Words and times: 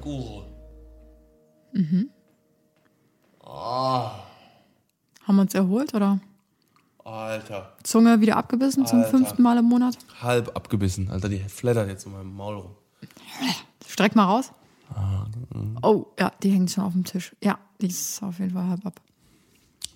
Kleine 0.00 0.18
Kuh. 0.18 0.42
Haben 5.22 5.36
wir 5.36 5.42
uns 5.42 5.54
erholt 5.54 5.94
oder? 5.94 6.18
Alter. 7.04 7.76
Zunge 7.82 8.20
wieder 8.20 8.36
abgebissen 8.36 8.86
zum 8.86 9.00
Alter. 9.00 9.10
fünften 9.10 9.42
Mal 9.42 9.58
im 9.58 9.64
Monat? 9.64 9.98
Halb 10.20 10.54
abgebissen. 10.56 11.10
Alter, 11.10 11.28
die 11.28 11.38
flattert 11.40 11.88
jetzt 11.88 12.06
in 12.06 12.12
meinem 12.12 12.34
Maul 12.34 12.56
rum. 12.56 12.76
Streck 13.86 14.14
mal 14.14 14.24
raus. 14.24 14.52
Oh, 15.82 16.06
ja, 16.18 16.32
die 16.42 16.50
hängt 16.50 16.70
schon 16.70 16.84
auf 16.84 16.92
dem 16.92 17.04
Tisch. 17.04 17.34
Ja, 17.42 17.58
die 17.80 17.86
ist 17.88 18.22
auf 18.22 18.38
jeden 18.38 18.52
Fall 18.52 18.68
halb 18.68 18.84
ab. 18.84 19.00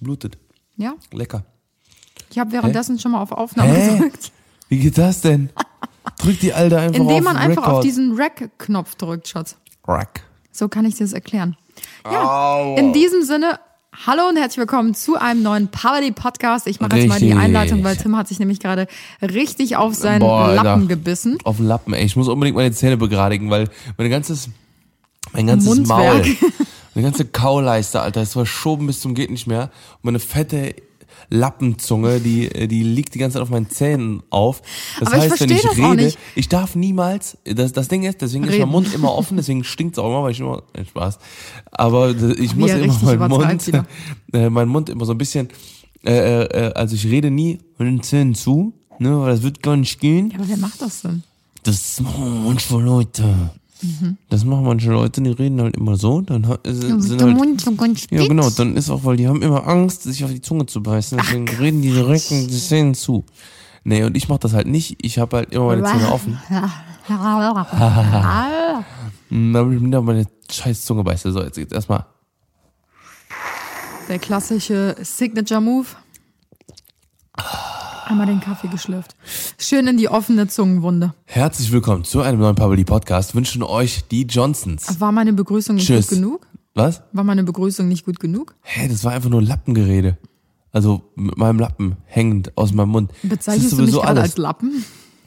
Blutet. 0.00 0.38
Ja, 0.77 0.94
Lecker. 1.12 1.44
ich 2.30 2.38
habe 2.38 2.50
währenddessen 2.52 2.98
schon 2.98 3.12
mal 3.12 3.22
auf 3.22 3.32
Aufnahme 3.32 3.72
Hä? 3.74 3.92
gedrückt. 3.96 4.32
Wie 4.68 4.78
geht 4.78 4.98
das 4.98 5.20
denn? 5.20 5.50
Drück 6.18 6.41
die 6.41 6.52
Alte 6.52 6.78
einfach 6.78 7.00
auf 7.00 7.08
Indem 7.08 7.24
man 7.24 7.36
einfach 7.36 7.62
Record. 7.62 7.77
auf 7.78 7.84
diesen 7.84 8.14
Rack-Knopf 8.16 8.94
drückt, 8.96 9.28
Schatz. 9.28 9.56
Rack. 9.86 10.22
So 10.50 10.68
kann 10.68 10.86
ich 10.86 10.94
dir 10.94 11.04
das 11.04 11.12
erklären. 11.12 11.56
Ja, 12.10 12.74
in 12.76 12.92
diesem 12.92 13.22
Sinne, 13.22 13.58
hallo 14.06 14.28
und 14.28 14.36
herzlich 14.36 14.58
willkommen 14.58 14.94
zu 14.94 15.16
einem 15.16 15.42
neuen 15.42 15.68
Powerly 15.68 16.10
Podcast. 16.12 16.66
Ich 16.66 16.80
mache 16.80 16.96
jetzt 16.96 17.08
mal 17.08 17.18
die 17.18 17.26
Richtig. 17.26 17.42
Einleitung, 17.42 17.84
weil 17.84 17.96
Tim 17.96 18.16
hat 18.16 18.28
sich 18.28 18.38
nämlich 18.38 18.60
gerade 18.60 18.86
richtig 19.20 19.76
auf 19.76 19.94
seinen 19.94 20.20
Boah, 20.20 20.46
Alter. 20.46 20.64
Lappen 20.64 20.88
gebissen. 20.88 21.38
Auf 21.44 21.58
den 21.58 21.66
Lappen, 21.66 21.92
ey. 21.92 22.04
Ich 22.04 22.16
muss 22.16 22.28
unbedingt 22.28 22.56
meine 22.56 22.72
Zähne 22.72 22.96
begradigen, 22.96 23.50
weil 23.50 23.68
mein 23.98 24.10
ganzes, 24.10 24.48
mein 25.32 25.46
ganzes 25.46 25.68
Mundwerk. 25.68 26.24
Maul, 26.24 26.36
meine 26.94 27.06
ganze 27.06 27.26
Kauleiste, 27.26 28.00
Alter, 28.00 28.22
ist 28.22 28.32
verschoben 28.32 28.86
bis 28.86 29.00
zum 29.00 29.14
geht 29.14 29.30
nicht 29.30 29.46
mehr. 29.46 29.64
Und 29.96 30.04
meine 30.04 30.19
fette 30.19 30.74
Lappenzunge, 31.30 32.20
die, 32.20 32.69
die 32.69 32.83
liegt 32.83 33.14
die 33.14 33.19
ganze 33.19 33.34
Zeit 33.34 33.42
auf 33.42 33.50
meinen 33.50 33.70
Zähnen 33.70 34.22
auf. 34.30 34.62
Das 35.00 35.08
Aber 35.08 35.25
ich 35.25 35.31
heißt, 35.31 35.41
wenn 35.41 35.50
ich 35.50 35.62
das 35.62 35.70
auch 35.72 35.92
rede, 35.92 36.12
ich 36.34 36.48
darf 36.48 36.75
niemals, 36.75 37.39
das, 37.44 37.72
das 37.72 37.89
Ding 37.89 38.05
ist, 38.05 38.20
deswegen 38.22 38.44
ist 38.44 38.53
Reden. 38.53 38.62
mein 38.62 38.70
Mund 38.70 38.94
immer 38.94 39.12
offen, 39.14 39.36
deswegen 39.36 39.64
stinkt's 39.64 39.98
auch 39.98 40.06
immer, 40.06 40.22
weil 40.22 40.33
ich 40.33 40.41
immer, 40.41 40.62
äh, 40.72 40.84
Spaß. 40.84 41.19
Aber 41.70 42.11
ich 42.11 42.55
muss 42.55 42.70
er 42.70 42.83
immer 42.83 43.16
meinen 43.16 43.31
Mund, 43.31 43.72
äh, 44.33 44.50
meinen 44.50 44.69
Mund 44.69 44.89
immer 44.89 45.05
so 45.05 45.12
ein 45.12 45.19
bisschen, 45.19 45.48
äh, 46.05 46.44
äh, 46.44 46.72
also 46.75 46.94
ich 46.94 47.06
rede 47.06 47.31
nie 47.31 47.59
mit 47.78 47.88
den 47.88 48.03
Zähnen 48.03 48.34
zu, 48.34 48.75
ne, 48.98 49.20
weil 49.20 49.33
das 49.33 49.42
wird 49.42 49.62
gar 49.62 49.77
nicht 49.77 50.00
gehen. 50.00 50.31
Ja, 50.31 50.38
aber 50.38 50.48
wer 50.48 50.56
macht 50.56 50.81
das 50.83 51.03
denn? 51.03 51.22
Das 51.62 52.00
machen 52.00 52.44
manche 52.44 52.77
Leute. 52.77 53.50
Das 54.30 54.44
machen 54.44 54.64
manche 54.64 54.90
Leute, 54.90 55.20
die 55.22 55.30
reden 55.30 55.60
halt 55.60 55.77
immer 55.77 55.96
so, 55.96 56.20
dann 56.20 56.46
ha- 56.48 56.58
sind 56.64 57.02
sind 57.02 57.20
der 57.20 57.28
halt, 57.28 57.36
Mund 57.36 57.60
so 57.60 57.72
ganz 57.74 58.00
spitz. 58.02 58.20
ja 58.20 58.26
genau, 58.28 58.48
dann 58.50 58.76
ist 58.76 58.91
auch, 58.91 59.04
weil 59.04 59.16
die 59.16 59.28
haben 59.28 59.42
immer 59.42 59.66
Angst, 59.66 60.02
sich 60.04 60.24
auf 60.24 60.30
die 60.30 60.41
Zunge 60.41 60.66
zu 60.66 60.82
beißen, 60.82 61.18
deswegen 61.18 61.48
reden 61.48 61.82
die 61.82 61.91
direkt 61.91 62.30
die 62.30 62.48
Zähne 62.48 62.92
zu. 62.92 63.24
Nee, 63.84 64.04
und 64.04 64.16
ich 64.16 64.28
mach 64.28 64.38
das 64.38 64.54
halt 64.54 64.66
nicht, 64.66 64.96
ich 65.04 65.18
habe 65.18 65.36
halt 65.38 65.52
immer 65.52 65.66
meine 65.66 65.84
Zähne 65.84 66.10
offen. 66.12 66.38
Hab 67.08 68.84
ich 69.72 69.80
mir 69.80 70.00
meine 70.00 70.26
scheiß 70.50 70.84
Zunge 70.84 71.04
beiße. 71.04 71.32
So, 71.32 71.42
jetzt 71.42 71.56
geht's 71.56 71.72
erstmal. 71.72 72.06
Der 74.08 74.19
klassische 74.19 74.96
Signature 75.02 75.60
Move. 75.60 75.86
Einmal 78.06 78.27
den 78.27 78.41
Kaffee 78.41 78.69
geschlürft. 78.69 79.16
Schön 79.58 79.86
in 79.86 79.97
die 79.97 80.08
offene 80.08 80.47
Zungenwunde. 80.47 81.14
Herzlich 81.24 81.72
willkommen 81.72 82.05
zu 82.05 82.20
einem 82.20 82.38
neuen 82.41 82.54
Public 82.54 82.87
Podcast. 82.87 83.34
Wünschen 83.34 83.62
euch 83.62 84.04
die 84.09 84.22
Johnsons. 84.25 85.00
War 85.00 85.10
meine 85.10 85.32
Begrüßung 85.32 85.76
nicht 85.76 85.87
Tschüss. 85.87 86.09
gut 86.09 86.19
genug? 86.19 86.47
Was? 86.75 87.03
War 87.12 87.25
meine 87.25 87.44
Begrüßung 87.44 87.88
nicht 87.88 88.04
gut 88.04 88.20
genug? 88.20 88.54
Hä, 88.62 88.88
das 88.88 89.04
war 89.04 89.12
einfach 89.12 89.31
nur 89.31 89.41
Lappengerede. 89.41 90.19
Also 90.70 91.03
mit 91.15 91.38
meinem 91.38 91.59
Lappen 91.59 91.97
hängend 92.04 92.56
aus 92.59 92.72
meinem 92.75 92.91
Mund. 92.91 93.12
Bezeichnest 93.22 93.72
du 93.72 93.82
mich 93.82 93.92
gerade 93.92 94.09
alles. 94.09 94.22
als 94.25 94.36
Lappen? 94.36 94.84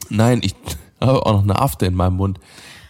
Nein, 0.08 0.40
ich 0.42 0.54
habe 1.00 1.26
auch 1.26 1.32
noch 1.32 1.42
eine 1.42 1.58
Afte 1.58 1.86
in 1.86 1.94
meinem 1.94 2.16
Mund. 2.16 2.38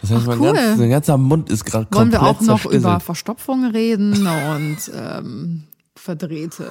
Das 0.00 0.10
heißt, 0.10 0.22
Ach, 0.24 0.26
mein, 0.26 0.40
cool. 0.40 0.52
ganzes, 0.52 0.78
mein 0.78 0.90
ganzer 0.90 1.16
Mund 1.16 1.48
ist 1.50 1.64
gerade 1.64 1.86
Wollen 1.90 2.10
komplett 2.10 2.20
wir 2.20 2.26
auch 2.28 2.40
noch 2.42 2.66
über 2.66 3.00
Verstopfung 3.00 3.64
reden 3.64 4.26
und 4.26 4.76
ähm, 4.94 5.64
verdrehte 5.96 6.70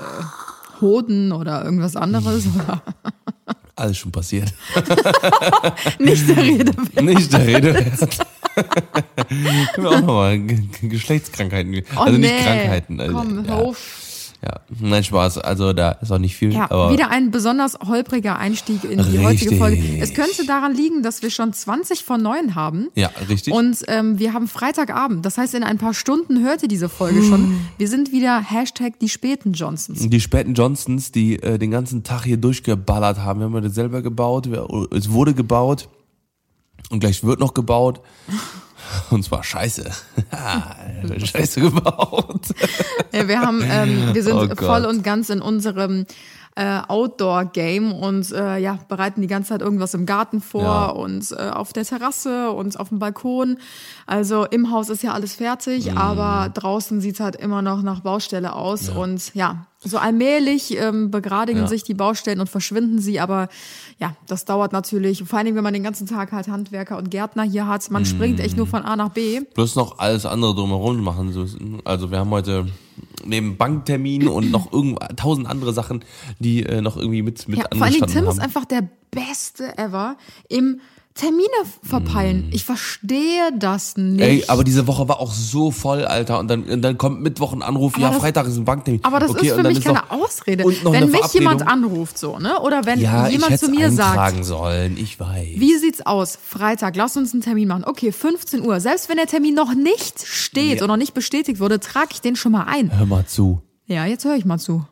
Hoden 0.82 1.32
oder 1.32 1.64
irgendwas 1.64 1.96
anderes? 1.96 2.46
Oder? 2.48 2.82
Alles 3.76 3.98
schon 3.98 4.12
passiert. 4.12 4.54
Nicht 6.00 6.28
der 6.28 6.38
Rede 6.38 6.76
wert. 6.76 7.02
Nicht 7.04 7.32
der 7.32 7.46
Rede 7.46 7.74
wert. 7.76 8.28
Können 9.74 9.84
wir 9.84 9.92
auch 9.92 10.02
nochmal 10.02 10.40
Geschlechtskrankheiten. 10.82 11.84
Oh, 11.96 12.00
also 12.00 12.18
nicht 12.18 12.32
nee. 12.34 12.44
Krankheiten. 12.44 13.00
Also, 13.00 13.14
Komm, 13.14 13.46
ja, 13.46 13.54
auf. 13.54 14.07
Ja, 14.44 14.60
nein, 14.80 15.04
Spaß. 15.04 15.40
Also 15.40 15.74
da 15.74 15.92
ist 15.94 16.12
auch 16.12 16.20
nicht 16.20 16.36
viel. 16.36 16.54
Ja, 16.54 16.70
aber 16.70 16.94
wieder 16.94 17.10
ein 17.10 17.32
besonders 17.32 17.78
holpriger 17.80 18.38
Einstieg 18.38 18.84
in 18.84 18.92
die 18.92 19.18
Richtig. 19.18 19.24
heutige 19.24 19.56
Folge. 19.56 19.98
Es 20.00 20.14
könnte 20.14 20.46
daran 20.46 20.76
liegen, 20.76 21.02
dass 21.02 21.24
wir 21.24 21.32
schon 21.32 21.54
20 21.54 22.04
von 22.04 22.22
9 22.22 22.54
haben. 22.54 22.90
Ja, 22.94 23.10
richtig. 23.30 23.52
Und 23.54 23.84
ähm, 23.88 24.20
wir 24.20 24.34
haben 24.34 24.48
Freitagabend. 24.48 25.26
Das 25.26 25.40
heißt, 25.40 25.56
in 25.56 25.64
ein 25.64 25.80
paar 25.80 25.96
Stunden 25.96 26.44
hört 26.44 26.62
ihr 26.62 26.68
diese 26.68 26.88
Folge 26.88 27.24
schon. 27.24 27.60
Wir 27.80 27.88
sind 27.88 28.12
wieder 28.12 28.40
Hashtag 28.40 29.00
die 29.00 29.10
späten 29.10 29.54
Johnsons. 29.54 30.08
die 30.08 30.22
späten 30.22 30.54
Johnsons, 30.54 31.12
die 31.12 31.42
äh, 31.42 31.58
den 31.58 31.72
ganzen 31.72 32.04
Tag 32.04 32.24
hier 32.24 32.38
durchgeballert 32.38 33.18
haben. 33.18 33.40
Wir 33.40 33.46
haben 33.46 33.64
das 33.64 33.74
selber 33.74 34.04
gebaut. 34.04 34.52
Wir, 34.52 34.68
es 34.92 35.12
wurde 35.12 35.34
gebaut. 35.34 35.90
Und 36.92 37.00
gleich 37.00 37.24
wird 37.24 37.40
noch 37.40 37.54
gebaut. 37.54 38.02
Und 39.10 39.24
zwar 39.24 39.44
scheiße. 39.44 39.90
scheiße 41.26 41.62
gebaut. 41.62 42.42
Ja, 43.14 43.28
wir 43.28 43.40
haben, 43.40 43.64
ähm, 43.64 44.14
wir 44.14 44.22
sind 44.24 44.36
Oh 44.36 44.48
voll 44.56 44.86
und 44.86 45.04
ganz 45.04 45.30
in 45.30 45.42
unserem 45.42 46.06
äh, 46.56 46.80
Outdoor-Game 46.88 47.94
und 47.94 48.32
äh, 48.32 48.58
ja, 48.58 48.80
bereiten 48.90 49.22
die 49.22 49.28
ganze 49.28 49.50
Zeit 49.50 49.62
irgendwas 49.62 49.94
im 49.94 50.06
Garten 50.06 50.42
vor 50.42 50.62
Ja. 50.64 50.86
und 50.88 51.32
äh, 51.32 51.36
auf 51.50 51.72
der 51.74 51.86
Terrasse 51.86 52.52
und 52.52 52.80
auf 52.80 52.90
dem 52.90 53.00
Balkon. 53.00 53.58
Also 54.06 54.46
im 54.46 54.72
Haus 54.72 54.90
ist 54.90 55.04
ja 55.04 55.14
alles 55.14 55.36
fertig, 55.36 55.90
Mhm. 55.92 55.98
aber 55.98 56.50
draußen 56.50 57.00
sieht's 57.02 57.20
halt 57.20 57.36
immer 57.38 57.62
noch 57.62 57.82
nach 57.82 58.02
Baustelle 58.02 58.54
aus. 58.54 58.90
Und 58.90 59.34
ja, 59.36 59.66
so 59.80 59.98
allmählich 60.00 60.78
ähm, 60.80 61.10
begradigen 61.12 61.62
Ja. 61.62 61.68
sich 61.68 61.84
die 61.84 61.94
Baustellen 61.94 62.40
und 62.40 62.50
verschwinden 62.50 63.00
sie, 63.00 63.20
aber 63.20 63.48
ja, 64.00 64.16
das 64.28 64.46
dauert 64.46 64.74
natürlich, 64.74 65.24
vor 65.24 65.40
allem 65.40 65.56
wenn 65.56 65.64
man 65.64 65.74
den 65.74 65.82
ganzen 65.84 66.06
Tag 66.08 66.32
halt 66.32 66.48
Handwerker 66.48 66.98
und 66.98 67.10
Gärtner 67.10 67.44
hier 67.44 67.68
hat. 67.68 67.90
Man 67.90 68.06
springt 68.06 68.40
echt 68.40 68.56
nur 68.56 68.68
von 68.68 68.84
A 68.84 68.96
nach 68.96 69.10
B. 69.10 69.42
Plus 69.42 69.76
noch 69.76 69.98
alles 69.98 70.26
andere 70.26 70.54
drumherum 70.54 71.02
machen. 71.04 71.34
So, 71.34 71.46
Also 71.84 72.12
wir 72.12 72.20
haben 72.20 72.30
heute 72.30 72.68
neben 73.26 73.58
Banktermin 73.58 74.28
und 74.28 74.52
noch 74.52 74.72
irgend 74.74 75.00
tausend 75.16 75.48
andere 75.48 75.74
Sachen, 75.74 76.04
die 76.40 76.64
äh, 76.64 76.82
noch 76.82 76.98
irgendwie 76.98 77.24
mit, 77.24 77.48
mit 77.48 77.58
Ja, 77.58 77.66
vor 77.74 77.88
angestanden 77.88 78.16
Tim 78.18 78.26
haben. 78.28 78.38
ist 78.38 78.40
einfach 78.40 78.66
der 78.66 78.88
Beste 79.10 79.78
ever 79.78 80.16
im 80.48 80.80
Termine 81.18 81.48
verpeilen. 81.84 82.48
Ich 82.52 82.64
verstehe 82.64 83.50
das 83.58 83.98
nicht. 83.98 84.22
Ey, 84.22 84.44
aber 84.48 84.64
diese 84.64 84.88
Woche 84.88 85.08
war 85.10 85.20
auch 85.20 85.34
so 85.34 85.72
voll, 85.72 86.06
Alter. 86.06 86.40
Und 86.40 86.48
dann, 86.48 86.64
und 86.64 86.82
dann 86.82 86.98
kommt 86.98 87.22
Mittwoch 87.22 87.52
ein 87.54 87.62
Anruf, 87.62 87.96
Aber 87.96 88.04
ja, 88.04 88.10
das- 88.12 88.20
Freitag 88.20 88.48
ist 88.48 88.56
ein 88.58 88.64
Banktermin. 88.66 89.04
aber 89.04 89.20
das 89.20 89.32
okay, 89.32 89.48
ist 89.48 89.54
für 89.56 89.64
mich 89.64 89.82
keine 89.84 90.00
noch- 90.00 90.10
Ausrede. 90.12 90.64
Wenn 90.64 91.12
mich 91.12 91.34
jemand 91.34 91.68
anruft, 91.68 92.18
so, 92.18 92.40
ne? 92.40 92.60
Oder 92.62 92.86
wenn 92.86 93.00
ja, 93.02 93.28
jemand 93.28 93.60
zu 93.60 93.70
mir 93.70 93.92
sagt, 93.92 94.46
sollen, 94.46 94.96
ich 94.98 95.20
weiß. 95.20 95.48
wie 95.60 95.76
sieht's 95.78 96.06
aus? 96.06 96.38
Freitag, 96.42 96.96
lass 96.96 97.18
uns 97.18 97.34
einen 97.34 97.42
Termin 97.42 97.68
machen. 97.68 97.84
Okay, 97.86 98.12
15 98.12 98.62
Uhr. 98.66 98.80
Selbst 98.80 99.10
wenn 99.10 99.18
der 99.18 99.28
Termin 99.28 99.56
noch 99.56 99.74
nicht 99.74 100.26
steht 100.26 100.78
Ja. 100.80 100.84
oder 100.86 100.96
nicht 100.96 101.14
bestätigt 101.14 101.60
wurde, 101.60 101.80
trage 101.80 102.10
ich 102.14 102.22
den 102.22 102.36
schon 102.36 102.54
mal 102.54 102.64
ein. 102.64 102.98
Hör 102.98 103.06
mal 103.06 103.26
zu. 103.26 103.62
Ja, 103.88 104.06
jetzt 104.06 104.24
höre 104.26 104.36
ich 104.36 104.46
mal 104.46 104.60
zu. 104.60 104.86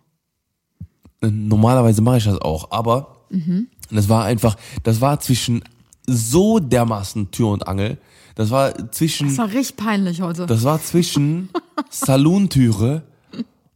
Normalerweise 1.21 2.01
mache 2.01 2.17
ich 2.17 2.25
das 2.25 2.39
auch, 2.41 2.71
aber 2.71 3.15
Mhm. 3.29 3.67
das 3.89 4.09
war 4.09 4.23
einfach, 4.25 4.55
das 4.83 5.01
war 5.01 5.19
zwischen 5.19 5.63
so 6.07 6.59
dermaßen 6.59 7.31
Tür 7.31 7.49
und 7.49 7.67
Angel. 7.67 7.97
Das 8.35 8.51
war 8.51 8.91
zwischen, 8.91 9.27
Das 9.27 9.37
war 9.37 9.51
richtig 9.51 9.77
peinlich 9.77 10.21
heute. 10.21 10.45
das 10.45 10.63
war 10.63 10.81
zwischen 10.81 11.49
Salontüre 11.89 13.03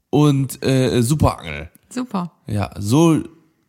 und 0.10 0.64
äh, 0.66 1.02
Superangel. 1.02 1.70
Super. 1.90 2.32
Ja, 2.48 2.72
so, 2.78 3.20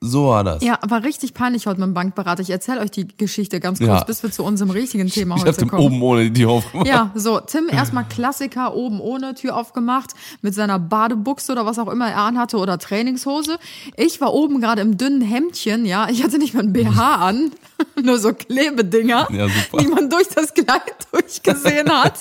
so 0.02 0.28
war 0.28 0.44
das. 0.44 0.62
Ja, 0.62 0.78
war 0.88 1.04
richtig 1.04 1.34
peinlich 1.34 1.66
heute 1.66 1.78
mit 1.80 1.88
dem 1.88 1.94
Bankberater. 1.94 2.40
Ich 2.42 2.48
erzähle 2.48 2.80
euch 2.80 2.90
die 2.90 3.06
Geschichte 3.06 3.60
ganz 3.60 3.78
kurz, 3.80 3.88
Ja. 3.90 4.04
bis 4.04 4.22
wir 4.22 4.30
zu 4.32 4.42
unserem 4.44 4.70
richtigen 4.70 5.08
Thema 5.08 5.36
ich 5.36 5.44
heute 5.44 5.66
kommen. 5.66 5.82
oben 5.82 6.02
ohne 6.02 6.30
die 6.30 6.40
Tür 6.40 6.50
aufgemacht. 6.52 6.86
Ja, 6.88 7.10
so, 7.14 7.38
Tim 7.40 7.68
erstmal 7.70 8.04
Klassiker, 8.08 8.74
oben 8.74 8.98
ohne 9.00 9.34
Tür 9.34 9.56
aufgemacht, 9.56 10.12
mit 10.40 10.54
seiner 10.54 10.78
Badebuchse 10.78 11.52
oder 11.52 11.66
was 11.66 11.78
auch 11.78 11.88
immer 11.88 12.08
er 12.08 12.18
anhatte 12.22 12.56
oder 12.56 12.78
Trainingshose. 12.78 13.58
Ich 13.96 14.20
war 14.22 14.32
oben 14.32 14.60
gerade 14.60 14.80
im 14.80 14.96
dünnen 14.96 15.20
Hemdchen, 15.20 15.84
ja, 15.84 16.08
ich 16.08 16.24
hatte 16.24 16.38
nicht 16.38 16.54
mal 16.54 16.62
ein 16.62 16.72
BH 16.72 17.16
an, 17.16 17.50
nur 18.02 18.18
so 18.18 18.32
Klebedinger, 18.32 19.28
Ja, 19.30 19.48
die 19.78 19.86
man 19.86 20.08
durch 20.08 20.28
das 20.28 20.54
Kleid 20.54 20.80
durchgesehen 21.12 21.90
hat. 21.90 22.20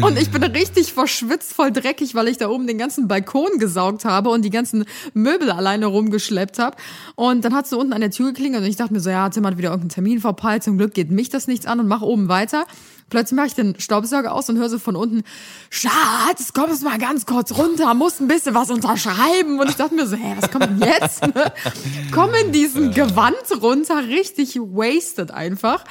Und 0.00 0.18
ich 0.18 0.30
bin 0.30 0.42
richtig 0.44 0.94
verschwitzt, 0.94 1.52
voll 1.52 1.72
dreckig, 1.72 2.14
weil 2.14 2.28
ich 2.28 2.38
da 2.38 2.48
oben 2.48 2.66
den 2.66 2.78
ganzen 2.78 3.06
Balkon 3.06 3.58
gesaugt 3.58 4.06
habe 4.06 4.30
und 4.30 4.42
die 4.46 4.50
ganzen 4.50 4.84
Möbel 5.12 5.50
alleine 5.50 5.86
rumgeschleppt 5.86 6.58
habe. 6.58 6.76
Und 7.14 7.44
dann 7.44 7.54
hat 7.54 7.66
sie 7.66 7.76
unten 7.76 7.92
an 7.92 8.00
der 8.00 8.10
Tür 8.10 8.28
geklingelt 8.28 8.62
und 8.62 8.68
ich 8.68 8.76
dachte 8.76 8.92
mir 8.92 9.00
so, 9.00 9.10
ja, 9.10 9.24
hat 9.24 9.34
jemand 9.34 9.58
wieder 9.58 9.70
irgendeinen 9.70 9.90
Termin 9.90 10.20
verpeilt. 10.20 10.62
Zum 10.62 10.78
Glück 10.78 10.94
geht 10.94 11.10
mich 11.10 11.28
das 11.28 11.46
nichts 11.46 11.66
an 11.66 11.80
und 11.80 11.88
mach 11.88 12.02
oben 12.02 12.28
weiter. 12.28 12.66
Plötzlich 13.10 13.36
mache 13.36 13.48
ich 13.48 13.54
den 13.54 13.78
Staubsauger 13.78 14.32
aus 14.32 14.48
und 14.48 14.56
höre 14.56 14.70
so 14.70 14.78
von 14.78 14.96
unten, 14.96 15.22
Schatz, 15.68 16.52
komm 16.54 16.70
jetzt 16.70 16.82
mal 16.82 16.98
ganz 16.98 17.26
kurz 17.26 17.52
runter, 17.52 17.92
muss 17.92 18.20
ein 18.20 18.28
bisschen 18.28 18.54
was 18.54 18.70
unterschreiben. 18.70 19.60
Und 19.60 19.68
ich 19.68 19.76
dachte 19.76 19.94
mir 19.94 20.06
so, 20.06 20.16
hä, 20.16 20.34
was 20.40 20.50
kommt 20.50 20.64
denn 20.64 20.80
jetzt? 20.80 21.20
komm 22.12 22.30
in 22.42 22.52
diesen 22.52 22.92
Gewand 22.92 23.36
runter, 23.60 24.08
richtig 24.08 24.56
wasted 24.56 25.30
einfach 25.30 25.84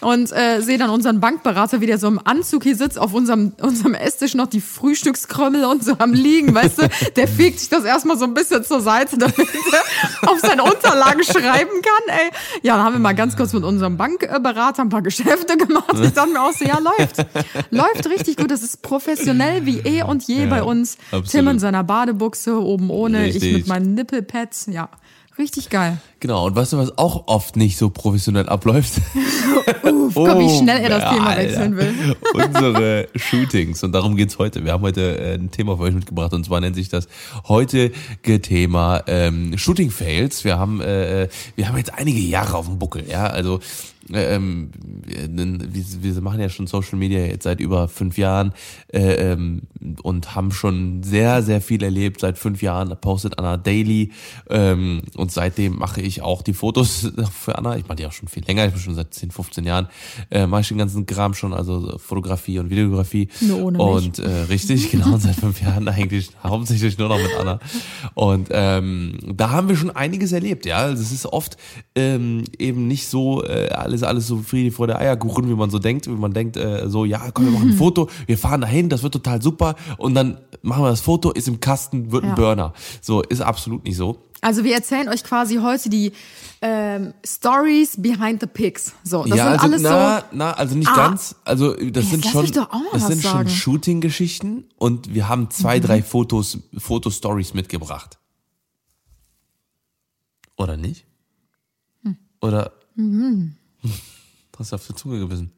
und 0.00 0.32
äh, 0.32 0.60
sehe 0.60 0.78
dann 0.78 0.90
unseren 0.90 1.20
Bankberater, 1.20 1.80
wie 1.80 1.86
der 1.86 1.98
so 1.98 2.06
im 2.08 2.20
Anzug 2.24 2.62
hier 2.62 2.76
sitzt, 2.76 2.98
auf 2.98 3.12
unserem, 3.14 3.52
unserem 3.60 3.94
Esstisch 3.94 4.34
noch 4.34 4.46
die 4.46 4.60
Frühstückskrümmel 4.60 5.64
und 5.64 5.84
so 5.84 5.96
am 5.98 6.12
Liegen, 6.12 6.54
weißt 6.54 6.78
du, 6.82 6.88
der 7.16 7.28
fegt 7.28 7.60
sich 7.60 7.68
das 7.68 7.84
erstmal 7.84 8.18
so 8.18 8.24
ein 8.24 8.34
bisschen 8.34 8.64
zur 8.64 8.80
Seite, 8.80 9.18
damit 9.18 9.36
er 9.38 10.28
auf 10.30 10.38
seine 10.40 10.62
Unterlagen 10.62 11.22
schreiben 11.24 11.70
kann, 11.82 12.16
ey. 12.18 12.30
Ja, 12.62 12.76
dann 12.76 12.84
haben 12.84 12.92
wir 12.94 13.00
mal 13.00 13.14
ganz 13.14 13.36
kurz 13.36 13.52
mit 13.52 13.64
unserem 13.64 13.96
Bankberater 13.96 14.82
ein 14.82 14.88
paar 14.88 15.02
Geschäfte 15.02 15.56
gemacht. 15.56 15.94
Ich 16.02 16.12
dachte 16.12 16.30
mir 16.30 16.42
auch 16.42 16.52
so, 16.52 16.64
ja, 16.64 16.78
läuft. 16.78 17.16
Läuft 17.70 18.08
richtig 18.08 18.36
gut. 18.36 18.50
Das 18.50 18.62
ist 18.62 18.82
professionell 18.82 19.66
wie 19.66 19.78
eh 19.80 20.02
und 20.02 20.22
je 20.24 20.44
Ja, 20.44 20.50
bei 20.50 20.62
uns. 20.62 20.96
absolut. 21.06 21.30
Tim 21.30 21.48
in 21.48 21.58
seiner 21.58 21.84
Badebuchse, 21.84 22.60
oben 22.60 22.90
ohne, 22.90 23.28
ich 23.28 23.36
Richtig. 23.36 23.52
mit 23.52 23.66
meinen 23.68 23.94
Nippelpads, 23.94 24.66
ja. 24.70 24.88
Richtig 25.40 25.70
geil. 25.70 25.96
Genau, 26.20 26.46
und 26.46 26.54
weißt 26.54 26.74
du, 26.74 26.76
was 26.76 26.98
auch 26.98 27.26
oft 27.26 27.56
nicht 27.56 27.78
so 27.78 27.88
professionell 27.88 28.46
abläuft? 28.46 28.98
Uff, 29.82 30.12
guck, 30.12 30.38
wie 30.38 30.58
schnell 30.58 30.82
er 30.82 30.90
das 30.90 31.02
ja, 31.02 31.14
Thema 31.14 31.36
wechseln 31.38 31.76
will. 31.78 31.94
Unsere 32.34 33.08
Shootings. 33.14 33.82
Und 33.82 33.92
darum 33.92 34.16
geht's 34.16 34.38
heute. 34.38 34.62
Wir 34.66 34.72
haben 34.72 34.82
heute 34.82 35.18
äh, 35.18 35.34
ein 35.36 35.50
Thema 35.50 35.78
für 35.78 35.84
euch 35.84 35.94
mitgebracht 35.94 36.34
und 36.34 36.44
zwar 36.44 36.60
nennt 36.60 36.76
sich 36.76 36.90
das 36.90 37.08
heutige 37.48 38.42
Thema 38.42 39.02
ähm, 39.06 39.56
Shooting 39.56 39.90
Fails. 39.90 40.44
Wir 40.44 40.58
haben, 40.58 40.82
äh, 40.82 41.28
wir 41.56 41.68
haben 41.68 41.78
jetzt 41.78 41.94
einige 41.94 42.20
Jahre 42.20 42.58
auf 42.58 42.66
dem 42.66 42.78
Buckel, 42.78 43.08
ja. 43.08 43.26
Also 43.26 43.60
ähm, 44.14 44.70
wir, 45.06 46.14
wir 46.14 46.20
machen 46.22 46.40
ja 46.40 46.48
schon 46.48 46.66
Social 46.66 46.98
Media 46.98 47.20
jetzt 47.20 47.44
seit 47.44 47.60
über 47.60 47.88
fünf 47.88 48.18
Jahren 48.18 48.52
äh, 48.92 49.32
ähm, 49.32 49.62
und 50.02 50.34
haben 50.34 50.52
schon 50.52 51.02
sehr, 51.02 51.42
sehr 51.42 51.60
viel 51.60 51.82
erlebt. 51.82 52.20
Seit 52.20 52.38
fünf 52.38 52.62
Jahren 52.62 52.96
postet 53.00 53.38
Anna 53.38 53.56
Daily 53.56 54.12
ähm, 54.48 55.02
und 55.16 55.32
seitdem 55.32 55.76
mache 55.76 56.00
ich 56.00 56.22
auch 56.22 56.42
die 56.42 56.54
Fotos 56.54 57.10
für 57.38 57.56
Anna. 57.56 57.76
Ich 57.76 57.86
mache 57.86 57.96
die 57.96 58.06
auch 58.06 58.12
schon 58.12 58.28
viel 58.28 58.44
länger, 58.44 58.66
ich 58.66 58.72
bin 58.72 58.80
schon 58.80 58.94
seit 58.94 59.14
10, 59.14 59.30
15 59.30 59.64
Jahren, 59.64 59.88
äh, 60.30 60.46
mache 60.46 60.62
ich 60.62 60.68
den 60.68 60.78
ganzen 60.78 61.06
Kram 61.06 61.34
schon, 61.34 61.52
also 61.52 61.98
Fotografie 61.98 62.58
und 62.58 62.70
Videografie. 62.70 63.28
Nur 63.40 63.62
ohne 63.62 63.78
mich. 63.78 63.86
und 63.86 64.18
äh, 64.18 64.28
richtig, 64.48 64.90
genau, 64.90 65.16
seit 65.18 65.36
fünf 65.36 65.60
Jahren 65.62 65.88
eigentlich 65.88 66.30
hauptsächlich 66.42 66.98
nur 66.98 67.08
noch 67.08 67.18
mit 67.18 67.30
Anna. 67.38 67.60
Und 68.14 68.48
ähm, 68.50 69.18
da 69.34 69.50
haben 69.50 69.68
wir 69.68 69.76
schon 69.76 69.90
einiges 69.90 70.32
erlebt, 70.32 70.66
ja. 70.66 70.78
Also 70.78 71.02
es 71.02 71.12
ist 71.12 71.26
oft 71.26 71.56
ähm, 71.94 72.44
eben 72.58 72.86
nicht 72.86 73.08
so 73.08 73.44
äh, 73.44 73.68
alles, 73.68 73.99
alles 74.02 74.26
so 74.26 74.38
Friede 74.38 74.70
vor 74.70 74.86
der 74.86 74.98
Eierkuchen, 74.98 75.48
wie 75.48 75.54
man 75.54 75.70
so 75.70 75.78
denkt, 75.78 76.06
wie 76.06 76.10
man 76.10 76.32
denkt, 76.32 76.56
äh, 76.56 76.88
so, 76.88 77.04
ja, 77.04 77.30
komm, 77.32 77.46
wir 77.46 77.52
machen 77.52 77.70
ein 77.70 77.76
Foto, 77.78 78.08
wir 78.26 78.38
fahren 78.38 78.60
dahin, 78.60 78.88
das 78.88 79.02
wird 79.02 79.12
total 79.14 79.40
super 79.42 79.74
und 79.98 80.14
dann 80.14 80.38
machen 80.62 80.82
wir 80.84 80.90
das 80.90 81.00
Foto, 81.00 81.30
ist 81.32 81.48
im 81.48 81.60
Kasten, 81.60 82.12
wird 82.12 82.24
ein 82.24 82.30
Ja. 82.30 82.34
Burner. 82.34 82.72
So, 83.00 83.22
ist 83.22 83.40
absolut 83.40 83.84
nicht 83.84 83.96
so. 83.96 84.22
Also 84.42 84.64
wir 84.64 84.74
erzählen 84.74 85.08
euch 85.10 85.22
quasi 85.22 85.56
heute 85.56 85.90
die 85.90 86.12
ähm, 86.62 87.12
Stories 87.26 88.00
behind 88.00 88.40
the 88.40 88.46
pics. 88.46 88.94
So, 89.04 89.24
das 89.24 89.36
ja, 89.36 89.44
sind 89.44 89.52
also, 89.52 89.66
alles 89.66 89.82
na, 89.82 90.18
so. 90.18 90.24
na, 90.32 90.52
also 90.52 90.76
nicht 90.76 90.88
Ah. 90.90 90.96
ganz. 90.96 91.36
Also 91.44 91.74
das 91.74 92.08
sind 92.08 92.24
schon, 92.24 92.46
das 92.50 93.06
sind 93.06 93.20
schon 93.22 93.32
sagen. 93.32 93.48
Mhm. 93.48 93.52
Shooting-Geschichten 93.54 94.64
und 94.78 95.12
wir 95.14 95.28
haben 95.28 95.50
zwei, 95.50 95.78
drei 95.78 96.02
Fotos, 96.02 96.58
Fotostories 96.78 97.52
mitgebracht. 97.52 98.18
Oder 100.56 100.76
nicht? 100.76 101.04
Hm. 102.02 102.16
Oder? 102.40 102.72
Mhm. 102.94 103.56
Du 104.52 104.58
hast 104.58 104.72
auf 104.74 104.86
die 104.86 104.94
Zunge 104.94 105.18
gebissen. 105.18 105.50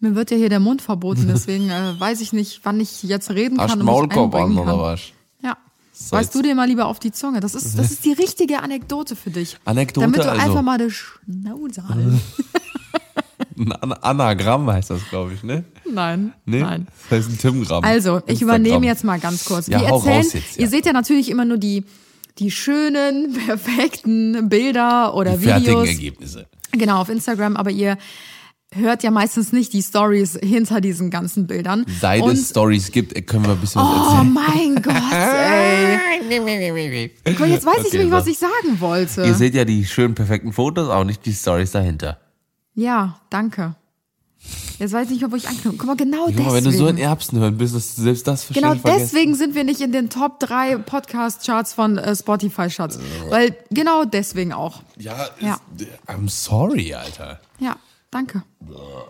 Mir 0.00 0.14
wird 0.16 0.30
ja 0.32 0.36
hier 0.36 0.48
der 0.48 0.58
Mund 0.60 0.82
verboten, 0.82 1.26
deswegen 1.28 1.70
äh, 1.70 1.98
weiß 1.98 2.20
ich 2.20 2.32
nicht, 2.32 2.60
wann 2.64 2.80
ich 2.80 3.02
jetzt 3.04 3.30
reden 3.30 3.58
Hast 3.60 3.70
kann 3.70 3.78
du 3.78 3.84
und 3.84 3.86
mich 3.86 4.16
Maulkorb 4.16 4.34
an 4.34 4.58
oder 4.58 4.78
was? 4.80 5.00
Ja. 5.40 5.56
So, 5.92 6.16
Weißt 6.16 6.34
du 6.34 6.42
dir 6.42 6.54
mal 6.56 6.66
lieber 6.66 6.86
auf 6.86 6.98
die 6.98 7.12
Zunge. 7.12 7.38
Das 7.40 7.54
ist, 7.54 7.78
das 7.78 7.92
ist 7.92 8.04
die 8.04 8.12
richtige 8.12 8.60
Anekdote 8.62 9.14
für 9.14 9.30
dich. 9.30 9.56
Anekdote, 9.64 10.06
Damit 10.06 10.24
du 10.24 10.30
also. 10.30 10.42
einfach 10.42 10.62
mal 10.62 10.78
die 10.78 10.90
Schnauze 10.90 11.88
halten. 11.88 12.20
Ein 13.56 13.70
An 13.72 13.92
Anagramm 13.92 14.68
heißt 14.68 14.90
das, 14.90 15.08
glaube 15.08 15.34
ich, 15.34 15.44
ne? 15.44 15.64
Nein, 15.88 16.32
Nee? 16.44 16.60
nein. 16.62 16.88
Das 17.08 17.18
heißt 17.20 17.30
ein 17.30 17.38
Tim-Gramm. 17.38 17.84
Also, 17.84 18.16
ich 18.26 18.30
Instagram. 18.40 18.60
übernehme 18.62 18.86
jetzt 18.86 19.04
mal 19.04 19.20
ganz 19.20 19.44
kurz. 19.44 19.68
Ja, 19.68 19.80
Wir 19.80 19.86
erzählen, 19.88 20.16
raus 20.16 20.32
jetzt, 20.32 20.56
ja. 20.56 20.62
ihr 20.62 20.68
seht 20.68 20.86
ja 20.86 20.92
natürlich 20.92 21.28
immer 21.30 21.44
nur 21.44 21.58
die, 21.58 21.84
die 22.38 22.50
schönen, 22.50 23.32
perfekten 23.46 24.48
Bilder 24.48 25.14
oder 25.14 25.36
Die 25.36 25.44
fertigen 25.46 25.72
Videos. 25.82 25.88
Ergebnisse. 25.88 26.46
Genau, 26.72 27.00
auf 27.00 27.08
Instagram, 27.08 27.56
aber 27.56 27.70
ihr 27.70 27.96
hört 28.72 29.04
ja 29.04 29.12
meistens 29.12 29.52
nicht 29.52 29.72
die 29.72 29.82
Stories 29.82 30.36
hinter 30.42 30.80
diesen 30.80 31.08
ganzen 31.10 31.46
Bildern. 31.46 31.86
Seit 32.00 32.22
Und, 32.22 32.32
es 32.32 32.50
Stories 32.50 32.90
gibt, 32.90 33.14
können 33.28 33.44
wir 33.44 33.52
ein 33.52 33.60
bisschen 33.60 33.80
was 33.80 33.88
Oh 33.88 34.14
erzählen. 34.16 34.32
mein 34.32 34.74
Gott, 34.82 35.12
ey. 35.12 35.98
Jetzt 37.50 37.64
weiß 37.66 37.78
ich 37.80 37.86
Okay, 37.86 37.98
nicht, 37.98 38.10
was 38.10 38.24
so. 38.24 38.30
ich 38.32 38.38
sagen 38.38 38.80
wollte. 38.80 39.22
Ihr 39.24 39.34
seht 39.34 39.54
ja 39.54 39.64
die 39.64 39.84
schönen, 39.84 40.14
perfekten 40.16 40.52
Fotos, 40.52 40.88
auch 40.88 41.04
nicht 41.04 41.24
die 41.24 41.32
Stories 41.32 41.70
dahinter. 41.70 42.18
Ja, 42.74 43.20
danke. 43.30 43.76
Jetzt 44.78 44.92
weiß 44.92 45.04
ich 45.04 45.10
nicht, 45.12 45.20
mehr, 45.20 45.30
wo 45.32 45.36
ich 45.36 45.48
anknüpfe. 45.48 45.78
Guck 45.78 45.86
mal, 45.86 45.96
genau 45.96 46.26
Guck 46.26 46.36
mal, 46.36 46.44
deswegen. 46.44 46.54
wenn 46.54 46.64
du 46.64 46.72
so 46.72 46.86
in 46.88 46.98
Erbsen 46.98 47.38
hören 47.38 47.56
bist, 47.56 47.74
dass 47.74 47.94
du 47.94 48.02
selbst 48.02 48.26
das 48.26 48.48
Genau 48.48 48.74
deswegen 48.74 49.34
sind 49.34 49.54
wir 49.54 49.64
nicht 49.64 49.80
in 49.80 49.92
den 49.92 50.10
Top 50.10 50.40
3 50.40 50.78
Podcast-Charts 50.78 51.72
von 51.72 51.96
äh, 51.98 52.14
Spotify, 52.16 52.68
Schatz. 52.70 52.98
Weil 53.28 53.56
genau 53.70 54.04
deswegen 54.04 54.52
auch. 54.52 54.82
Ja, 54.98 55.28
Ja. 55.40 55.58
Ist, 55.76 55.86
I'm 56.08 56.28
sorry, 56.28 56.92
Alter. 56.94 57.40
Ja, 57.60 57.76
danke. 58.10 58.42
Wow. 58.60 59.04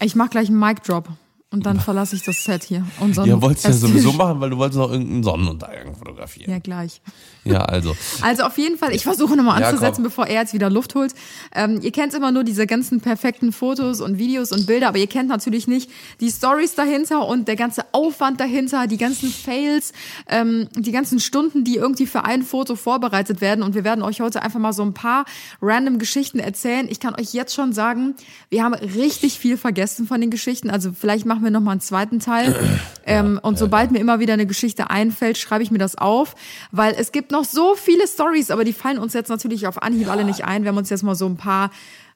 Ich 0.00 0.14
mach 0.14 0.30
gleich 0.30 0.48
einen 0.48 0.58
Mic-Drop 0.58 1.08
und 1.52 1.66
dann 1.66 1.78
verlasse 1.80 2.16
ich 2.16 2.22
das 2.22 2.42
Set 2.44 2.64
hier. 2.64 2.86
Unseren 3.00 3.28
Ja, 3.28 3.40
wolltest 3.40 3.64
du 3.66 3.68
ja 3.68 3.74
sowieso 3.74 4.12
machen, 4.12 4.40
weil 4.40 4.50
du 4.50 4.56
wolltest 4.58 4.78
noch 4.78 4.90
irgendeinen 4.90 5.22
Sonnenuntergang 5.22 5.94
fotografieren. 5.94 6.50
Ja, 6.50 6.58
gleich. 6.58 7.00
Ja, 7.44 7.62
also. 7.62 7.94
Also 8.22 8.44
auf 8.44 8.56
jeden 8.56 8.78
Fall, 8.78 8.94
ich 8.94 9.02
versuche 9.02 9.36
nochmal 9.36 9.60
Ja, 9.60 9.68
anzusetzen, 9.68 9.96
komm. 9.96 10.04
bevor 10.04 10.26
er 10.26 10.40
jetzt 10.42 10.54
wieder 10.54 10.70
Luft 10.70 10.94
holt. 10.94 11.12
Ähm, 11.54 11.80
ihr 11.82 11.90
kennt 11.92 12.14
immer 12.14 12.30
nur 12.32 12.44
diese 12.44 12.66
ganzen 12.66 13.00
perfekten 13.00 13.52
Fotos 13.52 14.00
und 14.00 14.18
Videos 14.18 14.52
und 14.52 14.66
Bilder, 14.66 14.88
aber 14.88 14.98
ihr 14.98 15.06
kennt 15.06 15.28
natürlich 15.28 15.66
nicht 15.66 15.90
die 16.20 16.30
Stories 16.30 16.74
dahinter 16.74 17.26
und 17.26 17.48
der 17.48 17.56
ganze 17.56 17.84
Aufwand 17.92 18.40
dahinter, 18.40 18.86
die 18.86 18.96
ganzen 18.96 19.28
Fails, 19.30 19.92
ähm, 20.28 20.68
die 20.76 20.92
ganzen 20.92 21.20
Stunden, 21.20 21.64
die 21.64 21.76
irgendwie 21.76 22.06
für 22.06 22.24
ein 22.24 22.42
Foto 22.42 22.76
vorbereitet 22.76 23.40
werden. 23.40 23.62
Und 23.62 23.74
wir 23.74 23.84
werden 23.84 24.02
euch 24.02 24.20
heute 24.20 24.42
einfach 24.42 24.60
mal 24.60 24.72
so 24.72 24.82
ein 24.82 24.94
paar 24.94 25.24
random 25.60 25.98
Geschichten 25.98 26.38
erzählen. 26.38 26.86
Ich 26.88 27.00
kann 27.00 27.14
euch 27.14 27.32
jetzt 27.34 27.54
schon 27.54 27.72
sagen, 27.72 28.14
wir 28.50 28.62
haben 28.62 28.74
richtig 28.74 29.38
viel 29.38 29.56
vergessen 29.56 30.06
von 30.06 30.20
den 30.20 30.30
Geschichten. 30.30 30.70
Also 30.70 30.92
vielleicht 30.92 31.26
machen 31.26 31.41
wir 31.44 31.50
nochmal 31.50 31.72
einen 31.72 31.80
zweiten 31.80 32.20
Teil. 32.20 32.54
ähm, 33.06 33.38
und 33.42 33.58
sobald 33.58 33.90
mir 33.90 33.98
immer 33.98 34.20
wieder 34.20 34.34
eine 34.34 34.46
Geschichte 34.46 34.90
einfällt, 34.90 35.38
schreibe 35.38 35.62
ich 35.62 35.70
mir 35.70 35.78
das 35.78 35.96
auf, 35.96 36.34
weil 36.70 36.94
es 36.98 37.12
gibt 37.12 37.30
noch 37.30 37.44
so 37.44 37.74
viele 37.74 38.06
Stories, 38.06 38.50
aber 38.50 38.64
die 38.64 38.72
fallen 38.72 38.98
uns 38.98 39.12
jetzt 39.12 39.28
natürlich 39.28 39.66
auf 39.66 39.82
Anhieb 39.82 40.08
alle 40.10 40.24
nicht 40.24 40.44
ein. 40.44 40.62
Wir 40.62 40.70
haben 40.70 40.78
uns 40.78 40.90
jetzt 40.90 41.02
mal 41.02 41.14
so 41.14 41.26
ein 41.26 41.36
paar 41.36 41.70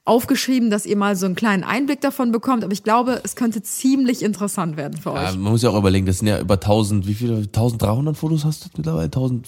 aufgeschrieben, 0.05 0.69
dass 0.69 0.85
ihr 0.85 0.95
mal 0.95 1.15
so 1.17 1.25
einen 1.25 1.35
kleinen 1.35 1.63
Einblick 1.63 1.99
davon 2.01 2.31
bekommt. 2.31 2.63
Aber 2.63 2.71
ich 2.71 2.83
glaube, 2.83 3.19
es 3.23 3.35
könnte 3.35 3.61
ziemlich 3.61 4.23
interessant 4.23 4.77
werden 4.77 4.97
für 4.99 5.09
Ja, 5.13 5.25
euch. 5.29 5.37
man 5.37 5.51
muss 5.51 5.61
ja 5.61 5.69
auch 5.69 5.77
überlegen, 5.77 6.05
das 6.05 6.19
sind 6.19 6.27
ja 6.27 6.39
über 6.39 6.53
1000, 6.55 7.07
wie 7.07 7.13
viele, 7.13 7.35
1300 7.37 8.15
Fotos 8.15 8.45
hast 8.45 8.65
du 8.65 8.69
mittlerweile? 8.77 9.05
1400? 9.05 9.45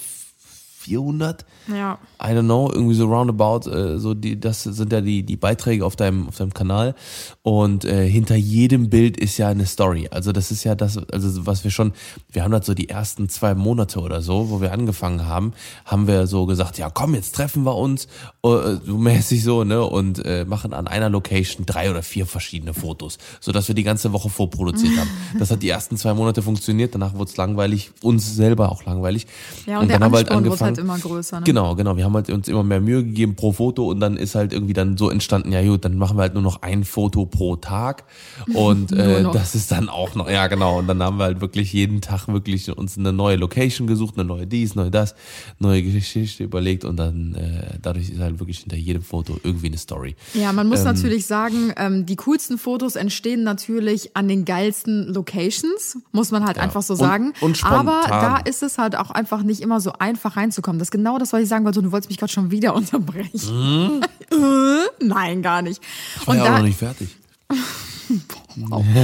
Ja. 1.67 1.97
I 2.21 2.31
don't 2.31 2.43
know, 2.43 2.69
irgendwie 2.71 2.95
so 2.95 3.05
roundabout, 3.05 3.69
äh, 3.69 3.99
so 3.99 4.13
die, 4.13 4.39
das 4.39 4.63
sind 4.63 4.91
ja 4.91 5.01
die, 5.01 5.23
die 5.23 5.37
Beiträge 5.37 5.85
auf 5.85 5.95
deinem, 5.95 6.27
auf 6.27 6.37
deinem 6.37 6.53
Kanal. 6.53 6.95
Und 7.41 7.85
äh, 7.85 8.07
hinter 8.09 8.35
jedem 8.35 8.89
Bild 8.89 9.17
ist 9.17 9.37
ja 9.37 9.49
eine 9.49 9.65
Story. 9.65 10.07
Also 10.11 10.31
das 10.31 10.51
ist 10.51 10.63
ja 10.63 10.75
das, 10.75 10.97
also 11.11 11.45
was 11.45 11.63
wir 11.63 11.71
schon, 11.71 11.93
wir 12.31 12.43
haben 12.43 12.51
das 12.51 12.65
so 12.65 12.73
die 12.73 12.89
ersten 12.89 13.29
zwei 13.29 13.55
Monate 13.55 13.99
oder 13.99 14.21
so, 14.21 14.49
wo 14.49 14.61
wir 14.61 14.71
angefangen 14.71 15.25
haben, 15.25 15.53
haben 15.85 16.07
wir 16.07 16.27
so 16.27 16.45
gesagt, 16.45 16.77
ja 16.77 16.89
komm, 16.89 17.15
jetzt 17.15 17.35
treffen 17.35 17.63
wir 17.63 17.75
uns, 17.75 18.05
äh, 18.43 18.77
so 18.85 18.97
mäßig 18.97 19.43
so, 19.43 19.63
ne, 19.63 19.83
und 19.83 20.23
äh, 20.25 20.45
machen 20.45 20.73
an 20.73 20.87
einer 20.87 21.09
Location 21.09 21.65
drei 21.65 21.89
oder 21.89 22.03
vier 22.03 22.25
verschiedene 22.25 22.73
Fotos, 22.73 23.17
so 23.39 23.51
dass 23.51 23.67
wir 23.67 23.75
die 23.75 23.83
ganze 23.83 24.13
Woche 24.13 24.29
vorproduziert 24.29 24.97
haben. 24.97 25.09
Das 25.39 25.51
hat 25.51 25.61
die 25.61 25.69
ersten 25.69 25.95
zwei 25.95 26.13
Monate 26.13 26.41
funktioniert, 26.41 26.95
danach 26.95 27.13
wurde 27.13 27.29
es 27.29 27.37
langweilig, 27.37 27.91
uns 28.01 28.35
selber 28.35 28.71
auch 28.71 28.83
langweilig. 28.85 29.27
Ja, 29.65 29.79
und, 29.79 29.87
der 29.87 29.99
dann 29.99 30.05
haben 30.05 30.11
wir 30.11 30.17
halt 30.17 30.31
angefangen. 30.31 30.78
Immer 30.79 30.97
größer. 30.97 31.39
Ne? 31.39 31.45
Genau, 31.45 31.75
genau. 31.75 31.95
Wir 31.97 32.05
haben 32.05 32.13
halt 32.13 32.29
uns 32.29 32.47
immer 32.47 32.63
mehr 32.63 32.81
Mühe 32.81 33.03
gegeben 33.03 33.35
pro 33.35 33.51
Foto 33.51 33.87
und 33.87 33.99
dann 33.99 34.17
ist 34.17 34.35
halt 34.35 34.53
irgendwie 34.53 34.73
dann 34.73 34.97
so 34.97 35.09
entstanden, 35.09 35.51
ja 35.51 35.61
gut, 35.63 35.85
dann 35.85 35.97
machen 35.97 36.17
wir 36.17 36.21
halt 36.23 36.33
nur 36.33 36.43
noch 36.43 36.61
ein 36.61 36.83
Foto 36.83 37.25
pro 37.25 37.55
Tag 37.55 38.03
und 38.53 38.91
äh, 38.91 39.23
das 39.31 39.55
ist 39.55 39.71
dann 39.71 39.89
auch 39.89 40.15
noch, 40.15 40.29
ja 40.29 40.47
genau. 40.47 40.79
Und 40.79 40.87
dann 40.87 41.01
haben 41.03 41.17
wir 41.17 41.25
halt 41.25 41.41
wirklich 41.41 41.73
jeden 41.73 42.01
Tag 42.01 42.27
wirklich 42.27 42.75
uns 42.75 42.97
eine 42.97 43.13
neue 43.13 43.35
Location 43.35 43.87
gesucht, 43.87 44.15
eine 44.17 44.25
neue 44.25 44.47
dies, 44.47 44.75
neue 44.75 44.91
das, 44.91 45.15
neue 45.59 45.83
Geschichte 45.83 46.43
überlegt 46.43 46.85
und 46.85 46.97
dann 46.97 47.35
äh, 47.35 47.77
dadurch 47.81 48.09
ist 48.09 48.19
halt 48.19 48.39
wirklich 48.39 48.59
hinter 48.59 48.77
jedem 48.77 49.01
Foto 49.03 49.37
irgendwie 49.43 49.67
eine 49.67 49.77
Story. 49.77 50.15
Ja, 50.33 50.51
man 50.53 50.67
muss 50.67 50.79
Ähm, 50.79 50.85
natürlich 50.85 51.25
sagen, 51.25 51.73
ähm, 51.77 52.05
die 52.05 52.15
coolsten 52.15 52.57
Fotos 52.57 52.95
entstehen 52.95 53.43
natürlich 53.43 54.15
an 54.15 54.27
den 54.27 54.45
geilsten 54.45 55.13
Locations, 55.13 55.97
muss 56.11 56.31
man 56.31 56.45
halt 56.45 56.57
einfach 56.57 56.81
so 56.81 56.93
Und- 56.93 56.99
sagen. 56.99 57.33
und 57.41 57.57
spontan. 57.57 57.87
Aber 57.87 58.01
da 58.07 58.37
ist 58.37 58.63
es 58.63 58.77
halt 58.77 58.95
auch 58.95 59.11
einfach 59.11 59.43
nicht 59.43 59.61
immer 59.61 59.79
so 59.79 59.93
einfach 59.99 60.37
reinzukommen. 60.37 60.58
Das 60.61 60.87
ist 60.87 60.91
genau 60.91 61.17
das, 61.17 61.33
was 61.33 61.41
ich 61.41 61.49
sagen 61.49 61.65
wollte. 61.65 61.81
Du 61.81 61.91
wolltest 61.91 62.09
mich 62.09 62.17
gerade 62.17 62.31
schon 62.31 62.51
wieder 62.51 62.75
unterbrechen. 62.75 64.01
Äh, 64.31 65.05
Nein, 65.05 65.41
gar 65.41 65.61
nicht. 65.61 65.81
Ich 66.21 66.27
war 66.27 66.35
ja 66.35 66.43
auch 66.45 66.57
noch 66.57 66.63
nicht 66.63 66.79
fertig. 66.79 67.09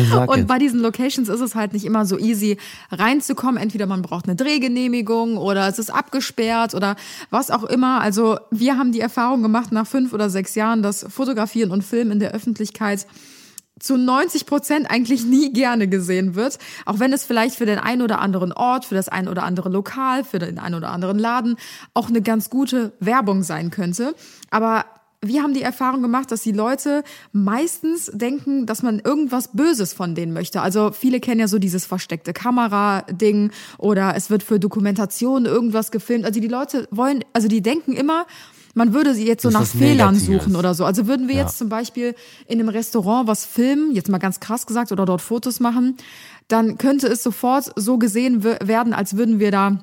Sag 0.09 0.29
Und 0.29 0.37
jetzt. 0.39 0.47
bei 0.47 0.57
diesen 0.57 0.79
Locations 0.81 1.29
ist 1.29 1.39
es 1.39 1.55
halt 1.55 1.73
nicht 1.73 1.85
immer 1.85 2.05
so 2.05 2.17
easy 2.17 2.57
reinzukommen. 2.91 3.57
Entweder 3.57 3.85
man 3.85 4.01
braucht 4.01 4.25
eine 4.25 4.35
Drehgenehmigung 4.35 5.37
oder 5.37 5.67
es 5.67 5.79
ist 5.79 5.91
abgesperrt 5.93 6.73
oder 6.73 6.95
was 7.29 7.51
auch 7.51 7.63
immer. 7.63 8.01
Also 8.01 8.37
wir 8.51 8.77
haben 8.77 8.91
die 8.91 8.99
Erfahrung 8.99 9.43
gemacht 9.43 9.71
nach 9.71 9.87
fünf 9.87 10.13
oder 10.13 10.29
sechs 10.29 10.55
Jahren, 10.55 10.81
dass 10.83 11.05
Fotografieren 11.09 11.71
und 11.71 11.83
Filmen 11.83 12.11
in 12.11 12.19
der 12.19 12.31
Öffentlichkeit 12.31 13.05
zu 13.79 13.97
90 13.97 14.45
Prozent 14.45 14.89
eigentlich 14.89 15.25
nie 15.25 15.51
gerne 15.51 15.87
gesehen 15.87 16.35
wird. 16.35 16.57
Auch 16.85 16.99
wenn 16.99 17.11
es 17.13 17.25
vielleicht 17.25 17.55
für 17.55 17.65
den 17.65 17.79
einen 17.79 18.01
oder 18.01 18.19
anderen 18.19 18.53
Ort, 18.53 18.85
für 18.85 18.95
das 18.95 19.09
ein 19.09 19.27
oder 19.27 19.43
andere 19.43 19.69
Lokal, 19.69 20.23
für 20.23 20.39
den 20.39 20.59
einen 20.59 20.75
oder 20.75 20.89
anderen 20.89 21.19
Laden 21.19 21.57
auch 21.93 22.09
eine 22.09 22.21
ganz 22.21 22.49
gute 22.49 22.93
Werbung 22.99 23.43
sein 23.43 23.71
könnte. 23.71 24.15
Aber 24.49 24.85
wir 25.21 25.41
haben 25.41 25.53
die 25.53 25.63
Erfahrung 25.63 26.01
gemacht, 26.01 26.31
dass 26.31 26.43
die 26.43 26.51
Leute 26.51 27.03
meistens 27.31 28.11
denken, 28.13 28.65
dass 28.65 28.83
man 28.83 28.99
irgendwas 28.99 29.49
Böses 29.53 29.93
von 29.93 30.13
denen 30.13 30.33
möchte. 30.33 30.61
Also 30.61 30.91
viele 30.91 31.19
kennen 31.19 31.39
ja 31.39 31.47
so 31.47 31.57
dieses 31.57 31.85
versteckte 31.85 32.31
Kamera-Ding 32.31 33.51
oder 33.77 34.15
es 34.15 34.29
wird 34.29 34.43
für 34.43 34.59
Dokumentation 34.59 35.45
irgendwas 35.45 35.91
gefilmt. 35.91 36.25
Also 36.25 36.39
die 36.39 36.47
Leute 36.47 36.87
wollen, 36.91 37.25
also 37.33 37.47
die 37.47 37.61
denken 37.61 37.93
immer, 37.93 38.27
man 38.75 38.93
würde 38.93 39.15
sie 39.15 39.25
jetzt 39.25 39.41
so 39.41 39.49
Das 39.49 39.59
nach 39.59 39.65
Fehlern 39.67 40.13
Negatives. 40.13 40.43
suchen 40.43 40.55
oder 40.55 40.73
so. 40.75 40.85
Also 40.85 41.07
würden 41.07 41.27
wir 41.27 41.35
Ja. 41.35 41.41
jetzt 41.43 41.57
zum 41.57 41.69
Beispiel 41.69 42.13
in 42.47 42.59
einem 42.59 42.69
Restaurant 42.69 43.27
was 43.27 43.43
filmen, 43.45 43.93
jetzt 43.95 44.09
mal 44.09 44.19
ganz 44.19 44.39
krass 44.39 44.67
gesagt, 44.67 44.91
oder 44.91 45.05
dort 45.05 45.21
Fotos 45.21 45.59
machen, 45.59 45.97
dann 46.47 46.77
könnte 46.77 47.07
es 47.07 47.23
sofort 47.23 47.71
so 47.75 47.97
gesehen 47.97 48.43
we- 48.43 48.59
werden, 48.63 48.93
als 48.93 49.17
würden 49.17 49.39
wir 49.39 49.49
da, 49.49 49.79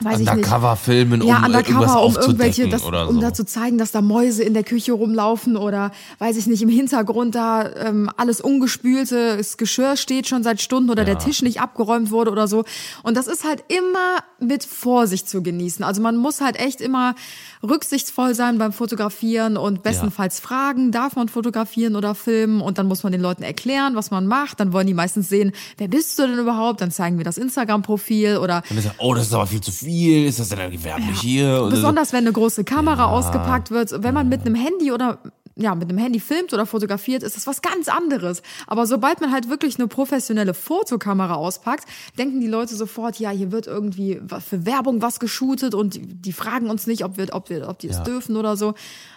weiß 0.00 0.20
ich 0.20 0.26
nicht. 0.26 0.30
Undercover 0.30 0.76
filmen, 0.76 1.22
um 1.22 1.28
Ja, 1.28 1.44
undercover, 1.44 2.02
um 2.04 2.14
irgendwelche, 2.14 2.68
das, 2.68 2.84
oder 2.84 3.04
so. 3.06 3.10
um 3.10 3.20
da 3.20 3.32
zu 3.32 3.44
zeigen, 3.46 3.78
dass 3.78 3.90
da 3.92 4.02
Mäuse 4.02 4.42
in 4.44 4.52
der 4.54 4.62
Küche 4.62 4.92
rumlaufen 4.92 5.56
oder, 5.56 5.90
weiß 6.18 6.36
ich 6.36 6.46
nicht, 6.46 6.60
im 6.62 6.68
Hintergrund 6.68 7.34
da 7.34 7.68
ähm, 7.74 8.10
alles 8.18 8.40
ungespülte, 8.42 9.38
das 9.38 9.56
Geschirr 9.56 9.96
steht 9.96 10.28
schon 10.28 10.42
seit 10.42 10.60
Stunden 10.60 10.90
oder 10.90 11.04
der 11.06 11.18
Tisch 11.18 11.40
nicht 11.42 11.60
abgeräumt 11.62 12.10
wurde 12.10 12.30
oder 12.30 12.46
so. 12.46 12.64
Und 13.02 13.16
das 13.16 13.26
ist 13.26 13.44
halt 13.44 13.64
immer 13.68 14.18
mit 14.38 14.64
Vorsicht 14.64 15.28
zu 15.30 15.42
genießen. 15.42 15.82
Also 15.82 16.02
man 16.02 16.16
muss 16.16 16.42
halt 16.42 16.56
echt 16.60 16.82
immer 16.82 17.14
rücksichtsvoll 17.62 18.34
sein 18.34 18.58
beim 18.58 18.72
Fotografieren 18.72 19.56
und 19.56 19.82
bestenfalls 19.82 20.40
fragen, 20.40 20.92
darf 20.92 21.16
man 21.16 21.28
fotografieren 21.28 21.96
oder 21.96 22.14
filmen? 22.14 22.60
Und 22.60 22.78
dann 22.78 22.86
muss 22.86 23.02
man 23.02 23.12
den 23.12 23.20
Leuten 23.20 23.42
erklären, 23.42 23.94
was 23.94 24.10
man 24.10 24.26
macht. 24.26 24.60
Dann 24.60 24.72
wollen 24.72 24.86
die 24.86 24.94
meistens 24.94 25.28
sehen, 25.28 25.52
wer 25.78 25.88
bist 25.88 26.18
du 26.18 26.26
denn 26.26 26.38
überhaupt? 26.38 26.80
Dann 26.80 26.90
zeigen 26.90 27.18
wir 27.18 27.24
das 27.24 27.38
Instagram-Profil 27.38 28.38
oder 28.38 28.62
Dann 28.68 28.78
ist 28.78 28.86
er, 28.86 28.94
oh, 28.98 29.14
das 29.14 29.26
ist 29.26 29.34
aber 29.34 29.46
viel 29.46 29.60
zu 29.60 29.72
viel, 29.72 30.26
ist 30.26 30.38
das 30.38 30.48
denn 30.48 30.70
gewerblich 30.70 31.20
hier? 31.20 31.62
Und 31.62 31.70
Besonders 31.70 32.12
wenn 32.12 32.24
eine 32.24 32.32
große 32.32 32.64
Kamera 32.64 33.06
ausgepackt 33.06 33.70
wird. 33.70 34.02
Wenn 34.02 34.14
man 34.14 34.28
mit 34.28 34.42
einem 34.42 34.54
Handy 34.54 34.92
oder 34.92 35.18
ja, 35.58 35.74
mit 35.74 35.88
einem 35.88 35.96
Handy 35.98 36.20
filmt 36.20 36.52
oder 36.52 36.66
fotografiert, 36.66 37.22
ist 37.22 37.34
das 37.34 37.46
was 37.46 37.62
ganz 37.62 37.88
anderes. 37.88 38.42
Aber 38.66 38.86
sobald 38.86 39.22
man 39.22 39.32
halt 39.32 39.48
wirklich 39.48 39.78
eine 39.78 39.88
professionelle 39.88 40.52
Fotokamera 40.52 41.34
auspackt, 41.34 41.84
denken 42.18 42.40
die 42.40 42.46
Leute 42.46 42.76
sofort, 42.76 43.18
ja, 43.18 43.30
hier 43.30 43.52
wird 43.52 43.66
irgendwie 43.66 44.20
für 44.46 44.66
Werbung 44.66 45.00
was 45.00 45.18
geshootet 45.18 45.74
und 45.74 45.94
die, 45.94 46.06
die 46.06 46.32
fragen 46.34 46.68
uns 46.68 46.86
nicht, 46.86 47.04
ob 47.04 47.16
wir, 47.16 47.34
ob 47.34 47.48
wir, 47.48 47.68
ob 47.68 47.78
die 47.78 47.88
es 47.88 47.96
Ja. 47.96 48.04
dürfen 48.04 48.36
oder 48.36 48.56
so. 48.56 48.74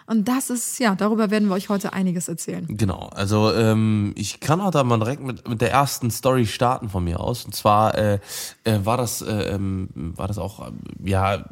Und 0.09 0.27
das 0.27 0.49
ist, 0.49 0.79
ja, 0.79 0.95
darüber 0.95 1.29
werden 1.29 1.49
wir 1.49 1.53
euch 1.53 1.69
heute 1.69 1.93
einiges 1.93 2.27
erzählen. 2.27 2.65
Genau, 2.67 3.11
also 3.13 3.53
ähm, 3.53 4.13
ich 4.15 4.39
kann 4.39 4.59
auch 4.59 4.71
da 4.71 4.83
mal 4.83 4.97
direkt 4.97 5.21
mit, 5.21 5.47
mit 5.47 5.61
der 5.61 5.71
ersten 5.71 6.09
Story 6.09 6.47
starten 6.47 6.89
von 6.89 7.03
mir 7.03 7.19
aus. 7.19 7.45
Und 7.45 7.53
zwar 7.53 7.95
äh, 7.95 8.19
äh, 8.63 8.79
war 8.83 8.97
das 8.97 9.21
äh, 9.21 9.53
ähm, 9.53 9.89
war 10.15 10.27
das 10.27 10.39
auch 10.39 10.67
ähm, 10.67 10.79
ja 11.05 11.45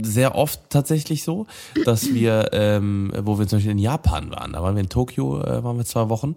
sehr 0.00 0.36
oft 0.36 0.70
tatsächlich 0.70 1.22
so, 1.22 1.46
dass 1.84 2.14
wir, 2.14 2.48
ähm, 2.52 3.12
wo 3.20 3.38
wir 3.38 3.46
zum 3.46 3.58
Beispiel 3.58 3.72
in 3.72 3.78
Japan 3.78 4.30
waren, 4.30 4.54
da 4.54 4.62
waren 4.62 4.74
wir 4.74 4.80
in 4.80 4.88
Tokio, 4.88 5.42
äh, 5.42 5.62
waren 5.62 5.76
wir 5.76 5.84
zwei 5.84 6.08
Wochen 6.08 6.36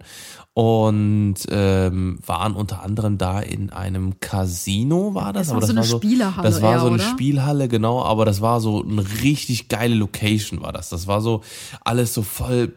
und 0.54 1.36
ähm, 1.48 2.18
waren 2.26 2.54
unter 2.54 2.82
anderem 2.82 3.16
da 3.16 3.40
in 3.40 3.70
einem 3.70 4.20
Casino, 4.20 5.14
war 5.14 5.32
das? 5.32 5.48
Das 5.48 5.56
war 5.56 5.62
so 5.62 5.72
eine 5.72 5.84
Spielehalle 5.84 6.46
Das 6.46 6.60
war 6.60 6.72
eher, 6.72 6.80
so 6.80 6.86
eine 6.88 6.96
oder? 6.96 7.04
Spielhalle, 7.04 7.68
genau, 7.68 8.02
aber 8.02 8.26
das 8.26 8.42
war 8.42 8.60
so 8.60 8.82
eine 8.82 9.02
richtig 9.22 9.68
geile 9.68 9.94
Location, 9.94 10.60
war 10.60 10.72
das. 10.72 10.90
Das 10.90 11.06
war 11.06 11.22
so 11.22 11.40
alles 11.84 12.14
so 12.14 12.22
voll 12.22 12.74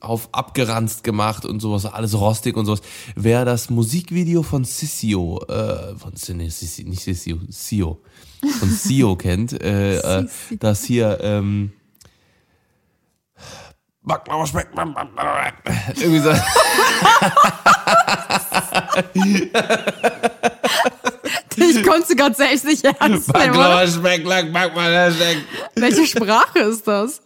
auf 0.00 0.28
abgeranzt 0.32 1.02
gemacht 1.04 1.44
und 1.44 1.60
sowas, 1.60 1.86
alles 1.86 2.18
rostig 2.18 2.56
und 2.56 2.66
sowas. 2.66 2.80
Wer 3.16 3.44
das 3.44 3.70
Musikvideo 3.70 4.42
von 4.42 4.64
Sissio, 4.64 5.42
äh, 5.48 5.96
von 5.96 6.12
nee, 6.36 6.48
Sissi, 6.48 6.84
nicht 6.84 7.02
Sissio, 7.02 7.38
Sio, 7.48 8.00
von 8.58 8.70
Sio 8.70 9.16
kennt, 9.18 9.60
äh, 9.60 10.20
äh, 10.20 10.28
das 10.60 10.84
hier, 10.84 11.18
ähm, 11.22 11.72
irgendwie 16.00 16.20
so, 16.20 16.32
Ich 21.70 21.82
konnte 21.82 22.14
ganz 22.16 22.38
echt 22.38 22.64
nicht 22.64 22.84
ernst 22.84 23.00
nehmen. 23.00 23.22
Baklava 23.52 23.86
schmeckt 23.86 24.26
lang, 24.26 24.52
Baklava 24.52 25.10
schmeckt 25.12 25.42
Welche 25.74 26.06
Sprache 26.06 26.58
ist 26.60 26.86
das? 26.86 27.20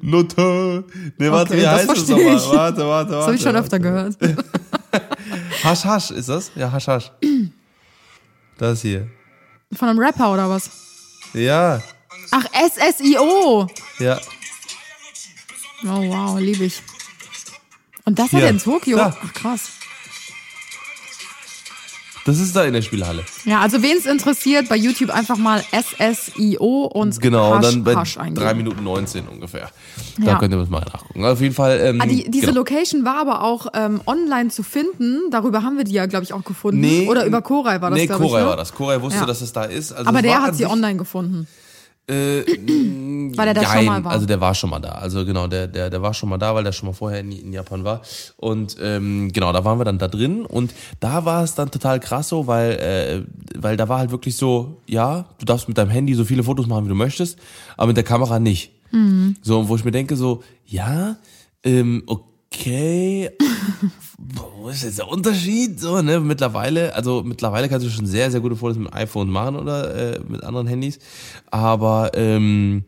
Nutte. 0.00 0.84
Nee, 1.18 1.30
warte, 1.30 1.54
Okay, 1.54 1.62
wie 1.62 1.66
heißt 1.68 1.88
das 1.88 1.98
verstehe 1.98 2.34
nochmal? 2.34 2.56
Warte, 2.56 2.86
warte, 2.86 2.86
warte. 2.88 3.10
Das 3.12 3.24
habe 3.26 3.34
ich 3.36 3.42
schon 3.42 3.54
warte. 3.54 3.64
öfter 3.64 3.78
gehört. 3.78 4.16
Hasch, 5.64 5.84
Hasch, 5.84 6.10
ist 6.10 6.28
das? 6.28 6.50
Ja, 6.54 6.70
Hasch, 6.72 6.86
Hasch. 6.88 7.10
Das 8.58 8.82
hier. 8.82 9.08
Von 9.72 9.88
einem 9.88 9.98
Rapper 9.98 10.32
oder 10.32 10.48
was? 10.48 10.70
Ja, 11.34 11.82
Ach, 12.30 12.44
SSIO. 12.52 13.66
ja. 13.98 14.18
Oh 15.84 16.02
wow, 16.08 16.38
liebe 16.40 16.64
ich. 16.64 16.82
Und 18.04 18.18
das 18.18 18.24
hat 18.26 18.30
Hier. 18.32 18.42
er 18.44 18.50
in 18.50 18.58
Tokio? 18.58 18.96
Da. 18.96 19.16
Ach 19.22 19.32
krass. 19.34 19.70
Das 22.28 22.38
ist 22.40 22.54
da 22.54 22.64
in 22.64 22.74
der 22.74 22.82
Spielhalle. 22.82 23.24
Ja, 23.46 23.60
also 23.60 23.82
wen 23.82 23.96
es 23.96 24.04
interessiert, 24.04 24.68
bei 24.68 24.76
YouTube 24.76 25.08
einfach 25.10 25.38
mal 25.38 25.64
SSIO 25.72 26.84
und 26.92 27.18
Genau, 27.20 27.54
Hasch, 27.54 27.62
dann 27.64 27.84
bei 27.84 27.96
Hasch 27.96 28.18
eingeben. 28.18 28.44
3 28.44 28.54
Minuten 28.54 28.84
19 28.84 29.26
ungefähr. 29.28 29.70
Da 30.18 30.26
Ja. 30.32 30.38
könnt 30.38 30.52
ihr 30.52 30.58
das 30.58 30.68
mal 30.68 30.80
nachgucken. 30.80 31.24
Auf 31.24 31.40
jeden 31.40 31.54
Fall. 31.54 31.80
Ähm, 31.80 32.00
Ah, 32.02 32.06
die, 32.06 32.30
diese 32.30 32.46
genau. 32.48 32.58
Location 32.58 33.04
war 33.06 33.18
aber 33.20 33.42
auch 33.42 33.68
ähm, 33.72 34.00
online 34.06 34.50
zu 34.50 34.62
finden. 34.62 35.30
Darüber 35.30 35.62
haben 35.62 35.78
wir 35.78 35.84
die 35.84 35.92
ja, 35.92 36.04
glaube 36.06 36.24
ich, 36.24 36.32
auch 36.34 36.44
gefunden. 36.44 36.80
Nee, 36.80 37.08
Oder 37.08 37.24
über 37.24 37.40
Koray 37.40 37.80
war 37.80 37.90
das, 37.90 37.98
Nee, 37.98 38.06
glaube 38.06 38.24
ich. 38.24 38.30
Koray 38.30 38.42
ne? 38.44 38.48
war 38.50 38.56
das. 38.56 38.74
Koray 38.74 39.00
wusste, 39.00 39.20
Ja. 39.20 39.26
dass 39.26 39.40
es 39.40 39.52
da 39.52 39.64
ist. 39.64 39.92
Also 39.92 40.06
Aber 40.08 40.20
der 40.20 40.42
hat 40.42 40.54
sie 40.54 40.66
online 40.66 40.96
gefunden. 40.98 41.46
Äh, 42.08 42.44
Weil 43.36 43.48
er 43.48 43.54
da 43.54 43.64
schon 43.64 43.84
mal 43.84 44.02
war. 44.02 44.12
Also 44.12 44.24
der 44.24 44.40
war 44.40 44.54
schon 44.54 44.70
mal 44.70 44.80
da. 44.80 44.92
Also 44.92 45.26
genau, 45.26 45.46
der, 45.46 45.66
der, 45.66 45.90
der 45.90 46.00
war 46.00 46.14
schon 46.14 46.30
mal 46.30 46.38
da, 46.38 46.54
weil 46.54 46.64
der 46.64 46.72
schon 46.72 46.88
mal 46.88 46.94
vorher 46.94 47.20
in, 47.20 47.32
in 47.32 47.52
Japan 47.52 47.84
war. 47.84 48.00
Und 48.36 48.76
ähm, 48.80 49.30
genau, 49.30 49.52
da 49.52 49.64
waren 49.64 49.78
wir 49.78 49.84
dann 49.84 49.98
da 49.98 50.08
drin 50.08 50.46
und 50.46 50.72
da 51.00 51.26
war 51.26 51.44
es 51.44 51.54
dann 51.54 51.70
total 51.70 52.00
krass 52.00 52.30
so, 52.30 52.46
weil, 52.46 52.70
äh, 52.72 53.22
weil 53.60 53.76
da 53.76 53.88
war 53.90 53.98
halt 53.98 54.10
wirklich 54.10 54.36
so, 54.36 54.80
ja, 54.86 55.26
du 55.38 55.44
darfst 55.44 55.68
mit 55.68 55.76
deinem 55.76 55.90
Handy 55.90 56.14
so 56.14 56.24
viele 56.24 56.42
Fotos 56.42 56.66
machen, 56.66 56.86
wie 56.86 56.88
du 56.88 56.94
möchtest, 56.94 57.38
aber 57.76 57.88
mit 57.88 57.96
der 57.98 58.04
Kamera 58.04 58.38
nicht. 58.38 58.72
Mhm. 58.90 59.36
So, 59.42 59.68
wo 59.68 59.76
ich 59.76 59.84
mir 59.84 59.92
denke, 59.92 60.16
so, 60.16 60.42
ja, 60.64 61.16
ähm, 61.62 62.04
okay, 62.06 63.30
wo 64.18 64.68
ist 64.68 64.82
jetzt 64.82 64.98
der 64.98 65.08
Unterschied? 65.08 65.78
So, 65.78 66.02
ne, 66.02 66.18
mittlerweile, 66.18 66.94
also 66.94 67.22
mittlerweile 67.24 67.68
kannst 67.68 67.86
du 67.86 67.90
schon 67.90 68.04
sehr, 68.06 68.30
sehr 68.32 68.40
gute 68.40 68.56
Fotos 68.56 68.76
mit 68.76 68.88
dem 68.88 68.94
iPhone 68.94 69.30
machen 69.30 69.54
oder 69.56 70.16
äh, 70.16 70.20
mit 70.28 70.42
anderen 70.42 70.66
Handys. 70.66 70.98
Aber 71.50 72.10
ähm, 72.14 72.84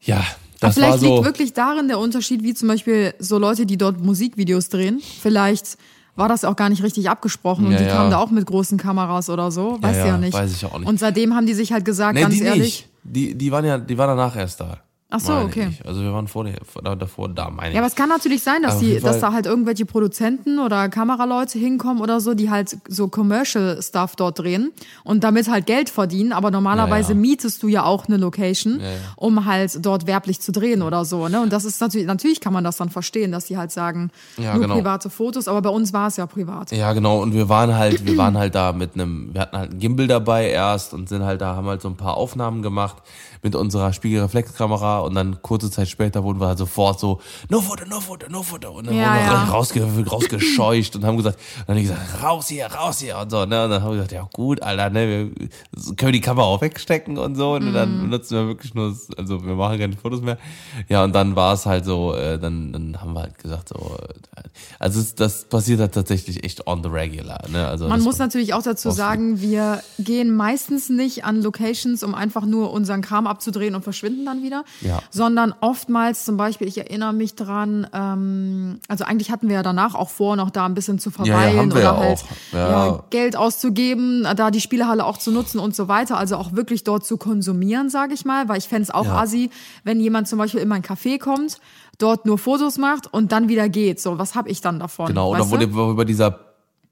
ja, 0.00 0.18
Aber 0.18 0.26
das 0.60 0.74
vielleicht 0.74 0.90
war 0.92 0.98
so. 0.98 1.14
liegt 1.16 1.24
wirklich 1.26 1.52
darin 1.54 1.88
der 1.88 1.98
Unterschied, 1.98 2.44
wie 2.44 2.54
zum 2.54 2.68
Beispiel 2.68 3.14
so 3.18 3.36
Leute, 3.38 3.66
die 3.66 3.76
dort 3.76 4.00
Musikvideos 4.00 4.68
drehen. 4.68 5.00
Vielleicht 5.20 5.76
war 6.14 6.28
das 6.28 6.44
auch 6.44 6.56
gar 6.56 6.68
nicht 6.68 6.82
richtig 6.84 7.10
abgesprochen 7.10 7.66
und 7.66 7.72
Ja, 7.72 7.78
die 7.78 7.84
ja. 7.84 7.94
kamen 7.94 8.10
da 8.12 8.18
auch 8.18 8.30
mit 8.30 8.46
großen 8.46 8.78
Kameras 8.78 9.30
oder 9.30 9.50
so. 9.50 9.78
Weiß 9.80 9.96
Ja, 9.96 10.02
ja, 10.02 10.06
ja, 10.12 10.18
nicht. 10.18 10.34
weiß 10.34 10.52
ich 10.52 10.64
auch 10.64 10.78
nicht. 10.78 10.88
Und 10.88 11.00
seitdem 11.00 11.34
haben 11.34 11.46
die 11.46 11.54
sich 11.54 11.72
halt 11.72 11.84
gesagt, 11.84 12.14
nee, 12.14 12.22
ganz 12.22 12.40
ehrlich. 12.40 12.60
nicht. 12.62 12.88
Die, 13.02 13.34
die 13.36 13.50
waren 13.50 13.64
ja, 13.64 13.78
die 13.78 13.98
waren 13.98 14.16
danach 14.16 14.36
erst 14.36 14.60
da. 14.60 14.78
Ach 15.10 15.20
so, 15.20 15.32
meine 15.32 15.44
okay. 15.46 15.68
Ich. 15.70 15.86
Also 15.86 16.02
wir 16.02 16.12
waren 16.12 16.28
vor 16.28 16.44
der, 16.44 16.58
vor- 16.70 16.82
da- 16.82 16.94
davor 16.94 17.30
da, 17.30 17.48
meine 17.48 17.72
Ja, 17.72 17.80
aber 17.80 17.86
ich. 17.86 17.92
es 17.94 17.96
kann 17.96 18.10
natürlich 18.10 18.42
sein, 18.42 18.62
dass, 18.62 18.78
die, 18.78 19.00
dass 19.00 19.20
da 19.20 19.32
halt 19.32 19.46
irgendwelche 19.46 19.86
Produzenten 19.86 20.58
oder 20.58 20.90
Kameraleute 20.90 21.58
hinkommen 21.58 22.02
oder 22.02 22.20
so, 22.20 22.34
die 22.34 22.50
halt 22.50 22.76
so 22.88 23.08
Commercial 23.08 23.80
Stuff 23.82 24.16
dort 24.16 24.38
drehen 24.38 24.70
und 25.04 25.24
damit 25.24 25.48
halt 25.50 25.64
Geld 25.64 25.88
verdienen. 25.88 26.32
Aber 26.34 26.50
normalerweise 26.50 27.12
Ja, 27.12 27.14
ja. 27.14 27.20
mietest 27.22 27.62
du 27.62 27.68
ja 27.68 27.84
auch 27.84 28.06
eine 28.06 28.18
Location, 28.18 28.80
Ja, 28.80 28.86
um 29.16 29.46
halt 29.46 29.78
dort 29.86 30.06
werblich 30.06 30.40
zu 30.42 30.52
drehen 30.52 30.82
oder 30.82 31.06
so. 31.06 31.26
Ne? 31.28 31.40
Und 31.40 31.54
das 31.54 31.64
ist 31.64 31.80
natürlich, 31.80 32.06
natürlich 32.06 32.40
kann 32.40 32.52
man 32.52 32.62
das 32.64 32.76
dann 32.76 32.90
verstehen, 32.90 33.32
dass 33.32 33.46
die 33.46 33.56
halt 33.56 33.72
sagen, 33.72 34.10
nur 34.36 34.52
genau. 34.60 34.74
private 34.76 35.08
Fotos, 35.08 35.48
aber 35.48 35.62
bei 35.62 35.70
uns 35.70 35.94
war 35.94 36.08
es 36.08 36.18
ja 36.18 36.26
privat. 36.26 36.70
Ja, 36.70 36.92
genau. 36.92 37.22
Und 37.22 37.32
wir 37.32 37.48
waren 37.48 37.74
halt, 37.74 38.04
wir 38.04 38.16
waren 38.18 38.36
halt 38.36 38.54
da 38.54 38.74
mit 38.74 38.92
einem, 38.92 39.32
wir 39.32 39.40
hatten 39.40 39.56
halt 39.56 39.70
einen 39.70 39.80
Gimbal 39.80 40.06
dabei 40.06 40.50
erst 40.50 40.92
und 40.92 41.08
sind 41.08 41.24
halt 41.24 41.40
da, 41.40 41.56
haben 41.56 41.66
halt 41.66 41.80
so 41.80 41.88
ein 41.88 41.96
paar 41.96 42.18
Aufnahmen 42.18 42.60
gemacht 42.60 42.96
mit 43.42 43.54
unserer 43.54 43.92
Spiegelreflexkamera 43.92 45.00
und 45.00 45.14
dann 45.14 45.42
kurze 45.42 45.70
Zeit 45.70 45.88
später 45.88 46.22
wurden 46.24 46.40
wir 46.40 46.48
halt 46.48 46.58
sofort 46.58 47.00
so, 47.00 47.20
no 47.48 47.60
Foto, 47.60 47.84
no 47.86 48.00
Foto, 48.00 48.26
no 48.28 48.42
Foto. 48.42 48.70
Und 48.72 48.86
dann 48.86 48.94
Ja, 48.96 49.02
wurden 49.04 49.14
wir 49.14 49.20
ja. 49.38 49.44
rausge 49.44 50.04
rausgescheucht 50.10 50.96
und 50.96 51.04
haben 51.04 51.16
gesagt, 51.16 51.38
dann 51.66 51.76
haben 51.76 51.82
gesagt, 51.82 52.22
raus 52.22 52.48
hier, 52.48 52.66
raus 52.66 52.98
hier 53.00 53.18
und 53.18 53.30
so, 53.30 53.44
ne? 53.44 53.64
Und 53.64 53.70
dann 53.70 53.82
haben 53.82 53.90
wir 53.90 53.96
gesagt, 53.96 54.12
ja 54.12 54.28
gut, 54.32 54.62
Alter, 54.62 54.90
ne, 54.90 55.30
wir 55.30 55.94
können 55.96 56.12
die 56.12 56.20
Kamera 56.20 56.46
auch 56.46 56.60
wegstecken 56.60 57.18
und 57.18 57.34
so. 57.36 57.54
Und 57.54 57.68
Mhm. 57.68 57.72
dann 57.72 58.00
benutzen 58.00 58.36
wir 58.36 58.46
wirklich 58.48 58.74
nur, 58.74 58.96
also 59.16 59.44
wir 59.44 59.54
machen 59.54 59.78
keine 59.78 59.96
Fotos 59.96 60.20
mehr. 60.20 60.38
Ja, 60.88 61.04
und 61.04 61.14
dann 61.14 61.36
war 61.36 61.54
es 61.54 61.66
halt 61.66 61.84
so, 61.84 62.14
äh, 62.14 62.38
dann, 62.38 62.72
dann 62.72 63.00
haben 63.00 63.12
wir 63.14 63.22
halt 63.22 63.38
gesagt, 63.38 63.68
so, 63.70 63.96
äh, 64.36 64.42
also 64.78 65.02
das 65.16 65.44
passiert 65.44 65.80
halt 65.80 65.92
tatsächlich 65.94 66.44
echt 66.44 66.66
on 66.66 66.82
the 66.82 66.88
regular, 66.88 67.40
ne? 67.48 67.66
Also 67.66 67.86
Man 67.88 68.02
muss 68.02 68.18
natürlich 68.18 68.54
auch 68.54 68.62
dazu 68.62 68.90
sagen, 68.90 69.40
wir 69.40 69.82
gehen 69.98 70.34
meistens 70.34 70.88
nicht 70.88 71.24
an 71.24 71.42
Locations, 71.42 72.02
um 72.02 72.14
einfach 72.14 72.44
nur 72.44 72.72
unseren 72.72 73.02
Kram 73.02 73.26
abzudrehen 73.28 73.74
und 73.74 73.82
verschwinden 73.82 74.24
dann 74.24 74.42
wieder, 74.42 74.64
Ja. 74.80 75.00
sondern 75.10 75.54
oftmals 75.60 76.24
zum 76.24 76.36
Beispiel, 76.36 76.66
ich 76.68 76.78
erinnere 76.78 77.12
mich 77.12 77.34
dran, 77.34 77.86
ähm, 77.92 78.80
also 78.88 79.04
eigentlich 79.04 79.30
hatten 79.30 79.48
wir 79.48 79.56
ja 79.56 79.62
danach 79.62 79.94
auch 79.94 80.10
vor, 80.10 80.36
noch 80.36 80.50
da 80.50 80.66
ein 80.66 80.74
bisschen 80.74 80.98
zu 80.98 81.10
ja, 81.10 81.14
verweilen 81.14 81.68
wir 81.70 81.76
oder 81.76 81.82
ja 81.82 81.96
halt 81.96 82.18
auch. 82.18 82.24
Ja. 82.52 82.68
Ja. 82.86 83.04
Geld 83.10 83.36
auszugeben, 83.36 84.26
da 84.36 84.50
die 84.50 84.60
Spielehalle 84.60 85.04
auch 85.04 85.18
zu 85.18 85.30
nutzen 85.30 85.58
und 85.58 85.74
so 85.74 85.88
weiter, 85.88 86.16
also 86.18 86.36
auch 86.36 86.52
wirklich 86.52 86.84
dort 86.84 87.04
zu 87.04 87.16
konsumieren, 87.16 87.90
sage 87.90 88.14
ich 88.14 88.24
mal, 88.24 88.48
weil 88.48 88.58
ich 88.58 88.68
fänd's 88.68 88.90
auch 88.90 89.04
Ja. 89.04 89.20
assi, 89.20 89.50
wenn 89.84 90.00
jemand 90.00 90.28
zum 90.28 90.38
Beispiel 90.38 90.60
in 90.60 90.68
mein 90.68 90.82
Café 90.82 91.18
kommt, 91.18 91.60
dort 91.98 92.26
nur 92.26 92.38
Fotos 92.38 92.78
macht 92.78 93.12
und 93.12 93.32
dann 93.32 93.48
wieder 93.48 93.68
geht. 93.68 94.00
So, 94.00 94.18
was 94.18 94.34
hab 94.34 94.48
ich 94.48 94.60
dann 94.60 94.78
davon? 94.78 95.06
Genau, 95.06 95.30
oder 95.30 95.50
wo, 95.50 95.58
wir 95.58 95.94
bei 95.94 96.04
dieser 96.04 96.38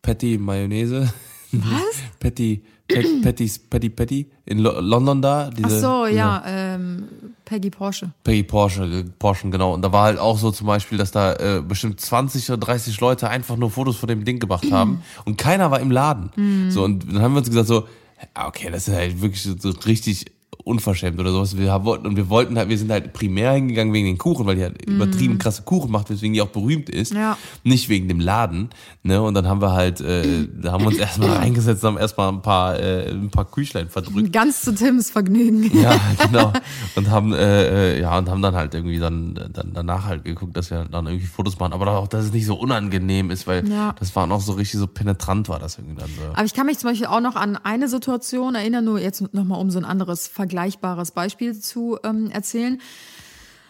Patty 0.02 0.38
Mayonnaise. 0.38 1.12
Was? 1.52 1.96
Patty, 2.20 2.56
Pat, 2.58 2.75
Patty's, 3.22 3.58
Patty, 3.58 3.90
Patty 3.90 4.30
in 4.44 4.58
Lo 4.58 4.80
London 4.80 5.20
da. 5.20 5.50
Diese, 5.50 5.66
Ach 5.66 5.80
so, 5.80 6.06
diese 6.06 6.18
ja, 6.18 6.42
ähm, 6.46 7.08
Peggy 7.44 7.70
Porsche. 7.70 8.12
Peggy 8.22 8.44
Porsche, 8.44 8.84
äh, 8.84 9.04
Porsche, 9.18 9.50
genau. 9.50 9.74
Und 9.74 9.82
da 9.82 9.92
war 9.92 10.04
halt 10.04 10.18
auch 10.18 10.38
so 10.38 10.50
zum 10.50 10.66
Beispiel, 10.66 10.98
dass 10.98 11.10
da 11.10 11.34
äh, 11.34 11.62
bestimmt 11.62 12.00
20 12.00 12.50
oder 12.50 12.58
30 12.58 13.00
Leute 13.00 13.28
einfach 13.28 13.56
nur 13.56 13.70
Fotos 13.70 13.96
von 13.96 14.08
dem 14.08 14.24
Ding 14.24 14.38
gemacht 14.38 14.70
haben 14.70 15.02
und 15.24 15.36
keiner 15.36 15.70
war 15.70 15.80
im 15.80 15.90
Laden. 15.90 16.30
Mhm. 16.36 16.70
So, 16.70 16.84
und 16.84 17.06
dann 17.08 17.22
haben 17.22 17.34
wir 17.34 17.38
uns 17.38 17.48
gesagt 17.48 17.68
so, 17.68 17.88
ja, 18.36 18.46
okay, 18.46 18.70
das 18.70 18.88
ist 18.88 18.94
halt 18.94 19.20
wirklich 19.20 19.42
so 19.42 19.70
richtig 19.86 20.26
unverschämt 20.66 21.20
oder 21.20 21.30
sowas. 21.30 21.56
Wir 21.56 21.84
wollten, 21.84 22.06
und 22.08 22.16
wir 22.16 22.28
wollten 22.28 22.58
halt, 22.58 22.68
wir 22.68 22.76
sind 22.76 22.90
halt 22.90 23.12
primär 23.12 23.52
hingegangen 23.52 23.94
wegen 23.94 24.06
den 24.06 24.18
Kuchen, 24.18 24.46
weil 24.46 24.56
die 24.56 24.62
halt 24.64 24.84
übertrieben 24.84 25.38
krasse 25.38 25.62
Kuchen 25.62 25.92
macht, 25.92 26.10
weswegen 26.10 26.34
die 26.34 26.42
auch 26.42 26.48
berühmt 26.48 26.90
ist. 26.90 27.14
Ja. 27.14 27.38
Nicht 27.62 27.88
wegen 27.88 28.08
dem 28.08 28.18
Laden. 28.18 28.70
Ne? 29.04 29.22
Und 29.22 29.34
dann 29.34 29.46
haben 29.46 29.60
wir 29.60 29.72
halt, 29.72 30.00
äh, 30.00 30.48
da 30.60 30.72
haben 30.72 30.82
wir 30.82 30.88
uns 30.88 30.98
erstmal 30.98 31.30
reingesetzt, 31.30 31.84
haben 31.84 31.96
erstmal 31.96 32.30
ein 32.32 32.42
paar, 32.42 32.80
äh, 32.80 33.10
ein 33.10 33.30
paar 33.30 33.44
Küchlein 33.44 33.88
verdrückt. 33.88 34.32
Ganz 34.32 34.62
zu 34.62 34.74
Tims 34.74 35.10
Vergnügen. 35.10 35.70
Ja, 35.86 36.00
genau. 36.26 36.52
Und 36.96 37.10
haben, 37.10 37.32
äh, 37.32 37.96
äh, 37.96 38.00
ja, 38.00 38.16
und 38.18 38.28
haben 38.28 38.42
dann 38.42 38.54
halt 38.56 38.74
irgendwie 38.74 38.98
dann, 38.98 39.34
dann 39.52 39.70
danach 39.72 40.06
halt 40.06 40.24
geguckt, 40.24 40.56
dass 40.56 40.70
wir 40.70 40.84
dann 40.86 41.06
irgendwie 41.06 41.26
Fotos 41.26 41.58
machen. 41.60 41.72
Aber 41.74 41.86
auch, 41.98 42.08
dass 42.08 42.24
es 42.24 42.32
nicht 42.32 42.46
so 42.46 42.56
unangenehm 42.56 43.30
ist, 43.30 43.46
weil 43.46 43.68
Ja. 43.68 43.94
das 44.00 44.16
war 44.16 44.26
noch 44.26 44.40
so 44.40 44.54
richtig 44.54 44.80
so 44.80 44.86
penetrant 44.86 45.48
war 45.48 45.58
das 45.60 45.78
irgendwie 45.78 46.00
dann 46.00 46.08
so. 46.08 46.32
Aber 46.32 46.44
ich 46.44 46.54
kann 46.54 46.66
mich 46.66 46.78
zum 46.78 46.90
Beispiel 46.90 47.06
auch 47.06 47.20
noch 47.20 47.36
an 47.36 47.56
eine 47.62 47.88
Situation 47.88 48.54
erinnern, 48.56 48.84
nur 48.84 48.98
jetzt 48.98 49.32
nochmal 49.32 49.60
um 49.60 49.70
so 49.70 49.78
ein 49.78 49.84
anderes 49.84 50.26
vergleichbares 50.56 51.10
Beispiel 51.10 51.58
zu 51.58 51.98
ähm, 52.02 52.30
erzählen. 52.30 52.80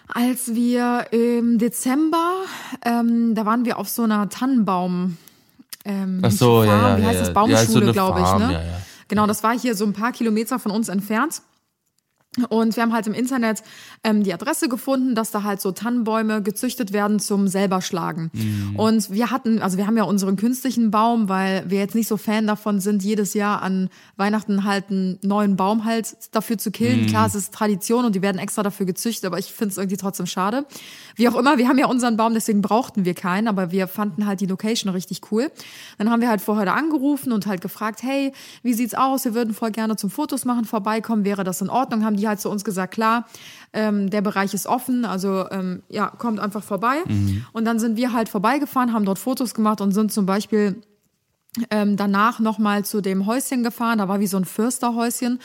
Als 0.09 0.55
wir 0.55 1.07
im 1.11 1.59
Dezember, 1.59 2.45
ähm, 2.85 3.35
da 3.35 3.45
waren 3.45 3.65
wir 3.65 3.79
auf 3.79 3.89
so 3.89 4.05
einer 4.05 4.29
Tannenbaum. 4.29 5.17
Ähm, 5.85 6.21
Ach 6.23 6.31
so, 6.31 6.63
ja, 6.63 6.71
Farm, 6.71 6.83
ja, 6.93 6.99
Wie 6.99 7.03
ja, 7.03 7.09
heißt 7.09 7.27
ja. 7.27 7.33
das? 7.33 7.49
Ja, 7.51 7.59
ist 7.61 7.67
so 7.67 7.75
Baumschule, 7.75 7.93
glaube 7.93 8.21
ich. 8.21 8.33
Ne? 8.39 8.53
ja, 8.53 8.61
ja. 8.61 8.81
Genau, 9.09 9.27
das 9.27 9.43
war 9.43 9.59
hier 9.59 9.75
so 9.75 9.85
ein 9.85 9.93
paar 9.93 10.13
Kilometer 10.13 10.61
von 10.61 10.71
uns 10.71 10.89
entfernt. 10.89 11.43
Und 12.49 12.77
wir 12.77 12.83
haben 12.83 12.93
halt 12.93 13.07
im 13.07 13.15
Internet 13.15 13.63
ähm, 14.05 14.23
die 14.23 14.33
Adresse 14.33 14.69
gefunden, 14.69 15.15
dass 15.15 15.31
da 15.31 15.43
halt 15.43 15.61
so 15.61 15.73
Tannenbäume 15.73 16.43
gezüchtet 16.43 16.93
werden 16.93 17.19
zum 17.19 17.49
selber 17.49 17.81
schlagen. 17.81 18.31
Mhm. 18.33 18.77
Und 18.77 19.11
wir 19.11 19.31
hatten, 19.31 19.63
also 19.63 19.79
wir 19.79 19.87
haben 19.87 19.97
ja 19.97 20.05
unseren 20.05 20.37
künstlichen 20.37 20.91
Baum, 20.91 21.29
weil 21.29 21.65
wir 21.69 21.79
jetzt 21.79 21.95
nicht 21.95 22.09
so 22.09 22.17
Fan 22.17 22.47
davon 22.47 22.81
sind, 22.81 23.03
jedes 23.03 23.35
Jahr 23.35 23.63
an 23.63 23.89
Weihnachten 24.17 24.65
halt 24.65 24.91
einen 24.91 25.19
neuen 25.23 25.57
Baum 25.57 25.85
halt 25.85 26.17
dafür 26.33 26.59
zu 26.59 26.71
killen. 26.71 27.03
Mhm. 27.03 27.07
Klar, 27.07 27.27
es 27.27 27.35
ist 27.35 27.55
Tradition 27.55 28.05
und 28.05 28.15
die 28.15 28.23
werden 28.23 28.39
extra 28.39 28.63
dafür 28.63 28.87
gezüchtet, 28.87 29.25
aber 29.25 29.39
ich 29.39 29.53
finde 29.53 29.73
es 29.73 29.79
irgendwie 29.79 29.97
trotzdem 29.97 30.27
schade. 30.27 30.67
Wie 31.15 31.29
auch 31.29 31.37
immer, 31.37 31.59
wir 31.59 31.69
haben 31.69 31.79
ja 31.79 31.87
unseren 31.87 32.17
Baum, 32.17 32.35
deswegen 32.35 32.61
brauchten 32.61 33.05
wir 33.05 33.15
keinen, 33.15 33.49
aber 33.49 33.71
wir 33.71 33.89
fanden 33.89 34.27
halt 34.27 34.41
die 34.41 34.47
Location 34.47 34.93
richtig 34.93 35.21
cool. 35.31 35.51
Dann 35.99 36.11
haben 36.11 36.21
wir 36.21 36.29
halt 36.29 36.41
vorher 36.41 36.67
da 36.67 36.75
angerufen 36.75 37.33
und 37.33 37.47
halt 37.47 37.61
gefragt, 37.61 38.03
hey, 38.03 38.33
wie 38.63 38.75
sieht's 38.75 38.95
aus? 38.95 39.25
Wir 39.25 39.35
würden 39.35 39.55
voll 39.55 39.71
gerne 39.71 39.97
zum 39.97 40.11
Fotos 40.11 40.45
machen 40.45 40.65
vorbeikommen. 40.65 41.25
Wäre 41.25 41.45
das 41.45 41.61
in 41.61 41.71
Ordnung? 41.71 42.05
Haben 42.05 42.17
die 42.17 42.26
halt 42.27 42.41
zu 42.41 42.51
uns 42.51 42.65
gesagt, 42.65 42.95
klar, 42.95 43.27
ähm, 43.73 44.11
der 44.11 44.23
Bereich 44.23 44.55
ist 44.55 44.67
offen, 44.67 45.05
also 45.05 45.49
ähm, 45.51 45.83
ja, 45.89 46.09
kommt 46.09 46.41
einfach 46.41 46.63
vorbei. 46.63 46.99
Und 47.53 47.65
dann 47.65 47.79
sind 47.79 47.97
wir 47.97 48.13
halt 48.13 48.29
vorbeigefahren, 48.29 48.93
haben 48.93 49.05
dort 49.05 49.19
Fotos 49.19 49.55
gemacht 49.55 49.81
und 49.81 49.93
sind 49.93 50.13
zum 50.13 50.27
Beispiel 50.27 50.83
ähm, 51.71 51.97
danach 51.97 52.41
nochmal 52.41 52.85
zu 52.85 53.01
dem 53.01 53.27
Häuschen 53.27 53.63
gefahren. 53.63 53.99
Da 53.99 54.09
war 54.09 54.21
wie 54.21 54.27
so 54.27 54.37
ein 54.37 54.45
Fürsterhäuschen. 54.45 55.41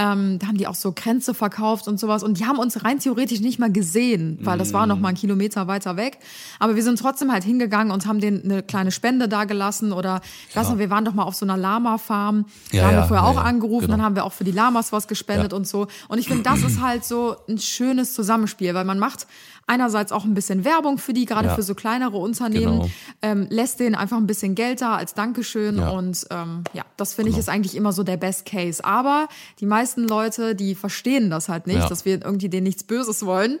Ähm, 0.00 0.38
da 0.38 0.46
haben 0.46 0.56
die 0.56 0.68
auch 0.68 0.76
so 0.76 0.92
Kränze 0.92 1.34
verkauft 1.34 1.88
und 1.88 1.98
sowas. 1.98 2.22
Und 2.22 2.38
die 2.38 2.46
haben 2.46 2.58
uns 2.58 2.84
rein 2.84 3.00
theoretisch 3.00 3.40
nicht 3.40 3.58
mal 3.58 3.70
gesehen, 3.72 4.38
weil 4.42 4.56
das 4.56 4.72
war 4.72 4.86
noch 4.86 5.00
mal 5.00 5.08
ein 5.08 5.14
Kilometer 5.16 5.66
weiter 5.66 5.96
weg. 5.96 6.18
Aber 6.60 6.76
wir 6.76 6.84
sind 6.84 7.00
trotzdem 7.00 7.32
halt 7.32 7.42
hingegangen 7.42 7.92
und 7.92 8.06
haben 8.06 8.20
denen 8.20 8.44
eine 8.44 8.62
kleine 8.62 8.92
Spende 8.92 9.28
da 9.28 9.44
gelassen. 9.44 9.92
Oder 9.92 10.20
weiß 10.54 10.68
noch, 10.70 10.78
wir 10.78 10.88
waren 10.90 11.04
doch 11.04 11.14
mal 11.14 11.24
auf 11.24 11.34
so 11.34 11.44
einer 11.44 11.56
Lama-Farm. 11.56 12.46
Da 12.70 12.76
Ja, 12.76 12.84
haben 12.84 12.90
wir 12.92 12.98
ja, 13.00 13.06
vorher 13.08 13.24
ja, 13.26 13.30
auch 13.32 13.36
ja, 13.36 13.42
angerufen. 13.42 13.86
genau. 13.86 13.96
Dann 13.96 14.04
haben 14.06 14.14
wir 14.14 14.24
auch 14.24 14.32
für 14.32 14.44
die 14.44 14.52
Lamas 14.52 14.92
was 14.92 15.08
gespendet 15.08 15.50
Ja. 15.50 15.56
und 15.58 15.66
so. 15.66 15.88
Und 16.06 16.18
ich 16.18 16.28
finde, 16.28 16.44
das 16.44 16.62
ist 16.62 16.80
halt 16.80 17.04
so 17.04 17.34
ein 17.48 17.58
schönes 17.58 18.14
Zusammenspiel, 18.14 18.74
weil 18.74 18.84
man 18.84 19.00
macht 19.00 19.26
einerseits 19.68 20.10
auch 20.12 20.24
ein 20.24 20.34
bisschen 20.34 20.64
Werbung 20.64 20.98
für 20.98 21.12
die, 21.12 21.24
gerade 21.24 21.48
Ja. 21.48 21.54
für 21.54 21.62
so 21.62 21.74
kleinere 21.74 22.16
Unternehmen, 22.16 22.80
Genau. 22.80 22.90
ähm, 23.22 23.46
lässt 23.50 23.78
denen 23.80 23.94
einfach 23.94 24.16
ein 24.16 24.26
bisschen 24.26 24.54
Geld 24.54 24.80
da 24.80 24.96
als 24.96 25.14
Dankeschön 25.14 25.76
Ja. 25.78 25.90
und 25.90 26.26
ähm, 26.30 26.64
ja, 26.72 26.84
das 26.96 27.14
finde 27.14 27.30
ich 27.32 27.38
ist 27.38 27.48
eigentlich 27.48 27.76
immer 27.76 27.92
so 27.92 28.02
der 28.02 28.16
Best 28.16 28.46
Case. 28.46 28.84
Aber 28.84 29.28
die 29.60 29.66
meisten 29.66 30.08
Leute, 30.08 30.54
die 30.54 30.74
verstehen 30.74 31.30
das 31.30 31.48
halt 31.48 31.66
nicht, 31.66 31.78
Ja. 31.78 31.88
dass 31.88 32.04
wir 32.04 32.14
irgendwie 32.24 32.48
denen 32.48 32.64
nichts 32.64 32.82
Böses 32.82 33.24
wollen, 33.26 33.58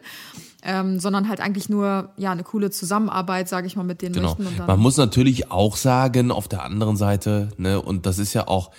ähm, 0.62 0.98
sondern 0.98 1.28
halt 1.28 1.40
eigentlich 1.40 1.68
nur 1.68 2.10
ja 2.16 2.32
eine 2.32 2.42
coole 2.42 2.70
Zusammenarbeit, 2.70 3.48
sage 3.48 3.66
ich 3.66 3.76
mal, 3.76 3.84
mit 3.84 4.02
denen 4.02 4.14
Genau. 4.14 4.34
möchten. 4.38 4.66
Man 4.66 4.80
muss 4.80 4.96
natürlich 4.96 5.50
auch 5.52 5.76
sagen, 5.76 6.30
auf 6.32 6.48
der 6.48 6.64
anderen 6.64 6.96
Seite, 6.96 7.50
ne, 7.58 7.80
und 7.80 8.06
das 8.06 8.18
ist 8.18 8.34
ja 8.34 8.48
auch, 8.48 8.70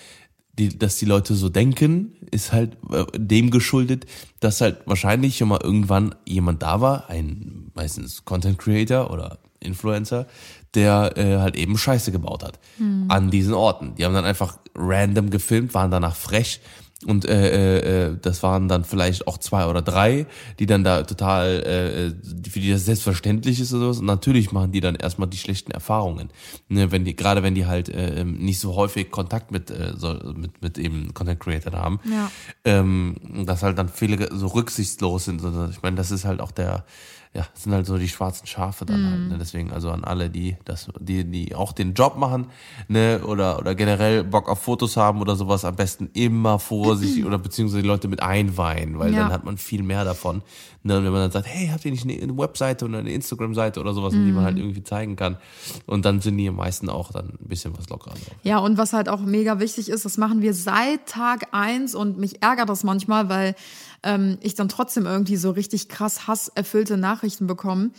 die, 0.60 0.78
dass 0.78 0.98
die 0.98 1.06
Leute 1.06 1.36
so 1.36 1.50
denken, 1.50 2.14
ist 2.32 2.52
halt 2.52 2.78
äh, 2.92 3.06
dem 3.16 3.50
geschuldet, 3.50 4.06
dass 4.40 4.62
halt 4.62 4.82
wahrscheinlich 4.86 5.38
schon 5.38 5.48
mal 5.48 5.62
irgendwann 5.62 6.16
jemand 6.26 6.62
da 6.62 6.82
war, 6.82 7.10
ein 7.10 7.72
meistens 7.74 8.26
Content 8.26 8.58
Creator 8.58 9.12
oder 9.12 9.40
Influencer, 9.60 10.28
der 10.74 11.18
äh, 11.18 11.38
halt 11.38 11.56
eben 11.56 11.78
Scheiße 11.78 12.12
gebaut 12.12 12.44
hat 12.44 12.60
an 13.08 13.32
diesen 13.32 13.54
Orten. 13.54 13.96
Die 13.96 14.06
haben 14.06 14.14
dann 14.14 14.26
einfach 14.26 14.60
random 14.76 15.32
gefilmt, 15.32 15.74
waren 15.74 15.92
danach 15.92 16.16
frech 16.16 16.62
und 17.06 17.24
äh, 17.24 17.78
äh, 17.78 18.08
äh, 18.08 18.18
das 18.22 18.44
waren 18.44 18.68
dann 18.68 18.84
vielleicht 18.84 19.26
auch 19.26 19.38
zwei 19.38 19.68
oder 19.68 19.82
drei, 19.82 20.26
die 20.60 20.66
dann 20.66 20.84
da 20.84 21.04
total, 21.04 21.64
äh, 21.66 22.08
äh, 22.08 22.14
für 22.50 22.60
die 22.60 22.72
das 22.72 22.84
selbstverständlich 22.84 23.62
ist 23.62 23.74
oder 23.74 23.86
sowas. 23.86 24.00
Und 24.00 24.06
natürlich 24.06 24.52
machen 24.52 24.74
die 24.74 24.82
dann 24.82 24.96
erstmal 24.96 25.30
die 25.30 25.38
schlechten 25.38 25.72
Erfahrungen. 25.72 26.30
Ne, 26.68 26.92
wenn 26.92 27.06
die, 27.06 27.16
gerade 27.16 27.42
wenn 27.42 27.56
die 27.56 27.66
halt 27.66 27.88
äh, 27.88 28.20
ähm, 28.20 28.34
nicht 28.40 28.60
so 28.60 28.76
häufig 28.76 29.12
Kontakt 29.12 29.52
mit, 29.52 29.72
äh, 29.72 29.94
so, 29.96 30.14
mit, 30.36 30.62
mit 30.62 30.78
eben 30.78 31.14
Content 31.14 31.40
Creator 31.40 31.72
haben. 31.72 32.02
Ja. 32.04 32.30
Ähm, 32.66 33.16
dass 33.46 33.64
halt 33.64 33.78
dann 33.78 33.88
viele 33.88 34.36
so 34.36 34.48
rücksichtslos 34.48 35.26
sind. 35.26 35.42
Ich 35.72 35.82
meine, 35.82 35.96
das 35.96 36.12
ist 36.12 36.26
halt 36.26 36.42
auch 36.42 36.52
der, 36.52 36.84
ja, 37.32 37.46
sind 37.54 37.74
halt 37.74 37.86
so 37.86 37.98
die 38.00 38.08
schwarzen 38.10 38.48
Schafe 38.48 38.86
dann 38.88 39.06
halt. 39.06 39.28
Ne? 39.30 39.38
Deswegen 39.40 39.72
also 39.72 39.92
an 39.92 40.04
alle, 40.04 40.32
die 40.32 40.58
das, 40.66 40.90
die, 41.00 41.24
die 41.26 41.54
auch 41.54 41.74
den 41.74 41.94
Job 41.94 42.18
machen, 42.18 42.48
ne, 42.88 43.22
oder, 43.24 43.60
oder 43.60 43.76
generell 43.76 44.24
Bock 44.24 44.50
auf 44.50 44.64
Fotos 44.64 44.98
haben 44.98 45.22
oder 45.22 45.36
sowas, 45.36 45.64
am 45.64 45.76
besten 45.76 46.10
immer 46.14 46.58
vorsichtig 46.58 47.26
oder 47.28 47.38
beziehungsweise 47.38 47.84
die 47.84 47.88
Leute 47.88 48.08
mit 48.08 48.24
einweihen, 48.24 48.98
weil 48.98 49.14
Ja. 49.14 49.24
dann 49.24 49.32
hat 49.32 49.46
man 49.46 49.58
viel 49.60 49.84
mehr 49.84 50.04
davon. 50.06 50.42
Ne? 50.82 50.98
Und 50.98 51.06
wenn 51.06 51.12
man 51.12 51.22
dann 51.22 51.32
sagt, 51.32 51.46
hey, 51.48 51.68
habt 51.72 51.86
ihr 51.86 51.92
nicht 51.92 52.04
eine, 52.04 52.36
Webseite 52.36 52.86
oder 52.86 52.98
eine 52.98 53.12
Instagram-Seite 53.12 53.80
oder 53.80 53.94
sowas, 53.94 54.14
die 54.14 54.32
man 54.32 54.44
halt 54.44 54.58
irgendwie 54.58 54.84
zeigen 54.84 55.16
kann? 55.16 55.38
Und 55.86 56.06
dann 56.06 56.22
sind 56.22 56.36
die 56.38 56.48
am 56.48 56.56
meisten 56.56 56.90
auch 56.90 57.12
dann 57.12 57.38
ein 57.40 57.48
bisschen 57.48 57.78
was 57.78 57.90
lockerer 57.90 58.14
drauf. 58.14 58.36
Ja, 58.44 58.58
und 58.58 58.78
was 58.80 58.94
halt 58.94 59.08
auch 59.08 59.20
mega 59.22 59.60
wichtig 59.60 59.90
ist, 59.90 60.04
das 60.06 60.18
machen 60.18 60.42
wir 60.42 60.54
seit 60.56 61.06
Tag 61.06 61.50
eins 61.52 61.94
und 61.94 62.18
mich 62.18 62.42
ärgert 62.42 62.70
das 62.70 62.84
manchmal, 62.84 63.30
weil 63.30 63.56
ähm, 64.04 64.38
ich 64.42 64.56
dann 64.56 64.70
trotzdem 64.70 65.06
irgendwie 65.06 65.38
so 65.38 65.52
richtig 65.52 65.90
krass 65.90 66.28
hasserfüllte 66.28 66.98
Nachrichten 66.98 67.48
bekommen 67.48 67.94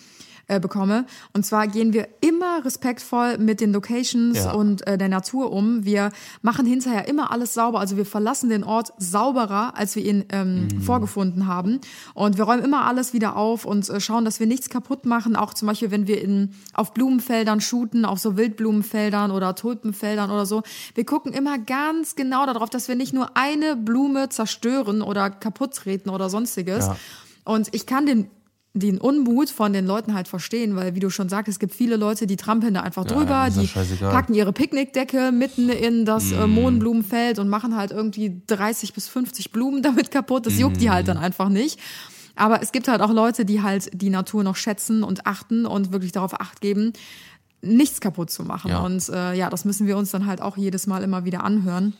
äh, 0.50 0.60
bekomme. 0.60 1.04
Und 1.32 1.46
zwar 1.46 1.68
gehen 1.68 1.92
wir 1.92 2.08
immer 2.20 2.64
respektvoll 2.64 3.38
mit 3.38 3.60
den 3.60 3.72
Locations 3.72 4.36
Ja. 4.36 4.52
und 4.52 4.86
äh, 4.86 4.98
der 4.98 5.08
Natur 5.08 5.52
um. 5.52 5.84
Wir 5.84 6.10
machen 6.42 6.66
hinterher 6.66 7.06
immer 7.08 7.30
alles 7.32 7.54
sauber. 7.54 7.78
Also 7.80 7.96
wir 7.96 8.04
verlassen 8.06 8.48
den 8.50 8.64
Ort 8.64 8.92
sauberer, 8.98 9.76
als 9.76 9.94
wir 9.96 10.04
ihn 10.04 10.24
ähm, 10.30 10.68
Mhm. 10.72 10.82
vorgefunden 10.82 11.46
haben. 11.46 11.80
Und 12.14 12.36
wir 12.36 12.44
räumen 12.44 12.64
immer 12.64 12.84
alles 12.86 13.12
wieder 13.12 13.36
auf 13.36 13.64
und 13.64 13.88
äh, 13.88 14.00
schauen, 14.00 14.24
dass 14.24 14.40
wir 14.40 14.46
nichts 14.46 14.68
kaputt 14.68 15.06
machen. 15.06 15.36
Auch 15.36 15.54
zum 15.54 15.68
Beispiel, 15.68 15.90
wenn 15.90 16.06
wir 16.06 16.20
in, 16.20 16.50
auf 16.74 16.92
Blumenfeldern 16.94 17.60
shooten, 17.60 18.04
auf 18.04 18.18
so 18.18 18.36
Wildblumenfeldern 18.36 19.30
oder 19.30 19.54
Tulpenfeldern 19.54 20.30
oder 20.30 20.46
so. 20.46 20.62
Wir 20.94 21.04
gucken 21.04 21.32
immer 21.32 21.58
ganz 21.58 22.16
genau 22.16 22.44
darauf, 22.46 22.70
dass 22.70 22.88
wir 22.88 22.96
nicht 22.96 23.12
nur 23.14 23.36
eine 23.36 23.76
Blume 23.76 24.28
zerstören 24.30 25.02
oder 25.02 25.30
kaputt 25.30 25.74
treten 25.74 26.10
oder 26.10 26.28
sonstiges. 26.28 26.86
Ja. 26.86 26.96
Und 27.44 27.68
ich 27.72 27.86
kann 27.86 28.06
den 28.06 28.28
den 28.72 28.98
Unmut 28.98 29.50
von 29.50 29.72
den 29.72 29.84
Leuten 29.84 30.14
halt 30.14 30.28
verstehen, 30.28 30.76
weil 30.76 30.94
wie 30.94 31.00
du 31.00 31.10
schon 31.10 31.28
sagst, 31.28 31.48
es 31.48 31.58
gibt 31.58 31.74
viele 31.74 31.96
Leute, 31.96 32.26
die 32.28 32.36
trampeln 32.36 32.74
da 32.74 32.82
einfach 32.82 33.04
drüber, 33.04 33.48
ja 33.48 33.50
die 33.50 33.66
packen 33.98 34.32
ihre 34.34 34.52
Picknickdecke 34.52 35.32
mitten 35.32 35.68
in 35.70 36.04
das 36.04 36.30
äh, 36.30 36.46
Mohnblumenfeld 36.46 37.40
und 37.40 37.48
machen 37.48 37.76
halt 37.76 37.90
irgendwie 37.90 38.40
30 38.46 38.92
bis 38.94 39.08
50 39.08 39.50
Blumen 39.50 39.82
damit 39.82 40.10
kaputt. 40.12 40.46
Das 40.46 40.58
juckt 40.58 40.80
die 40.80 40.90
halt 40.90 41.06
Mhm. 41.06 41.08
dann 41.08 41.18
einfach 41.18 41.48
nicht. 41.48 41.80
Aber 42.36 42.62
es 42.62 42.70
gibt 42.72 42.86
halt 42.86 43.02
auch 43.02 43.10
Leute, 43.12 43.44
die 43.44 43.60
halt 43.60 43.90
die 43.92 44.08
Natur 44.08 44.44
noch 44.44 44.56
schätzen 44.56 45.02
und 45.02 45.26
achten 45.26 45.66
und 45.66 45.92
wirklich 45.92 46.12
darauf 46.12 46.40
acht 46.40 46.60
geben, 46.60 46.92
nichts 47.62 48.00
kaputt 48.00 48.30
zu 48.30 48.44
machen. 48.44 48.70
Ja. 48.70 48.78
Und 48.80 49.08
äh, 49.08 49.34
ja, 49.34 49.50
das 49.50 49.64
müssen 49.64 49.86
wir 49.88 49.96
uns 49.98 50.12
dann 50.12 50.26
halt 50.26 50.40
auch 50.40 50.56
jedes 50.56 50.86
Mal 50.86 51.02
immer 51.02 51.24
wieder 51.24 51.42
anhören, 51.44 51.92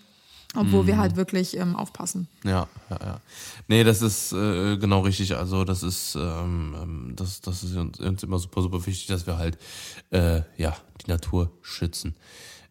obwohl 0.57 0.83
Mhm. 0.83 0.87
wir 0.89 0.99
halt 0.99 1.17
wirklich 1.17 1.57
ähm, 1.57 1.77
aufpassen. 1.77 2.29
Ja, 2.45 2.67
ja, 2.91 2.99
ja. 3.01 3.21
Nee, 3.69 3.85
das 3.85 4.03
ist 4.03 4.33
äh, 4.33 4.77
genau 4.79 5.01
richtig. 5.01 5.37
Also 5.37 5.65
das 5.65 5.83
ist, 5.83 6.17
ähm, 6.17 6.75
ähm, 6.81 7.13
das, 7.17 7.41
das 7.41 7.63
ist 7.63 7.77
uns, 7.77 8.01
uns 8.01 8.23
immer 8.23 8.39
super, 8.39 8.63
super 8.63 8.85
wichtig, 8.87 9.07
dass 9.07 9.27
wir 9.27 9.39
halt 9.39 9.59
äh, 10.11 10.43
ja 10.57 10.77
die 11.05 11.11
Natur 11.11 11.51
schützen. 11.63 12.15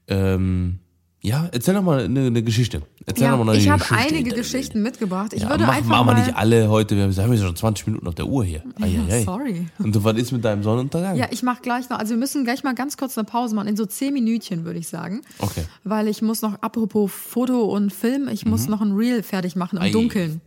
Ähm, 0.07 0.79
ja, 1.21 1.49
erzähl 1.51 1.73
doch 1.73 1.81
mal 1.81 2.05
eine, 2.05 2.27
eine 2.27 2.41
Geschichte. 2.43 2.81
Erzähl 3.05 3.25
Ja, 3.25 3.31
doch 3.35 3.43
mal 3.43 3.51
eine 3.51 3.59
ich 3.61 3.67
habe 3.69 3.83
einige 3.91 4.31
Geschichten 4.33 4.81
mitgebracht. 4.81 5.33
Ich 5.33 5.41
Ja, 5.43 5.49
würde 5.49 5.65
mach, 5.65 5.73
einfach 5.75 5.89
mach 5.89 6.05
mal 6.05 6.13
mal 6.15 6.19
nicht 6.23 6.35
alle 6.37 6.69
heute. 6.69 6.95
Wir 6.95 7.03
haben 7.23 7.33
ja 7.33 7.37
schon 7.45 7.55
20 7.55 7.87
Minuten 7.87 8.07
auf 8.07 8.15
der 8.15 8.25
Uhr 8.27 8.45
hier. 8.45 8.63
Eieiei. 8.79 9.23
sorry. 9.23 9.67
Und 9.79 10.01
was 10.03 10.15
ist 10.17 10.31
mit 10.31 10.45
deinem 10.45 10.63
Sonnenuntergang? 10.63 11.17
Ja, 11.17 11.27
ich 11.31 11.43
mache 11.43 11.61
gleich 11.61 11.89
noch, 11.89 11.99
also 11.99 12.11
wir 12.11 12.17
müssen 12.17 12.45
gleich 12.45 12.63
mal 12.63 12.73
ganz 12.73 12.95
kurz 12.95 13.17
eine 13.17 13.25
Pause 13.25 13.53
machen, 13.55 13.67
in 13.67 13.75
so 13.75 13.85
zehn 13.85 14.13
Minütchen, 14.13 14.63
würde 14.63 14.79
ich 14.79 14.87
sagen. 14.87 15.21
Okay. 15.39 15.65
Weil 15.83 16.07
ich 16.07 16.21
muss 16.21 16.41
noch, 16.41 16.61
apropos 16.61 17.11
Foto 17.11 17.63
und 17.65 17.91
Film, 17.91 18.29
ich 18.29 18.45
muss 18.45 18.67
noch 18.69 18.79
ein 18.81 18.93
Reel 18.93 19.21
fertig 19.23 19.55
machen 19.57 19.75
im 19.77 19.81
Mhm. 19.83 19.87
Ei. 19.87 19.91
Dunkeln. 19.91 20.41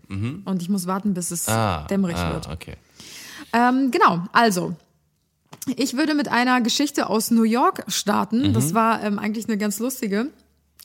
Und 0.46 0.62
ich 0.62 0.68
muss 0.70 0.86
warten, 0.86 1.12
bis 1.12 1.30
es 1.32 1.48
Ah, 1.48 1.86
dämmerig 1.90 2.16
ah, 2.16 2.32
wird. 2.32 2.48
okay. 2.48 2.76
Ähm, 3.52 3.90
genau, 3.90 4.22
also. 4.32 4.74
Ich 5.76 5.96
würde 5.96 6.14
mit 6.14 6.26
einer 6.28 6.60
Geschichte 6.60 7.08
aus 7.08 7.30
New 7.30 7.44
York 7.44 7.84
starten. 7.86 8.48
Mhm. 8.48 8.52
Das 8.52 8.74
war 8.74 9.02
ähm, 9.04 9.18
eigentlich 9.20 9.46
eine 9.48 9.58
ganz 9.58 9.78
lustige. 9.78 10.26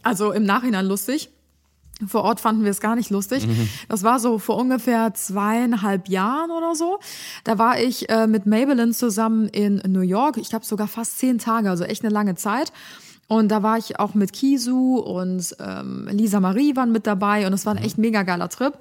Also 0.08 0.32
im 0.32 0.44
Nachhinein 0.44 0.86
lustig. 0.86 1.30
Vor 2.06 2.24
Ort 2.24 2.40
fanden 2.40 2.64
wir 2.64 2.72
es 2.72 2.80
gar 2.80 2.96
nicht 2.96 3.10
lustig. 3.10 3.48
Mhm. 3.48 3.70
Das 3.90 4.04
war 4.04 4.20
so 4.20 4.38
vor 4.38 4.58
ungefähr 4.58 5.14
zweieinhalb 5.16 6.10
Jahren 6.10 6.52
oder 6.52 6.76
so. 6.76 7.00
Da 7.44 7.58
war 7.58 7.80
ich 7.80 8.10
äh, 8.10 8.28
mit 8.28 8.46
Maybelline 8.46 8.92
zusammen 8.92 9.48
in 9.48 9.82
New 9.88 10.02
York. 10.02 10.38
Ich 10.38 10.50
glaube 10.50 10.66
sogar 10.66 10.88
fast 10.88 11.18
zehn 11.18 11.40
Tage, 11.40 11.70
also 11.70 11.84
echt 11.84 12.04
eine 12.04 12.14
lange 12.14 12.36
Zeit. 12.36 12.72
Und 13.28 13.50
da 13.50 13.64
war 13.64 13.78
ich 13.78 14.00
auch 14.00 14.14
mit 14.14 14.32
Kisu 14.32 14.98
und 15.00 15.56
ähm, 15.60 16.08
Lisa 16.12 16.40
Marie 16.40 16.76
waren 16.76 16.92
mit 16.92 17.08
dabei 17.08 17.46
und 17.46 17.54
es 17.54 17.66
war 17.66 17.76
ein 17.76 17.84
echt 17.84 17.98
mega 17.98 18.24
geiler 18.24 18.48
Trip. 18.48 18.74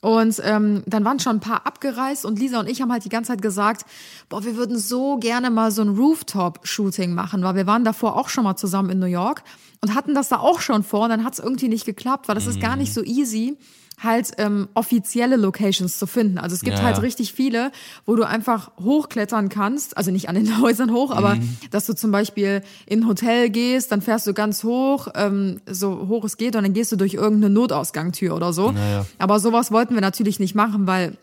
Und 0.00 0.40
ähm, 0.44 0.82
dann 0.86 1.04
waren 1.04 1.18
schon 1.18 1.36
ein 1.36 1.40
paar 1.40 1.66
abgereist 1.66 2.24
und 2.24 2.38
Lisa 2.38 2.60
und 2.60 2.68
ich 2.68 2.82
haben 2.82 2.92
halt 2.92 3.04
die 3.04 3.08
ganze 3.08 3.28
Zeit 3.28 3.42
gesagt, 3.42 3.86
boah, 4.28 4.44
wir 4.44 4.56
würden 4.56 4.78
so 4.78 5.16
gerne 5.16 5.50
mal 5.50 5.70
so 5.70 5.82
ein 5.82 5.88
Rooftop-Shooting 5.88 7.14
machen, 7.14 7.42
weil 7.42 7.56
wir 7.56 7.66
waren 7.66 7.84
davor 7.84 8.16
auch 8.16 8.28
schon 8.28 8.44
mal 8.44 8.56
zusammen 8.56 8.90
in 8.90 8.98
New 8.98 9.06
York 9.06 9.42
und 9.84 9.94
hatten 9.94 10.14
das 10.14 10.28
da 10.28 10.38
auch 10.38 10.60
schon 10.60 10.82
vor 10.82 11.02
und 11.04 11.10
dann 11.10 11.24
hat 11.24 11.34
es 11.34 11.38
irgendwie 11.38 11.68
nicht 11.68 11.84
geklappt, 11.84 12.26
weil 12.28 12.34
das 12.34 12.46
ist 12.46 12.60
gar 12.60 12.76
nicht 12.76 12.92
so 12.94 13.02
easy, 13.02 13.56
halt 14.02 14.32
ähm, 14.38 14.68
offizielle 14.74 15.36
Locations 15.36 15.98
zu 16.00 16.06
finden. 16.08 16.38
Also 16.38 16.54
es 16.56 16.62
gibt 16.62 16.78
Ja, 16.78 16.84
halt 16.84 16.96
ja. 16.96 17.02
richtig 17.02 17.32
viele, 17.32 17.70
wo 18.06 18.16
du 18.16 18.24
einfach 18.26 18.72
hochklettern 18.82 19.48
kannst, 19.50 19.96
also 19.96 20.10
nicht 20.10 20.28
an 20.28 20.34
den 20.34 20.60
Häusern 20.60 20.90
hoch, 20.92 21.12
aber 21.12 21.36
Mhm. 21.36 21.56
dass 21.70 21.86
du 21.86 21.94
zum 21.94 22.10
Beispiel 22.10 22.62
in 22.86 23.00
ein 23.02 23.06
Hotel 23.08 23.50
gehst, 23.50 23.92
dann 23.92 24.02
fährst 24.02 24.26
du 24.26 24.34
ganz 24.34 24.64
hoch, 24.64 25.06
ähm, 25.14 25.60
so 25.70 26.08
hoch 26.08 26.24
es 26.24 26.36
geht 26.36 26.56
und 26.56 26.64
dann 26.64 26.72
gehst 26.72 26.90
du 26.90 26.96
durch 26.96 27.14
irgendeine 27.14 27.54
Notausgangtür 27.54 28.34
oder 28.34 28.52
so. 28.52 28.72
ja. 28.72 29.06
Aber 29.18 29.38
sowas 29.38 29.70
wollten 29.70 29.94
wir 29.94 30.00
natürlich 30.00 30.40
nicht 30.40 30.56
machen, 30.56 30.86
weil 30.88 31.16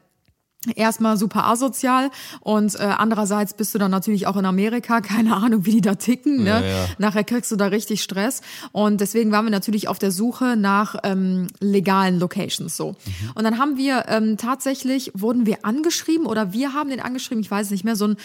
erstmal 0.76 1.18
super 1.18 1.48
asozial 1.48 2.12
und 2.40 2.76
äh, 2.76 2.84
andererseits 2.84 3.54
bist 3.54 3.74
du 3.74 3.80
dann 3.80 3.90
natürlich 3.90 4.28
auch 4.28 4.38
in 4.38 4.46
Amerika, 4.46 5.02
keine 5.02 5.36
Ahnung, 5.36 5.66
wie 5.66 5.72
die 5.72 5.82
da 5.82 5.96
ticken. 5.96 6.44
Ne? 6.44 6.50
Ja, 6.50 6.62
ja. 6.62 6.86
Nachher 6.98 7.24
kriegst 7.24 7.52
du 7.52 7.56
da 7.56 7.68
richtig 7.68 8.04
Stress 8.04 8.42
und 8.72 9.02
deswegen 9.02 9.32
waren 9.32 9.46
wir 9.46 9.52
natürlich 9.52 9.88
auf 9.88 9.98
der 9.98 10.12
Suche 10.12 10.56
nach 10.56 10.96
ähm, 11.04 11.48
legalen 11.60 12.20
Locations 12.20 12.76
so. 12.76 12.96
Und 13.36 13.44
dann 13.44 13.58
haben 13.58 13.78
wir 13.78 14.06
ähm, 14.08 14.38
tatsächlich 14.38 15.12
wurden 15.16 15.46
wir 15.46 15.66
angeschrieben 15.66 16.28
oder 16.28 16.54
wir 16.54 16.74
haben 16.74 16.90
den 16.90 17.00
angeschrieben, 17.00 17.42
ich 17.42 17.50
weiß 17.50 17.72
nicht 17.72 17.84
mehr, 17.84 17.96
so 17.96 18.06
ein 18.06 18.18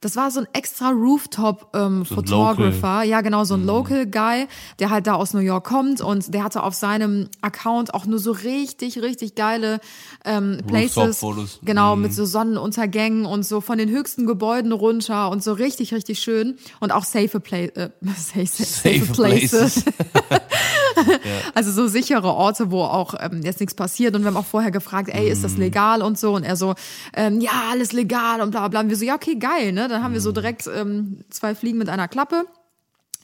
das 0.00 0.16
war 0.16 0.30
so 0.30 0.40
ein 0.40 0.46
extra 0.52 0.90
Rooftop 0.90 1.70
ähm, 1.74 2.04
Photographer, 2.04 3.02
ja 3.02 3.20
genau, 3.20 3.44
so 3.44 3.54
ein 3.54 3.64
Local 3.64 4.06
Guy, 4.06 4.46
der 4.78 4.90
halt 4.90 5.06
da 5.06 5.14
aus 5.14 5.34
New 5.34 5.40
York 5.40 5.64
kommt 5.64 6.00
und 6.00 6.32
der 6.34 6.44
hatte 6.44 6.62
auf 6.62 6.74
seinem 6.74 7.28
Account 7.40 7.94
auch 7.94 8.06
nur 8.06 8.18
so 8.18 8.32
richtig, 8.32 9.02
richtig 9.02 9.34
geile 9.34 9.80
ähm, 10.24 10.60
Places. 10.66 11.24
Genau, 11.62 11.96
mit 11.96 12.14
so 12.14 12.24
Sonnenuntergängen 12.24 13.26
und 13.26 13.44
so 13.44 13.60
von 13.60 13.78
den 13.78 13.88
höchsten 13.88 14.26
Gebäuden 14.26 14.72
runter 14.72 15.30
und 15.30 15.42
so 15.42 15.52
richtig, 15.52 15.92
richtig 15.94 16.20
schön. 16.20 16.58
Und 16.80 16.92
auch 16.92 17.04
safe, 17.04 17.40
Pla 17.40 17.58
äh, 17.58 17.90
safe, 18.16 18.46
safe, 18.46 18.64
safe 18.64 18.98
Safe 19.04 19.12
Places. 19.12 19.84
Also 21.54 21.72
so 21.72 21.88
sichere 21.88 22.28
Orte, 22.34 22.70
wo 22.70 22.82
auch 22.82 23.14
ähm, 23.18 23.42
jetzt 23.42 23.60
nichts 23.60 23.74
passiert. 23.74 24.14
Und 24.14 24.22
wir 24.22 24.28
haben 24.28 24.36
auch 24.36 24.46
vorher 24.46 24.70
gefragt, 24.70 25.08
ey, 25.12 25.28
ist 25.28 25.44
das 25.44 25.56
legal 25.56 26.02
und 26.02 26.18
so. 26.18 26.34
Und 26.34 26.44
er 26.44 26.56
so, 26.56 26.74
ähm, 27.14 27.40
ja, 27.40 27.64
alles 27.70 27.92
legal 27.92 28.40
und 28.40 28.50
bla 28.50 28.68
bla. 28.68 28.80
Und 28.80 28.88
wir 28.88 28.96
so, 28.96 29.04
ja, 29.04 29.14
okay, 29.14 29.36
geil, 29.36 29.72
ne? 29.72 29.88
Dann 29.88 30.02
haben 30.02 30.14
wir 30.14 30.20
so 30.20 30.32
direkt 30.32 30.68
ähm, 30.72 31.24
zwei 31.30 31.54
Fliegen 31.54 31.78
mit 31.78 31.88
einer 31.88 32.08
Klappe. 32.08 32.44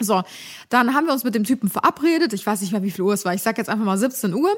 So, 0.01 0.23
dann 0.71 0.93
haben 0.93 1.07
wir 1.07 1.13
uns 1.13 1.23
mit 1.23 1.37
dem 1.37 1.45
Typen 1.45 1.71
verabredet. 1.71 2.33
Ich 2.33 2.45
weiß 2.45 2.61
nicht 2.61 2.73
mehr, 2.73 2.83
wie 2.83 2.91
viel 2.91 3.05
Uhr 3.05 3.15
es 3.15 3.25
war. 3.25 3.33
Ich 3.33 3.43
sag 3.43 3.59
jetzt 3.59 3.69
einfach 3.69 3.85
mal 3.85 3.97
17 3.97 4.35
Uhr. 4.35 4.51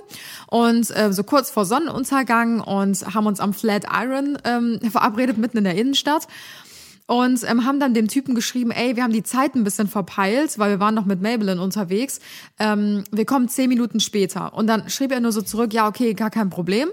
Und 0.46 0.96
äh, 0.96 1.12
so 1.12 1.24
kurz 1.24 1.50
vor 1.50 1.66
Sonnenuntergang 1.66 2.60
und 2.60 3.14
haben 3.14 3.26
uns 3.26 3.38
am 3.38 3.52
Flatiron 3.52 4.38
ähm, 4.44 4.80
verabredet, 4.90 5.36
mitten 5.36 5.58
in 5.58 5.64
der 5.64 5.74
Innenstadt. 5.74 6.26
Und 7.06 7.48
ähm, 7.48 7.64
haben 7.64 7.78
dann 7.78 7.94
dem 7.94 8.08
Typen 8.08 8.34
geschrieben, 8.34 8.72
ey, 8.72 8.96
wir 8.96 9.04
haben 9.04 9.12
die 9.12 9.22
Zeit 9.22 9.54
ein 9.54 9.62
bisschen 9.62 9.86
verpeilt, 9.86 10.58
weil 10.58 10.70
wir 10.70 10.80
waren 10.80 10.94
noch 10.94 11.04
mit 11.04 11.22
Maybelline 11.22 11.62
unterwegs. 11.62 12.18
Ähm, 12.58 13.04
wir 13.12 13.24
kommen 13.24 13.48
zehn 13.48 13.68
Minuten 13.68 14.00
später. 14.00 14.54
Und 14.54 14.66
dann 14.66 14.90
schrieb 14.90 15.12
er 15.12 15.20
nur 15.20 15.30
so 15.30 15.40
zurück, 15.40 15.72
ja, 15.72 15.86
okay, 15.86 16.14
gar 16.14 16.30
kein 16.30 16.50
Problem. 16.50 16.88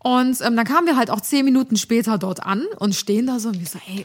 Und 0.00 0.40
ähm, 0.42 0.56
dann 0.56 0.64
kamen 0.64 0.86
wir 0.88 0.96
halt 0.96 1.08
auch 1.10 1.20
zehn 1.20 1.44
Minuten 1.44 1.76
später 1.76 2.18
dort 2.18 2.44
an 2.44 2.64
und 2.78 2.94
stehen 2.96 3.26
da 3.26 3.38
so 3.38 3.48
und 3.50 3.60
wir 3.60 3.66
so, 3.66 3.78
ey, 3.94 4.04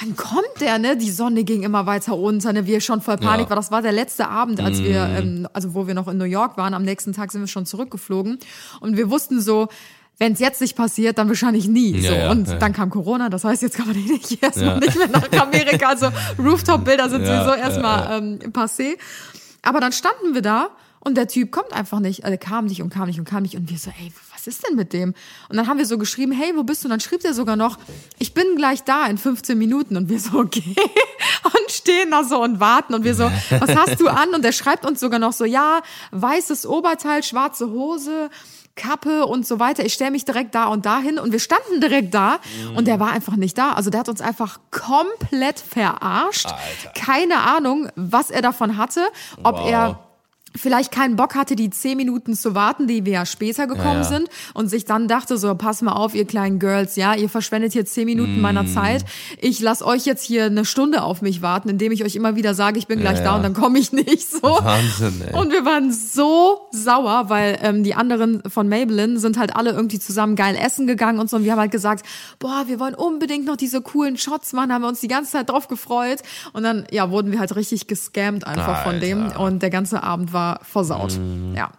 wann 0.00 0.16
kommt 0.16 0.60
der, 0.60 0.78
ne? 0.78 0.96
Die 0.96 1.10
Sonne 1.10 1.44
ging 1.44 1.62
immer 1.62 1.86
weiter 1.86 2.16
unter, 2.16 2.52
ne? 2.52 2.66
Wir 2.66 2.80
schon 2.80 3.02
voll 3.02 3.18
Panik 3.18 3.46
Ja. 3.46 3.50
war. 3.50 3.56
Das 3.56 3.70
war 3.70 3.82
der 3.82 3.92
letzte 3.92 4.28
Abend, 4.28 4.60
als 4.60 4.82
wir, 4.82 5.04
ähm, 5.16 5.46
also 5.52 5.74
wo 5.74 5.86
wir 5.86 5.94
noch 5.94 6.08
in 6.08 6.16
New 6.18 6.24
York 6.24 6.56
waren. 6.56 6.74
Am 6.74 6.82
nächsten 6.82 7.12
Tag 7.12 7.30
sind 7.30 7.42
wir 7.42 7.46
schon 7.48 7.66
zurückgeflogen. 7.66 8.38
Und 8.80 8.96
wir 8.96 9.10
wussten 9.10 9.40
so, 9.40 9.68
wenn 10.18 10.32
es 10.32 10.38
jetzt 10.38 10.60
nicht 10.60 10.76
passiert, 10.76 11.18
dann 11.18 11.28
wahrscheinlich 11.28 11.68
nie. 11.68 11.98
Ja, 11.98 12.10
so. 12.10 12.16
ja, 12.16 12.30
und 12.30 12.48
ja. 12.48 12.54
dann 12.56 12.72
kam 12.72 12.90
Corona, 12.90 13.28
das 13.28 13.44
heißt, 13.44 13.62
jetzt 13.62 13.76
kann 13.76 13.86
man 13.86 13.96
nicht 14.04 14.42
erstmal 14.42 14.78
nicht 14.78 14.96
mehr 14.96 15.08
nach 15.08 15.30
Amerika. 15.40 15.88
Also 15.88 16.08
Rooftop-Bilder 16.38 17.10
sind 17.10 17.26
sowieso 17.26 17.54
erstmal 17.54 18.18
ähm, 18.18 18.38
passé. 18.52 18.96
Aber 19.62 19.80
dann 19.80 19.92
standen 19.92 20.34
wir 20.34 20.42
da 20.42 20.70
und 21.00 21.16
der 21.16 21.28
Typ 21.28 21.52
kommt 21.52 21.72
einfach 21.72 22.00
nicht. 22.00 22.24
Also, 22.24 22.36
kam 22.38 22.64
nicht 22.66 22.82
und 22.82 22.90
kam 22.90 23.06
nicht 23.06 23.18
und 23.18 23.26
kam 23.26 23.42
nicht. 23.42 23.56
Und 23.56 23.70
wir 23.70 23.78
so, 23.78 23.90
ey, 23.90 24.12
was 24.32 24.46
ist 24.46 24.66
denn 24.66 24.74
mit 24.74 24.92
dem? 24.92 25.14
Und 25.48 25.56
dann 25.56 25.68
haben 25.68 25.78
wir 25.78 25.86
so 25.86 25.98
geschrieben, 25.98 26.32
hey, 26.32 26.52
wo 26.56 26.62
bist 26.62 26.82
du? 26.82 26.88
Und 26.88 26.90
dann 26.90 27.00
schrieb 27.00 27.20
der 27.20 27.34
sogar 27.34 27.54
noch, 27.54 27.78
ich 28.18 28.34
bin 28.34 28.56
gleich 28.56 28.82
da 28.84 29.06
in 29.06 29.18
15 29.18 29.56
Minuten. 29.56 29.96
Und 29.96 30.08
wir 30.08 30.18
so, 30.18 30.38
okay. 30.38 30.74
Und 31.44 31.70
stehen 31.70 32.10
da 32.10 32.24
so 32.24 32.42
und 32.42 32.58
warten. 32.58 32.92
Und 32.94 33.04
wir 33.04 33.14
so, 33.14 33.30
was 33.50 33.76
hast 33.76 34.00
du 34.00 34.08
an? 34.08 34.34
Und 34.34 34.44
der 34.44 34.50
schreibt 34.50 34.84
uns 34.84 34.98
sogar 34.98 35.20
noch 35.20 35.32
so, 35.32 35.44
ja, 35.44 35.80
weißes 36.10 36.66
Oberteil, 36.66 37.22
schwarze 37.22 37.70
Hose, 37.70 38.28
Kappe 38.76 39.26
und 39.26 39.46
so 39.46 39.58
weiter. 39.58 39.84
Ich 39.84 39.94
stelle 39.94 40.10
mich 40.12 40.24
direkt 40.24 40.54
da 40.54 40.66
und 40.66 40.86
dahin. 40.86 41.18
Und 41.18 41.32
wir 41.32 41.40
standen 41.40 41.80
direkt 41.80 42.14
da. 42.14 42.38
Und 42.76 42.86
der 42.86 43.00
war 43.00 43.10
einfach 43.10 43.36
nicht 43.36 43.56
da. 43.58 43.72
Also 43.72 43.90
der 43.90 44.00
hat 44.00 44.08
uns 44.08 44.20
einfach 44.20 44.60
komplett 44.70 45.58
verarscht. 45.60 46.46
Keine 46.94 47.38
Ahnung, 47.40 47.88
was 47.96 48.30
er 48.30 48.42
davon 48.42 48.76
hatte. 48.76 49.00
Ob 49.42 49.56
Wow. 49.58 49.70
er 49.70 49.98
vielleicht 50.54 50.90
keinen 50.90 51.16
Bock 51.16 51.34
hatte, 51.34 51.54
die 51.54 51.68
zehn 51.68 51.96
Minuten 51.98 52.34
zu 52.34 52.54
warten, 52.54 52.86
die 52.86 53.04
wir 53.04 53.12
ja 53.12 53.26
später 53.26 53.66
gekommen 53.66 53.86
Ja, 53.86 53.96
ja. 53.96 54.04
sind 54.04 54.28
und 54.54 54.68
sich 54.68 54.86
dann 54.86 55.06
dachte 55.06 55.36
so, 55.36 55.54
pass 55.54 55.82
mal 55.82 55.92
auf, 55.92 56.14
ihr 56.14 56.24
kleinen 56.24 56.58
Girls, 56.58 56.96
ja, 56.96 57.14
ihr 57.14 57.28
verschwendet 57.28 57.74
hier 57.74 57.84
zehn 57.84 58.06
Minuten 58.06 58.38
Mm. 58.38 58.40
meiner 58.40 58.66
Zeit. 58.66 59.04
Ich 59.38 59.60
lasse 59.60 59.84
euch 59.84 60.06
jetzt 60.06 60.24
hier 60.24 60.44
eine 60.46 60.64
Stunde 60.64 61.02
auf 61.02 61.20
mich 61.20 61.42
warten, 61.42 61.68
indem 61.68 61.92
ich 61.92 62.04
euch 62.04 62.16
immer 62.16 62.36
wieder 62.36 62.54
sage, 62.54 62.78
ich 62.78 62.86
bin 62.86 63.00
gleich 63.00 63.18
Ja, 63.18 63.24
da 63.24 63.30
ja. 63.32 63.36
und 63.36 63.42
dann 63.42 63.52
komme 63.52 63.78
ich 63.78 63.92
nicht 63.92 64.30
so. 64.30 64.42
Wahnsinn, 64.42 65.20
ey. 65.28 65.38
Und 65.38 65.52
wir 65.52 65.64
waren 65.66 65.92
so 65.92 66.60
sauer, 66.70 67.28
weil 67.28 67.58
ähm, 67.62 67.82
die 67.82 67.94
anderen 67.94 68.42
von 68.48 68.66
Maybelline 68.66 69.18
sind 69.18 69.36
halt 69.38 69.54
alle 69.54 69.72
irgendwie 69.72 69.98
zusammen 69.98 70.36
geil 70.36 70.56
essen 70.58 70.86
gegangen 70.86 71.18
und 71.18 71.28
so. 71.28 71.36
Und 71.36 71.44
wir 71.44 71.52
haben 71.52 71.60
halt 71.60 71.70
gesagt, 71.72 72.06
boah, 72.38 72.64
wir 72.66 72.80
wollen 72.80 72.94
unbedingt 72.94 73.44
noch 73.44 73.56
diese 73.56 73.82
coolen 73.82 74.16
Shots 74.16 74.54
machen, 74.54 74.72
haben 74.72 74.80
wir 74.82 74.88
uns 74.88 75.00
die 75.00 75.08
ganze 75.08 75.32
Zeit 75.32 75.50
drauf 75.50 75.68
gefreut. 75.68 76.20
Und 76.54 76.62
dann, 76.62 76.86
ja, 76.90 77.10
wurden 77.10 77.30
wir 77.30 77.40
halt 77.40 77.54
richtig 77.56 77.86
gescammt 77.88 78.46
einfach 78.46 78.84
von 78.84 79.00
dem. 79.00 79.24
Alter. 79.24 79.40
Und 79.40 79.62
der 79.62 79.70
ganze 79.70 80.02
Abend 80.02 80.32
war 80.32 80.45
versaut. 80.62 81.18
Ja. 81.54 81.70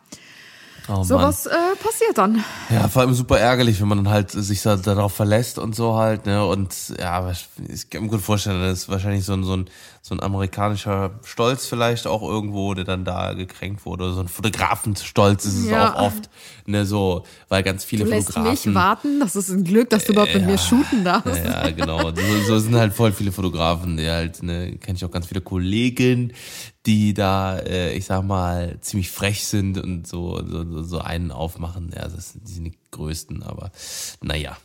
Oh, 0.89 1.03
Sowas 1.03 1.45
äh, 1.45 1.49
passiert 1.84 2.17
dann. 2.17 2.43
Ja, 2.69 2.88
vor 2.88 3.01
allem 3.01 3.13
super 3.13 3.38
ärgerlich, 3.38 3.82
wenn 3.82 3.89
man 3.89 4.06
dann 4.06 4.10
halt 4.10 4.32
sich 4.32 4.62
da 4.62 4.77
darauf 4.77 5.13
verlässt 5.13 5.60
und 5.60 5.75
so 5.75 5.95
halt, 5.95 6.25
ne? 6.25 6.45
Und 6.45 6.73
ja, 6.97 7.30
ich 7.30 7.49
ich 7.67 7.89
kann 7.89 8.03
mir 8.03 8.10
gut 8.10 8.21
vorstellen, 8.21 8.62
das 8.62 8.80
ist 8.80 8.89
wahrscheinlich 8.89 9.25
so 9.25 9.34
ein, 9.34 9.43
so 9.43 9.58
ein, 9.58 9.69
so 10.07 10.15
ein 10.15 10.21
amerikanischer 10.23 11.19
Stolz 11.25 11.65
vielleicht 11.67 12.07
auch 12.07 12.21
irgendwo, 12.21 12.73
der 12.73 12.85
dann 12.85 13.03
da 13.03 13.33
gekränkt 13.33 13.85
wurde. 13.85 14.13
So 14.13 14.21
ein 14.21 14.29
Fotografenstolz 14.29 15.43
ist 15.43 15.57
es 15.57 15.69
Ja. 15.69 15.93
auch 15.95 16.01
oft, 16.03 16.29
ne, 16.65 16.85
so, 16.85 17.25
weil 17.49 17.61
ganz 17.61 17.83
viele 17.83 18.05
Du 18.05 18.11
lässt 18.11 18.27
Fotografen. 18.27 18.71
mich 18.71 18.73
warten. 18.73 19.19
Das 19.19 19.35
ist 19.35 19.49
ein 19.49 19.65
Glück, 19.65 19.89
dass 19.89 20.05
du 20.05 20.13
überhaupt 20.13 20.33
mit 20.33 20.45
mir 20.45 20.57
shooten 20.57 21.03
darfst. 21.03 21.43
Ja, 21.43 21.69
genau. 21.71 22.11
So, 22.15 22.21
so 22.47 22.57
sind 22.59 22.75
halt 22.75 22.93
voll 22.93 23.11
viele 23.11 23.33
Fotografen, 23.33 23.97
die 23.97 24.09
halt, 24.09 24.41
ne, 24.43 24.77
kenne 24.77 24.95
ich 24.95 25.03
auch 25.03 25.11
ganz 25.11 25.25
viele 25.27 25.41
Kollegen, 25.41 26.31
die 26.85 27.13
da, 27.13 27.57
äh, 27.59 27.91
ich 27.97 28.05
sag 28.05 28.23
mal, 28.23 28.77
ziemlich 28.79 29.11
frech 29.11 29.45
sind 29.45 29.77
und 29.77 30.07
so, 30.07 30.41
so, 30.47 30.83
so, 30.83 30.99
einen 30.99 31.31
aufmachen. 31.33 31.91
Ja, 31.93 32.03
das 32.07 32.31
sind 32.31 32.63
die 32.63 32.77
größten, 32.91 33.43
aber 33.43 33.71
naja. 34.21 34.55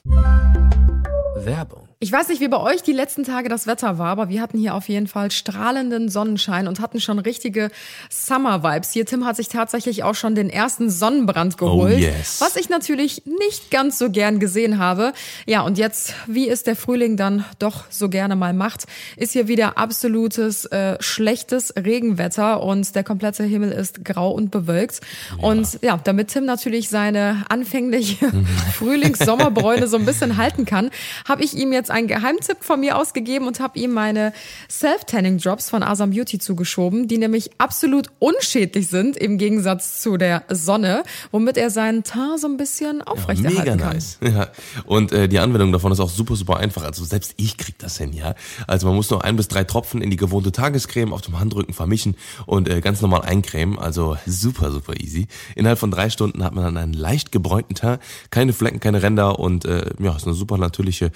Werbung. 1.35 1.89
Ich 2.03 2.11
weiß 2.11 2.31
nicht, 2.31 2.41
wie 2.41 2.49
bei 2.49 2.59
euch 2.59 2.83
die 2.83 2.93
letzten 2.93 3.23
Tage 3.23 3.49
das 3.49 3.69
Wetter 3.69 3.97
war, 3.97 4.09
aber 4.09 4.29
wir 4.29 4.43
hatten 4.43 4.59
hier 4.59 4.75
auf 4.75 4.89
jeden 4.89 5.07
Fall 5.07 5.31
strahlenden 5.31 6.09
Sonnenschein 6.09 6.67
und 6.67 6.81
hatten 6.81 7.01
schon 7.01 7.21
richtige 7.21 7.71
Summer-Vibes. 8.11 8.91
Hier, 8.91 9.07
Tim 9.07 9.25
hat 9.25 9.37
sich 9.37 9.47
tatsächlich 9.49 10.03
auch 10.03 10.17
schon 10.17 10.35
den 10.35 10.51
ersten 10.51 10.91
Sonnenbrand 10.91 11.59
geholt. 11.59 11.95
Oh, 11.95 12.01
yes. 12.01 12.41
Was 12.41 12.57
ich 12.57 12.69
natürlich 12.69 13.23
nicht 13.25 13.71
ganz 13.71 14.01
so 14.01 14.11
gern 14.11 14.41
gesehen 14.41 14.79
habe. 14.79 15.13
Ja, 15.47 15.61
und 15.63 15.79
jetzt, 15.79 16.15
wie 16.27 16.49
es 16.49 16.65
der 16.65 16.75
Frühling 16.75 17.17
dann 17.17 17.45
doch 17.61 17.85
so 17.89 18.09
gerne 18.09 18.35
mal 18.35 18.53
macht, 18.53 18.87
ist 19.17 19.31
hier 19.31 19.47
wieder 19.47 19.79
absolutes 19.79 20.65
äh, 20.65 20.97
schlechtes 20.99 21.73
Regenwetter 21.77 22.65
und 22.65 22.97
der 22.97 23.05
komplette 23.05 23.45
Himmel 23.45 23.71
ist 23.71 24.05
grau 24.05 24.33
und 24.33 24.51
bewölkt. 24.51 25.03
Und 25.41 25.79
ja, 25.83 26.01
damit 26.03 26.33
Tim 26.33 26.47
natürlich 26.47 26.89
seine 26.89 27.45
anfängliche 27.49 28.29
Frühlings-Sommerbräune 28.75 29.87
so 29.87 29.99
ein 29.99 30.05
bisschen 30.05 30.37
halten 30.37 30.65
kann, 30.65 30.91
habe 31.29 31.45
ich 31.45 31.55
ihm 31.55 31.73
jetzt 31.73 31.92
einen 31.93 32.09
Geheimtipp 32.09 32.59
von 32.61 32.81
mir 32.81 32.99
ausgegeben 32.99 33.47
und 33.47 33.61
habe 33.61 33.79
ihm 33.79 33.93
meine 33.93 34.33
Self-Tanning-Drops 34.69 35.71
von 35.71 35.83
Asam 35.83 36.11
Beauty 36.11 36.39
zugeschoben, 36.39 37.09
die 37.09 37.19
nämlich 37.19 37.51
absolut 37.59 38.09
unschädlich 38.19 38.89
sind 38.89 39.17
im 39.17 39.39
Gegensatz 39.39 40.01
zu 40.01 40.17
der 40.17 40.45
Sonne, 40.49 41.03
womit 41.31 41.57
er 41.57 41.71
seinen 41.71 42.03
Teint 42.03 42.41
so 42.41 42.47
ein 42.47 42.57
bisschen 42.57 43.03
aufrechterhalten 43.03 43.59
Mega 43.59 43.77
kann. 43.77 43.95
nice. 43.95 44.19
Ja. 44.33 44.49
Und 44.87 45.13
äh, 45.13 45.29
die 45.29 45.39
Anwendung 45.39 45.73
davon 45.73 45.93
ist 45.93 46.01
auch 46.01 46.09
super, 46.09 46.37
super 46.37 46.57
einfach. 46.57 46.85
Also 46.85 47.05
selbst 47.05 47.35
ich 47.37 47.59
krieg 47.59 47.79
das 47.79 47.99
hin, 47.99 48.13
ja. 48.13 48.35
Also 48.67 48.87
man 48.87 48.97
muss 48.97 49.11
nur 49.11 49.25
ein 49.25 49.37
bis 49.37 49.49
drei 49.49 49.65
Tropfen 49.65 50.01
in 50.01 50.11
die 50.11 50.17
gewohnte 50.17 50.53
Tagescreme 50.53 51.13
auf 51.13 51.21
dem 51.21 51.39
Handrücken 51.39 51.75
vermischen 51.75 52.17
und 52.47 52.69
äh, 52.69 52.81
ganz 52.81 53.03
normal 53.03 53.23
eincremen. 53.23 53.79
Also 53.79 54.17
super, 54.27 54.71
super 54.71 54.95
easy. 54.99 55.27
Innerhalb 55.55 55.79
von 55.79 55.91
drei 55.91 56.09
Stunden 56.09 56.43
hat 56.45 56.55
man 56.55 56.65
dann 56.65 56.77
einen 56.77 56.95
leicht 56.95 57.33
gebräunten 57.33 57.75
Teint, 57.75 58.01
keine 58.31 58.53
Flecken, 58.53 58.81
keine 58.81 59.03
Ränder 59.03 59.39
und 59.39 59.65
äh, 59.65 59.91
ja, 59.99 60.17
ist 60.17 60.27
eine 60.27 60.35
super 60.35 60.57
natürliche 60.57 61.11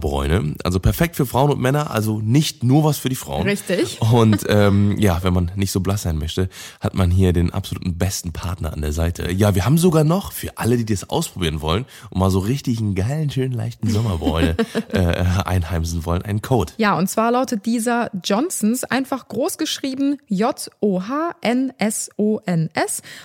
Sommerbräune. 0.00 0.54
Also 0.64 0.80
perfekt 0.80 1.16
für 1.16 1.26
Frauen 1.26 1.50
und 1.50 1.60
Männer, 1.60 1.90
also 1.90 2.20
nicht 2.20 2.64
nur 2.64 2.84
was 2.84 2.96
für 2.98 3.08
die 3.10 3.16
Frauen. 3.16 3.42
Richtig. 3.42 4.00
Und 4.00 4.44
ähm, 4.48 4.96
ja, 4.98 5.22
wenn 5.22 5.32
man 5.34 5.50
nicht 5.54 5.72
so 5.72 5.80
blass 5.80 6.02
sein 6.02 6.18
möchte, 6.18 6.48
hat 6.80 6.94
man 6.94 7.10
hier 7.10 7.32
den 7.32 7.52
absoluten 7.52 7.98
besten 7.98 8.32
Partner 8.32 8.72
an 8.72 8.80
der 8.80 8.92
Seite. 8.92 9.30
Ja, 9.30 9.54
wir 9.54 9.64
haben 9.64 9.78
sogar 9.78 10.04
noch 10.04 10.32
für 10.32 10.58
alle, 10.58 10.76
die 10.76 10.84
das 10.84 11.08
ausprobieren 11.10 11.60
wollen 11.60 11.86
und 12.10 12.18
mal 12.18 12.30
so 12.30 12.38
richtig 12.40 12.80
einen 12.80 12.94
geilen, 12.94 13.30
schönen, 13.30 13.52
leichten 13.52 13.88
Sommerbräune 13.90 14.56
äh, 14.92 15.24
einheimsen 15.44 16.04
wollen, 16.06 16.22
einen 16.22 16.40
Code. 16.42 16.72
Ja, 16.78 16.96
und 16.96 17.08
zwar 17.08 17.30
lautet 17.30 17.66
dieser 17.66 18.10
Johnsons 18.24 18.84
einfach 18.84 19.28
groß 19.28 19.58
geschrieben 19.58 20.18
J-O-H-N-S-O-N-S 20.28 20.62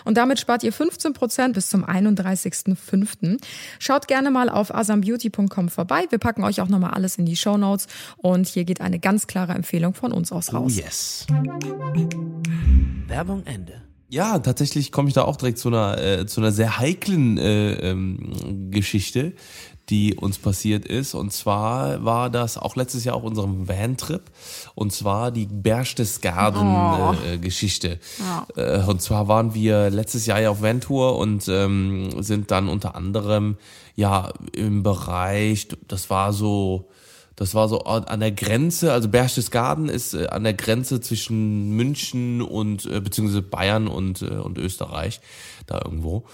und 0.04 0.18
damit 0.18 0.40
spart 0.40 0.64
ihr 0.64 0.74
15% 0.74 1.54
bis 1.54 1.70
zum 1.70 1.86
31.05. 1.86 3.40
Schaut 3.80 4.08
gerne 4.08 4.32
mal 4.32 4.50
auf 4.50 4.74
asambeauty.com 4.74 5.70
vorbei. 5.70 6.06
Wir 6.10 6.20
packen 6.20 6.44
euch 6.44 6.60
auch 6.62 6.65
nochmal 6.70 6.92
alles 6.92 7.18
in 7.18 7.26
die 7.26 7.36
Show 7.36 7.58
Notes 7.58 7.88
und 8.18 8.48
hier 8.48 8.66
geht 8.66 8.82
eine 8.82 9.00
ganz 9.00 9.28
klare 9.28 9.54
Empfehlung 9.54 9.94
von 9.94 10.12
uns 10.12 10.32
aus 10.32 10.54
Oh 10.54 10.58
raus. 10.58 10.76
yes. 10.76 11.26
Werbung 13.08 13.44
Ende. 13.46 13.82
Ja, 14.10 14.40
tatsächlich 14.40 14.92
komme 14.92 15.08
ich 15.10 15.14
da 15.16 15.24
auch 15.24 15.36
direkt 15.36 15.58
zu 15.58 15.70
einer, 15.70 15.98
äh, 15.98 16.26
zu 16.28 16.40
einer 16.40 16.52
sehr 16.52 16.78
heiklen 16.78 17.38
äh, 17.38 17.74
ähm, 17.92 18.70
Geschichte, 18.72 19.34
die 19.90 20.16
uns 20.16 20.38
passiert 20.38 20.86
ist. 20.86 21.14
Und 21.16 21.34
zwar 21.34 22.06
war 22.06 22.30
das 22.30 22.58
auch 22.58 22.76
letztes 22.76 23.04
Jahr 23.04 23.16
auf 23.16 23.24
unserem 23.24 23.68
Van-Trip. 23.68 24.22
Und 24.76 24.94
zwar 24.94 25.32
die 25.32 25.48
Berchtesgaden-Geschichte. 25.48 28.00
Äh, 28.56 28.80
und 28.84 29.02
zwar 29.02 29.28
waren 29.28 29.54
wir 29.54 29.90
letztes 29.90 30.26
Jahr 30.28 30.40
ja 30.40 30.50
auf 30.50 30.62
Van-Tour 30.62 31.18
und 31.18 31.48
ähm, 31.48 32.22
sind 32.22 32.52
dann 32.52 32.70
unter 32.70 32.96
anderem 32.96 33.58
ja 33.96 34.34
im 34.54 34.84
Bereich, 34.84 35.68
das 35.88 36.10
war 36.10 36.34
so 36.34 36.90
das 37.36 37.54
war 37.54 37.68
so 37.68 37.82
an 37.82 38.22
der 38.22 38.32
Grenze, 38.32 38.94
also 38.94 39.10
Berchtesgaden 39.10 39.90
ist 39.90 40.14
äh, 40.14 40.28
an 40.28 40.46
der 40.46 40.54
Grenze 40.54 41.02
zwischen 41.02 41.72
München 41.72 42.42
und 42.42 42.86
äh, 42.86 43.02
beziehungsweise 43.02 43.42
Bayern 43.42 43.88
und 43.88 44.22
äh, 44.22 44.36
und 44.36 44.58
Österreich 44.58 45.20
da 45.68 45.82
irgendwo. 45.84 46.26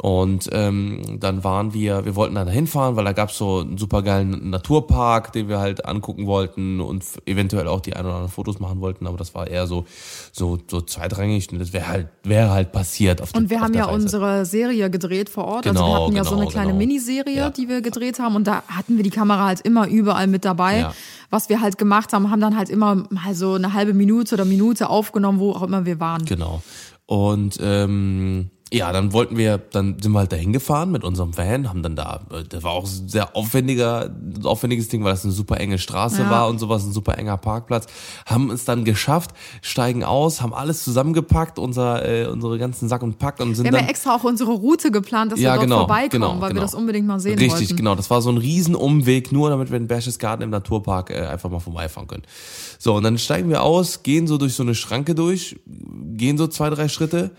Und 0.00 0.48
ähm, 0.52 1.18
dann 1.18 1.42
waren 1.42 1.74
wir, 1.74 2.04
wir 2.04 2.14
wollten 2.14 2.36
da 2.36 2.46
hinfahren, 2.46 2.94
weil 2.94 3.04
da 3.04 3.12
gab's 3.12 3.36
so 3.36 3.58
einen 3.58 3.78
supergeilen 3.78 4.48
Naturpark, 4.48 5.32
den 5.32 5.48
wir 5.48 5.58
halt 5.58 5.84
angucken 5.86 6.26
wollten 6.26 6.80
und 6.80 7.02
eventuell 7.26 7.66
auch 7.66 7.80
die 7.80 7.94
ein 7.94 8.04
oder 8.04 8.14
anderen 8.14 8.30
Fotos 8.30 8.60
machen 8.60 8.80
wollten, 8.80 9.08
aber 9.08 9.16
das 9.18 9.34
war 9.34 9.48
eher 9.48 9.66
so 9.66 9.86
so 10.30 10.56
so 10.70 10.80
zweitrangig 10.82 11.50
und 11.52 11.58
das 11.58 11.72
wäre 11.72 11.88
halt 11.88 12.08
wäre 12.22 12.50
halt 12.50 12.70
passiert 12.70 13.20
auf 13.20 13.32
der- 13.32 13.40
Und 13.40 13.50
wir 13.50 13.56
auf 13.56 13.64
haben 13.64 13.72
der 13.72 13.82
ja 13.82 13.86
Reise. 13.88 14.02
unsere 14.02 14.46
Serie 14.46 14.88
gedreht 14.88 15.28
vor 15.30 15.46
Ort. 15.46 15.66
also 15.66 15.80
Genau, 15.82 15.88
wir 15.96 16.04
hatten 16.04 16.16
ja 16.16 16.22
so 16.24 16.30
genau, 16.30 16.42
eine 16.42 16.50
kleine 16.50 16.66
genau. 16.68 16.78
Miniserie, 16.78 17.36
Ja. 17.36 17.50
die 17.50 17.68
wir 17.68 17.80
gedreht 17.82 18.20
haben. 18.20 18.36
Und 18.36 18.46
da 18.46 18.62
hatten 18.68 18.96
wir 18.98 19.02
die 19.02 19.10
Kamera 19.10 19.46
halt 19.46 19.62
immer 19.62 19.88
überall 19.88 20.28
mit 20.28 20.44
dabei. 20.44 20.78
Ja. 20.78 20.94
Was 21.30 21.48
wir 21.48 21.60
halt 21.60 21.76
gemacht 21.76 22.12
haben, 22.12 22.30
haben 22.30 22.40
dann 22.40 22.56
halt 22.56 22.70
immer 22.70 22.94
mal 23.10 23.34
so 23.34 23.54
eine 23.54 23.72
halbe 23.74 23.94
Minute 23.94 24.36
oder 24.36 24.44
Minute 24.44 24.88
aufgenommen, 24.90 25.40
wo 25.40 25.50
auch 25.52 25.62
immer 25.64 25.84
wir 25.86 25.98
waren. 25.98 26.24
Genau. 26.24 26.62
Und 27.06 27.58
ähm, 27.62 28.50
ja, 28.70 28.92
dann 28.92 29.14
wollten 29.14 29.38
wir, 29.38 29.56
dann 29.58 29.96
sind 30.00 30.12
wir 30.12 30.18
halt 30.18 30.32
dahin 30.32 30.52
gefahren 30.52 30.90
mit 30.92 31.02
unserem 31.02 31.36
Van, 31.36 31.70
haben 31.70 31.82
dann 31.82 31.96
da, 31.96 32.20
äh, 32.30 32.44
das 32.46 32.62
war 32.62 32.72
auch 32.72 32.84
sehr 32.86 33.34
aufwendiger, 33.34 34.10
aufwendiges 34.44 34.88
Ding, 34.88 35.04
weil 35.04 35.12
das 35.12 35.24
eine 35.24 35.32
super 35.32 35.58
enge 35.58 35.78
Straße 35.78 36.22
Ja. 36.22 36.30
war 36.30 36.48
und 36.48 36.58
sowas, 36.58 36.84
ein 36.84 36.92
super 36.92 37.16
enger 37.16 37.38
Parkplatz. 37.38 37.86
Haben 38.26 38.50
es 38.50 38.66
dann 38.66 38.84
geschafft, 38.84 39.30
steigen 39.62 40.04
aus, 40.04 40.42
haben 40.42 40.52
alles 40.52 40.84
zusammengepackt, 40.84 41.58
unser, 41.58 42.06
äh, 42.06 42.26
unsere 42.26 42.58
ganzen 42.58 42.88
Sack 42.90 43.02
und 43.02 43.18
Pack 43.18 43.40
und 43.40 43.54
sind 43.54 43.64
Wir 43.64 43.68
haben 43.70 43.76
dann 43.76 43.84
ja 43.84 43.90
extra 43.90 44.14
auch 44.14 44.24
unsere 44.24 44.52
Route 44.52 44.90
geplant, 44.90 45.32
dass 45.32 45.40
Ja, 45.40 45.52
wir 45.52 45.54
dort 45.54 45.64
genau, 45.64 45.78
vorbeikommen, 45.78 46.10
genau, 46.10 46.34
weil 46.34 46.48
wir 46.50 46.54
genau. 46.54 46.60
das 46.62 46.74
unbedingt 46.74 47.06
mal 47.06 47.20
sehen 47.20 47.38
Richtig, 47.38 47.52
wollten. 47.70 47.76
genau. 47.76 47.94
Das 47.94 48.10
war 48.10 48.20
so 48.20 48.30
ein 48.30 48.36
Riesenumweg, 48.36 49.32
nur 49.32 49.48
damit 49.48 49.70
wir 49.70 49.78
in 49.78 49.86
Berchtesgaden 49.86 50.42
im 50.42 50.50
Naturpark 50.50 51.08
äh, 51.10 51.20
einfach 51.26 51.48
mal 51.48 51.60
vorbeifahren 51.60 52.06
können. 52.06 52.24
So, 52.78 52.94
und 52.96 53.02
dann 53.02 53.16
steigen 53.16 53.48
wir 53.48 53.62
aus, 53.62 54.02
gehen 54.02 54.26
so 54.26 54.36
durch 54.36 54.52
so 54.54 54.62
eine 54.62 54.74
Schranke 54.74 55.14
durch, 55.14 55.56
gehen 55.66 56.36
so 56.36 56.46
zwei, 56.48 56.68
drei 56.68 56.88
Schritte 56.88 57.30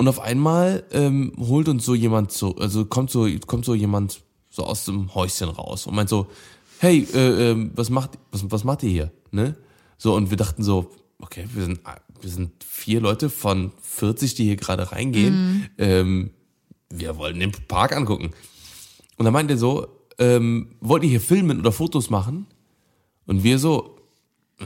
und 0.00 0.08
auf 0.08 0.18
einmal 0.18 0.82
ähm, 0.92 1.34
holt 1.38 1.68
uns 1.68 1.84
so 1.84 1.94
jemand 1.94 2.32
so, 2.32 2.56
also 2.56 2.86
kommt 2.86 3.10
so, 3.10 3.28
kommt 3.46 3.66
so 3.66 3.74
jemand 3.74 4.22
so 4.48 4.64
aus 4.64 4.86
dem 4.86 5.14
Häuschen 5.14 5.50
raus 5.50 5.86
und 5.86 5.94
meint 5.94 6.08
so, 6.08 6.26
hey, 6.78 7.06
äh, 7.12 7.50
ähm, 7.50 7.72
was 7.74 7.90
macht, 7.90 8.12
was, 8.32 8.50
was 8.50 8.64
macht 8.64 8.82
ihr 8.82 8.88
hier, 8.88 9.12
ne? 9.30 9.56
So, 9.98 10.14
und 10.14 10.30
wir 10.30 10.38
dachten 10.38 10.62
so, 10.62 10.90
okay, 11.20 11.44
wir 11.52 11.64
sind, 11.64 11.80
wir 12.18 12.30
sind 12.30 12.64
vier 12.64 13.02
Leute 13.02 13.28
von 13.28 13.72
40, 13.82 14.34
die 14.36 14.44
hier 14.44 14.56
gerade 14.56 14.90
reingehen, 14.90 15.68
ähm, 15.76 16.30
wir 16.88 17.18
wollen 17.18 17.38
den 17.38 17.52
Park 17.68 17.94
angucken. 17.94 18.30
Und 19.18 19.24
dann 19.26 19.34
meint 19.34 19.50
er 19.50 19.58
so, 19.58 19.86
ähm, 20.18 20.76
wollt 20.80 21.02
ihr 21.02 21.10
hier 21.10 21.20
filmen 21.20 21.60
oder 21.60 21.72
Fotos 21.72 22.08
machen? 22.08 22.46
Und 23.26 23.44
wir 23.44 23.58
so, 23.58 23.98
äh, 24.60 24.64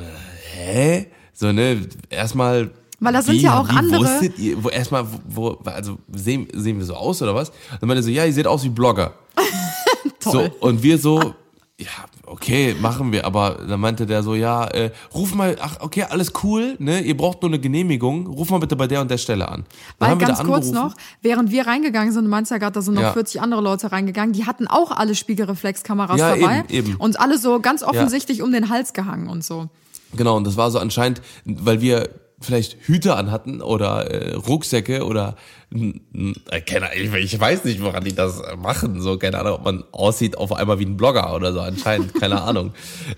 hä? 0.52 1.06
So, 1.32 1.50
ne, 1.50 1.88
erstmal. 2.08 2.70
Weil 3.04 3.12
da 3.12 3.22
sind 3.22 3.36
ja 3.36 3.58
auch 3.60 3.68
wie 3.68 3.76
andere- 3.76 4.00
Wusstet 4.00 4.38
ihr, 4.38 4.62
wo 4.64 4.68
erstmal, 4.70 5.06
wo, 5.28 5.58
also 5.64 5.98
sehen, 6.12 6.48
sehen 6.54 6.78
wir 6.78 6.84
so 6.86 6.94
aus 6.94 7.20
oder 7.22 7.34
was? 7.34 7.52
Dann 7.80 7.86
meinte 7.88 8.00
er 8.00 8.02
so, 8.02 8.10
ja, 8.10 8.24
ihr 8.24 8.32
seht 8.32 8.46
aus 8.46 8.64
wie 8.64 8.68
Blogger. 8.70 9.12
Toll. 10.20 10.50
So, 10.60 10.66
und 10.66 10.82
wir 10.82 10.98
so, 10.98 11.34
ja, 11.78 11.88
okay. 12.26 12.74
machen 12.80 13.12
wir. 13.12 13.24
Aber 13.26 13.58
dann 13.68 13.80
meinte 13.80 14.06
der 14.06 14.22
so, 14.22 14.34
ja, 14.34 14.64
äh, 14.68 14.90
ruf 15.12 15.34
mal, 15.34 15.56
ach, 15.60 15.76
okay, 15.80 16.04
alles 16.08 16.32
cool, 16.42 16.76
ne? 16.78 17.00
Ihr 17.00 17.16
braucht 17.16 17.42
nur 17.42 17.50
eine 17.50 17.58
Genehmigung. 17.58 18.26
Ruf 18.26 18.48
mal 18.50 18.58
bitte 18.58 18.76
bei 18.76 18.86
der 18.86 19.00
und 19.00 19.10
der 19.10 19.18
Stelle 19.18 19.48
an. 19.48 19.64
Dann 19.98 20.10
Weil 20.12 20.18
ganz 20.26 20.42
kurz 20.42 20.70
noch, 20.70 20.94
während 21.20 21.50
wir 21.50 21.66
reingegangen 21.66 22.12
sind, 22.12 22.24
du 22.24 22.30
meinst 22.30 22.50
ja 22.50 22.58
gerade, 22.58 22.72
da 22.72 22.80
sind 22.82 22.94
noch 22.94 23.02
Ja. 23.02 23.12
40 23.12 23.40
andere 23.42 23.60
Leute 23.60 23.92
reingegangen, 23.92 24.32
die 24.32 24.46
hatten 24.46 24.66
auch 24.66 24.92
alle 24.92 25.14
Spiegelreflexkameras 25.14 26.18
Ja, 26.18 26.36
dabei 26.36 26.64
eben, 26.68 26.88
eben. 26.90 26.96
und 26.96 27.20
alle 27.20 27.38
so 27.38 27.60
ganz 27.60 27.82
offensichtlich 27.82 28.40
um 28.42 28.52
den 28.52 28.68
Hals 28.70 28.92
gehangen 28.92 29.28
und 29.28 29.44
so. 29.44 29.68
Genau, 30.16 30.36
und 30.36 30.46
das 30.46 30.56
war 30.56 30.70
so 30.70 30.78
anscheinend, 30.78 31.20
weil 31.44 31.80
wir 31.80 32.08
vielleicht 32.40 32.76
Hüte 32.86 33.16
anhatten 33.16 33.62
oder 33.62 34.10
äh, 34.10 34.34
Rucksäcke 34.34 35.04
oder 35.04 35.36
äh, 35.74 36.60
keine 36.60 36.90
Ahnung, 36.90 37.14
ich, 37.16 37.40
weiß 37.40 37.64
nicht, 37.64 37.82
woran 37.82 38.04
die 38.04 38.14
das 38.14 38.42
machen. 38.56 39.00
So, 39.00 39.18
keine 39.18 39.38
Ahnung, 39.38 39.54
ob 39.54 39.64
man 39.64 39.84
aussieht 39.92 40.38
auf 40.38 40.52
einmal 40.52 40.78
wie 40.78 40.86
ein 40.86 40.96
Blogger 40.96 41.34
oder 41.34 41.52
so, 41.52 41.60
anscheinend, 41.60 42.14
keine 42.20 42.42
Ahnung. 42.42 42.72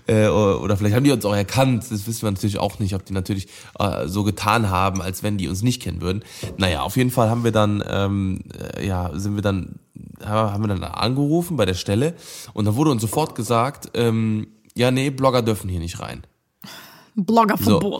Äh, 0.07 0.27
oder, 0.27 0.61
oder 0.61 0.77
vielleicht 0.77 0.95
haben 0.95 1.03
die 1.03 1.11
uns 1.11 1.25
auch 1.25 1.35
erkannt, 1.35 1.83
das 1.89 2.07
wissen 2.07 2.23
wir 2.23 2.31
natürlich 2.31 2.57
auch 2.57 2.79
nicht, 2.79 2.95
ob 2.95 3.05
die 3.05 3.13
natürlich 3.13 3.47
äh, 3.79 4.07
so 4.07 4.23
getan 4.23 4.69
haben, 4.69 5.01
als 5.01 5.23
wenn 5.23 5.37
die 5.37 5.47
uns 5.47 5.61
nicht 5.61 5.81
kennen 5.81 6.01
würden. 6.01 6.23
Naja, 6.57 6.81
auf 6.81 6.97
jeden 6.97 7.11
Fall 7.11 7.29
haben 7.29 7.43
wir 7.43 7.51
dann, 7.51 7.83
ähm, 7.87 8.41
äh, 8.75 8.85
ja, 8.85 9.11
sind 9.13 9.35
wir 9.35 9.43
dann, 9.43 9.79
haben 10.23 10.63
wir 10.63 10.67
dann 10.67 10.83
angerufen 10.83 11.57
bei 11.57 11.65
der 11.65 11.75
Stelle 11.75 12.15
und 12.53 12.65
dann 12.65 12.75
wurde 12.75 12.91
uns 12.91 13.01
sofort 13.01 13.35
gesagt, 13.35 13.91
ähm, 13.93 14.47
ja, 14.75 14.91
nee, 14.91 15.09
Blogger 15.09 15.41
dürfen 15.41 15.69
hier 15.69 15.79
nicht 15.79 15.99
rein. 15.99 16.23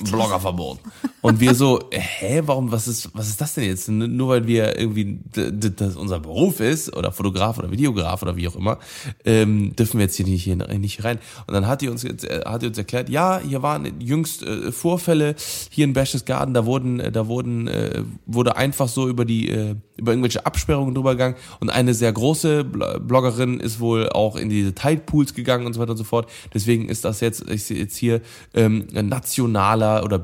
So, 0.03 0.17
Bloggerverbot. 0.17 0.79
Und 1.27 1.39
wir 1.39 1.55
so, 1.55 1.79
hä, 1.91 2.41
warum, 2.45 2.71
was 2.71 2.87
ist, 2.87 3.09
was 3.13 3.27
ist 3.27 3.41
das 3.41 3.53
denn 3.53 3.65
jetzt? 3.65 3.89
Nur 3.89 4.29
weil 4.29 4.47
wir 4.47 4.79
irgendwie, 4.79 5.19
das 5.33 5.95
unser 5.95 6.19
Beruf 6.19 6.59
ist, 6.59 6.95
oder 6.95 7.11
Fotograf 7.11 7.57
oder 7.59 7.71
Videograf 7.71 8.21
oder 8.21 8.35
wie 8.35 8.47
auch 8.47 8.55
immer, 8.55 8.79
ähm, 9.25 9.75
dürfen 9.75 9.99
wir 9.99 10.05
jetzt 10.05 10.15
hier 10.15 10.25
nicht, 10.25 10.43
hier 10.43 10.55
nicht 10.55 11.03
rein. 11.03 11.19
Und 11.45 11.53
dann 11.53 11.67
hat 11.67 11.81
die 11.81 11.89
uns 11.89 12.03
jetzt, 12.03 12.23
äh, 12.23 12.41
hat 12.45 12.61
die 12.61 12.67
uns 12.67 12.77
erklärt, 12.77 13.09
ja, 13.09 13.39
hier 13.39 13.61
waren 13.61 13.99
jüngst 13.99 14.43
äh, 14.43 14.71
Vorfälle 14.71 15.35
hier 15.69 15.85
in 15.85 15.93
Berchtesgaden, 15.93 16.53
da 16.53 16.65
wurden, 16.65 16.99
äh, 16.99 17.11
da 17.11 17.27
wurden, 17.27 17.67
äh, 17.67 18.03
wurde 18.25 18.55
einfach 18.55 18.87
so 18.87 19.07
über 19.07 19.25
die, 19.25 19.49
äh, 19.49 19.75
über 19.97 20.11
irgendwelche 20.11 20.45
Absperrungen 20.45 20.93
drüber 20.93 21.11
gegangen 21.11 21.35
und 21.59 21.71
eine 21.71 21.93
sehr 21.93 22.13
große 22.13 22.61
Bl- 22.61 22.99
Bloggerin 22.99 23.59
ist 23.59 23.79
wohl 23.79 24.09
auch 24.09 24.35
in 24.35 24.47
diese 24.49 24.73
Tide 24.75 25.01
Pools 25.05 25.33
gegangen 25.33 25.65
und 25.65 25.73
so 25.73 25.79
weiter 25.79 25.91
und 25.91 25.97
so 25.97 26.03
fort. 26.03 26.29
Deswegen 26.53 26.87
ist 26.87 27.03
das 27.03 27.19
jetzt, 27.19 27.49
ich 27.49 27.63
sehe 27.63 27.79
jetzt 27.79 27.97
hier 27.97 28.21
ähm, 28.53 28.85
nationaler 28.91 30.03
oder 30.03 30.19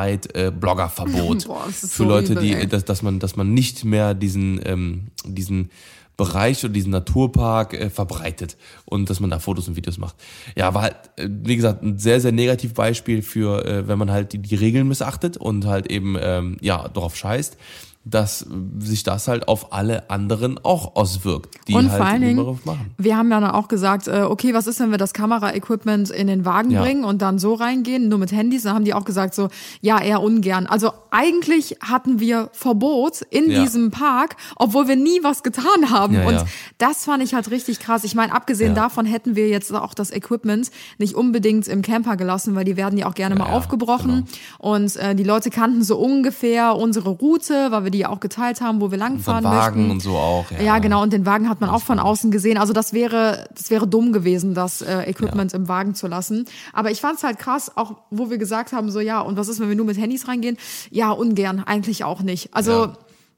Berchtesgadenweit 0.00 0.36
äh, 0.36 0.50
Bloggerverbot. 0.50 1.44
Boah, 1.46 1.64
für 1.68 1.86
so 1.86 2.04
Leute, 2.04 2.32
übel, 2.32 2.60
die, 2.60 2.68
dass, 2.68 2.84
dass 2.84 3.02
man, 3.02 3.18
dass 3.18 3.36
man 3.36 3.52
nicht 3.52 3.84
mehr 3.84 4.14
diesen, 4.14 4.60
ähm, 4.64 5.08
diesen 5.24 5.70
Bereich 6.16 6.62
oder 6.64 6.72
diesen 6.72 6.90
Naturpark 6.90 7.72
äh, 7.72 7.88
verbreitet 7.88 8.56
und 8.84 9.08
dass 9.08 9.20
man 9.20 9.30
da 9.30 9.38
Fotos 9.38 9.68
und 9.68 9.76
Videos 9.76 9.96
macht. 9.96 10.16
Ja, 10.54 10.74
war 10.74 10.82
halt, 10.82 10.96
äh, 11.16 11.28
wie 11.30 11.56
gesagt, 11.56 11.82
ein 11.82 11.98
sehr, 11.98 12.20
sehr 12.20 12.32
negativ 12.32 12.74
Beispiel 12.74 13.22
für, 13.22 13.64
äh, 13.64 13.88
wenn 13.88 13.98
man 13.98 14.10
halt 14.10 14.32
die, 14.32 14.38
die 14.38 14.54
Regeln 14.54 14.86
missachtet 14.88 15.36
und 15.36 15.64
halt 15.66 15.90
eben, 15.90 16.16
ähm, 16.20 16.58
ja, 16.60 16.88
darauf 16.88 17.16
scheißt, 17.16 17.56
dass 18.04 18.46
sich 18.78 19.02
das 19.02 19.28
halt 19.28 19.46
auf 19.46 19.74
alle 19.74 20.08
anderen 20.08 20.58
auch 20.64 20.96
auswirkt, 20.96 21.54
die 21.68 21.74
und 21.74 21.90
halt 21.90 21.98
vor 22.02 22.06
allen 22.10 22.22
Dingen, 22.22 22.56
machen. 22.64 22.94
wir 22.96 23.16
haben 23.16 23.30
ja 23.30 23.40
dann 23.40 23.50
auch 23.50 23.68
gesagt, 23.68 24.08
äh, 24.08 24.22
okay, 24.22 24.54
was 24.54 24.66
ist, 24.66 24.80
wenn 24.80 24.90
wir 24.90 24.96
das 24.96 25.12
Kameraequipment 25.12 26.08
in 26.10 26.26
den 26.26 26.46
Wagen 26.46 26.70
Ja. 26.70 26.82
bringen 26.82 27.04
und 27.04 27.20
dann 27.20 27.38
so 27.38 27.52
reingehen, 27.52 28.08
nur 28.08 28.18
mit 28.18 28.32
Handys? 28.32 28.62
Dann 28.62 28.74
haben 28.74 28.84
die 28.86 28.94
auch 28.94 29.04
gesagt 29.04 29.34
so, 29.34 29.48
ja, 29.82 30.00
eher 30.00 30.22
ungern. 30.22 30.66
Also 30.66 30.92
eigentlich 31.10 31.76
hatten 31.82 32.20
wir 32.20 32.48
Verbot 32.52 33.20
in 33.30 33.50
Ja. 33.50 33.60
diesem 33.62 33.90
Park, 33.90 34.36
obwohl 34.56 34.88
wir 34.88 34.96
nie 34.96 35.20
was 35.22 35.42
getan 35.42 35.90
haben. 35.90 36.14
Ja, 36.14 36.26
und 36.26 36.44
das 36.78 37.04
fand 37.04 37.22
ich 37.22 37.34
halt 37.34 37.50
richtig 37.50 37.80
krass. 37.80 38.04
Ich 38.04 38.14
meine, 38.14 38.32
abgesehen 38.34 38.74
davon 38.74 39.04
hätten 39.04 39.36
wir 39.36 39.48
jetzt 39.48 39.74
auch 39.74 39.92
das 39.92 40.10
Equipment 40.10 40.70
nicht 40.98 41.14
unbedingt 41.14 41.68
im 41.68 41.82
Camper 41.82 42.16
gelassen, 42.16 42.54
weil 42.54 42.64
die 42.64 42.78
werden 42.78 42.98
ja 42.98 43.06
auch 43.08 43.14
gerne 43.14 43.34
mal 43.34 43.50
aufgebrochen. 43.52 44.26
Und 44.58 44.96
äh, 44.96 45.14
die 45.14 45.24
Leute 45.24 45.50
kannten 45.50 45.82
so 45.84 45.98
ungefähr 45.98 46.76
unsere 46.76 47.10
Route, 47.10 47.70
weil 47.70 47.84
wir 47.84 47.89
die 47.90 47.98
ja 47.98 48.08
auch 48.08 48.20
geteilt 48.20 48.60
haben, 48.60 48.80
wo 48.80 48.90
wir 48.90 48.98
langfahren 48.98 49.44
Dann 49.44 49.52
Wagen 49.52 49.80
möchten. 49.82 49.90
und 49.92 50.00
so 50.00 50.16
auch. 50.16 50.50
Ja, 50.50 50.60
Ja, 50.62 50.78
genau. 50.78 51.02
Und 51.02 51.12
den 51.12 51.26
Wagen 51.26 51.48
hat 51.48 51.60
man 51.60 51.70
auch 51.70 51.82
von 51.82 51.98
außen 51.98 52.30
gesehen. 52.30 52.58
Also 52.58 52.72
das 52.72 52.92
wäre, 52.92 53.48
das 53.56 53.70
wäre 53.70 53.86
dumm 53.86 54.12
gewesen, 54.12 54.54
das 54.54 54.82
äh, 54.82 55.02
Equipment 55.10 55.52
im 55.54 55.68
Wagen 55.68 55.94
zu 55.94 56.06
lassen. 56.06 56.44
Aber 56.72 56.90
ich 56.90 57.00
fand 57.00 57.18
es 57.18 57.24
halt 57.24 57.38
krass, 57.38 57.76
auch 57.76 57.96
wo 58.10 58.30
wir 58.30 58.38
gesagt 58.38 58.72
haben, 58.72 58.90
so 58.90 59.00
ja, 59.00 59.20
und 59.20 59.36
was 59.36 59.48
ist, 59.48 59.60
wenn 59.60 59.68
wir 59.68 59.76
nur 59.76 59.86
mit 59.86 59.98
Handys 59.98 60.28
reingehen? 60.28 60.56
Ja, 60.90 61.10
ungern, 61.10 61.62
eigentlich 61.64 62.04
auch 62.04 62.22
nicht. 62.22 62.54
Also 62.54 62.72
Ja. 62.86 62.92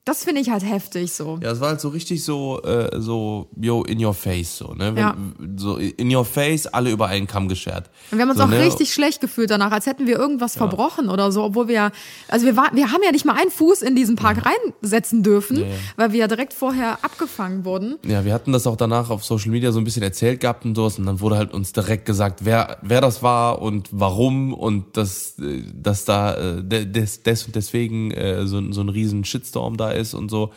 Das 0.04 0.24
finde 0.24 0.40
ich 0.40 0.50
halt 0.50 0.64
heftig 0.68 1.12
so. 1.12 1.38
Ja, 1.42 1.52
es 1.52 1.60
war 1.60 1.68
halt 1.68 1.80
so 1.80 1.88
richtig 1.88 2.24
so, 2.24 2.60
äh, 2.62 3.00
so, 3.00 3.48
yo, 3.60 3.84
in 3.84 4.04
your 4.04 4.14
face, 4.14 4.58
so, 4.58 4.74
ne? 4.74 4.94
Wenn, 4.96 4.96
Ja. 4.96 5.16
So, 5.56 5.76
in 5.76 6.12
your 6.14 6.24
face, 6.24 6.66
alle 6.66 6.90
über 6.90 7.06
einen 7.06 7.26
Kamm 7.28 7.46
geschert. 7.48 7.88
Und 8.10 8.18
wir 8.18 8.22
haben 8.22 8.30
uns 8.30 8.38
so, 8.38 8.44
auch 8.44 8.48
ne? 8.48 8.58
richtig 8.60 8.92
schlecht 8.92 9.20
gefühlt 9.20 9.50
danach, 9.50 9.70
als 9.70 9.86
hätten 9.86 10.06
wir 10.08 10.18
irgendwas 10.18 10.56
verbrochen 10.56 11.08
oder 11.08 11.30
so, 11.30 11.44
obwohl 11.44 11.68
wir 11.68 11.74
ja, 11.74 11.90
also 12.28 12.46
wir, 12.46 12.56
war, 12.56 12.70
wir 12.74 12.90
haben 12.90 13.00
ja 13.04 13.12
nicht 13.12 13.24
mal 13.24 13.36
einen 13.40 13.50
Fuß 13.52 13.82
in 13.82 13.94
diesen 13.94 14.16
Park 14.16 14.42
reinsetzen 14.44 15.22
dürfen, 15.22 15.64
weil 15.96 16.12
wir 16.12 16.18
ja 16.20 16.26
direkt 16.28 16.52
vorher 16.52 16.98
abgefangen 17.04 17.64
wurden. 17.64 17.98
Ja, 18.04 18.24
wir 18.24 18.34
hatten 18.34 18.52
das 18.52 18.66
auch 18.66 18.76
danach 18.76 19.08
auf 19.10 19.24
Social 19.24 19.50
Media 19.50 19.70
so 19.70 19.78
ein 19.78 19.84
bisschen 19.84 20.02
erzählt 20.02 20.40
gehabt 20.40 20.64
und 20.64 20.74
sowas 20.74 20.98
und 20.98 21.06
dann 21.06 21.20
wurde 21.20 21.36
halt 21.36 21.54
uns 21.54 21.72
direkt 21.72 22.06
gesagt, 22.06 22.44
wer, 22.44 22.78
wer 22.82 23.00
das 23.00 23.22
war 23.22 23.62
und 23.62 23.88
warum 23.92 24.52
und 24.52 24.96
dass, 24.96 25.38
äh, 25.38 25.62
dass 25.72 26.04
da 26.04 26.34
äh, 26.34 26.62
de- 26.64 26.86
des, 26.86 27.22
des 27.22 27.44
und 27.46 27.54
deswegen 27.54 28.10
äh, 28.10 28.46
so, 28.46 28.60
so 28.72 28.80
ein 28.80 28.88
riesen 28.88 29.24
Shitstorm 29.24 29.76
da 29.76 29.91
ist 29.94 30.14
und 30.14 30.28
so. 30.30 30.52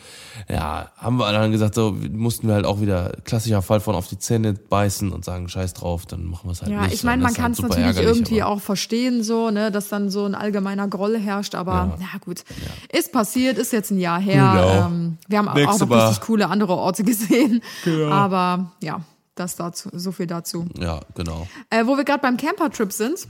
Ja, 0.48 0.90
haben 0.96 1.16
wir 1.18 1.30
dann 1.32 1.52
gesagt, 1.52 1.74
so 1.74 1.92
mussten 2.12 2.48
wir 2.48 2.54
halt 2.54 2.64
auch 2.66 2.80
wieder 2.80 3.12
klassischer 3.24 3.62
Fall 3.62 3.80
von 3.80 3.94
auf 3.94 4.08
die 4.08 4.18
Zähne 4.18 4.54
beißen 4.54 5.12
und 5.12 5.24
sagen, 5.24 5.48
scheiß 5.48 5.74
drauf, 5.74 6.06
dann 6.06 6.24
machen 6.24 6.48
wir 6.48 6.52
es 6.52 6.62
halt 6.62 6.72
Ja, 6.72 6.82
nicht. 6.82 6.94
ich 6.94 7.04
meine, 7.04 7.22
man 7.22 7.32
ist 7.32 7.38
kann 7.38 7.52
es 7.52 7.62
halt 7.62 7.70
natürlich 7.70 7.98
irgendwie 7.98 8.42
auch 8.42 8.60
verstehen, 8.60 9.22
so, 9.22 9.50
ne, 9.50 9.70
dass 9.70 9.88
dann 9.88 10.10
so 10.10 10.24
ein 10.24 10.34
allgemeiner 10.34 10.88
Groll 10.88 11.18
herrscht, 11.18 11.54
aber 11.54 11.96
ja, 12.00 12.18
gut. 12.20 12.44
Ist 12.92 13.12
passiert, 13.12 13.58
ist 13.58 13.72
jetzt 13.72 13.90
ein 13.90 13.98
Jahr 13.98 14.20
her. 14.20 14.52
Genau. 14.54 14.86
Ähm, 14.86 15.18
wir 15.28 15.38
haben 15.38 15.52
Nächste 15.54 15.70
auch 15.70 15.78
noch 15.80 15.88
Mal. 15.88 16.06
richtig 16.08 16.26
coole 16.26 16.48
andere 16.48 16.74
Orte 16.76 17.04
gesehen. 17.04 17.62
Aber 18.10 18.72
ja, 18.82 19.00
das 19.34 19.56
dazu, 19.56 19.90
so 19.92 20.12
viel 20.12 20.26
dazu. 20.26 20.66
Ja, 20.78 21.00
genau. 21.14 21.46
Äh, 21.70 21.86
wo 21.86 21.96
wir 21.96 22.04
gerade 22.04 22.20
beim 22.20 22.36
Campertrip 22.36 22.92
sind, 22.92 23.26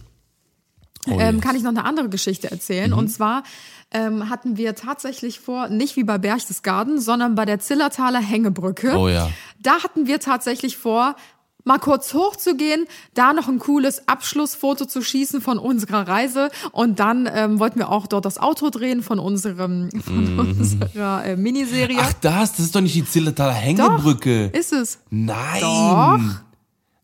Oh, 1.09 1.13
ähm, 1.13 1.19
yes. 1.21 1.35
Mhm. 1.35 1.41
kann 1.41 1.57
ich 1.57 1.63
noch 1.63 1.71
eine 1.71 1.85
andere 1.85 2.09
Geschichte 2.09 2.51
erzählen. 2.51 2.93
Und 2.93 3.09
zwar 3.09 3.45
ähm, 3.93 4.29
hatten 4.29 4.57
wir 4.57 4.75
tatsächlich 4.75 5.41
vor, 5.41 5.69
nicht 5.69 5.97
wie 5.97 6.05
bei 6.05 6.19
Berchtesgaden, 6.19 7.01
sondern 7.01 7.35
bei 7.35 7.45
der 7.45 7.61
Zillertaler 7.61 8.21
Hängebrücke. 8.21 8.97
Oh 8.97 9.09
ja. 9.09 9.31
Da 9.61 9.83
hatten 9.83 10.07
wir 10.07 10.21
tatsächlich 10.21 10.77
vor, 10.77 11.17
mal 11.65 11.79
kurz 11.79 12.15
hochzugehen, 12.15 12.87
da 13.15 13.33
noch 13.33 13.49
ein 13.49 13.59
cooles 13.59 14.09
Abschlussfoto 14.09 14.87
zu 14.87 15.03
schießen 15.03 15.41
von 15.41 15.59
unserer 15.59 16.07
Reise 16.07 16.51
und 16.73 17.01
dann 17.01 17.29
ähm, 17.33 17.59
wollten 17.59 17.79
wir 17.79 17.91
auch 17.91 18.07
dort 18.07 18.25
das 18.25 18.39
Auto 18.39 18.71
drehen 18.71 19.03
von 19.03 19.19
unserem 19.19 19.91
von 20.01 20.39
unserer 20.39 21.25
äh, 21.25 21.37
Miniserie. 21.37 21.99
Ach 22.01 22.13
das, 22.15 22.53
das 22.53 22.67
ist 22.67 22.75
doch 22.75 22.81
nicht 22.81 22.95
die 22.95 23.05
Zillertaler 23.05 23.53
Hängebrücke. 23.53 24.47
Ist 24.47 24.73
es? 24.73 25.01
Nein. 25.11 25.61
Doch. 25.61 26.21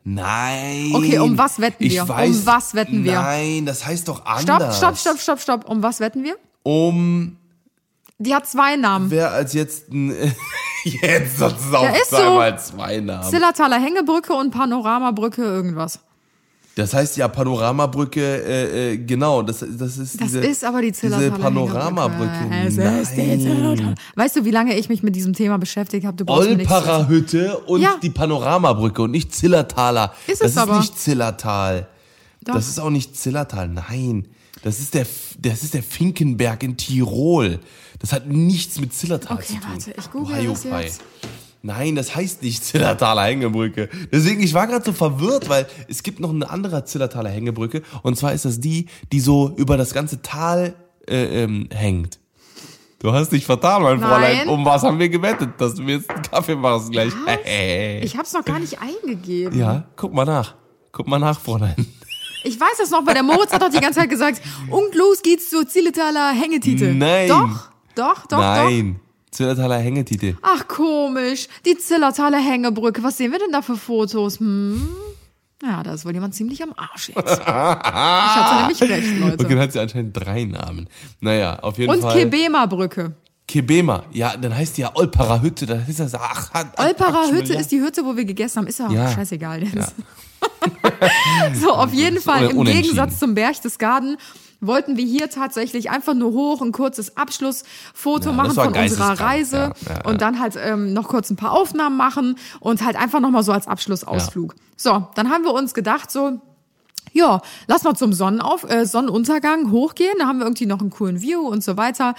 Nein. 0.04 0.90
Okay, 0.94 1.18
um 1.18 1.38
was 1.38 1.60
wetten 1.60 1.84
ich 1.84 1.94
wir? 1.94 2.02
Um 2.02 2.08
Weiß, 2.08 2.46
was 2.46 2.74
wetten 2.74 3.04
wir? 3.04 3.14
Nein, 3.14 3.66
das 3.66 3.86
heißt 3.86 4.08
doch 4.08 4.20
Stopp, 4.20 4.50
anders. 4.50 4.78
stopp, 4.78 4.96
stopp, 4.96 5.18
stopp, 5.18 5.40
stopp. 5.40 5.68
Um 5.68 5.82
was 5.82 6.00
wetten 6.00 6.24
wir? 6.24 6.36
Um 6.62 7.36
Die 8.18 8.34
hat 8.34 8.46
zwei 8.46 8.76
Namen. 8.76 9.10
wer 9.10 9.30
als 9.32 9.52
jetzt 9.52 9.90
ein 9.90 10.10
jetzt 10.84 11.42
auch 11.42 11.82
Ja, 11.82 11.90
ist 11.90 12.10
so. 12.10 12.16
zweimal 12.16 12.58
zwei 12.58 13.00
Namen. 13.00 13.28
Zillertaler 13.28 13.80
Hängebrücke 13.80 14.32
und 14.32 14.50
Panoramabrücke 14.50 15.42
irgendwas. 15.42 16.00
Das 16.74 16.94
heißt 16.94 17.18
ja 17.18 17.28
Panoramabrücke, 17.28 18.20
äh, 18.22 18.92
äh, 18.92 18.96
genau, 18.96 19.42
das, 19.42 19.58
das 19.58 19.98
ist 19.98 20.18
Das 20.18 20.28
diese, 20.28 20.38
ist 20.40 20.64
aber 20.64 20.80
die 20.80 20.92
Zillertaler 20.92 21.30
diese 21.32 21.42
Panoramabrücke. 21.42 22.46
Nein. 22.48 23.94
Weißt 24.14 24.36
du, 24.36 24.44
wie 24.46 24.50
lange 24.50 24.78
ich 24.78 24.88
mich 24.88 25.02
mit 25.02 25.14
diesem 25.14 25.34
Thema 25.34 25.58
beschäftigt 25.58 26.06
habe? 26.06 26.24
Olpara-Hütte 26.26 27.58
und 27.66 27.82
Ja. 27.82 27.96
die 28.02 28.08
Panoramabrücke 28.08 29.02
und 29.02 29.10
nicht 29.10 29.34
Zillertaler. 29.34 30.14
Ist 30.26 30.40
das 30.40 30.46
es 30.48 30.52
ist 30.52 30.58
aber. 30.58 30.78
nicht 30.78 30.98
Zillertal. 30.98 31.88
Doch. 32.44 32.54
Das 32.54 32.68
ist 32.68 32.80
auch 32.80 32.88
nicht 32.90 33.16
Zillertal, 33.18 33.68
nein. 33.68 34.28
Das 34.62 34.78
ist 34.78 34.94
der, 34.94 35.06
das 35.38 35.62
ist 35.64 35.74
der 35.74 35.82
Finkenberg 35.82 36.62
in 36.62 36.76
Tirol. 36.76 37.58
Das 37.98 38.12
hat 38.12 38.26
nichts 38.28 38.78
mit 38.80 38.92
Zillertal 38.94 39.36
Okay, 39.38 39.46
zu 39.46 39.52
tun. 39.54 39.62
warte, 39.70 39.94
ich 39.98 40.10
google 40.10 40.34
Ohio 40.36 40.50
das 40.52 40.62
Pie. 40.62 40.68
jetzt. 40.84 41.00
Nein, 41.64 41.94
das 41.94 42.14
heißt 42.16 42.42
nicht 42.42 42.64
Zillertaler 42.64 43.22
Hängebrücke. 43.24 43.88
Deswegen, 44.10 44.40
ich 44.42 44.52
war 44.54 44.66
gerade 44.66 44.84
so 44.84 44.92
verwirrt, 44.92 45.48
weil 45.48 45.66
es 45.88 46.02
gibt 46.02 46.18
noch 46.20 46.30
eine 46.30 46.48
andere 46.50 46.84
Zillertaler 46.84 47.30
Hängebrücke. 47.30 47.82
Und 48.02 48.16
zwar 48.16 48.32
ist 48.32 48.44
das 48.44 48.58
die, 48.60 48.86
die 49.12 49.20
so 49.20 49.52
über 49.56 49.76
das 49.76 49.94
ganze 49.94 50.22
Tal 50.22 50.74
äh, 51.08 51.44
ähm, 51.44 51.68
hängt. 51.72 52.18
Du 52.98 53.12
hast 53.12 53.30
dich 53.32 53.44
vertan, 53.44 53.82
mein 53.82 53.98
Nein. 53.98 54.08
Fräulein. 54.08 54.48
Um 54.48 54.64
was 54.64 54.82
haben 54.84 54.98
wir 54.98 55.08
gewettet, 55.08 55.50
dass 55.60 55.74
du 55.74 55.82
mir 55.82 55.96
jetzt 55.96 56.10
einen 56.10 56.22
Kaffee 56.22 56.54
machst 56.54 56.90
gleich? 56.92 57.12
Ich 58.02 58.14
habe 58.16 58.24
es 58.24 58.32
noch 58.32 58.44
gar 58.44 58.60
nicht 58.60 58.78
eingegeben. 58.80 59.58
ja, 59.58 59.84
guck 59.96 60.12
mal 60.12 60.24
nach. 60.24 60.54
Guck 60.92 61.06
mal 61.08 61.18
nach, 61.18 61.40
Fräulein. 61.40 61.74
Ich 62.44 62.58
weiß 62.58 62.78
das 62.78 62.90
noch, 62.90 63.06
weil 63.06 63.14
der 63.14 63.22
Moritz 63.22 63.52
hat 63.52 63.62
doch 63.62 63.70
die 63.70 63.80
ganze 63.80 64.00
Zeit 64.00 64.10
gesagt, 64.10 64.40
und 64.70 64.94
los 64.94 65.22
geht's 65.22 65.50
zur 65.50 65.66
Zillertaler 65.68 66.30
Hängetitel. 66.32 66.94
Nein. 66.94 67.28
Doch, 67.28 67.70
doch, 67.94 68.26
doch, 68.26 68.28
doch. 68.28 68.38
Nein. 68.38 69.00
Zillertaler 69.30 69.78
Hängetitel. 69.78 70.36
Ach, 70.42 70.68
komisch. 70.68 71.48
Die 71.64 71.76
Zillertaler 71.78 72.38
Hängebrücke. 72.38 73.02
Was 73.02 73.16
sehen 73.16 73.32
wir 73.32 73.38
denn 73.38 73.50
da 73.50 73.62
für 73.62 73.76
Fotos? 73.76 74.40
Hm? 74.40 74.88
Ja, 75.62 75.82
da 75.82 75.94
ist 75.94 76.04
wohl 76.04 76.12
jemand 76.12 76.34
ziemlich 76.34 76.62
am 76.62 76.74
Arsch 76.76 77.10
jetzt. 77.10 77.40
Ich 77.40 77.46
hatte 77.46 78.60
nämlich 78.60 78.82
recht, 78.82 79.20
Leute. 79.20 79.42
Und 79.44 79.50
dann 79.50 79.58
hat 79.60 79.72
sie 79.72 79.80
anscheinend 79.80 80.16
drei 80.16 80.44
Namen. 80.44 80.88
Naja, 81.20 81.58
auf 81.60 81.78
jeden 81.78 81.92
Und 81.92 82.00
Fall. 82.00 82.14
Kebema 82.14 82.66
Brücke. 82.66 83.14
Kebema. 83.52 84.04
Ja, 84.12 84.34
dann 84.34 84.56
heißt 84.56 84.78
die 84.78 84.80
ja 84.80 84.92
Olperer 84.94 85.42
Hütte. 85.42 85.66
Das 85.66 85.86
ist 85.86 86.00
das, 86.00 86.14
ach, 86.14 86.50
Olperer 86.78 87.24
ach, 87.26 87.30
Hütte 87.30 87.52
ja. 87.52 87.60
ist 87.60 87.70
die 87.70 87.82
Hütte, 87.82 88.02
wo 88.06 88.16
wir 88.16 88.24
gegessen 88.24 88.60
haben. 88.60 88.66
Ist 88.66 88.78
ja, 88.78 88.90
Ja. 88.90 89.10
scheißegal. 89.10 89.62
jetzt. 89.62 89.94
so, 91.60 91.72
auf 91.72 91.92
jeden 91.92 92.18
Fall, 92.18 92.48
im. 92.50 92.64
Gegensatz 92.64 93.18
zum 93.18 93.34
Berchtesgaden 93.34 94.16
wollten 94.62 94.96
wir 94.96 95.04
hier 95.04 95.28
tatsächlich 95.28 95.90
einfach 95.90 96.14
nur 96.14 96.32
hoch 96.32 96.62
ein 96.62 96.72
kurzes 96.72 97.16
Abschlussfoto 97.18 98.30
Ja, 98.30 98.32
machen 98.32 98.52
von 98.52 98.74
unserer. 98.74 99.20
Reise 99.20 99.56
Ja, 99.56 99.62
ja, 99.86 99.94
ja. 99.96 100.04
und 100.06 100.22
dann 100.22 100.40
halt 100.40 100.54
ähm, 100.56 100.94
noch 100.94 101.08
kurz 101.08 101.28
ein 101.30 101.36
paar 101.36 101.52
Aufnahmen 101.52 101.96
machen 101.98 102.38
und 102.60 102.82
halt 102.82 102.96
einfach 102.96 103.20
nochmal 103.20 103.42
so 103.42 103.52
als 103.52 103.66
Abschlussausflug. 103.68 104.54
So, 104.76 105.08
dann 105.14 105.28
haben 105.30 105.44
wir 105.44 105.52
uns 105.52 105.74
gedacht, 105.74 106.10
so, 106.10 106.40
ja, 107.12 107.42
lass 107.66 107.82
mal 107.82 107.94
zum 107.94 108.12
Sonnenauf 108.14 108.64
äh, 108.70 108.86
Sonnenuntergang 108.86 109.70
hochgehen. 109.72 110.14
Da 110.18 110.26
haben 110.26 110.38
wir 110.38 110.46
irgendwie 110.46 110.66
noch 110.66 110.80
einen 110.80 110.90
coolen 110.90 111.20
View 111.20 111.40
und 111.40 111.62
so 111.62 111.76
weiter. 111.76 112.14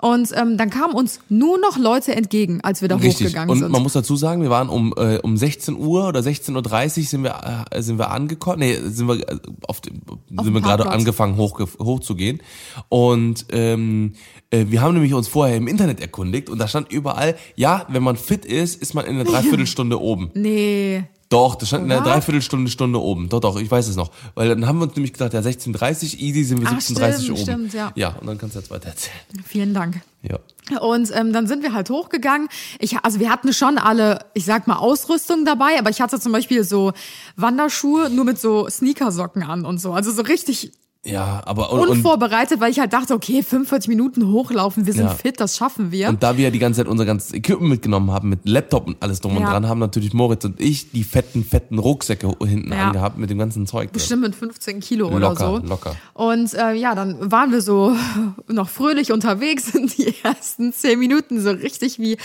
Und 0.00 0.30
ähm, 0.34 0.58
dann 0.58 0.70
kamen 0.70 0.94
uns 0.94 1.20
nur 1.28 1.58
noch 1.58 1.78
Leute 1.78 2.14
entgegen, 2.14 2.60
als 2.62 2.82
wir 2.82 2.88
da 2.88 2.96
Richtig. 2.96 3.26
hochgegangen 3.28 3.50
Und 3.50 3.58
sind. 3.60 3.72
man 3.72 3.82
muss 3.82 3.94
dazu 3.94 4.16
sagen, 4.16 4.42
wir 4.42 4.50
waren 4.50 4.68
um, 4.68 4.92
äh, 4.96 5.18
um 5.18 5.36
16 5.36 5.76
Uhr 5.76 6.08
oder 6.08 6.20
16.30 6.20 6.98
Uhr 6.98 7.04
sind 7.04 7.22
wir, 7.22 7.66
äh, 7.70 7.82
sind 7.82 7.98
wir 7.98 8.10
angekommen. 8.10 8.58
Nee, 8.58 8.74
sind 8.84 9.08
wir 9.08 9.28
äh, 9.28 9.38
auf 9.66 9.80
dem, 9.80 10.02
sind 10.28 10.44
dem 10.46 10.54
wir 10.54 10.60
gerade 10.60 10.86
angefangen 10.88 11.36
hoch, 11.36 11.58
hochzugehen. 11.78 12.42
Und 12.88 13.46
ähm, 13.50 14.14
äh, 14.50 14.66
wir 14.68 14.80
haben 14.82 14.94
nämlich 14.94 15.14
uns 15.14 15.28
vorher 15.28 15.56
im 15.56 15.68
Internet 15.68 16.00
erkundigt 16.00 16.50
und 16.50 16.58
da 16.58 16.68
stand 16.68 16.92
überall, 16.92 17.36
ja, 17.54 17.86
wenn 17.88 18.02
man 18.02 18.16
fit 18.16 18.44
ist, 18.44 18.80
ist 18.80 18.94
man 18.94 19.04
in 19.06 19.14
einer 19.16 19.24
Dreiviertelstunde 19.30 20.00
oben. 20.00 20.30
nee. 20.34 21.04
Doch, 21.28 21.56
das 21.56 21.68
stand 21.68 21.84
in 21.84 21.92
einer 21.92 22.02
Oder? 22.02 22.12
Dreiviertelstunde 22.12 22.70
Stunde 22.70 23.00
oben. 23.00 23.28
Doch, 23.28 23.40
doch, 23.40 23.56
ich 23.58 23.68
weiß 23.68 23.88
es 23.88 23.96
noch. 23.96 24.10
Weil 24.34 24.48
dann 24.48 24.66
haben 24.66 24.78
wir 24.78 24.84
uns 24.84 24.94
nämlich 24.94 25.12
gedacht, 25.12 25.32
ja, 25.34 25.40
16.30 25.40 26.18
easy 26.18 26.44
sind 26.44 26.60
wir 26.60 26.68
Ach, 26.68 26.78
17.30 26.78 27.14
stimmt, 27.14 27.30
oben. 27.30 27.42
stimmt, 27.42 27.74
ja. 27.74 27.92
Ja, 27.96 28.10
und 28.20 28.26
dann 28.28 28.38
kannst 28.38 28.54
du 28.54 28.60
jetzt 28.60 28.70
weiter 28.70 28.88
erzählen. 28.88 29.16
Vielen 29.44 29.74
Dank. 29.74 30.02
Ja. 30.22 30.38
Und 30.80 31.10
ähm, 31.14 31.32
dann 31.32 31.46
sind 31.46 31.62
wir 31.62 31.72
halt 31.72 31.90
hochgegangen. 31.90 32.48
Ich, 32.78 32.96
also 33.02 33.18
wir 33.18 33.30
hatten 33.30 33.52
schon 33.52 33.78
alle, 33.78 34.24
ich 34.34 34.44
sag 34.44 34.66
mal, 34.66 34.76
Ausrüstung 34.76 35.44
dabei, 35.44 35.78
aber 35.78 35.90
ich 35.90 36.00
hatte 36.00 36.20
zum 36.20 36.32
Beispiel 36.32 36.62
so 36.62 36.92
Wanderschuhe 37.36 38.08
nur 38.10 38.24
mit 38.24 38.38
so 38.38 38.68
Sneakersocken 38.68 39.42
an 39.42 39.64
und 39.64 39.80
so. 39.80 39.92
Also 39.92 40.12
so 40.12 40.22
richtig 40.22 40.72
Ja, 41.06 41.42
aber 41.46 41.72
und, 41.72 41.80
und, 41.80 41.88
unvorbereitet, 41.90 42.60
weil 42.60 42.70
ich 42.70 42.80
halt 42.80 42.92
dachte, 42.92 43.14
okay, 43.14 43.42
45 43.42 43.88
Minuten 43.88 44.26
hochlaufen, 44.28 44.86
wir 44.86 44.92
sind 44.92 45.04
Ja. 45.06 45.14
fit, 45.14 45.38
das 45.40 45.56
schaffen 45.56 45.92
wir. 45.92 46.08
Und 46.08 46.22
da 46.22 46.36
wir 46.36 46.44
ja 46.44 46.50
die 46.50 46.58
ganze 46.58 46.78
Zeit 46.80 46.88
unser 46.88 47.04
ganzes 47.04 47.32
Equipment 47.32 47.70
mitgenommen 47.70 48.10
haben, 48.10 48.28
mit 48.28 48.40
Laptop 48.48 48.86
und 48.86 48.96
alles 49.00 49.20
drum 49.20 49.36
und 49.36 49.42
Ja. 49.42 49.50
dran, 49.50 49.68
haben 49.68 49.78
natürlich 49.78 50.12
Moritz 50.12 50.44
und 50.44 50.60
ich 50.60 50.90
die 50.90 51.04
fetten, 51.04 51.44
fetten 51.44 51.78
Rucksäcke 51.78 52.34
hinten 52.46 52.72
Ja. 52.72 52.88
angehabt 52.88 53.18
mit 53.18 53.30
dem 53.30 53.38
ganzen 53.38 53.66
Zeug. 53.66 53.92
Bestimmt 53.92 54.22
mit 54.22 54.34
15 54.34 54.80
Kilo 54.80 55.08
Locker, 55.16 55.52
oder 55.52 55.60
so. 55.62 55.66
locker. 55.68 55.96
Und 56.14 56.54
äh, 56.54 56.72
ja, 56.74 56.94
dann 56.94 57.30
waren 57.30 57.52
wir 57.52 57.60
so 57.60 57.94
noch 58.48 58.68
fröhlich 58.68 59.12
unterwegs 59.12 59.74
und 59.74 59.96
die 59.96 60.12
ersten 60.24 60.72
zehn 60.72 60.98
Minuten 60.98 61.40
so 61.40 61.50
richtig 61.50 61.98
wie 61.98 62.16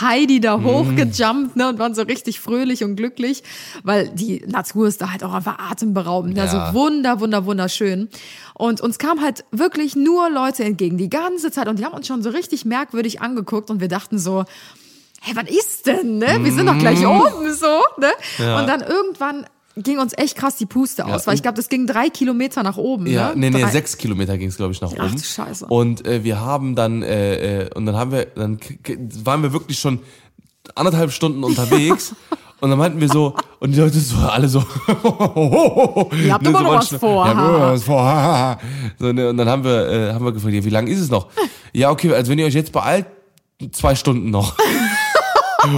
Heidi 0.00 0.40
da 0.40 0.56
Mhm. 0.56 0.64
hochgejumpt 0.64 1.56
ne, 1.56 1.68
und 1.68 1.78
waren 1.78 1.94
so 1.94 2.02
richtig 2.02 2.40
fröhlich 2.40 2.84
und 2.84 2.96
glücklich, 2.96 3.42
weil 3.84 4.08
die 4.08 4.42
Natur 4.46 4.88
ist 4.88 5.00
da 5.00 5.10
halt 5.12 5.22
auch 5.24 5.32
einfach 5.34 5.58
atemberaubend. 5.58 6.36
Ja. 6.36 6.44
Also 6.44 6.74
wunder, 6.74 7.20
wunder, 7.20 7.44
wunderschön. 7.44 8.08
Und 8.54 8.80
uns 8.80 8.98
kamen 8.98 9.22
halt 9.22 9.44
wirklich 9.50 9.96
nur 9.96 10.28
Leute 10.30 10.64
entgegen, 10.64 10.98
die 10.98 11.10
ganze 11.10 11.50
Zeit. 11.50 11.68
Und 11.68 11.78
die 11.78 11.84
haben 11.84 11.94
uns 11.94 12.06
schon 12.06 12.22
so 12.22 12.30
richtig 12.30 12.64
merkwürdig 12.64 13.20
angeguckt 13.20 13.70
und 13.70 13.80
wir 13.80 13.88
dachten 13.88 14.18
so, 14.18 14.44
hey, 15.22 15.34
was 15.36 15.50
ist 15.50 15.86
denn, 15.86 16.18
ne? 16.18 16.38
Wir 16.42 16.52
sind 16.52 16.66
doch 16.66 16.78
gleich 16.78 17.06
oben, 17.06 17.52
so, 17.54 17.66
ne? 17.98 18.08
Mhm. 18.38 18.44
Ja. 18.44 18.60
Und 18.60 18.66
dann 18.68 18.80
irgendwann 18.82 19.46
ging 19.76 19.98
uns 19.98 20.12
echt 20.16 20.36
krass 20.36 20.56
die 20.56 20.66
Puste 20.66 21.04
aus, 21.06 21.22
Ja, 21.22 21.26
weil 21.28 21.34
ich 21.36 21.42
glaube, 21.42 21.56
das 21.56 21.68
ging 21.68 21.86
drei 21.86 22.08
Kilometer 22.10 22.62
nach 22.62 22.76
oben. 22.76 23.06
Ja, 23.06 23.28
ne? 23.30 23.36
nee, 23.36 23.50
nee, 23.50 23.62
Drei- 23.62 23.70
sechs 23.70 23.96
Kilometer 23.96 24.36
ging 24.36 24.48
es, 24.48 24.56
glaube 24.56 24.72
ich, 24.72 24.80
nach 24.80 24.92
Ach, 24.98 25.04
oben. 25.06 25.16
du 25.16 25.22
Scheiße. 25.22 25.66
Und 25.66 26.06
äh, 26.06 26.24
wir 26.24 26.40
haben 26.40 26.74
dann, 26.74 27.02
äh, 27.02 27.64
äh, 27.66 27.70
und 27.74 27.86
dann 27.86 27.96
haben 27.96 28.10
wir, 28.12 28.26
dann 28.26 28.58
waren 29.24 29.42
wir 29.42 29.52
wirklich 29.52 29.78
schon 29.78 30.00
anderthalb 30.74 31.12
Stunden 31.12 31.44
unterwegs. 31.44 32.14
Und 32.60 32.70
dann 32.70 32.78
meinten 32.78 33.00
wir 33.00 33.08
so, 33.08 33.34
und 33.58 33.74
die 33.74 33.78
Leute 33.80 33.98
so, 33.98 34.16
alle 34.18 34.48
so, 34.48 34.58
Ihr 34.88 36.32
habt 36.32 36.42
Ne, 36.42 36.48
immer 36.50 36.58
so 36.58 36.64
noch 36.64 36.74
was 36.78 36.88
vor, 36.88 37.26
Ja, 37.26 37.34
ha. 37.36 37.72
was 37.72 37.84
vor. 37.84 38.02
ha. 38.02 38.58
So, 38.98 39.12
ne, 39.12 39.28
und 39.30 39.36
dann 39.38 39.48
haben 39.48 39.64
wir, 39.64 39.88
äh, 39.88 40.12
haben 40.12 40.24
wir 40.24 40.32
gefragt, 40.32 40.54
ja, 40.54 40.64
wie 40.64 40.70
lange 40.70 40.90
ist 40.90 41.00
es 41.00 41.10
noch? 41.10 41.26
Ja, 41.72 41.90
okay, 41.90 42.12
also 42.12 42.30
wenn 42.32 42.38
ihr 42.40 42.46
euch 42.46 42.54
jetzt 42.54 42.72
beeilt, 42.72 43.06
zwei 43.72 43.94
Stunden 43.94 44.30
noch. 44.30 44.56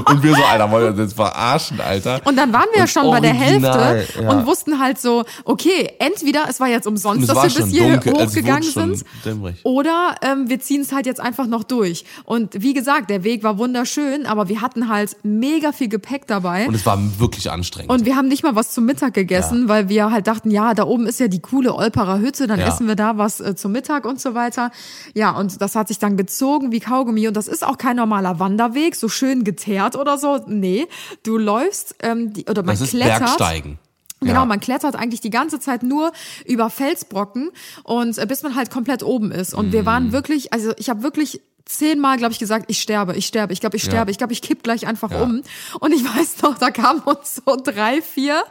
und 0.07 0.23
wir 0.23 0.35
so, 0.35 0.43
Alter, 0.45 0.71
wollen 0.71 0.85
wir 0.85 0.91
uns 0.91 0.99
jetzt 0.99 1.15
verarschen, 1.15 1.81
Alter. 1.81 2.21
Und 2.25 2.37
dann 2.37 2.53
waren 2.53 2.67
wir 2.73 2.81
ja 2.81 2.87
schon 2.87 3.11
bei 3.11 3.21
der 3.21 3.35
original, 3.35 3.97
Hälfte 3.97 4.23
ja. 4.23 4.31
und 4.31 4.47
wussten 4.47 4.79
halt 4.79 5.01
so, 5.01 5.25
okay, 5.45 5.91
entweder 5.99 6.45
es 6.49 6.61
war 6.61 6.69
jetzt 6.69 6.87
umsonst, 6.87 7.29
dass 7.29 7.37
wir 7.57 7.63
bis 7.65 7.73
hier 7.73 7.91
dunkel, 7.93 8.15
also 8.15 8.27
hochgegangen 8.27 8.63
sind. 8.63 9.05
dämmerig. 9.25 9.57
Oder 9.65 10.15
ähm, 10.23 10.49
wir 10.49 10.61
ziehen 10.61 10.83
es 10.83 10.93
halt 10.93 11.07
jetzt 11.07 11.21
einfach 11.21 11.47
noch 11.47 11.65
durch. 11.65 12.05
Und 12.25 12.63
wie 12.63 12.75
gesagt, 12.75 13.11
der 13.11 13.25
Weg 13.25 13.43
war 13.43 13.59
wunderschön, 13.59 14.27
aber 14.27 14.49
wir 14.49 14.61
hatten 14.61 14.89
halt 14.89 15.17
mega 15.23 15.73
viel 15.73 15.89
Gepäck 15.89 16.27
dabei. 16.27 16.67
Und 16.67 16.75
es 16.75 16.87
war 16.87 16.99
wirklich 17.19 17.51
anstrengend. 17.51 17.91
Und 17.91 18.05
wir 18.05 18.17
haben 18.17 18.29
nicht 18.29 18.43
mal 18.43 18.55
was 18.55 18.73
zum 18.73 18.85
Mittag 18.85 19.15
gegessen, 19.15 19.69
weil 19.69 19.89
wir 19.89 20.11
halt 20.11 20.27
dachten, 20.27 20.51
ja, 20.51 20.75
da 20.75 20.85
oben 20.85 21.07
ist 21.07 21.21
ja 21.21 21.29
die 21.29 21.41
coole 21.41 21.75
Olperer 21.75 22.19
Hütte, 22.19 22.47
dann 22.47 22.61
Ja. 22.61 22.69
essen 22.69 22.87
wir 22.87 22.95
da 22.97 23.19
was 23.19 23.41
äh, 23.41 23.55
zum 23.57 23.73
Mittag 23.73 24.05
und 24.05 24.21
so 24.21 24.35
weiter. 24.35 24.71
Ja, 25.15 25.33
und 25.33 25.61
das 25.61 25.75
hat 25.75 25.89
sich 25.89 25.99
dann 25.99 26.17
gezogen 26.17 26.73
wie 26.73 26.81
Kaugummi 26.81 27.29
und 27.29 27.37
das 27.37 27.49
ist 27.49 27.67
auch 27.67 27.79
kein 27.79 27.97
normaler 27.97 28.39
Wanderweg, 28.39 28.95
so 28.97 29.09
schön 29.09 29.45
geteert 29.73 29.97
oder 29.97 30.19
so. 30.19 30.41
Nee, 30.47 30.87
du 31.23 31.39
läufst 31.39 31.95
ähm, 32.01 32.33
die, 32.33 32.45
oder 32.45 32.63
man 32.63 32.75
das 32.75 32.81
ist 32.83 32.91
klettert. 32.91 33.19
Bergsteigen. 33.21 33.79
Genau, 34.21 34.41
Ja. 34.41 34.45
man 34.47 34.61
klettert 34.61 34.95
eigentlich 34.95 35.21
die 35.21 35.31
ganze 35.31 35.59
Zeit 35.59 35.83
nur 35.83 36.13
über 36.45 36.71
Felsbrocken 36.71 37.51
und 37.83 38.19
äh, 38.19 38.27
bis 38.27 38.43
man 38.43 38.55
halt 38.55 38.71
komplett 38.71 39.03
oben 39.03 39.33
ist. 39.33 39.53
Und 39.53 39.73
wir 39.73 39.83
Mhm. 39.83 39.87
waren 39.87 40.13
wirklich, 40.13 40.53
also 40.53 40.73
ich 40.77 40.89
habe 40.91 41.03
wirklich 41.03 41.41
zehnmal, 41.65 42.19
glaube 42.19 42.33
ich, 42.33 42.39
gesagt, 42.39 42.67
ich 42.69 42.81
sterbe, 42.81 43.15
ich 43.17 43.27
sterbe, 43.27 43.53
ich 43.53 43.61
glaube, 43.61 43.77
ich 43.77 43.83
sterbe, 43.85 44.11
ich 44.13 44.19
glaube, 44.19 44.33
ich 44.33 44.43
kipp 44.43 44.63
gleich 44.63 44.87
einfach 44.87 45.11
um. 45.11 45.43
Und 45.81 45.93
ich 45.93 46.05
weiß 46.17 46.43
noch, 46.43 46.57
da 46.59 46.71
kamen 46.71 47.01
uns 47.01 47.43
so 47.45 47.57
drei, 47.57 48.01
vier 48.03 48.45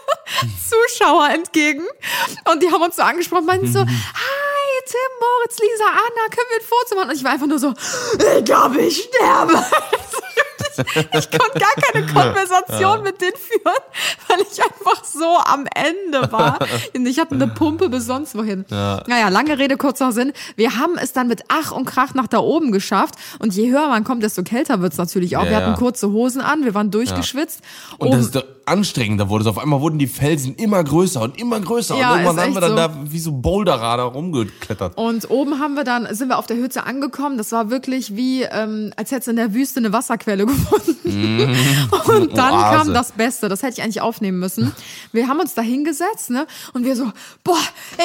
Zuschauer 0.68 1.28
entgegen 1.30 1.82
und 2.50 2.62
die 2.62 2.70
haben 2.70 2.82
uns 2.82 2.96
so 2.96 3.02
angesprochen, 3.02 3.44
meinten 3.46 3.70
so, 3.70 3.80
hi, 3.84 3.86
Tim, 4.86 4.96
Moritz, 5.20 5.58
Lisa, 5.58 5.84
Anna, 5.90 6.28
können 6.30 6.46
wir 6.50 6.58
ein 6.58 6.66
Foto 6.66 6.94
machen? 6.96 7.10
Und 7.10 7.16
ich 7.16 7.24
war 7.24 7.32
einfach 7.32 7.46
nur 7.46 7.58
so, 7.58 7.74
ich 8.38 8.44
glaube, 8.44 8.80
ich 8.80 9.02
sterbe. 9.14 9.54
Ich 10.78 11.30
konnte 11.30 11.58
gar 11.58 11.74
keine 11.92 12.06
Konversation 12.06 13.02
mit 13.02 13.20
denen 13.20 13.36
führen, 13.36 13.74
weil 14.28 14.38
ich 14.40 14.62
einfach 14.62 15.04
so 15.04 15.38
am 15.44 15.66
Ende 15.74 16.30
war. 16.32 16.58
Und 16.94 17.06
ich 17.06 17.18
hatte 17.18 17.34
eine 17.34 17.48
Pumpe 17.48 17.88
bis 17.88 18.06
sonst 18.06 18.34
wohin. 18.34 18.64
Naja, 18.70 19.28
lange 19.28 19.58
Rede, 19.58 19.76
kurzer 19.76 20.12
Sinn. 20.12 20.32
Wir 20.56 20.78
haben 20.78 20.96
es 20.98 21.12
dann 21.12 21.28
mit 21.28 21.42
Ach 21.48 21.72
und 21.72 21.84
Krach 21.84 22.14
nach 22.14 22.26
da 22.26 22.38
oben 22.38 22.72
geschafft. 22.72 23.14
Und 23.38 23.54
je 23.54 23.70
höher 23.70 23.88
man 23.88 24.04
kommt, 24.04 24.22
desto 24.22 24.42
kälter 24.42 24.80
wird's 24.80 24.96
natürlich 24.96 25.36
auch. 25.36 25.44
Ja, 25.44 25.50
wir 25.50 25.56
hatten 25.56 25.70
ja. 25.72 25.76
kurze 25.76 26.10
Hosen 26.10 26.40
an, 26.40 26.64
wir 26.64 26.74
waren 26.74 26.90
durchgeschwitzt. 26.90 27.60
Und 27.98 28.08
Oben- 28.08 28.18
desto 28.18 28.42
anstrengender 28.70 29.28
wurde 29.28 29.42
es. 29.42 29.48
Auf 29.48 29.58
einmal 29.58 29.80
wurden 29.80 29.98
die 29.98 30.06
Felsen 30.06 30.54
immer 30.54 30.82
größer 30.82 31.20
und 31.20 31.38
immer 31.38 31.60
größer. 31.60 31.96
Ja, 31.98 32.12
und 32.14 32.20
irgendwann 32.20 32.40
haben 32.46 32.54
wir 32.54 32.60
dann 32.60 32.70
so. 32.70 32.76
da 32.76 32.94
wie 33.12 33.18
so 33.18 33.32
Boulderer 33.32 33.96
da 33.96 34.04
rumgeklettert. 34.04 34.96
Und 34.96 35.28
oben 35.30 35.58
haben 35.58 35.74
wir 35.74 35.84
dann, 35.84 36.06
sind 36.14 36.28
wir 36.28 36.38
auf 36.38 36.46
der 36.46 36.56
Hütte 36.56 36.84
angekommen. 36.84 37.36
Das 37.36 37.52
war 37.52 37.70
wirklich 37.70 38.16
wie, 38.16 38.42
ähm, 38.42 38.92
als 38.96 39.10
hättest 39.10 39.26
du 39.26 39.30
in 39.32 39.36
der 39.36 39.52
Wüste 39.52 39.80
eine 39.80 39.92
Wasserquelle 39.92 40.46
gefunden. 41.04 41.56
Und 42.06 42.36
dann 42.36 42.52
Oase. 42.54 42.76
kam 42.76 42.94
das 42.94 43.12
Beste. 43.12 43.48
Das 43.48 43.62
hätte 43.62 43.74
ich 43.78 43.82
eigentlich 43.82 44.00
aufnehmen 44.00 44.38
müssen. 44.38 44.72
Wir 45.12 45.28
haben 45.28 45.40
uns 45.40 45.54
da 45.54 45.62
hingesetzt, 45.62 46.30
ne? 46.30 46.46
Und 46.72 46.84
wir 46.84 46.96
so, 46.96 47.10
boah, 47.44 47.58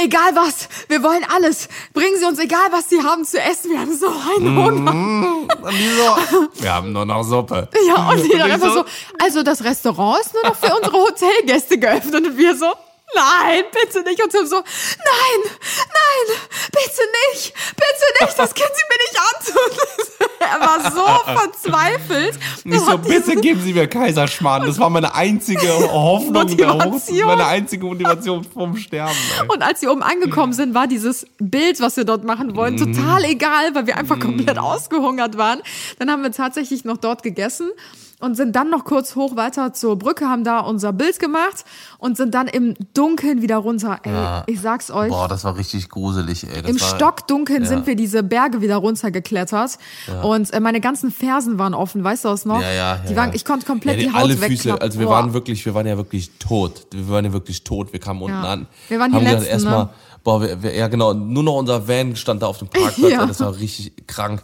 egal 0.04 0.32
was, 0.34 0.68
wir 0.90 1.04
wollen 1.04 1.24
alles. 1.36 1.70
Bringen 1.94 2.18
Sie 2.20 2.26
uns 2.26 2.40
egal 2.40 2.60
was 2.72 2.90
Sie 2.90 3.02
haben 3.02 3.24
zu 3.26 3.40
essen. 3.40 3.72
Wir 3.72 3.80
haben 3.80 3.96
so 3.96 4.08
einen 4.08 4.58
Hunger. 4.58 5.26
Die 5.72 5.90
so, 6.32 6.48
wir 6.64 6.74
haben 6.74 6.92
nur 6.92 7.06
noch 7.06 7.24
Suppe. 7.24 7.70
Ja, 7.88 8.10
und 8.10 8.24
die 8.24 8.38
dann 8.38 8.52
einfach 8.52 8.70
so- 8.70 8.76
so, 8.80 8.86
also 9.24 9.44
das 9.44 9.64
Restaurant 9.64 10.20
ist 10.22 10.34
nur 10.34 10.44
noch 10.52 10.55
für 10.56 10.76
unsere 10.76 10.98
Hotelgäste 10.98 11.78
geöffnet. 11.78 12.16
Und 12.16 12.38
wir 12.38 12.56
so, 12.56 12.74
nein, 13.14 13.64
bitte 13.72 14.04
nicht. 14.04 14.22
Und 14.24 14.32
Tim 14.32 14.46
so, 14.46 14.58
nein, 14.58 15.52
nein, 15.68 16.38
bitte 16.72 17.02
nicht, 17.34 17.54
bitte 17.76 18.26
nicht, 18.26 18.40
das 18.40 18.54
können 18.54 18.72
Sie 18.74 18.84
mir 18.90 19.00
nicht 19.06 19.18
antun. 19.34 20.30
er 20.40 20.60
war 20.60 20.92
so 20.92 21.06
verzweifelt. 21.40 22.40
Ich 22.64 22.72
Er 22.72 22.80
so, 22.80 22.98
bitte 22.98 23.36
geben 23.36 23.62
Sie 23.62 23.74
mir 23.74 23.88
Kaiserschmarrn. 23.88 24.66
Das 24.66 24.80
war 24.80 24.90
meine 24.90 25.14
einzige 25.14 25.70
Hoffnung. 25.92 26.34
Motivation. 26.34 27.26
Meine 27.26 27.46
einzige 27.46 27.86
Motivation 27.86 28.44
vom 28.44 28.76
Sterben. 28.78 29.16
Ey. 29.42 29.48
Und 29.48 29.62
als 29.62 29.82
wir 29.82 29.92
oben 29.92 30.04
angekommen 30.04 30.54
sind, 30.54 30.74
war 30.74 30.88
dieses 30.88 31.26
Bild, 31.40 31.80
was 31.80 31.98
wir 31.98 32.06
dort 32.06 32.24
machen 32.24 32.56
wollen, 32.56 32.78
total 32.78 33.24
egal, 33.26 33.74
weil 33.74 33.88
wir 33.88 33.98
einfach 33.98 34.20
komplett 34.20 34.58
ausgehungert 34.58 35.38
waren. 35.38 35.62
Dann 36.00 36.12
haben 36.12 36.24
wir 36.24 36.32
tatsächlich 36.32 36.86
noch 36.86 36.98
dort 36.98 37.24
gegessen 37.24 37.72
und 38.20 38.36
sind 38.36 38.56
dann 38.56 38.70
noch 38.70 38.86
kurz 38.86 39.16
hoch 39.16 39.36
weiter 39.36 39.74
zur 39.74 39.98
Brücke, 39.98 40.26
haben 40.28 40.44
da 40.44 40.60
unser 40.60 40.94
Bild 40.94 41.20
gemacht 41.20 41.66
und 41.98 42.18
sind 42.18 42.34
dann 42.34 42.48
im 42.48 42.76
Dunkeln 42.94 43.42
wieder 43.42 43.58
runter. 43.58 44.00
Ey, 44.04 44.54
ich 44.54 44.62
sag's 44.62 44.90
euch. 44.90 45.10
Boah, 45.10 45.28
das 45.28 45.44
war 45.44 45.58
richtig 45.58 45.90
gruselig, 45.90 46.44
ey. 46.44 46.62
Das 46.62 46.72
Im 46.72 46.80
war, 46.80 46.88
Stockdunkeln 46.96 47.64
ja. 47.64 47.70
sind 47.70 47.88
wir 47.88 47.96
diese 47.96 48.24
Berge 48.24 48.62
wieder 48.62 48.78
runtergeklettert 48.78 49.78
und 50.24 50.54
äh, 50.54 50.60
meine 50.60 50.82
ganzen 50.82 51.12
Fersen 51.12 51.60
waren 51.60 51.74
offen, 51.74 52.04
weißt 52.04 52.26
du 52.26 52.30
das 52.30 52.46
noch? 52.46 52.62
Ja, 52.62 52.72
ja, 52.72 52.96
die 52.98 53.12
ja, 53.12 53.18
waren, 53.18 53.30
ja. 53.30 53.36
ich 53.36 53.46
konnte 53.46 53.66
komplett 53.66 54.00
ja, 54.00 54.08
die 54.08 54.14
Haut 54.14 54.22
alle 54.24 54.38
Füße, 54.38 54.82
also 54.82 55.00
wir 55.00 55.08
Boah. 55.08 55.14
waren 55.14 55.34
wirklich, 55.34 55.66
wir 55.66 55.74
waren 55.74 55.88
ja 55.88 55.98
wirklich 55.98 56.32
tot. 56.40 56.88
Wir 56.92 57.10
waren 57.10 57.26
ja 57.26 57.34
wirklich 57.34 57.64
tot. 57.64 57.92
Wir 57.94 58.00
kamen 58.00 58.22
unten 58.22 58.38
Ja. 58.38 58.44
an. 58.44 58.68
Wir 58.88 59.00
waren 59.00 59.12
die 59.12 59.18
haben 59.18 59.24
Letzten, 59.26 59.50
erstmal, 59.50 59.84
ne? 59.86 59.90
boah, 60.24 60.42
wir, 60.42 60.64
wir, 60.64 60.76
ja 60.76 60.88
genau, 60.88 61.14
nur 61.14 61.44
noch 61.44 61.56
unser 61.56 61.88
Van 61.88 62.16
stand 62.16 62.42
da 62.42 62.48
auf 62.48 62.60
dem 62.60 62.68
Parkplatz, 62.70 63.12
Ja. 63.12 63.26
das 63.26 63.40
war 63.40 63.56
richtig 63.58 64.08
krank. 64.08 64.42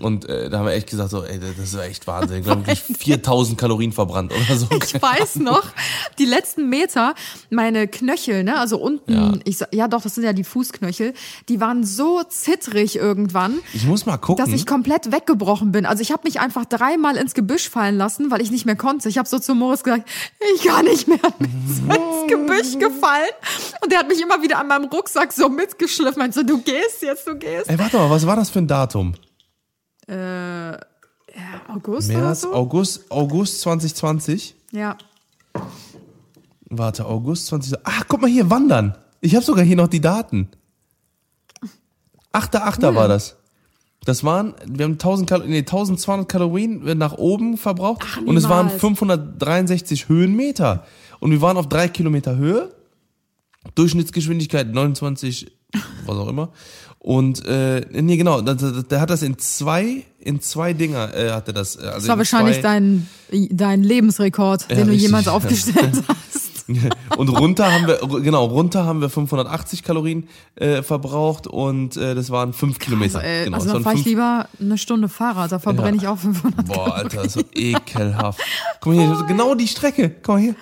Und 0.00 0.28
äh, 0.28 0.50
da 0.50 0.58
haben 0.58 0.66
wir 0.66 0.72
echt 0.72 0.90
gesagt, 0.90 1.10
so, 1.10 1.22
ey, 1.22 1.38
das 1.38 1.72
ist 1.72 1.74
echt 1.80 2.06
Wahnsinn. 2.08 2.44
Wir 2.44 2.50
haben 2.52 2.66
wirklich 2.66 2.80
4000 2.98 3.56
Kalorien 3.56 3.92
verbrannt 3.92 4.32
oder 4.32 4.58
so. 4.58 4.66
Ich 4.70 5.00
weiß 5.00 5.36
noch, 5.36 5.62
die 6.18 6.24
letzten 6.24 6.68
Meter, 6.68 7.14
meine 7.50 7.86
Knöchel, 7.86 8.42
ne, 8.42 8.58
also 8.58 8.78
unten, 8.78 9.12
Ja. 9.12 9.32
ich 9.44 9.58
ja 9.72 9.86
doch, 9.86 10.02
das 10.02 10.16
sind 10.16 10.24
ja 10.24 10.32
die 10.32 10.42
Fußknöchel, 10.42 11.14
die 11.48 11.60
waren 11.60 11.84
so 11.84 12.22
zittrig 12.28 12.96
irgendwann, 12.96 13.58
Ich 13.72 13.84
muss 13.86 14.04
mal 14.04 14.16
gucken. 14.16 14.44
dass 14.44 14.52
ich 14.52 14.66
komplett 14.66 15.12
weggebrochen 15.12 15.70
bin. 15.70 15.86
Also 15.86 16.02
ich 16.02 16.10
habe 16.10 16.22
mich 16.24 16.40
einfach 16.40 16.64
dreimal 16.64 17.16
ins 17.16 17.34
Gebüsch 17.34 17.68
fallen 17.70 17.96
lassen, 17.96 18.32
weil 18.32 18.40
ich 18.42 18.50
nicht 18.50 18.66
mehr 18.66 18.76
konnte. 18.76 19.08
Ich 19.08 19.18
habe 19.18 19.28
so 19.28 19.38
zu 19.38 19.54
Moritz 19.54 19.84
gesagt, 19.84 20.08
ich 20.56 20.62
kann 20.64 20.84
nicht 20.86 21.06
mehr 21.06 21.18
ins 21.38 22.28
Gebüsch 22.28 22.78
gefallen. 22.78 23.30
Und 23.82 23.92
der 23.92 24.00
hat 24.00 24.08
mich 24.08 24.20
immer 24.20 24.42
wieder 24.42 24.58
an 24.58 24.66
meinem 24.66 24.86
Rucksack 24.86 25.32
so 25.32 25.48
mitgeschliffen. 25.48 26.18
Meinte 26.18 26.40
so, 26.40 26.44
du 26.44 26.58
gehst 26.62 27.02
jetzt, 27.02 27.26
du 27.28 27.36
gehst. 27.36 27.68
Ey, 27.70 27.78
warte 27.78 27.96
mal, 27.96 28.10
was 28.10 28.26
war 28.26 28.34
das 28.36 28.50
für 28.50 28.58
ein 28.58 28.66
Datum? 28.66 29.14
August 31.68 32.10
oder 32.10 32.18
März, 32.20 32.40
so? 32.42 32.52
August, 32.52 33.10
August 33.10 33.60
2020. 33.62 34.54
Ja. 34.72 34.96
Warte, 36.66 37.06
August 37.06 37.46
20. 37.46 37.78
Ach, 37.84 38.04
guck 38.08 38.20
mal 38.20 38.30
hier, 38.30 38.50
wandern. 38.50 38.96
Ich 39.20 39.34
habe 39.34 39.44
sogar 39.44 39.64
hier 39.64 39.76
noch 39.76 39.88
die 39.88 40.00
Daten. 40.00 40.48
8.8. 42.32 42.94
war 42.94 43.08
das. 43.08 43.36
Das 44.04 44.22
waren, 44.22 44.54
wir 44.66 44.84
haben 44.84 44.92
1000 44.92 45.28
Kal 45.28 45.44
nee, 45.46 45.58
1200 45.58 46.28
Kalorien 46.28 46.98
nach 46.98 47.14
oben 47.14 47.56
verbraucht 47.56 48.04
Ach, 48.06 48.18
und 48.18 48.36
es 48.36 48.48
waren 48.48 48.66
niemals. 48.66 48.80
563 48.80 50.08
Höhenmeter. 50.08 50.84
Und 51.20 51.30
wir 51.30 51.40
waren 51.40 51.56
auf 51.56 51.68
drei 51.68 51.88
Kilometer 51.88 52.36
Höhe. 52.36 52.74
Durchschnittsgeschwindigkeit 53.74 54.68
29, 54.68 55.50
was 56.04 56.16
auch 56.16 56.28
immer. 56.28 56.50
Und 57.04 57.44
äh, 57.44 57.82
nee, 57.92 58.16
genau, 58.16 58.40
der, 58.40 58.54
der, 58.54 58.98
hat 59.02 59.10
das 59.10 59.20
in 59.20 59.36
zwei, 59.36 60.04
in 60.20 60.40
zwei 60.40 60.72
Dinger, 60.72 61.14
äh, 61.14 61.32
hat 61.32 61.46
er 61.48 61.52
das. 61.52 61.76
äh, 61.76 61.80
Also 61.80 61.92
Das 61.98 62.08
war 62.08 62.14
in 62.14 62.18
wahrscheinlich 62.18 62.60
dein, 62.62 63.06
dein 63.50 63.82
Lebensrekord, 63.82 64.70
den 64.70 64.78
du 64.78 64.82
richtig, 64.84 65.02
jemals 65.02 65.26
ja. 65.26 65.32
aufgestellt 65.32 66.02
hast. 66.08 66.64
und 67.18 67.28
runter 67.28 67.70
haben 67.70 67.86
wir, 67.86 67.98
genau, 68.22 68.46
runter 68.46 68.86
haben 68.86 69.02
wir 69.02 69.10
580 69.10 69.82
Kalorien 69.82 70.28
äh, 70.56 70.82
verbraucht 70.82 71.46
und 71.46 71.94
äh, 71.98 72.14
das 72.14 72.30
waren 72.30 72.54
fünf 72.54 72.78
Kilometer. 72.78 73.18
Also, 73.18 73.28
ey, 73.28 73.44
genau, 73.44 73.56
also 73.58 73.66
das 73.66 73.72
da 73.72 73.74
waren 73.74 73.82
fahre 73.84 73.96
ich 73.98 74.04
lieber 74.06 74.48
eine 74.58 74.78
Stunde 74.78 75.10
Fahrrad, 75.10 75.52
da 75.52 75.58
verbrenne 75.58 75.98
Ja. 75.98 76.02
ich 76.04 76.08
auch 76.08 76.18
500 76.18 76.66
Boah, 76.66 76.94
Alter, 76.94 77.16
das 77.18 77.26
ist 77.26 77.32
so 77.34 77.42
ekelhaft. 77.54 78.40
Guck 78.80 78.94
mal 78.94 79.04
hier, 79.14 79.24
genau 79.26 79.54
die 79.54 79.68
Strecke. 79.68 80.08
Guck 80.22 80.36
mal 80.36 80.40
hier. 80.40 80.54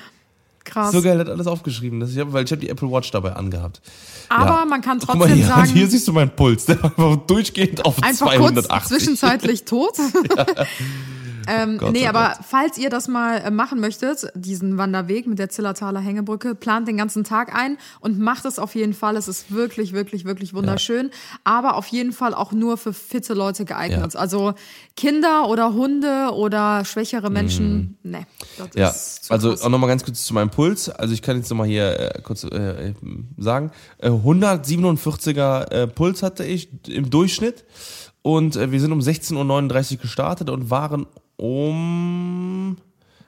Krass. 0.73 0.93
So 0.93 1.03
geil, 1.03 1.18
hat 1.18 1.29
alles 1.29 1.47
aufgeschrieben. 1.47 2.01
Das 2.01 2.11
ich 2.12 2.18
hab, 2.18 2.33
weil 2.33 2.45
ich 2.45 2.51
habe 2.51 2.61
die 2.61 2.68
Apple 2.70 2.91
Watch 2.91 3.11
dabei 3.11 3.35
angehabt. 3.35 3.83
Aber 4.31 4.61
Ja. 4.61 4.64
man 4.64 4.81
kann 4.81 4.99
Guck 5.01 5.09
mal 5.09 5.18
trotzdem 5.18 5.37
hier, 5.37 5.47
sagen, 5.47 5.70
hier 5.70 5.87
siehst 5.87 6.09
du 6.09 6.12
meinen 6.14 6.31
Puls. 6.35 6.64
Der 6.64 6.83
war 6.83 6.91
einfach 6.99 7.16
durchgehend 7.27 7.85
auf 7.85 8.03
einfach 8.03 8.33
280. 8.33 8.68
kurz 8.70 8.89
zwischenzeitlich 8.89 9.64
tot. 9.64 9.93
ähm, 11.49 11.78
Gott 11.78 11.93
nee, 11.93 12.03
sei 12.03 12.09
aber 12.09 12.20
Dank. 12.34 12.38
falls 12.49 12.78
ihr 12.78 12.90
das 12.90 13.09
mal 13.09 13.38
äh, 13.38 13.51
machen 13.51 13.80
möchtet, 13.80 14.26
diesen 14.34 14.78
Wanderweg 14.78 15.26
mit 15.26 15.38
der 15.38 15.49
Zillertaler 15.49 16.01
Hängebrücke, 16.01 16.55
plant 16.55 16.88
den 16.88 16.97
ganzen 16.97 17.24
Tag 17.24 17.55
ein 17.55 17.78
und 18.01 18.18
macht 18.18 18.45
es 18.45 18.59
auf 18.59 18.74
jeden 18.74 18.95
Fall. 18.95 19.16
Es 19.16 19.28
ist 19.28 19.53
wirklich, 19.53 19.93
wirklich, 19.93 20.24
wirklich 20.24 20.55
wunderschön. 20.55 21.11
Aber 21.45 21.76
auf 21.76 21.86
jeden 21.88 22.12
Fall 22.12 22.34
auch 22.34 22.53
nur 22.53 22.76
für 22.76 22.93
fitte 22.93 23.34
Leute 23.34 23.64
geeignet. 23.64 24.14
Ja. 24.14 24.20
Also 24.20 24.55
Kinder 24.97 25.49
oder 25.49 25.72
Hunde 25.74 26.30
oder 26.34 26.84
schwächere 26.84 27.30
Menschen, 27.30 27.99
nee. 28.03 28.26
Das 28.59 28.66
Mhm. 28.74 28.80
Ja, 28.80 28.88
ist 28.88 29.24
zu 29.24 29.32
also 29.32 29.51
krass. 29.51 29.62
auch 29.62 29.68
nochmal 29.68 29.88
ganz 29.88 30.05
kurz 30.05 30.24
zu 30.24 30.34
meinem 30.34 30.51
Puls. 30.51 30.88
Also 30.88 31.14
ich 31.14 31.22
kann 31.22 31.36
jetzt 31.36 31.51
nochmal 31.51 31.66
hier 31.66 32.14
äh, 32.16 32.20
kurz 32.22 32.45
äh, 32.45 32.88
äh, 32.88 32.95
sagen. 33.38 33.70
Äh, 33.99 34.11
147er 34.11 35.70
äh, 35.70 35.86
Puls 35.86 36.22
hatte 36.22 36.45
ich 36.45 36.68
im 36.88 37.11
Durchschnitt. 37.11 37.64
Und 38.22 38.55
äh, 38.57 38.70
wir 38.70 38.80
sind 38.80 38.93
um 38.93 39.01
16.39 39.01 39.93
Uhr 39.93 39.99
gestartet 40.03 40.49
und 40.51 40.70
waren 40.70 41.07
um 41.43 42.76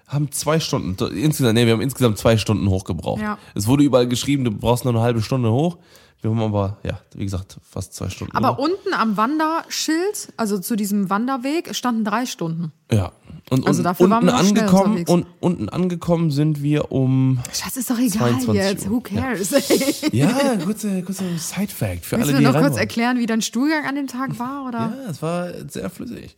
haben 0.06 0.30
zwei 0.30 0.60
Stunden, 0.60 0.96
insgesamt, 1.16 1.54
nee, 1.54 1.66
wir 1.66 1.72
haben 1.72 1.80
insgesamt 1.80 2.18
zwei 2.18 2.36
Stunden 2.36 2.68
hochgebraucht. 2.68 3.20
Ja. 3.20 3.38
Es 3.54 3.66
wurde 3.66 3.82
überall 3.82 4.06
geschrieben, 4.06 4.44
du 4.44 4.52
brauchst 4.52 4.84
nur 4.84 4.94
eine 4.94 5.02
halbe 5.02 5.22
Stunde 5.22 5.50
hoch. 5.50 5.78
Wir 6.20 6.30
haben 6.30 6.40
aber, 6.40 6.78
ja, 6.84 7.00
wie 7.14 7.24
gesagt, 7.24 7.58
fast 7.68 7.94
zwei 7.94 8.08
Stunden. 8.08 8.34
Aber 8.34 8.56
hoch. 8.56 8.58
unten 8.58 8.94
am 8.94 9.16
Wanderschild, 9.16 10.32
also 10.36 10.58
zu 10.58 10.76
diesem 10.76 11.10
Wanderweg, 11.10 11.74
standen 11.74 12.04
drei 12.04 12.26
Stunden. 12.26 12.72
ja. 12.90 13.12
Und, 13.50 13.66
Also 13.66 13.82
unten 13.82 14.24
noch 14.24 14.42
schnell 14.42 14.62
angekommen 14.62 15.04
und 15.06 15.26
unten 15.40 15.68
angekommen 15.68 16.30
sind 16.30 16.62
wir 16.62 16.90
um 16.92 17.40
Schatz, 17.52 17.76
ist 17.76 17.90
doch 17.90 17.98
egal 17.98 18.40
22 18.40 18.54
jetzt. 18.54 18.86
Uhr. 18.86 18.92
Who 18.92 19.00
cares? 19.00 19.50
Ja, 20.12 20.56
kurzer 20.64 21.02
kurze 21.02 21.24
Side-Fact 21.36 22.06
für 22.06 22.16
Willst 22.16 22.30
alle, 22.30 22.32
du 22.32 22.38
die 22.38 22.44
mir 22.46 22.52
noch 22.52 22.54
rein 22.54 22.62
kurz 22.62 22.78
erklären, 22.78 23.18
wie 23.18 23.26
dein 23.26 23.42
Stuhlgang 23.42 23.84
an 23.84 23.96
dem 23.96 24.06
Tag 24.06 24.38
war? 24.38 24.66
Oder? 24.66 24.78
Ja, 24.78 25.10
es 25.10 25.20
war 25.20 25.50
sehr 25.68 25.90
flüssig. 25.90 26.34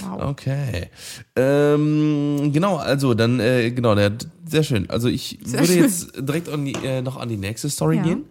Wow. 0.00 0.30
Okay. 0.30 0.88
Ähm, 1.36 2.50
genau, 2.52 2.76
also 2.76 3.14
dann, 3.14 3.40
äh, 3.40 3.70
genau, 3.70 3.94
der, 3.94 4.12
sehr 4.46 4.62
schön. 4.62 4.88
Also 4.90 5.08
ich 5.08 5.38
Sehr 5.44 5.60
würde 5.60 5.72
schön. 5.72 5.82
jetzt 5.82 6.12
direkt 6.18 6.48
an 6.48 6.64
die, 6.64 6.74
äh, 6.84 7.02
noch 7.02 7.16
an 7.16 7.28
die 7.28 7.36
nächste 7.36 7.68
Story 7.70 7.96
Ja. 7.96 8.02
gehen. 8.02 8.24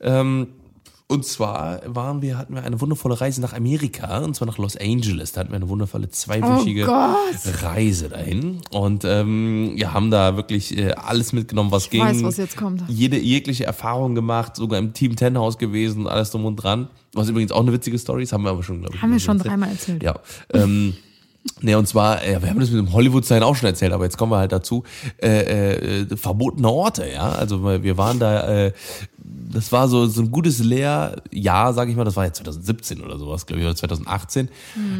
Ähm, 0.00 0.48
und 1.08 1.26
zwar 1.26 1.82
waren 1.84 2.22
wir, 2.22 2.38
hatten 2.38 2.54
wir 2.54 2.62
eine 2.62 2.80
wundervolle 2.80 3.20
Reise 3.20 3.42
nach 3.42 3.52
Amerika, 3.52 4.18
und 4.20 4.34
zwar 4.34 4.46
nach 4.48 4.56
Los 4.56 4.78
Angeles. 4.78 5.32
Da 5.32 5.40
hatten 5.40 5.50
wir 5.50 5.56
eine 5.56 5.68
wundervolle 5.68 6.08
zweiwöchige 6.08 6.86
Oh. 6.88 7.14
Reise 7.62 8.08
dahin. 8.08 8.60
Und 8.70 9.04
ähm, 9.04 9.72
ja, 9.76 9.92
haben 9.92 10.10
da 10.10 10.36
wirklich 10.36 10.74
äh, 10.78 10.92
alles 10.92 11.34
mitgenommen, 11.34 11.70
was 11.70 11.90
ging. 11.90 12.00
weiß, 12.02 12.22
was 12.24 12.38
jetzt 12.38 12.56
kommt. 12.56 12.82
Jede 12.88 13.18
jegliche 13.18 13.64
Erfahrung 13.64 14.14
gemacht, 14.14 14.56
sogar 14.56 14.78
im 14.78 14.94
Team 14.94 15.14
Ten 15.16 15.36
Haus 15.36 15.58
gewesen, 15.58 16.06
alles 16.06 16.30
drum 16.30 16.46
und 16.46 16.56
dran. 16.56 16.88
Was 17.14 17.28
übrigens 17.28 17.52
auch 17.52 17.60
eine 17.60 17.72
witzige 17.72 17.98
Story 17.98 18.22
ist, 18.22 18.32
haben 18.32 18.44
wir 18.44 18.50
aber 18.50 18.62
schon, 18.62 18.80
glaube 18.80 18.94
ich. 18.96 19.02
Haben 19.02 19.12
wir 19.12 19.20
schon 19.20 19.38
dreimal 19.38 19.70
erzählt. 19.70 20.02
Ja. 20.02 20.14
Ähm, 20.52 20.94
Ne, 21.60 21.76
und 21.76 21.86
zwar, 21.86 22.24
äh, 22.24 22.40
wir 22.40 22.50
haben 22.50 22.60
das 22.60 22.70
mit 22.70 22.78
dem 22.78 22.92
Hollywood-Sein 22.92 23.42
auch 23.42 23.56
schon 23.56 23.68
erzählt, 23.68 23.92
aber 23.92 24.04
jetzt 24.04 24.16
kommen 24.16 24.30
wir 24.32 24.38
halt 24.38 24.52
dazu, 24.52 24.84
äh, 25.20 26.02
äh, 26.02 26.16
verbotene 26.16 26.68
Orte, 26.68 27.10
ja. 27.12 27.30
Also 27.30 27.64
wir 27.64 27.98
waren 27.98 28.18
da, 28.18 28.66
äh, 28.66 28.72
das 29.52 29.70
war 29.72 29.88
so, 29.88 30.06
so 30.06 30.22
ein 30.22 30.30
gutes 30.30 30.58
Lehrjahr, 30.60 31.72
sage 31.74 31.90
ich 31.90 31.96
mal, 31.96 32.04
das 32.04 32.16
war 32.16 32.24
jetzt 32.24 32.38
2017 32.38 33.00
oder 33.02 33.18
sowas, 33.18 33.46
glaube 33.46 33.60
ich, 33.60 33.66
oder 33.66 33.76
2018. 33.76 34.48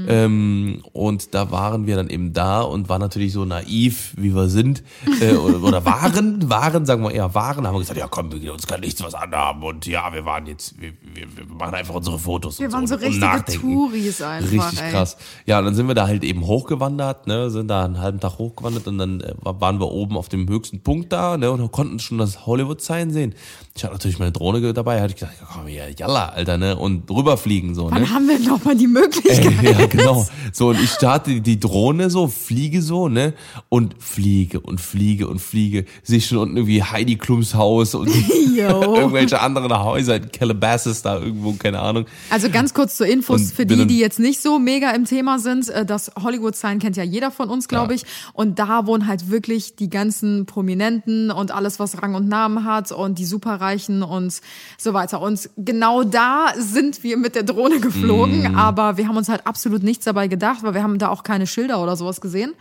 Ähm, 0.08 0.82
und 0.92 1.34
da 1.34 1.50
waren 1.50 1.86
wir 1.86 1.96
dann 1.96 2.08
eben 2.10 2.32
da 2.32 2.62
und 2.62 2.88
waren 2.88 3.00
natürlich 3.00 3.32
so 3.32 3.44
naiv, 3.44 4.14
wie 4.16 4.34
wir 4.34 4.48
sind, 4.48 4.82
äh, 5.20 5.34
oder, 5.34 5.62
oder 5.62 5.84
waren, 5.84 6.48
waren, 6.50 6.86
sagen 6.86 7.02
wir 7.02 7.12
eher 7.12 7.34
waren, 7.34 7.66
haben 7.66 7.74
wir 7.74 7.80
gesagt, 7.80 7.98
ja 7.98 8.08
komm, 8.08 8.32
wir- 8.32 8.52
uns 8.52 8.66
kann 8.66 8.80
nichts 8.80 9.02
was 9.02 9.14
anhaben 9.14 9.62
und 9.62 9.86
ja, 9.86 10.12
wir 10.12 10.24
waren 10.24 10.46
jetzt, 10.46 10.80
wir, 10.80 10.92
wir, 11.14 11.26
wir 11.36 11.46
machen 11.54 11.74
einfach 11.74 11.94
unsere 11.94 12.18
Fotos 12.18 12.58
Wir 12.58 12.66
und 12.66 12.72
waren 12.72 12.86
so 12.86 12.94
und 12.96 13.02
richtige. 13.02 13.44
Touris 13.60 14.20
einfach, 14.20 14.50
Richtig 14.52 14.80
ey. 14.82 14.90
krass. 14.90 15.16
Ja, 15.46 15.58
und 15.60 15.64
dann 15.66 15.74
sind 15.74 15.88
wir 15.88 15.94
da 15.94 16.06
halt 16.06 16.24
eben 16.24 16.46
hochgewandert, 16.46 17.26
ne, 17.26 17.50
sind 17.50 17.68
da 17.68 17.84
einen 17.84 17.98
halben 18.00 18.20
Tag 18.20 18.38
hochgewandert 18.38 18.86
und 18.86 18.98
dann 18.98 19.20
äh, 19.20 19.32
waren 19.42 19.80
wir 19.80 19.90
oben 19.90 20.16
auf 20.16 20.28
dem 20.28 20.48
höchsten 20.48 20.80
Punkt 20.82 21.12
da, 21.12 21.36
ne, 21.36 21.50
und 21.50 21.70
konnten 21.72 21.98
schon 21.98 22.18
das 22.18 22.44
Hollywood-Sign 22.46 23.10
sehen. 23.10 23.34
Ich 23.74 23.84
hatte 23.84 23.94
natürlich 23.94 24.18
meine 24.18 24.32
Drohne 24.42 24.72
dabei, 24.72 25.00
hatte 25.00 25.14
ich 25.14 25.20
ja, 25.20 25.28
komm 25.52 25.68
hier, 25.68 25.88
jalla, 25.96 26.30
Alter, 26.30 26.58
ne, 26.58 26.76
und 26.76 27.08
rüberfliegen, 27.08 27.76
so, 27.76 27.88
ne. 27.88 27.94
Wann 27.94 28.10
haben 28.10 28.28
wir 28.28 28.40
noch 28.40 28.64
mal 28.64 28.74
die 28.74 28.88
Möglichkeit? 28.88 29.46
Ey, 29.62 29.72
ja, 29.80 29.86
genau. 29.86 30.26
So, 30.52 30.70
und 30.70 30.82
ich 30.82 30.90
starte 30.90 31.40
die 31.40 31.60
Drohne 31.60 32.10
so, 32.10 32.26
fliege 32.26 32.82
so, 32.82 33.08
ne? 33.08 33.34
Und 33.68 33.94
fliege 34.02 34.58
und 34.58 34.80
fliege 34.80 35.28
und 35.28 35.38
fliege. 35.40 35.84
Sehe 36.02 36.20
schon 36.20 36.38
unten 36.38 36.56
irgendwie 36.56 36.82
Heidi 36.82 37.16
Klums 37.16 37.54
Haus 37.54 37.94
und 37.94 38.08
irgendwelche 38.56 39.40
anderen 39.40 39.72
Häuser 39.78 40.16
in 40.16 40.32
Calabasas 40.32 41.02
da 41.02 41.18
irgendwo, 41.20 41.52
keine 41.52 41.78
Ahnung. 41.78 42.06
Also 42.30 42.50
ganz 42.50 42.74
kurz 42.74 42.96
zur 42.96 43.06
Infos 43.06 43.42
Und 43.42 43.52
für 43.52 43.64
die, 43.64 43.86
die 43.86 43.98
jetzt 43.98 44.18
nicht 44.18 44.42
so 44.42 44.58
mega 44.58 44.90
im 44.90 45.04
Thema 45.04 45.38
sind. 45.38 45.68
äh, 45.68 45.86
Das 45.86 46.10
Hollywood-Sign 46.20 46.80
kennt 46.80 46.96
ja 46.96 47.04
jeder 47.04 47.30
von 47.30 47.48
uns, 47.48 47.68
glaube 47.68 47.92
Ja. 47.92 47.96
ich. 48.00 48.04
Und 48.32 48.58
da 48.58 48.86
wohnen 48.86 49.06
halt 49.06 49.30
wirklich 49.30 49.76
die 49.76 49.88
ganzen 49.88 50.46
Prominenten 50.46 51.30
und 51.30 51.52
alles, 51.52 51.78
was 51.78 52.02
Rang 52.02 52.14
und 52.16 52.28
Namen 52.28 52.64
hat 52.64 52.90
und 52.90 53.18
die 53.20 53.24
Superreichen 53.24 54.02
und 54.02 54.31
so 54.78 54.94
weiter. 54.94 55.20
Und 55.20 55.50
genau 55.56 56.04
da 56.04 56.46
sind 56.56 57.02
wir 57.02 57.16
mit 57.16 57.34
der 57.34 57.42
Drohne 57.42 57.80
geflogen, 57.80 58.50
Mhm. 58.52 58.54
aber 58.56 58.96
wir 58.96 59.06
haben 59.08 59.16
uns 59.16 59.28
halt 59.28 59.46
absolut 59.46 59.82
nichts 59.82 60.04
dabei 60.04 60.28
gedacht, 60.28 60.62
weil 60.62 60.74
wir 60.74 60.82
haben 60.82 60.98
da 60.98 61.08
auch 61.08 61.22
keine 61.24 61.46
Schilder 61.46 61.82
oder 61.82 61.96
sowas 61.96 62.20
gesehen. 62.20 62.52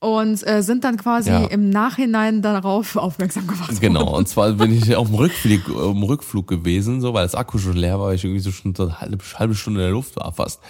und 0.00 0.46
äh, 0.46 0.62
sind 0.62 0.84
dann 0.84 0.96
quasi 0.96 1.28
Ja. 1.30 1.46
im 1.46 1.70
Nachhinein 1.70 2.40
darauf 2.40 2.94
aufmerksam 2.94 3.48
gemacht 3.48 3.66
worden. 3.68 3.80
Genau, 3.80 4.16
und 4.16 4.28
zwar 4.28 4.52
bin 4.52 4.72
ich 4.72 4.94
auf 4.94 5.08
dem 5.08 5.16
Rückflug, 5.16 5.64
dem 5.66 6.02
Rückflug 6.04 6.46
gewesen, 6.46 7.00
so, 7.00 7.14
weil 7.14 7.24
das 7.24 7.34
Akku 7.34 7.58
schon 7.58 7.76
leer 7.76 7.98
war, 7.98 8.06
weil 8.06 8.14
ich 8.14 8.22
irgendwie 8.22 8.40
so 8.40 8.52
schon 8.52 8.76
so 8.76 8.84
eine 8.84 9.00
halbe, 9.00 9.18
halbe 9.34 9.56
Stunde 9.56 9.80
in 9.80 9.86
der 9.86 9.92
Luft 9.92 10.14
war 10.14 10.32
fast. 10.32 10.60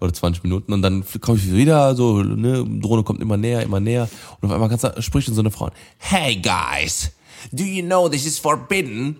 Oder 0.00 0.12
20 0.12 0.42
Minuten. 0.42 0.72
Und 0.72 0.82
dann 0.82 1.04
komme 1.20 1.38
ich 1.38 1.52
wieder, 1.52 1.94
so, 1.94 2.24
ne, 2.24 2.64
Drohne 2.80 3.04
kommt 3.04 3.20
immer 3.20 3.36
näher, 3.36 3.62
immer 3.62 3.78
näher. 3.78 4.08
Und 4.40 4.48
auf 4.48 4.52
einmal 4.52 4.68
ganz, 4.68 4.84
spricht 5.04 5.28
dann 5.28 5.36
so 5.36 5.42
eine 5.42 5.52
Frau 5.52 5.70
Hey 5.98 6.42
guys, 6.42 7.12
do 7.52 7.62
you 7.62 7.84
know 7.84 8.08
this 8.08 8.26
is 8.26 8.40
forbidden? 8.40 9.14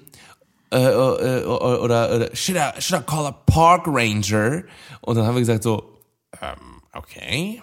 Äh, 0.72 0.78
äh, 0.78 1.40
äh, 1.42 1.44
oder, 1.44 2.14
oder 2.14 2.30
should, 2.34 2.56
I, 2.56 2.80
should 2.80 3.00
I 3.00 3.04
call 3.04 3.26
a 3.26 3.32
park 3.32 3.82
ranger? 3.86 4.62
Und 5.02 5.16
dann 5.16 5.26
haben 5.26 5.34
wir 5.34 5.40
gesagt 5.40 5.62
so, 5.62 5.82
ähm, 6.40 6.80
okay. 6.94 7.60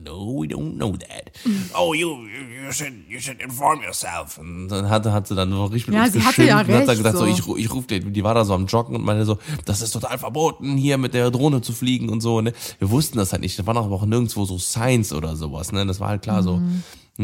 No, 0.00 0.40
we 0.40 0.46
don't 0.46 0.76
know 0.76 0.92
that. 0.96 1.32
Oh, 1.76 1.92
you, 1.92 2.08
you, 2.28 2.70
should, 2.70 2.92
you 3.08 3.18
should 3.18 3.42
inform 3.42 3.82
yourself. 3.82 4.38
Und 4.38 4.68
dann 4.68 4.88
hatte, 4.88 5.12
hat 5.12 5.26
sie 5.26 5.34
dann 5.34 5.50
so 5.50 5.64
richtig 5.64 5.88
mit 5.88 5.96
Ja, 5.96 6.04
uns 6.04 6.12
sie 6.12 6.22
hatte 6.22 6.44
ja 6.44 6.54
und 6.60 6.60
hat 6.60 6.68
dann 6.68 6.76
recht, 6.88 6.98
gesagt, 6.98 7.16
so, 7.16 7.26
so. 7.26 7.56
ich, 7.56 7.64
ich 7.64 7.74
rufe 7.74 7.88
den, 7.88 8.12
die 8.12 8.22
war 8.22 8.34
da 8.34 8.44
so 8.44 8.54
am 8.54 8.66
Joggen 8.66 8.94
und 8.94 9.04
meinte 9.04 9.24
so, 9.24 9.38
das 9.64 9.82
ist 9.82 9.90
total 9.90 10.16
verboten, 10.18 10.76
hier 10.76 10.98
mit 10.98 11.14
der 11.14 11.32
Drohne 11.32 11.62
zu 11.62 11.72
fliegen 11.72 12.10
und 12.10 12.20
so, 12.20 12.40
ne. 12.40 12.52
Wir 12.78 12.90
wussten 12.90 13.18
das 13.18 13.32
halt 13.32 13.42
nicht. 13.42 13.58
Da 13.58 13.66
war 13.66 13.76
aber 13.76 13.96
auch 13.96 14.06
nirgendwo 14.06 14.44
so 14.44 14.56
Science 14.58 15.12
oder 15.12 15.34
sowas, 15.34 15.72
ne. 15.72 15.84
Das 15.84 15.98
war 15.98 16.10
halt 16.10 16.22
klar 16.22 16.44
so 16.44 16.58
Mhm. 16.58 16.82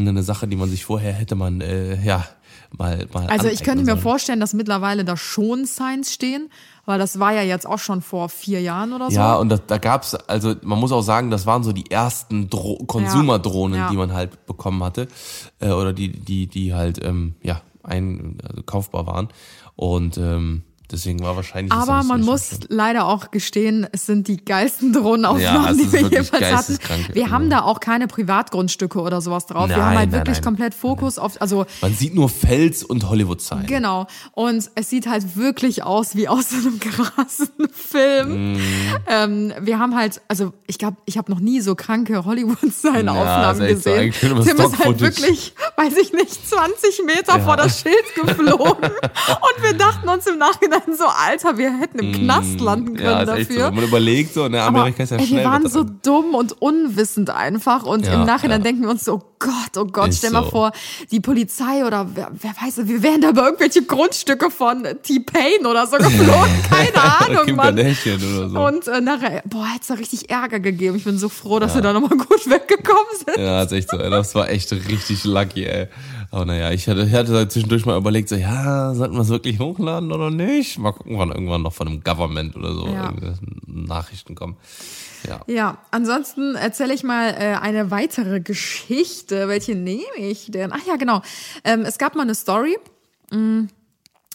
eine 0.09 0.23
Sache, 0.23 0.45
die 0.45 0.57
man 0.57 0.69
sich 0.69 0.83
vorher 0.83 1.13
hätte 1.13 1.35
man, 1.35 1.61
äh, 1.61 2.03
ja, 2.03 2.27
mal, 2.77 3.07
mal 3.13 3.27
Also 3.27 3.47
ich 3.47 3.63
könnte 3.63 3.83
mir 3.83 3.91
sollen. 3.91 3.99
vorstellen, 4.01 4.39
dass 4.39 4.53
mittlerweile 4.53 5.03
da 5.05 5.17
schon 5.17 5.65
Signs 5.65 6.13
stehen, 6.13 6.49
weil 6.85 6.99
das 6.99 7.19
war 7.19 7.33
ja 7.33 7.41
jetzt 7.41 7.65
auch 7.65 7.79
schon 7.79 8.01
vor 8.01 8.29
vier 8.29 8.61
Jahren 8.61 8.93
oder 8.93 9.09
so. 9.09 9.15
Ja, 9.17 9.35
und 9.35 9.49
da, 9.49 9.57
da 9.57 9.77
gab's, 9.77 10.13
also 10.15 10.55
man 10.63 10.79
muss 10.79 10.91
auch 10.91 11.01
sagen, 11.01 11.31
das 11.31 11.45
waren 11.45 11.63
so 11.63 11.71
die 11.71 11.89
ersten 11.89 12.49
Dro 12.49 12.77
Konsumerdrohnen, 12.85 13.79
Ja. 13.79 13.89
die 13.89 13.97
man 13.97 14.13
halt 14.13 14.45
bekommen 14.45 14.83
hatte. 14.83 15.07
Äh, 15.59 15.71
oder 15.71 15.93
die, 15.93 16.09
die, 16.11 16.47
die 16.47 16.73
halt, 16.73 17.03
ähm, 17.03 17.35
ja, 17.41 17.61
ein, 17.83 18.37
also 18.47 18.63
kaufbar 18.63 19.07
waren. 19.07 19.29
Und 19.75 20.17
ähm, 20.17 20.63
deswegen 20.91 21.21
war 21.21 21.35
wahrscheinlich. 21.35 21.71
Aber 21.73 22.01
so 22.01 22.07
man 22.07 22.21
muss 22.21 22.47
schlimm. 22.47 22.61
leider 22.69 23.05
auch 23.05 23.31
gestehen, 23.31 23.87
es 23.91 24.05
sind 24.05 24.27
die 24.27 24.37
geilsten 24.43 24.93
Ja, 24.93 24.99
Drohnenaufnahmen, 24.99 25.69
es 25.71 25.77
die 25.77 25.91
wir 25.91 26.01
jemals 26.09 26.31
hatten. 26.53 26.77
Wir 27.13 27.29
haben 27.31 27.49
da 27.49 27.61
auch 27.63 27.79
keine 27.79 28.07
Privatgrundstücke 28.07 28.99
oder 28.99 29.21
sowas 29.21 29.45
drauf. 29.45 29.69
wir 29.69 29.77
Nein, 29.77 29.85
haben 29.85 29.97
halt 29.97 30.11
nein, 30.11 30.19
wirklich 30.21 30.37
nein. 30.37 30.43
komplett 30.45 30.73
Fokus 30.73 31.17
auf, 31.17 31.41
also 31.41 31.65
Man 31.81 31.93
sieht 31.93 32.15
nur 32.15 32.29
Fels 32.29 32.83
und 32.83 33.09
Hollywood-Sign. 33.09 33.65
Genau. 33.67 34.07
Und 34.33 34.69
es 34.75 34.89
sieht 34.89 35.07
halt 35.07 35.35
wirklich 35.35 35.83
aus 35.83 36.15
wie 36.15 36.27
aus 36.27 36.49
so 36.49 36.57
einem 36.57 36.79
krassen 36.79 37.49
Film. 37.71 38.53
Mhm. 38.53 38.59
Ähm, 39.07 39.53
wir 39.61 39.79
haben 39.79 39.95
halt, 39.95 40.21
also 40.27 40.53
ich 40.67 40.77
glaube, 40.77 40.97
ich 41.05 41.17
habe 41.17 41.31
noch 41.31 41.39
nie 41.39 41.61
so 41.61 41.75
kranke 41.75 42.25
Hollywood-Sign-Aufnahmen 42.25 43.15
Ja, 43.43 43.53
so. 43.55 43.63
gesehen. 43.65 44.13
Man 44.33 44.43
Tim 44.45 44.57
ist 44.57 44.79
halt 44.79 44.99
wirklich, 44.99 45.53
weiß 45.77 45.93
ich 46.01 46.13
nicht, 46.13 46.47
20 46.49 47.03
Meter 47.05 47.39
vor 47.39 47.57
das 47.57 47.81
Schild 47.81 47.95
geflogen. 48.15 48.65
Und 48.91 49.63
wir 49.63 49.73
dachten 49.73 50.07
uns 50.09 50.25
im 50.27 50.37
Nachhinein 50.37 50.74
so, 50.97 51.05
Alter, 51.05 51.57
wir 51.57 51.77
hätten 51.79 51.99
im 51.99 52.11
Knast 52.13 52.59
landen 52.59 52.95
können. 52.95 53.09
Ja, 53.09 53.21
ist 53.21 53.29
echt 53.29 53.51
so. 53.51 53.53
dafür. 53.55 53.67
Wenn 53.67 53.75
man 53.75 53.83
überlegt, 53.85 54.33
so, 54.33 54.47
ne, 54.47 54.61
Aber 54.61 54.79
Amerika 54.79 55.03
ist 55.03 55.09
ja 55.11 55.17
ey, 55.17 55.27
schnell. 55.27 55.43
wir 55.43 55.49
waren 55.49 55.67
so 55.69 55.79
allem. 55.79 55.99
dumm 56.03 56.35
und 56.35 56.61
unwissend 56.61 57.29
einfach. 57.29 57.83
Und 57.83 58.05
Ja, 58.05 58.13
im 58.15 58.25
Nachhinein 58.25 58.61
ja. 58.61 58.63
denken 58.63 58.83
wir 58.83 58.89
uns 58.89 59.05
so, 59.05 59.15
oh 59.15 59.23
Gott, 59.39 59.77
oh 59.77 59.85
Gott, 59.85 60.09
Ist 60.09 60.19
stell 60.19 60.31
mal 60.31 60.43
so. 60.43 60.49
vor, 60.51 60.71
die 61.11 61.19
Polizei 61.19 61.85
oder 61.85 62.07
wer, 62.15 62.31
wer 62.33 62.51
weiß, 62.61 62.87
wir 62.87 63.03
wären 63.03 63.21
da 63.21 63.29
über 63.29 63.45
irgendwelche 63.45 63.83
Grundstücke 63.83 64.49
von 64.49 64.83
T-Pain 65.03 65.65
oder 65.65 65.85
so 65.87 65.97
geflogen. 65.97 66.51
Keine 66.69 67.03
Ahnung, 67.19 67.45
Kim 67.45 67.55
Mann. 67.57 67.77
Oder 67.77 68.49
so. 68.49 68.59
Und 68.59 68.87
äh, 68.87 69.01
nachher, 69.01 69.43
boah, 69.45 69.65
hätte 69.67 69.81
es 69.81 69.87
da 69.87 69.93
richtig 69.95 70.29
Ärger 70.29 70.59
gegeben. 70.59 70.95
Ich 70.95 71.03
bin 71.03 71.17
so 71.17 71.29
froh, 71.29 71.59
dass 71.59 71.75
wir 71.75 71.81
da 71.81 71.93
nochmal 71.93 72.17
gut 72.17 72.49
weggekommen 72.49 73.05
sind. 73.25 73.37
Ja, 73.37 73.63
ist 73.63 73.71
echt 73.71 73.89
so. 73.89 73.97
ey. 73.97 74.09
Das 74.09 74.33
war 74.35 74.49
echt 74.49 74.71
richtig 74.71 75.23
lucky, 75.25 75.65
ey. 75.65 75.87
Aber 76.31 76.45
naja, 76.45 76.71
ich 76.71 76.87
hatte, 76.87 77.03
ich 77.03 77.13
hatte 77.13 77.31
da 77.33 77.47
zwischendurch 77.49 77.85
mal 77.85 77.97
überlegt, 77.97 78.29
so, 78.29 78.35
ja, 78.35 78.93
sollten 78.93 79.15
wir 79.15 79.21
es 79.21 79.29
wirklich 79.29 79.59
hochladen 79.59 80.11
oder 80.11 80.29
nicht? 80.31 80.77
Mal 80.79 80.91
gucken, 80.91 81.17
wann 81.17 81.29
irgendwann 81.31 81.61
noch 81.61 81.73
von 81.73 81.87
einem 81.87 82.03
Government 82.03 82.55
oder 82.55 82.73
so 82.73 82.87
Ja. 82.87 83.13
Nachrichten 83.67 84.35
kommen. 84.35 84.57
Ja. 85.27 85.41
Ja, 85.47 85.77
ansonsten 85.91 86.55
erzähle 86.55 86.93
ich 86.93 87.03
mal 87.03 87.29
äh, 87.29 87.55
eine 87.59 87.89
weitere 87.91 88.39
Geschichte. 88.41 89.47
Welche 89.47 89.75
nehme 89.75 90.03
ich 90.17 90.51
denn? 90.51 90.71
Ach 90.73 90.85
ja, 90.85 90.95
genau. 90.97 91.21
Ähm, 91.63 91.81
es 91.81 91.97
gab 91.97 92.15
mal 92.15 92.21
eine 92.23 92.35
Story. 92.35 92.77
Mm, 93.31 93.65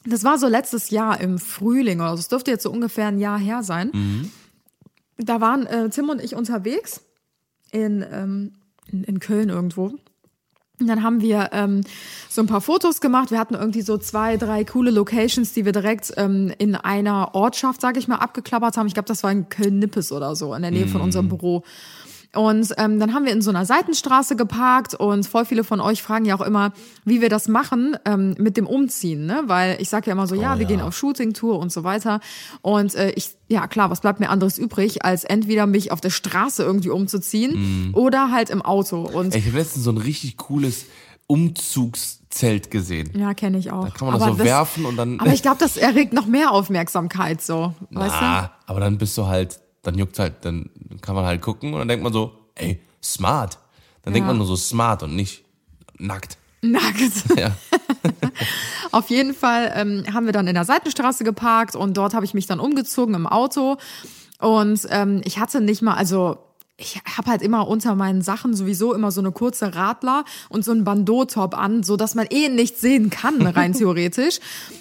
Das 0.05 0.25
war 0.25 0.39
so 0.39 0.49
letztes 0.49 0.91
Jahr 0.91 1.21
im 1.21 1.39
Frühling 1.39 2.01
oder 2.01 2.17
so. 2.17 2.21
Es 2.21 2.29
dürfte 2.29 2.51
jetzt 2.51 2.63
so 2.65 2.71
ungefähr 2.71 3.07
ein 3.09 3.19
Jahr 3.19 3.39
her 3.39 3.63
sein. 3.63 4.31
Da 5.19 5.41
waren 5.41 5.67
äh, 5.67 5.91
Tim 5.91 6.09
und 6.09 6.21
ich 6.23 6.35
unterwegs 6.35 7.03
in, 7.71 8.05
ähm, 8.11 8.53
in, 8.91 9.05
in 9.05 9.21
Köln 9.21 9.49
irgendwo. 9.51 9.93
Und 10.81 10.89
dann 10.89 11.03
haben 11.03 11.21
wir 11.21 11.51
ähm, 11.53 11.83
so 12.29 12.41
ein 12.41 12.47
paar 12.47 12.61
Fotos 12.61 13.01
gemacht. 13.01 13.31
Wir 13.31 13.39
hatten 13.39 13.55
irgendwie 13.55 13.83
so 13.83 13.99
zwei, 13.99 14.37
drei 14.37 14.65
coole 14.65 14.91
Locations, 14.91 15.53
die 15.53 15.65
wir 15.65 15.73
direkt 15.73 16.13
ähm, 16.17 16.53
in 16.59 16.75
einer 16.75 17.35
Ortschaft, 17.35 17.81
sage 17.81 17.99
ich 17.99 18.09
mal, 18.09 18.17
abgeklappert 18.17 18.77
haben. 18.77 18.87
Ich 18.87 18.95
glaube, 18.95 19.09
das 19.09 19.23
war 19.23 19.33
in 19.33 19.49
Köln-Nippes 19.49 20.13
oder 20.13 20.35
so, 20.37 20.55
in 20.55 20.63
der 20.63 20.71
Nähe 20.71 20.87
von 20.87 21.01
unserem 21.01 21.29
Büro. 21.29 21.65
Und 22.33 22.73
ähm, 22.79 23.01
dann 23.01 23.13
haben 23.13 23.25
wir 23.25 23.33
in 23.33 23.43
so 23.43 23.51
einer 23.51 23.67
Seitenstraße 23.67 24.37
geparkt 24.37 24.95
und 24.95 25.27
voll 25.27 25.45
viele 25.45 25.65
von 25.65 25.81
euch 25.81 26.01
fragen 26.01 26.25
ja 26.25 26.37
auch 26.37 26.41
immer, 26.43 26.73
wie 27.05 27.21
wir 27.21 27.29
das 27.29 27.49
machen 27.49 27.97
ähm, 28.05 28.37
mit 28.39 28.57
dem 28.57 28.69
Umziehen, 28.69 29.27
ne? 29.27 29.43
Weil 29.47 29.79
ich 29.81 29.89
sage 29.89 30.07
ja 30.07 30.13
immer 30.13 30.29
so, 30.29 30.37
ja, 30.37 30.55
wir 30.59 30.63
ja. 30.63 30.69
gehen 30.69 30.81
auf 30.81 30.97
Shooting-Tour 30.97 31.59
und 31.59 31.73
so 31.73 31.83
weiter. 31.83 32.21
Und 32.63 32.95
äh, 32.95 33.11
ich, 33.17 33.31
ja 33.49 33.67
klar, 33.67 33.91
was 33.91 34.01
bleibt 34.01 34.21
mir 34.21 34.31
anderes 34.31 34.59
übrig, 34.59 35.05
als 35.05 35.25
entweder 35.25 35.67
mich 35.67 35.91
auf 35.91 36.01
der 36.01 36.11
Straße 36.11 36.63
irgendwie 36.63 36.91
umzuziehen 36.91 37.93
oder 37.95 38.31
halt 38.31 38.49
im 38.51 38.63
Auto. 38.63 39.01
Und 39.03 39.35
ich 39.35 39.47
habe 39.47 39.59
letztens 39.59 39.85
so 39.85 39.91
ein 39.91 39.99
richtig 39.99 40.37
cooles 40.37 40.87
Umzugszelt 41.27 42.71
gesehen. 42.71 43.11
Ja, 43.17 43.35
kenne 43.35 43.59
ich 43.59 43.71
auch. 43.73 43.85
Da 43.85 43.91
kann 43.91 44.09
man 44.09 44.19
das 44.21 44.29
so 44.29 44.39
werfen 44.39 44.85
und 44.85 44.97
dann- 44.97 45.19
Aber 45.21 45.33
ich 45.33 45.43
glaube, 45.43 45.59
das 45.59 45.77
erregt 45.77 46.13
noch 46.13 46.27
mehr 46.27 46.53
Aufmerksamkeit 46.53 47.43
so. 47.43 47.75
Weißt 47.91 48.15
Ah, 48.15 48.51
aber 48.67 48.81
dann 48.81 48.99
bist 48.99 49.17
du 49.19 49.27
halt, 49.27 49.61
dann 49.83 49.97
juckt 49.99 50.19
halt, 50.19 50.45
dann 50.45 50.71
kann 51.01 51.15
man 51.15 51.25
halt 51.25 51.41
gucken 51.43 51.73
und 51.73 51.79
dann 51.81 51.89
denkt 51.89 52.03
man 52.03 52.13
so, 52.13 52.33
ey, 52.55 52.81
smart. 53.03 53.59
Dann 54.03 54.13
denkt 54.15 54.27
Ja. 54.27 54.29
man 54.29 54.39
nur 54.39 54.47
so 54.47 54.57
smart 54.57 55.03
und 55.03 55.15
nicht 55.17 55.45
nackt. 55.99 56.37
Nackt. 56.63 57.01
Ja. 57.39 57.53
Auf 58.93 59.09
jeden 59.11 59.35
Fall 59.35 59.73
ähm, 59.75 60.05
haben 60.13 60.27
wir 60.27 60.33
dann 60.33 60.47
in 60.49 60.55
der 60.55 60.65
Seitenstraße 60.65 61.25
geparkt 61.25 61.77
und 61.77 61.97
dort 61.97 62.15
habe 62.15 62.25
ich 62.25 62.35
mich 62.35 62.47
dann 62.47 62.61
umgezogen 62.61 63.15
im 63.15 63.27
Auto. 63.27 63.77
Und 64.41 64.87
ähm, 64.91 65.21
ich 65.25 65.39
hatte 65.39 65.61
nicht 65.61 65.83
mal, 65.83 65.95
also 65.95 66.39
ich 66.81 67.01
habe 67.17 67.31
halt 67.31 67.43
immer 67.43 67.69
unter 67.69 67.95
meinen 67.95 68.23
Sachen 68.23 68.55
sowieso 68.55 68.95
immer 68.95 69.11
so 69.11 69.21
eine 69.21 69.33
kurze 69.33 69.75
Radler 69.75 70.25
und 70.49 70.65
so 70.65 70.73
ein 70.73 70.85
Bandeau-Top 70.85 71.57
an, 71.57 71.83
so 71.83 71.97
dass 71.97 72.15
man 72.15 72.27
eh 72.31 72.49
nichts 72.49 72.81
sehen 72.81 73.11
kann, 73.11 73.47
rein 73.47 73.73
theoretisch. 73.75 74.41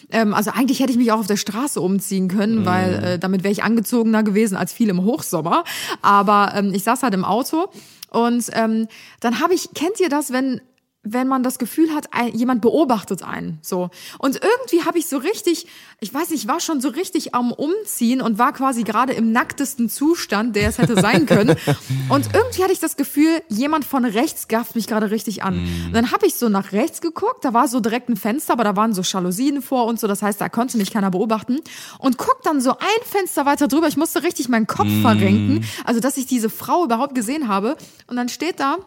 Ähm, 0.10 0.34
also 0.34 0.52
eigentlich 0.52 0.80
hätte 0.80 0.92
ich 0.92 0.98
mich 0.98 1.12
auch 1.12 1.20
auf 1.20 1.28
der 1.28 1.38
Straße 1.38 1.80
umziehen 1.82 2.30
können, 2.30 2.66
weil 2.66 3.04
äh, 3.04 3.20
damit 3.20 3.44
wäre 3.44 3.52
ich 3.52 3.64
angezogener 3.64 4.24
gewesen 4.24 4.56
als 4.56 4.72
viel 4.74 4.90
im 4.90 5.04
Hochsommer. 5.04 5.64
Aber 6.02 6.54
ähm, 6.56 6.74
ich 6.74 6.84
saß 6.84 7.04
halt 7.04 7.14
im 7.14 7.26
Auto 7.26 7.68
und 8.10 8.46
ähm, 8.54 8.88
dann 9.20 9.40
habe 9.42 9.54
ich, 9.54 9.70
kennt 9.74 10.00
ihr 10.00 10.10
das, 10.10 10.32
wenn 10.32 10.62
wenn 11.04 11.30
man 11.30 11.44
das 11.44 11.60
Gefühl 11.60 11.96
hat, 11.96 12.14
ein, 12.14 12.36
jemand 12.36 12.62
beobachtet 12.62 13.24
einen, 13.24 13.60
so. 13.62 13.90
Und 14.18 14.36
irgendwie 14.36 14.86
habe 14.86 15.00
ich 15.00 15.08
so 15.08 15.18
richtig, 15.18 15.66
ich 16.02 16.14
weiß 16.14 16.30
nicht, 16.30 16.44
ich 16.44 16.48
war 16.50 16.60
schon 16.60 16.82
so 16.82 16.90
richtig 16.90 17.34
am 17.34 17.54
Umziehen 17.54 18.22
und 18.22 18.38
war 18.38 18.52
quasi 18.52 18.84
gerade 18.84 19.14
im 19.14 19.32
nacktesten 19.32 19.90
Zustand, 19.90 20.58
der 20.58 20.68
es 20.68 20.78
hätte 20.78 21.00
sein 21.00 21.26
können. 21.26 21.56
Und 22.10 22.34
irgendwie 22.34 22.64
hatte 22.64 22.74
ich 22.74 22.80
das 22.80 22.98
Gefühl, 22.98 23.42
jemand 23.48 23.86
von 23.86 24.04
rechts 24.04 24.48
gafft 24.48 24.76
mich 24.76 24.88
gerade 24.88 25.12
richtig 25.12 25.44
an. 25.44 25.60
Und 25.88 25.94
dann 25.94 26.12
habe 26.12 26.26
ich 26.26 26.36
so 26.36 26.50
nach 26.50 26.72
rechts 26.72 27.02
geguckt, 27.02 27.46
da 27.46 27.54
war 27.54 27.68
so 27.68 27.80
direkt 27.80 28.10
ein 28.10 28.18
Fenster, 28.18 28.54
aber 28.54 28.64
da 28.64 28.76
waren 28.76 28.94
so 28.94 29.02
Jalousien 29.02 29.62
vor 29.62 29.86
und 29.86 30.00
so, 30.00 30.08
das 30.08 30.22
heißt, 30.22 30.42
da 30.42 30.50
konnte 30.50 30.78
mich 30.78 30.92
keiner 30.92 31.12
beobachten. 31.12 31.60
Und 31.98 32.18
guck 32.18 32.42
dann 32.44 32.62
so 32.62 32.72
ein 32.72 33.04
Fenster 33.06 33.46
weiter 33.46 33.68
drüber, 33.68 33.88
ich 33.88 33.98
musste 33.98 34.24
richtig 34.24 34.50
meinen 34.50 34.68
Kopf 34.68 34.90
verrenken, 35.02 35.66
also 35.86 36.00
dass 36.00 36.18
ich 36.18 36.26
diese 36.26 36.50
Frau 36.50 36.84
überhaupt 36.84 37.16
gesehen 37.16 37.48
habe. 37.48 37.78
Und 38.08 38.16
dann 38.16 38.30
steht 38.30 38.60
da, 38.60 38.78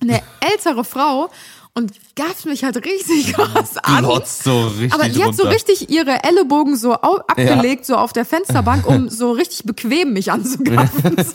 eine 0.00 0.22
ältere 0.40 0.84
Frau 0.84 1.30
und 1.72 1.92
gafft 2.16 2.46
mich 2.46 2.64
halt 2.64 2.76
richtig 2.84 3.32
krass 3.32 3.76
an. 3.78 4.04
Glotzt 4.04 4.42
so 4.42 4.66
richtig 4.66 4.92
Aber 4.92 5.08
die 5.08 5.22
hat 5.22 5.36
so 5.36 5.44
richtig 5.46 5.88
ihre 5.88 6.24
Ellenbogen 6.24 6.76
so 6.76 6.94
abgelegt, 6.94 7.86
so 7.86 7.94
auf 7.94 8.12
der 8.12 8.24
Fensterbank, 8.24 8.86
um 8.86 9.08
so 9.08 9.30
richtig 9.30 9.64
bequem 9.64 10.12
mich 10.12 10.32
anzugaffen. 10.32 11.16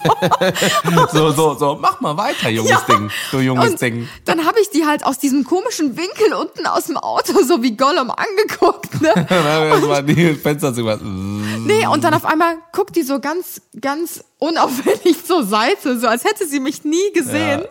So, 1.13 1.31
so, 1.31 1.53
so, 1.55 1.77
mach 1.79 2.01
mal 2.01 2.17
weiter, 2.17 2.49
junges 2.49 2.71
Ja. 2.71 2.81
Ding. 2.89 3.09
Du 3.31 3.39
junges 3.39 3.71
Und 3.71 3.81
Ding. 3.81 4.09
dann 4.25 4.45
habe 4.45 4.59
ich 4.59 4.69
die 4.69 4.85
halt 4.85 5.05
aus 5.05 5.17
diesem 5.19 5.43
komischen 5.43 5.95
Winkel 5.97 6.33
unten 6.33 6.65
aus 6.65 6.85
dem 6.85 6.97
Auto 6.97 7.41
so 7.43 7.63
wie 7.63 7.75
Gollum 7.77 8.11
angeguckt. 8.11 9.01
Ne? 9.01 9.13
Dann 9.29 9.45
erstmal 9.45 10.03
die 10.03 10.33
Fenster 10.35 10.73
zugemacht. 10.73 11.01
Nee, 11.03 11.87
und 11.87 12.03
dann 12.03 12.13
auf 12.13 12.25
einmal 12.25 12.57
guckt 12.73 12.95
die 12.95 13.03
so 13.03 13.19
ganz, 13.19 13.61
ganz 13.79 14.23
unauffällig 14.39 15.23
zur 15.25 15.45
Seite, 15.45 15.99
so 15.99 16.07
als 16.07 16.23
hätte 16.23 16.47
sie 16.47 16.59
mich 16.59 16.83
nie 16.83 17.11
gesehen. 17.13 17.63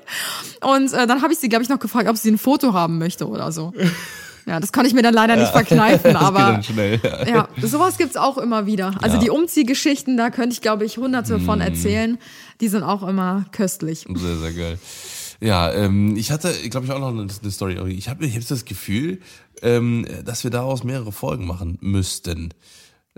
Und 0.63 0.93
äh, 0.93 1.07
dann 1.07 1.23
habe 1.23 1.33
ich 1.33 1.39
sie, 1.39 1.49
glaube 1.49 1.63
ich, 1.63 1.69
noch 1.69 1.79
gefragt, 1.79 2.09
ob 2.09 2.17
sie 2.17 2.31
ein 2.31 2.39
Foto 2.39 2.73
haben 2.73 2.99
möchte 2.99 3.29
oder 3.29 3.53
so. 3.53 3.73
Ja, 4.47 4.61
das 4.61 4.73
konnte 4.73 4.89
ich 4.89 4.95
mir 4.95 5.01
dann 5.01 5.15
leider 5.15 5.37
nicht 5.37 5.53
verkneifen, 5.53 6.17
aber 6.17 6.63
schnell. 6.63 7.01
Ja. 7.03 7.27
ja, 7.27 7.49
sowas 7.63 7.97
gibt's 7.97 8.19
auch 8.19 8.37
immer 8.37 8.67
wieder. 8.67 8.95
Also 9.01 9.17
Ja. 9.17 9.23
die 9.23 9.31
Umziehgeschichten, 9.31 10.19
da 10.19 10.29
könnte 10.29 10.53
ich, 10.53 10.61
glaube 10.61 10.85
ich, 10.85 10.99
hunderte 10.99 11.41
von 11.41 11.63
erzählen. 11.63 12.19
Die 12.61 12.69
sind 12.69 12.83
auch 12.83 13.09
immer 13.09 13.47
köstlich. 13.53 14.05
Sehr, 14.07 14.37
sehr 14.37 14.53
geil. 14.53 14.79
Ja, 15.41 15.73
ähm, 15.73 16.15
ich 16.19 16.31
hatte, 16.31 16.53
glaube 16.69 16.85
ich, 16.85 16.93
auch 16.93 16.99
noch 16.99 17.09
eine, 17.09 17.23
eine 17.43 17.51
Story. 17.51 17.79
Ich 17.97 18.11
habe 18.11 18.27
ich 18.27 18.37
hab 18.37 18.47
das 18.47 18.67
Gefühl, 18.67 19.23
ähm, 19.63 20.07
dass 20.27 20.45
wir 20.45 20.51
daraus 20.51 20.85
mehrere 20.85 21.11
Folgen 21.11 21.47
machen 21.47 21.79
müssten. 21.81 22.53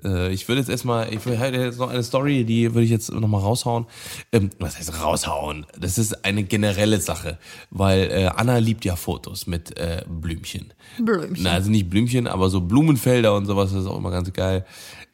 Äh, 0.05 0.33
ich 0.33 0.47
würde 0.49 0.61
jetzt 0.61 0.69
erstmal, 0.69 1.13
ich 1.13 1.25
hätte 1.25 1.59
jetzt 1.59 1.79
noch 1.79 1.91
eine 1.91 2.03
Story, 2.03 2.45
die 2.45 2.75
würde 2.75 2.85
ich 2.85 2.91
jetzt 2.91 3.13
nochmal 3.13 3.41
raushauen. 3.41 3.87
Ähm, 4.33 4.51
was 4.59 4.79
heißt 4.79 5.03
raushauen? 5.03 5.67
Das 5.79 5.99
ist 5.99 6.25
eine 6.25 6.45
generelle 6.45 7.01
Sache, 7.01 7.39
weil 7.71 8.11
äh, 8.11 8.31
Anna 8.35 8.59
liebt 8.59 8.85
ja 8.85 8.97
Fotos 8.97 9.47
mit 9.47 9.77
äh, 9.79 10.05
Blümchen. 10.09 10.73
Blümchen. 10.99 11.45
Na, 11.45 11.53
also 11.53 11.71
nicht 11.71 11.89
Blümchen, 11.89 12.27
aber 12.27 12.51
so 12.51 12.61
Blumenfelder 12.61 13.35
und 13.35 13.47
sowas, 13.47 13.73
das 13.73 13.83
ist 13.83 13.87
auch 13.87 13.99
immer 13.99 14.11
ganz 14.11 14.33
geil. 14.33 14.65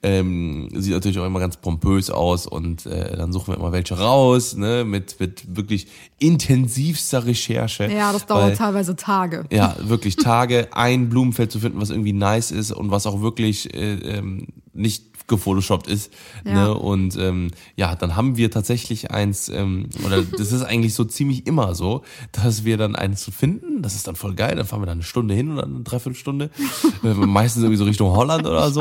Ähm, 0.05 0.69
sieht 0.75 0.95
natürlich 0.95 1.21
auch 1.21 1.27
immer 1.27 1.39
ganz 1.39 1.59
pompös 1.59 2.11
aus 2.11 2.49
und 2.49 2.87
äh, 2.87 3.17
dann 3.17 3.33
suchen 3.33 3.55
wir 3.55 3.57
immer 3.57 3.71
welche 3.71 3.97
raus, 3.97 4.57
ne, 4.57 4.85
mit, 4.85 5.21
mit 5.21 5.57
wirklich 5.57 5.87
intensivster 6.19 7.25
Recherche. 7.25 7.87
Ja, 7.87 8.13
das 8.13 8.27
dauert 8.27 8.43
weil, 8.43 8.57
teilweise 8.57 8.97
Tage. 8.97 9.45
ja, 9.53 9.77
wirklich 9.81 10.17
Tage, 10.17 10.71
ein 10.73 11.09
Blumenfeld 11.09 11.53
zu 11.53 11.61
finden, 11.61 11.81
was 11.81 11.91
irgendwie 11.91 12.13
nice 12.13 12.51
ist 12.51 12.73
und 12.73 12.91
was 12.91 13.07
auch 13.07 13.21
wirklich 13.21 13.73
äh, 13.75 13.95
ähm, 13.95 14.49
nicht 14.75 15.13
gefotoshoppt 15.29 15.87
ist. 15.87 16.13
Ja. 16.45 16.53
Ne? 16.53 16.75
Und 16.75 17.17
ähm, 17.17 17.51
ja, 17.77 17.95
dann 17.95 18.17
haben 18.17 18.37
wir 18.37 18.51
tatsächlich 18.51 19.11
eins, 19.11 19.49
ähm, 19.49 19.89
oder 20.05 20.23
das 20.39 20.53
ist 20.53 20.63
eigentlich 20.63 20.95
so 20.95 21.05
ziemlich 21.05 21.47
immer 21.47 21.75
so, 21.75 22.03
dass 22.33 22.65
wir 22.65 22.77
dann 22.77 22.97
eins 22.97 23.31
finden, 23.37 23.83
das 23.83 23.95
ist 23.95 24.07
dann 24.07 24.17
voll 24.17 24.35
geil, 24.35 24.57
dann 24.57 24.67
fahren 24.67 24.83
wir 24.83 24.87
dann 24.87 24.99
eine 24.99 25.05
Stunde 25.05 25.35
hin 25.35 25.53
oder 25.53 25.65
eine 25.65 25.81
Dreiviertelstunde, 25.81 26.51
Äh, 27.03 27.15
meistens 27.15 27.63
irgendwie 27.63 27.79
so 27.79 27.85
Richtung 27.85 28.11
Holland 28.11 28.47
oder 28.47 28.71
so. 28.71 28.81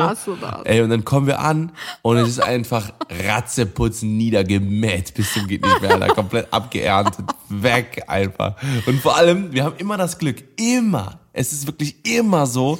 Ey, 0.65 0.81
und 0.81 0.89
dann 0.89 1.05
kommen 1.05 1.27
wir 1.27 1.39
an 1.39 1.71
und 2.01 2.17
es 2.17 2.29
ist 2.29 2.39
einfach 2.41 2.93
Ratzeputz 3.09 4.03
niedergemäht 4.03 5.13
bis 5.15 5.33
zum 5.33 5.47
geht 5.47 5.65
nicht 5.65 5.81
mehr, 5.81 5.91
Alter, 5.91 6.09
komplett 6.09 6.53
abgeerntet, 6.53 7.25
weg 7.49 8.03
einfach. 8.07 8.55
Und 8.85 8.99
vor 9.01 9.17
allem, 9.17 9.53
wir 9.53 9.63
haben 9.63 9.75
immer 9.77 9.97
das 9.97 10.17
Glück, 10.17 10.43
immer, 10.57 11.19
es 11.33 11.51
ist 11.51 11.67
wirklich 11.67 11.95
immer 12.05 12.45
so, 12.45 12.79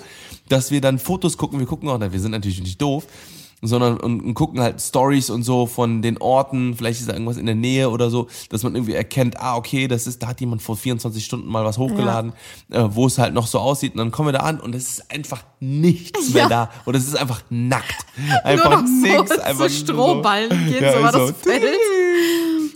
dass 0.51 0.71
wir 0.71 0.81
dann 0.81 0.99
Fotos 0.99 1.37
gucken, 1.37 1.59
wir 1.59 1.65
gucken 1.67 1.89
auch, 1.89 1.97
na, 1.97 2.11
wir 2.11 2.19
sind 2.19 2.31
natürlich 2.31 2.61
nicht 2.61 2.81
doof, 2.81 3.05
sondern 3.63 3.97
und, 3.99 4.21
und 4.21 4.33
gucken 4.33 4.59
halt 4.59 4.81
Stories 4.81 5.29
und 5.29 5.43
so 5.43 5.67
von 5.67 6.01
den 6.01 6.17
Orten, 6.17 6.75
vielleicht 6.75 6.99
ist 6.99 7.07
da 7.09 7.13
irgendwas 7.13 7.37
in 7.37 7.45
der 7.45 7.53
Nähe 7.53 7.91
oder 7.91 8.09
so, 8.09 8.27
dass 8.49 8.63
man 8.63 8.73
irgendwie 8.73 8.95
erkennt, 8.95 9.39
ah, 9.39 9.55
okay, 9.55 9.87
das 9.87 10.07
ist, 10.07 10.23
da 10.23 10.27
hat 10.29 10.41
jemand 10.41 10.63
vor 10.63 10.75
24 10.75 11.23
Stunden 11.23 11.47
mal 11.47 11.63
was 11.63 11.77
hochgeladen, 11.77 12.33
äh, 12.71 12.83
wo 12.89 13.05
es 13.05 13.19
halt 13.19 13.35
noch 13.35 13.45
so 13.45 13.59
aussieht. 13.59 13.91
Und 13.93 13.99
dann 13.99 14.09
kommen 14.11 14.29
wir 14.29 14.33
da 14.33 14.39
an 14.39 14.59
und 14.59 14.73
es 14.73 14.89
ist 14.97 15.11
einfach 15.11 15.43
nichts 15.59 16.33
mehr 16.33 16.43
Ja. 16.43 16.49
da. 16.49 16.69
Und 16.85 16.95
es 16.95 17.07
ist 17.07 17.15
einfach 17.15 17.43
nackt. 17.51 18.03
Nur 18.17 18.45
Einfach 18.45 18.81
noch 18.81 18.87
nix. 18.87 19.29
so 19.35 19.41
Einfach 19.41 19.53
zu 19.53 19.59
nur 19.59 19.69
Strohballen 19.69 20.49
gehen, 20.67 20.83
Ja, 20.83 20.97
so 20.97 21.03
war 21.03 21.11
das 21.11 21.27
so. 21.27 21.33
Feld. 21.35 21.63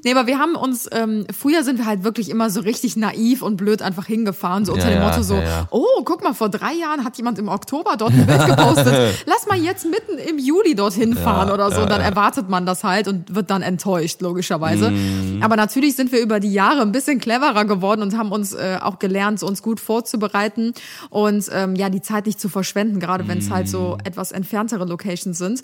Nee, 0.05 0.11
aber 0.13 0.27
wir 0.27 0.37
haben 0.37 0.55
uns, 0.55 0.87
ähm, 0.91 1.25
früher 1.35 1.63
sind 1.63 1.79
wir 1.79 1.87
halt 1.87 2.03
wirklich 2.03 2.29
immer 2.29 2.51
so 2.51 2.59
richtig 2.61 2.95
naiv 2.95 3.41
und 3.41 3.57
blöd 3.57 3.81
einfach 3.81 4.05
hingefahren, 4.05 4.63
so 4.63 4.73
unter 4.73 4.91
Ja, 4.91 4.99
dem 4.99 5.03
Motto 5.03 5.23
so, 5.23 5.33
ja, 5.33 5.67
oh, 5.71 6.03
guck 6.05 6.23
mal, 6.23 6.35
vor 6.35 6.47
drei 6.49 6.73
Jahren 6.73 7.03
hat 7.03 7.17
jemand 7.17 7.39
im 7.39 7.47
Oktober 7.47 7.97
dort 7.97 8.13
ein 8.13 8.27
Bild 8.27 8.45
gepostet. 8.45 9.15
Lass 9.25 9.47
mal 9.47 9.57
jetzt 9.57 9.83
mitten 9.83 10.19
im 10.19 10.37
Juli 10.37 10.75
dorthin 10.75 11.15
fahren 11.15 11.49
oder 11.49 11.71
so. 11.71 11.87
Dann 11.87 12.01
erwartet 12.01 12.49
man 12.49 12.67
das 12.67 12.83
halt 12.83 13.07
und 13.07 13.33
wird 13.33 13.49
dann 13.49 13.63
enttäuscht, 13.63 14.21
logischerweise. 14.21 14.91
Mhm. 14.91 15.41
Aber 15.41 15.55
natürlich 15.55 15.95
sind 15.95 16.11
wir 16.11 16.21
über 16.21 16.39
die 16.39 16.53
Jahre 16.53 16.83
ein 16.83 16.91
bisschen 16.91 17.19
cleverer 17.19 17.65
geworden 17.65 18.03
und 18.03 18.15
haben 18.15 18.31
uns 18.31 18.53
äh, 18.53 18.77
auch 18.79 18.99
gelernt, 18.99 19.41
uns 19.41 19.63
gut 19.63 19.79
vorzubereiten 19.79 20.73
und 21.09 21.49
ähm, 21.51 21.75
ja, 21.75 21.89
die 21.89 22.03
Zeit 22.03 22.27
nicht 22.27 22.39
zu 22.39 22.47
verschwenden, 22.47 22.99
gerade 22.99 23.27
wenn 23.27 23.39
es 23.39 23.49
halt 23.49 23.65
Mhm. 23.65 23.71
so 23.71 23.97
etwas 24.03 24.31
entferntere 24.31 24.85
Locations 24.85 25.35
sind. 25.35 25.63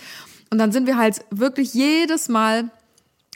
Und 0.49 0.57
dann 0.57 0.71
sind 0.71 0.87
wir 0.87 0.97
halt 0.97 1.19
wirklich 1.29 1.75
jedes 1.75 2.27
Mal 2.27 2.71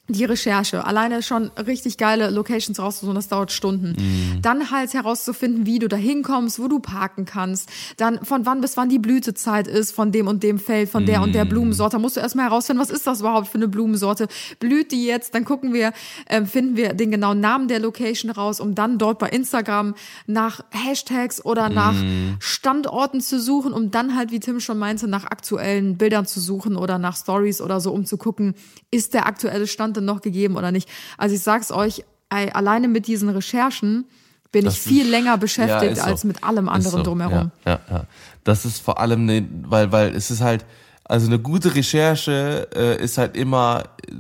die 0.08 0.26
Recherche, 0.26 0.86
alleine 0.86 1.24
schon 1.24 1.50
richtig 1.58 1.98
geile 1.98 2.30
Locations 2.30 2.80
rauszusuchen, 2.80 3.16
das 3.16 3.28
dauert 3.28 3.52
Stunden. 3.52 3.96
Dann 4.42 4.70
halt 4.70 4.94
herauszufinden, 4.94 5.66
wie 5.66 5.80
du 5.80 5.88
da 5.88 5.98
hinkommst, 5.98 6.60
wo 6.60 6.68
du 6.68 6.80
parken 6.80 7.26
kannst, 7.26 7.70
dann 7.98 8.24
von 8.24 8.46
wann 8.46 8.62
bis 8.62 8.78
wann 8.78 8.88
die 8.88 9.00
Blütezeit 9.00 9.68
ist, 9.68 9.92
von 9.94 10.12
dem 10.12 10.28
und 10.28 10.44
dem 10.44 10.60
Feld, 10.60 10.90
von 10.90 11.08
der 11.08 11.24
und 11.24 11.34
der 11.34 11.46
Blumensorte. 11.46 11.96
Da 11.96 12.00
musst 12.00 12.18
du 12.18 12.20
erstmal 12.20 12.46
herausfinden, 12.46 12.82
was 12.82 12.92
ist 12.92 13.08
das 13.08 13.22
überhaupt 13.22 13.48
für 13.48 13.58
eine 13.58 13.68
Blumensorte? 13.68 14.28
Blüht 14.60 14.92
die 14.92 15.06
jetzt? 15.06 15.34
Dann 15.34 15.44
gucken 15.44 15.74
wir, 15.74 15.92
ähm, 16.30 16.46
finden 16.46 16.78
wir 16.78 16.94
den 16.94 17.10
genauen 17.10 17.40
Namen 17.40 17.68
der 17.68 17.80
Location 17.80 18.30
raus, 18.30 18.60
um 18.60 18.76
dann 18.76 19.00
dort 19.00 19.18
bei 19.18 19.30
Instagram 19.30 19.96
nach 20.28 20.62
Hashtags 20.70 21.44
oder 21.44 21.70
nach 21.70 21.96
Standorten 22.40 23.22
zu 23.22 23.40
suchen, 23.40 23.74
um 23.74 23.90
dann 23.90 24.16
halt, 24.16 24.32
wie 24.32 24.40
Tim 24.40 24.60
schon 24.60 24.78
meinte, 24.78 25.08
nach 25.08 25.24
aktuellen 25.24 25.98
Bildern 25.98 26.28
zu 26.28 26.40
suchen 26.40 26.76
oder 26.76 27.00
nach 27.00 27.18
Stories 27.18 27.60
oder 27.60 27.80
so, 27.80 27.92
um 27.92 28.06
zu 28.06 28.18
gucken, 28.18 28.54
ist 28.92 29.16
der 29.16 29.26
aktuelle 29.26 29.66
Stand 29.66 29.95
denn 29.96 30.06
noch 30.06 30.22
gegeben 30.22 30.56
oder 30.58 30.72
nicht. 30.72 30.90
Also 31.18 31.36
ich 31.36 31.42
sag's 31.42 31.72
euch, 31.72 32.04
alleine 32.30 32.88
mit 32.88 33.08
diesen 33.08 33.30
Recherchen 33.30 34.06
bin 34.52 34.66
ich 34.68 34.80
viel 34.80 35.08
länger 35.10 35.38
beschäftigt 35.38 35.94
ist 35.94 36.00
so. 36.00 36.06
als 36.06 36.24
mit 36.24 36.44
allem 36.44 36.66
Ist 36.66 36.72
anderen 36.72 36.98
so. 36.98 37.04
drumherum. 37.04 37.52
Ja, 37.66 37.72
ja, 37.74 37.80
ja. 37.98 38.06
Das 38.44 38.66
ist 38.66 38.80
vor 38.80 39.00
allem, 39.00 39.26
ne, 39.26 39.48
weil, 39.64 39.92
weil 39.92 40.16
es 40.16 40.32
ist 40.32 40.42
halt, 40.42 40.66
also 41.04 41.28
eine 41.28 41.40
gute 41.40 41.76
Recherche 41.76 42.68
äh, 42.74 43.04
ist 43.04 43.18
halt 43.18 43.36
immer 43.36 43.84
äh, 44.08 44.14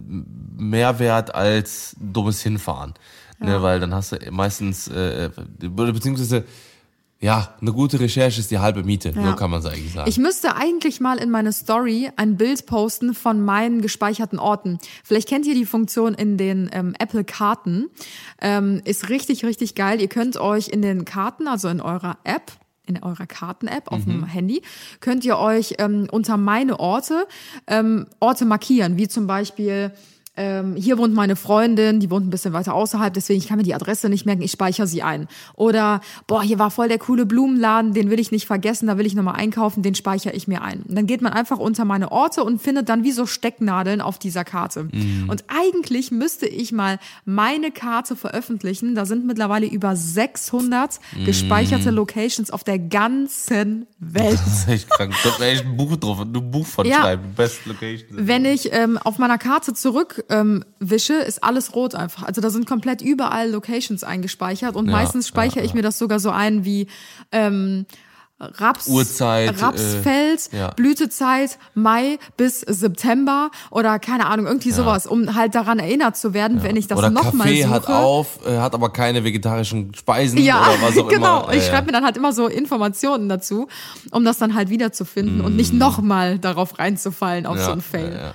mehr 0.57 0.99
wert 0.99 1.33
als 1.33 1.95
dummes 1.99 2.41
Hinfahren. 2.41 2.93
Ne, 3.39 3.61
weil 3.61 3.79
dann 3.81 3.93
hast 3.93 4.13
du 4.13 4.17
meistens, 4.31 4.87
äh, 4.87 5.29
be- 5.59 5.91
beziehungsweise, 5.91 6.45
ja, 7.21 7.55
eine 7.61 7.71
gute 7.71 7.99
Recherche 7.99 8.39
ist 8.39 8.51
die 8.51 8.59
halbe 8.59 8.83
Miete, 8.83 9.09
Ja. 9.15 9.31
so 9.31 9.35
kann 9.35 9.49
man 9.49 9.61
es 9.61 9.65
eigentlich 9.65 9.93
sagen. 9.93 10.09
Ich 10.09 10.17
müsste 10.17 10.55
eigentlich 10.55 10.99
mal 10.99 11.17
in 11.17 11.31
meine 11.31 11.53
Story 11.53 12.11
ein 12.17 12.37
Bild 12.37 12.65
posten 12.65 13.13
von 13.13 13.41
meinen 13.43 13.81
gespeicherten 13.81 14.37
Orten. 14.37 14.77
Vielleicht 15.03 15.27
kennt 15.29 15.45
ihr 15.45 15.55
die 15.55 15.65
Funktion 15.65 16.13
in 16.13 16.37
den 16.37 16.69
ähm, 16.73 16.93
Apple-Karten. 16.99 17.87
Ähm, 18.41 18.81
ist 18.83 19.09
richtig, 19.09 19.45
richtig 19.45 19.75
geil. 19.75 20.01
Ihr 20.01 20.09
könnt 20.09 20.37
euch 20.37 20.67
in 20.67 20.81
den 20.81 21.05
Karten, 21.05 21.47
also 21.47 21.67
in 21.69 21.81
eurer 21.81 22.17
App, 22.25 22.51
in 22.85 23.01
eurer 23.01 23.25
Karten-App 23.25 23.91
auf 23.91 24.03
dem 24.03 24.25
Handy, 24.25 24.61
könnt 24.99 25.25
ihr 25.25 25.39
euch 25.39 25.75
ähm, 25.79 26.07
unter 26.11 26.37
meine 26.37 26.79
Orte 26.79 27.25
ähm, 27.65 28.05
Orte 28.19 28.45
markieren, 28.45 28.97
wie 28.97 29.07
zum 29.07 29.25
Beispiel 29.25 29.91
ähm, 30.37 30.75
hier 30.75 30.97
wohnt 30.97 31.13
meine 31.13 31.35
Freundin, 31.35 31.99
die 31.99 32.09
wohnt 32.09 32.27
ein 32.27 32.29
bisschen 32.29 32.53
weiter 32.53 32.73
außerhalb, 32.73 33.13
deswegen 33.13 33.39
ich 33.39 33.47
kann 33.47 33.57
mir 33.57 33.63
die 33.63 33.73
Adresse 33.75 34.09
nicht 34.09 34.25
merken, 34.25 34.41
ich 34.41 34.51
speichere 34.51 34.87
sie 34.87 35.01
ein. 35.03 35.27
Oder 35.55 36.01
boah, 36.27 36.43
hier 36.43 36.59
war 36.59 36.71
voll 36.71 36.87
der 36.87 36.97
coole 36.99 37.25
Blumenladen, 37.25 37.93
den 37.93 38.09
will 38.09 38.19
ich 38.19 38.31
nicht 38.31 38.45
vergessen, 38.45 38.87
da 38.87 38.97
will 38.97 39.05
ich 39.05 39.15
nochmal 39.15 39.35
einkaufen, 39.35 39.81
den 39.83 39.95
speichere 39.95 40.33
ich 40.33 40.47
mir 40.47 40.61
ein. 40.61 40.81
Und 40.81 40.95
dann 40.97 41.07
geht 41.07 41.21
man 41.21 41.33
einfach 41.33 41.57
unter 41.59 41.85
meine 41.85 42.11
Orte 42.11 42.43
und 42.43 42.61
findet 42.61 42.89
dann 42.89 43.03
wie 43.03 43.11
so 43.11 43.25
Stecknadeln 43.25 44.01
auf 44.01 44.19
dieser 44.19 44.43
Karte. 44.43 44.89
Und 45.27 45.45
eigentlich 45.47 46.11
müsste 46.11 46.47
ich 46.47 46.71
mal 46.71 46.99
meine 47.25 47.71
Karte 47.71 48.15
veröffentlichen. 48.15 48.95
Da 48.95 49.05
sind 49.05 49.25
mittlerweile 49.25 49.65
über 49.67 49.95
600 49.95 50.99
gespeicherte 51.25 51.91
Locations 51.91 52.51
auf 52.51 52.63
der 52.63 52.79
ganzen 52.79 53.87
Welt. 53.99 54.33
das 54.45 54.59
ist 54.59 54.67
echt 54.67 54.89
krank. 54.89 55.13
Da 55.39 55.45
echt 55.45 55.65
ein 55.65 55.77
Buch 55.77 55.95
drauf, 55.97 56.19
ein 56.19 56.31
Buch 56.51 56.65
von 56.65 56.85
Ja. 56.85 57.01
schreiben. 57.01 57.33
Best 57.35 57.65
Location. 57.65 58.09
Wenn 58.11 58.45
ich 58.45 58.73
ähm, 58.73 58.97
auf 58.97 59.17
meiner 59.17 59.37
Karte 59.37 59.73
zurück 59.73 60.24
ähm, 60.29 60.63
wische, 60.79 61.13
ist 61.13 61.43
alles 61.43 61.75
rot 61.75 61.95
einfach. 61.95 62.23
Also 62.23 62.41
da 62.41 62.49
sind 62.49 62.65
komplett 62.67 63.01
überall 63.01 63.49
Locations 63.51 64.03
eingespeichert 64.03 64.75
und 64.75 64.85
Ja, 64.87 64.91
meistens 64.91 65.27
speichere 65.27 65.59
ja, 65.59 65.65
ich 65.65 65.73
mir 65.73 65.81
das 65.83 65.97
sogar 65.97 66.19
so 66.19 66.29
ein 66.31 66.65
wie 66.65 66.87
ähm, 67.31 67.85
Raps, 68.37 68.89
Uhrzeit, 68.89 69.61
Rapsfeld, 69.61 70.49
äh, 70.51 70.57
ja. 70.57 70.69
Blütezeit 70.71 71.57
Mai 71.73 72.19
bis 72.35 72.59
September 72.59 73.49
oder 73.71 73.97
keine 73.97 74.25
Ahnung, 74.25 74.45
irgendwie 74.45 74.71
sowas, 74.71 75.07
um 75.07 75.35
halt 75.35 75.55
daran 75.55 75.79
erinnert 75.79 76.17
zu 76.17 76.33
werden, 76.33 76.61
wenn 76.61 76.75
ich 76.75 76.87
das 76.87 76.99
nochmal 77.13 77.47
suche. 77.55 77.69
hat 77.69 77.87
auf, 77.87 78.39
äh, 78.45 78.57
hat 78.57 78.73
aber 78.73 78.89
keine 78.91 79.23
vegetarischen 79.23 79.93
Speisen 79.95 80.37
Ja, 80.39 80.63
oder 80.63 80.81
was 80.81 80.97
auch 80.97 81.07
genau. 81.09 81.43
immer. 81.43 81.53
Ich 81.53 81.63
Ja, 81.65 81.69
schreibe 81.71 81.85
mir 81.85 81.91
dann 81.93 82.03
halt 82.03 82.17
immer 82.17 82.33
so 82.33 82.47
Informationen 82.47 83.29
dazu, 83.29 83.69
um 84.11 84.25
das 84.25 84.37
dann 84.37 84.53
halt 84.53 84.69
wiederzufinden 84.69 85.39
und 85.39 85.55
nicht 85.55 85.71
nochmal 85.71 86.37
darauf 86.37 86.77
reinzufallen 86.77 87.45
auf 87.45 87.55
Mm. 87.55 87.59
ja, 87.59 87.65
so 87.67 87.71
ein 87.71 87.81
Fail. 87.81 88.33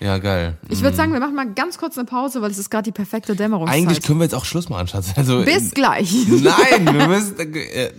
Ja, 0.00 0.18
geil. 0.18 0.56
Ich 0.68 0.80
würde 0.82 0.96
sagen, 0.96 1.12
wir 1.12 1.18
machen 1.20 1.34
mal 1.34 1.52
ganz 1.54 1.76
kurz 1.78 1.98
eine 1.98 2.04
Pause, 2.06 2.40
weil 2.40 2.50
es 2.52 2.58
ist 2.58 2.70
gerade 2.70 2.84
die 2.84 2.92
perfekte 2.92 3.34
Dämmerungszeit. 3.34 3.76
Eigentlich 3.80 4.02
können 4.02 4.20
wir 4.20 4.24
jetzt 4.24 4.34
auch 4.34 4.44
Schluss 4.44 4.68
machen, 4.68 4.86
Schatz. 4.86 5.08
Also, 5.16 5.44
Bis 5.44 5.72
gleich. 5.72 6.12
Nein, 6.28 6.86
wir 6.96 7.08
müssen. 7.08 7.36
Äh, 7.54 7.90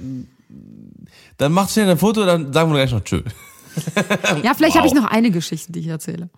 dann 1.37 1.51
macht 1.51 1.71
schnell 1.71 1.89
ein 1.89 1.97
Foto, 1.97 2.25
dann 2.25 2.53
sagen 2.53 2.71
wir 2.71 2.77
gleich 2.77 2.91
noch 2.91 3.03
Tschö. 3.03 3.21
Ja, 4.43 4.53
vielleicht 4.53 4.73
Wow. 4.75 4.79
habe 4.79 4.87
ich 4.87 4.93
noch 4.93 5.05
eine 5.05 5.31
Geschichte, 5.31 5.71
die 5.71 5.79
ich 5.79 5.87
erzähle. 5.87 6.29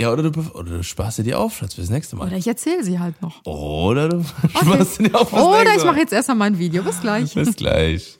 Ja, 0.00 0.12
oder 0.12 0.28
du, 0.28 0.40
oder 0.54 0.78
du 0.78 0.82
sparst 0.82 1.18
dir 1.18 1.22
die 1.22 1.34
auf, 1.34 1.56
Schatz, 1.56 1.74
fürs 1.74 1.88
nächste 1.88 2.16
Mal. 2.16 2.26
Oder 2.26 2.36
ich 2.36 2.46
erzähle 2.48 2.82
sie 2.82 2.98
halt 2.98 3.22
noch. 3.22 3.44
Oder 3.46 4.08
du 4.08 4.24
sparst 4.50 4.98
dir 4.98 5.04
die 5.04 5.14
auf 5.14 5.30
fürs 5.30 5.40
Oder 5.42 5.58
nächste 5.60 5.76
ich 5.78 5.84
Mal. 5.84 5.92
mache 5.92 6.00
jetzt 6.00 6.12
erst 6.12 6.30
einmal 6.30 6.48
ein 6.48 6.58
Video. 6.58 6.82
Bis 6.82 7.00
gleich. 7.00 7.32
Bis 7.34 7.54
gleich. 7.56 8.18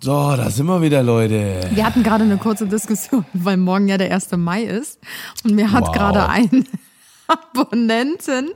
So, 0.00 0.36
da 0.36 0.48
sind 0.50 0.66
wir 0.66 0.80
wieder, 0.80 1.02
Leute. 1.02 1.60
Wir 1.72 1.84
hatten 1.84 2.02
gerade 2.04 2.22
eine 2.24 2.36
kurze 2.38 2.66
Diskussion, 2.66 3.24
weil 3.32 3.56
morgen 3.56 3.88
ja 3.88 3.98
der 3.98 4.12
1. 4.14 4.30
Mai 4.36 4.62
ist. 4.62 4.98
Und 5.44 5.54
mir 5.54 5.72
hat 5.72 5.88
Wow. 5.88 5.92
gerade 5.92 6.28
ein 6.28 6.66
Abonnenten 7.26 8.50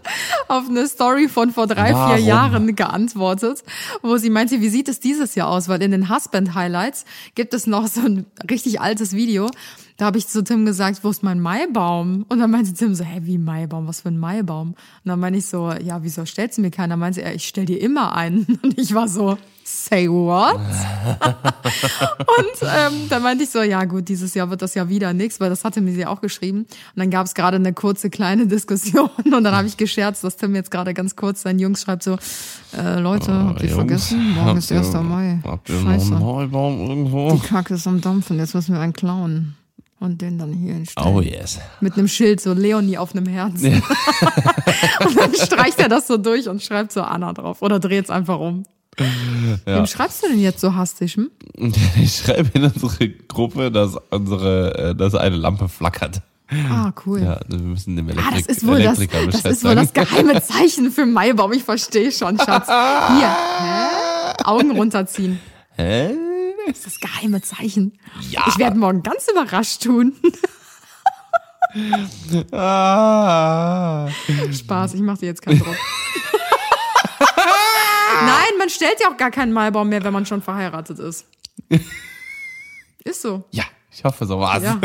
auf 0.48 0.68
eine 0.68 0.86
Story 0.86 1.28
von 1.28 1.50
vor 1.50 1.66
drei, 1.66 1.92
Warum? 1.92 2.16
vier 2.16 2.24
Jahren 2.24 2.74
geantwortet, 2.76 3.64
wo 4.02 4.16
sie 4.16 4.30
meinte, 4.30 4.60
wie 4.60 4.68
sieht 4.68 4.88
es 4.88 5.00
dieses 5.00 5.34
Jahr 5.34 5.48
aus? 5.48 5.68
Weil 5.68 5.82
in 5.82 5.90
den 5.90 6.08
Husband 6.14 6.54
Highlights 6.54 7.04
gibt 7.34 7.54
es 7.54 7.66
noch 7.66 7.86
so 7.88 8.00
ein 8.02 8.24
richtig 8.48 8.80
altes 8.80 9.12
Video. 9.12 9.50
Da 10.02 10.06
habe 10.06 10.18
ich 10.18 10.26
zu 10.26 10.42
Tim 10.42 10.66
gesagt, 10.66 11.04
wo 11.04 11.10
ist 11.10 11.22
mein 11.22 11.38
Maibaum? 11.38 12.26
Und 12.28 12.40
dann 12.40 12.50
meinte 12.50 12.74
Tim 12.74 12.92
so, 12.92 13.04
hä, 13.04 13.20
wie 13.22 13.38
Maibaum? 13.38 13.86
Was 13.86 14.00
für 14.00 14.08
ein 14.08 14.18
Maibaum? 14.18 14.70
Und 14.70 14.76
dann 15.04 15.20
meinte 15.20 15.38
ich 15.38 15.46
so, 15.46 15.70
ja, 15.80 16.02
wieso 16.02 16.24
stellst 16.24 16.58
du 16.58 16.62
mir 16.62 16.72
keinen? 16.72 16.90
Dann 16.90 16.98
meinte 16.98 17.22
er, 17.22 17.36
ich 17.36 17.46
stell 17.46 17.66
dir 17.66 17.80
immer 17.80 18.12
einen. 18.16 18.44
Und 18.64 18.76
ich 18.80 18.94
war 18.94 19.06
so, 19.06 19.38
say 19.62 20.08
what? 20.08 20.56
und 20.56 20.66
ähm, 22.62 23.08
dann 23.08 23.22
meinte 23.22 23.44
ich 23.44 23.50
so, 23.50 23.62
ja 23.62 23.84
gut, 23.84 24.08
dieses 24.08 24.34
Jahr 24.34 24.50
wird 24.50 24.60
das 24.60 24.74
ja 24.74 24.88
wieder 24.88 25.12
nichts, 25.12 25.38
weil 25.38 25.50
das 25.50 25.64
hatte 25.64 25.80
mir 25.80 25.92
sie 25.92 26.04
auch 26.04 26.20
geschrieben. 26.20 26.62
Und 26.62 26.66
dann 26.96 27.10
gab 27.10 27.26
es 27.26 27.34
gerade 27.34 27.58
eine 27.58 27.72
kurze 27.72 28.10
kleine 28.10 28.46
Diskussion 28.48 29.08
und 29.24 29.44
dann 29.44 29.54
habe 29.54 29.68
ich 29.68 29.76
gescherzt, 29.76 30.24
dass 30.24 30.36
Tim 30.36 30.56
jetzt 30.56 30.72
gerade 30.72 30.94
ganz 30.94 31.14
kurz 31.14 31.42
seinen 31.42 31.60
Jungs 31.60 31.80
schreibt 31.82 32.02
so, 32.02 32.16
äh, 32.76 32.98
Leute, 32.98 33.32
habt 33.32 33.60
ihr 33.62 33.68
Jungs, 33.68 33.76
vergessen? 33.76 34.34
Morgen 34.34 34.58
ist 34.58 34.68
habt 34.72 34.82
ihr- 34.82 34.98
1. 34.98 35.04
Mai. 35.08 35.38
Habt 35.44 35.68
ihr 35.68 35.80
Scheiße. 35.80 36.16
einen 36.16 36.24
Maibaum 36.26 36.80
irgendwo? 36.88 37.34
Die 37.34 37.46
Kacke 37.46 37.74
ist 37.74 37.86
am 37.86 38.00
Dampfen, 38.00 38.38
jetzt 38.38 38.56
müssen 38.56 38.74
wir 38.74 38.80
einen 38.80 38.94
klauen. 38.94 39.54
Und 40.02 40.20
den 40.20 40.36
dann 40.36 40.52
hier 40.52 40.74
hinstellen. 40.74 41.14
Oh 41.14 41.20
yes. 41.20 41.60
Mit 41.80 41.92
einem 41.96 42.08
Schild, 42.08 42.40
so 42.40 42.52
Leonie 42.54 42.98
auf 42.98 43.14
einem 43.14 43.26
Herz. 43.26 43.62
und 43.62 45.16
dann 45.16 45.32
streicht 45.32 45.78
er 45.78 45.88
das 45.88 46.08
so 46.08 46.16
durch 46.16 46.48
und 46.48 46.60
schreibt 46.60 46.90
so 46.90 47.02
Anna 47.02 47.32
drauf. 47.32 47.62
Oder 47.62 47.78
dreht 47.78 48.06
es 48.06 48.10
einfach 48.10 48.40
um. 48.40 48.64
Wem 49.64 49.86
schreibst 49.86 50.24
du 50.24 50.28
denn 50.28 50.40
jetzt 50.40 50.60
so 50.60 50.74
hastig? 50.74 51.14
Hm? 51.14 51.30
Ich 52.02 52.16
schreibe 52.16 52.50
in 52.54 52.64
unsere 52.64 53.10
Gruppe, 53.10 53.70
dass 53.70 53.96
unsere, 54.10 54.90
äh, 54.90 54.94
dass 54.96 55.14
eine 55.14 55.36
Lampe 55.36 55.68
flackert. 55.68 56.20
Ah, 56.68 56.90
cool. 57.06 57.22
Ja, 57.22 57.38
wir 57.46 57.58
müssen 57.60 57.94
dem 57.94 58.08
Ah, 58.08 58.12
Elektrik 58.12 58.46
das 58.48 58.56
ist 58.56 58.66
wohl 58.66 58.82
das, 58.82 58.98
Elektriker 58.98 59.26
das 59.26 59.36
Bescheid 59.36 59.52
ist 59.52 59.64
wohl 59.64 59.74
das 59.76 59.92
geheime 59.92 60.42
Zeichen 60.42 60.90
für 60.90 61.06
Maibaum. 61.06 61.52
Ich 61.52 61.62
verstehe 61.62 62.10
schon, 62.10 62.36
Schatz. 62.38 62.66
Hier, 62.66 63.36
hä? 63.60 64.34
Augen 64.44 64.72
runterziehen. 64.72 65.38
Hä? 65.76 66.10
Das 66.66 66.78
ist 66.78 66.86
das 66.86 67.00
geheime 67.00 67.42
Zeichen. 67.42 67.98
Ja. 68.30 68.44
Ich 68.48 68.58
werde 68.58 68.78
morgen 68.78 69.02
ganz 69.02 69.28
überrascht 69.28 69.82
tun. 69.82 70.14
Ah. 72.52 74.06
Spaß, 74.52 74.92
ich 74.92 75.00
mache 75.00 75.20
dir 75.20 75.26
jetzt 75.26 75.40
keinen 75.40 75.58
Druck. 75.58 75.74
Nein, 78.20 78.58
man 78.58 78.68
stellt 78.68 79.00
ja 79.00 79.08
auch 79.08 79.16
gar 79.16 79.30
keinen 79.30 79.54
Maibaum 79.54 79.88
mehr, 79.88 80.04
wenn 80.04 80.12
man 80.12 80.26
schon 80.26 80.42
verheiratet 80.42 80.98
ist. 80.98 81.24
Ist 83.04 83.22
so. 83.22 83.44
Ja, 83.52 83.64
ich 83.90 84.04
hoffe, 84.04 84.26
so 84.26 84.38
war's. 84.38 84.62
Ja, 84.62 84.78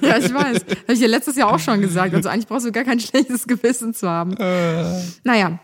ja 0.00 0.16
ich 0.16 0.32
weiß. 0.32 0.64
Habe 0.64 0.92
ich 0.92 1.00
dir 1.00 1.08
letztes 1.08 1.36
Jahr 1.36 1.52
auch 1.52 1.58
schon 1.58 1.82
gesagt. 1.82 2.14
Also 2.14 2.30
eigentlich 2.30 2.46
brauchst 2.46 2.64
du 2.64 2.72
gar 2.72 2.84
kein 2.84 3.00
schlechtes 3.00 3.46
Gewissen 3.46 3.92
zu 3.92 4.08
haben. 4.08 4.34
Naja. 5.24 5.58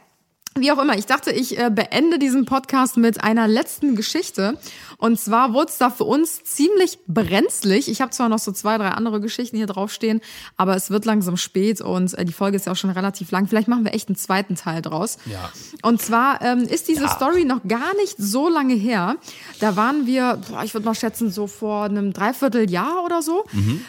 Wie 0.61 0.73
auch 0.73 0.79
immer, 0.83 0.97
ich 0.99 1.07
dachte, 1.07 1.31
ich 1.31 1.59
äh, 1.59 1.71
beende 1.71 2.19
diesen 2.19 2.45
Podcast 2.45 2.97
mit 2.97 3.23
einer 3.23 3.47
letzten 3.49 3.95
Geschichte. 3.97 4.59
Und 4.97 5.21
zwar 5.21 5.53
wurde 5.53 5.71
es 5.71 5.79
da 5.79 5.91
für 5.91 6.05
uns 6.05 6.43
ziemlich 6.43 6.99
brenzlig. 7.07 7.89
Ich 7.89 8.01
habe 8.01 8.11
zwar 8.11 8.29
noch 8.29 8.41
so 8.41 8.51
zwei, 8.53 8.79
drei 8.79 8.89
andere 8.89 9.21
Geschichten 9.21 9.57
hier 9.57 9.67
draufstehen, 9.67 10.21
aber 10.57 10.75
es 10.75 10.91
wird 10.91 11.05
langsam 11.05 11.37
spät 11.37 11.81
und 11.81 12.15
äh, 12.15 12.25
die 12.25 12.33
Folge 12.33 12.57
ist 12.57 12.67
ja 12.67 12.73
auch 12.73 12.77
schon 12.77 12.91
relativ 12.91 13.31
lang. 13.31 13.47
Vielleicht 13.47 13.69
machen 13.69 13.85
wir 13.85 13.95
echt 13.95 14.09
einen 14.09 14.17
zweiten 14.17 14.57
Teil 14.57 14.83
draus. 14.83 15.19
Ja. 15.27 15.51
Und 15.83 16.03
zwar 16.03 16.43
ähm, 16.43 16.61
ist 16.61 16.89
diese 16.89 17.03
Ja. 17.05 17.09
Story 17.09 17.45
noch 17.45 17.61
gar 17.69 17.95
nicht 17.97 18.17
so 18.19 18.49
lange 18.49 18.75
her. 18.75 19.17
Da 19.61 19.77
waren 19.77 20.07
wir, 20.07 20.41
boah, 20.51 20.65
ich 20.65 20.75
würde 20.75 20.85
mal 20.87 20.95
schätzen, 20.95 21.31
so 21.31 21.47
vor 21.47 21.85
einem 21.85 22.13
Dreivierteljahr 22.13 23.05
oder 23.05 23.23
so, 23.23 23.45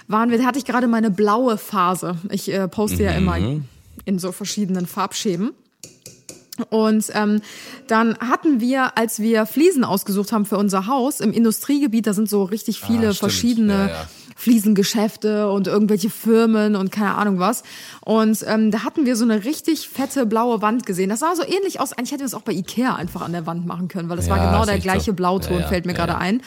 waren 0.08 0.30
wir, 0.30 0.38
da 0.38 0.46
hatte 0.46 0.60
ich 0.60 0.66
gerade 0.66 0.88
meine 0.88 1.10
blaue 1.12 1.58
Phase. 1.58 2.18
Ich 2.32 2.52
äh, 2.54 2.68
poste 2.68 3.04
ja 3.04 3.12
immer 3.14 3.38
in 4.06 4.20
so 4.20 4.32
verschiedenen 4.32 4.86
Farbschäben. 4.86 5.52
Und 6.70 7.06
ähm, 7.14 7.42
dann 7.88 8.18
hatten 8.20 8.60
wir, 8.60 8.98
als 8.98 9.20
wir 9.20 9.46
Fliesen 9.46 9.84
ausgesucht 9.84 10.32
haben 10.32 10.46
für 10.46 10.58
unser 10.58 10.88
Haus 10.88 11.20
im 11.20 11.32
Industriegebiet, 11.32 12.08
da 12.08 12.14
sind 12.14 12.30
so 12.30 12.44
richtig 12.44 12.82
viele 12.82 13.10
Ah, 13.10 13.14
verschiedene 13.14 13.74
Ja, 13.74 13.88
ja. 13.88 14.08
Fliesengeschäfte 14.40 15.50
und 15.50 15.68
irgendwelche 15.68 16.10
Firmen 16.10 16.76
und 16.76 16.92
keine 16.92 17.16
Ahnung 17.16 17.40
was. 17.40 17.64
Und 18.06 18.44
ähm, 18.48 18.72
da 18.72 18.84
hatten 18.84 19.06
wir 19.06 19.16
so 19.16 19.24
eine 19.24 19.44
richtig 19.44 19.90
fette 19.90 20.26
blaue 20.26 20.62
Wand 20.62 20.86
gesehen. 20.86 21.10
Das 21.10 21.20
sah 21.20 21.36
so 21.36 21.44
ähnlich 21.44 21.80
aus. 21.80 21.94
Eigentlich 21.94 22.12
hätten 22.12 22.22
wir 22.22 22.26
es 22.28 22.34
auch 22.34 22.42
bei 22.42 22.54
Ikea 22.54 22.96
einfach 22.96 23.22
an 23.22 23.32
der 23.34 23.46
Wand 23.46 23.66
machen 23.66 23.88
können, 23.88 24.10
weil 24.10 24.18
das 24.18 24.30
war 24.30 24.38
Ja, 24.38 24.50
genau 24.52 24.62
ist 24.62 24.70
der 24.70 24.80
gleiche 24.80 25.12
so. 25.12 25.14
Blauton, 25.14 25.60
Ja, 25.60 25.68
fällt 25.68 25.86
mir 25.86 25.94
gerade 25.94 26.18
ein. 26.18 26.42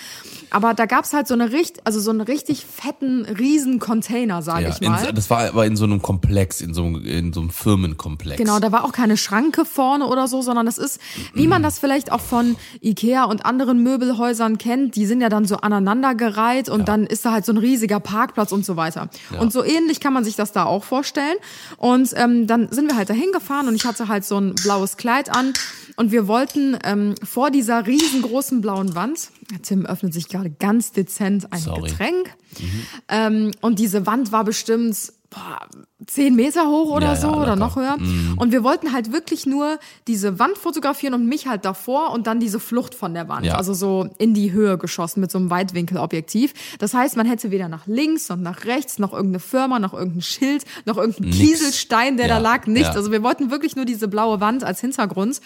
Aber 0.51 0.75
da 0.75 0.87
gab's 0.87 1.13
halt 1.13 1.27
so 1.29 1.35
eine 1.35 1.53
richtig, 1.53 1.83
also 1.87 1.99
so 2.01 2.11
einen 2.11 2.21
richtig 2.21 2.65
fetten, 2.67 3.25
riesen 3.25 3.79
Container, 3.79 4.43
sage 4.43 4.69
ich 4.69 4.87
mal. 4.87 5.07
in, 5.09 5.15
das 5.15 5.31
war 5.31 5.49
aber 5.49 5.67
in 5.67 5.77
so 5.77 5.85
einem 5.85 6.03
Komplex, 6.03 6.61
in 6.61 6.75
so, 6.75 6.85
einem- 6.85 7.05
in 7.05 7.33
so 7.33 7.41
einem 7.41 7.51
Firmenkomplex. 7.51 8.37
Genau, 8.39 8.59
da 8.59 8.71
war 8.73 8.85
auch 8.85 8.93
keine 8.93 9.17
Schranke 9.17 9.65
vorne 9.65 10.07
oder 10.07 10.29
so, 10.29 10.43
sondern 10.43 10.67
das 10.67 10.79
ist, 10.79 11.01
wie 11.35 11.47
man 11.47 11.63
das 11.63 11.79
vielleicht 11.79 12.13
auch 12.13 12.21
von 12.21 12.57
Ikea 12.83 13.25
und 13.25 13.47
anderen 13.47 13.83
Möbelhäusern 13.83 14.59
kennt, 14.59 14.97
die 14.97 15.07
sind 15.07 15.21
ja 15.21 15.29
dann 15.29 15.45
so 15.47 15.57
aneinandergereiht 15.57 16.69
und 16.69 16.89
dann 16.89 17.07
ist 17.07 17.25
da 17.25 17.33
halt 17.33 17.45
so 17.47 17.53
ein 17.53 17.59
riesiger 17.83 18.01
Parkplatz 18.01 18.53
und 18.53 18.65
so 18.65 18.77
weiter. 18.77 19.09
Und 19.39 19.53
so 19.53 19.65
ähnlich 19.65 20.01
kann 20.01 20.13
man 20.13 20.25
sich 20.25 20.37
das 20.37 20.53
da 20.53 20.65
auch 20.65 20.85
vorstellen. 20.85 21.37
Und 21.77 22.11
ähm, 22.15 22.47
dann 22.47 22.71
sind 22.71 22.89
wir 22.89 22.97
halt 22.97 23.11
dahin 23.11 23.33
gefahren 23.33 23.67
und 23.67 23.75
ich 23.75 23.85
hatte 23.85 24.09
halt 24.09 24.25
so 24.25 24.39
ein 24.39 24.55
blaues 24.55 24.97
Kleid 24.97 25.35
an 25.35 25.53
und 25.97 26.13
wir 26.13 26.29
wollten 26.29 26.79
ähm, 26.85 27.15
vor 27.23 27.51
dieser 27.51 27.87
riesengroßen 27.87 28.61
blauen 28.61 28.95
Wand, 28.95 29.31
Tim 29.63 29.85
öffnet 29.85 30.15
sich 30.15 30.29
gerade 30.29 30.51
ganz 30.51 30.93
dezent 30.93 31.53
ein 31.53 31.61
Sorry. 31.61 31.91
Getränk, 31.91 32.31
ähm, 33.09 33.51
und 33.61 33.79
diese 33.79 34.07
Wand 34.07 34.33
war 34.33 34.45
bestimmt 34.45 35.13
boah, 35.33 35.59
zehn 36.07 36.35
Meter 36.35 36.69
hoch 36.69 36.91
oder 36.91 37.09
Ja, 37.09 37.17
so 37.17 37.29
ja, 37.29 37.37
oder 37.37 37.57
noch 37.57 37.77
höher. 37.77 37.97
Und 38.37 38.53
wir 38.53 38.63
wollten 38.63 38.93
halt 38.93 39.13
wirklich 39.13 39.47
nur 39.47 39.79
diese 40.07 40.39
Wand 40.39 40.59
fotografieren 40.59 41.15
und 41.15 41.27
mich 41.27 41.47
halt 41.47 41.65
davor 41.65 42.11
und 42.13 42.27
dann 42.27 42.39
diese 42.41 42.61
Flucht 42.61 42.95
von 42.95 43.15
der 43.15 43.29
Wand. 43.29 43.47
Ja. 43.47 43.55
Also 43.57 43.75
so 43.75 44.09
in 44.19 44.35
die 44.35 44.53
Höhe 44.53 44.79
geschossen 44.79 45.21
mit 45.21 45.31
so 45.31 45.39
einem 45.39 45.51
Weitwinkelobjektiv. 45.51 46.53
Das 46.79 46.95
heißt, 46.95 47.17
man 47.17 47.27
hätte 47.27 47.51
weder 47.51 47.69
nach 47.69 47.87
links 47.87 48.29
noch 48.29 48.37
nach 48.37 48.65
rechts 48.65 48.99
noch 48.99 49.13
irgendeine 49.13 49.41
Firma, 49.41 49.79
noch 49.79 49.95
irgendein 49.95 50.23
Schild, 50.23 50.65
noch 50.85 50.97
irgendein 50.99 51.27
Nix. 51.27 51.37
Kieselstein, 51.39 52.17
der 52.17 52.29
da 52.29 52.39
lag, 52.39 52.67
nicht. 52.67 52.83
ja. 52.83 52.93
Also 52.93 53.11
wir 53.13 53.23
wollten 53.23 53.51
wirklich 53.51 53.77
nur 53.77 53.85
diese 53.85 54.09
blaue 54.09 54.41
Wand 54.41 54.65
als 54.65 54.81
Hintergrund. 54.81 55.41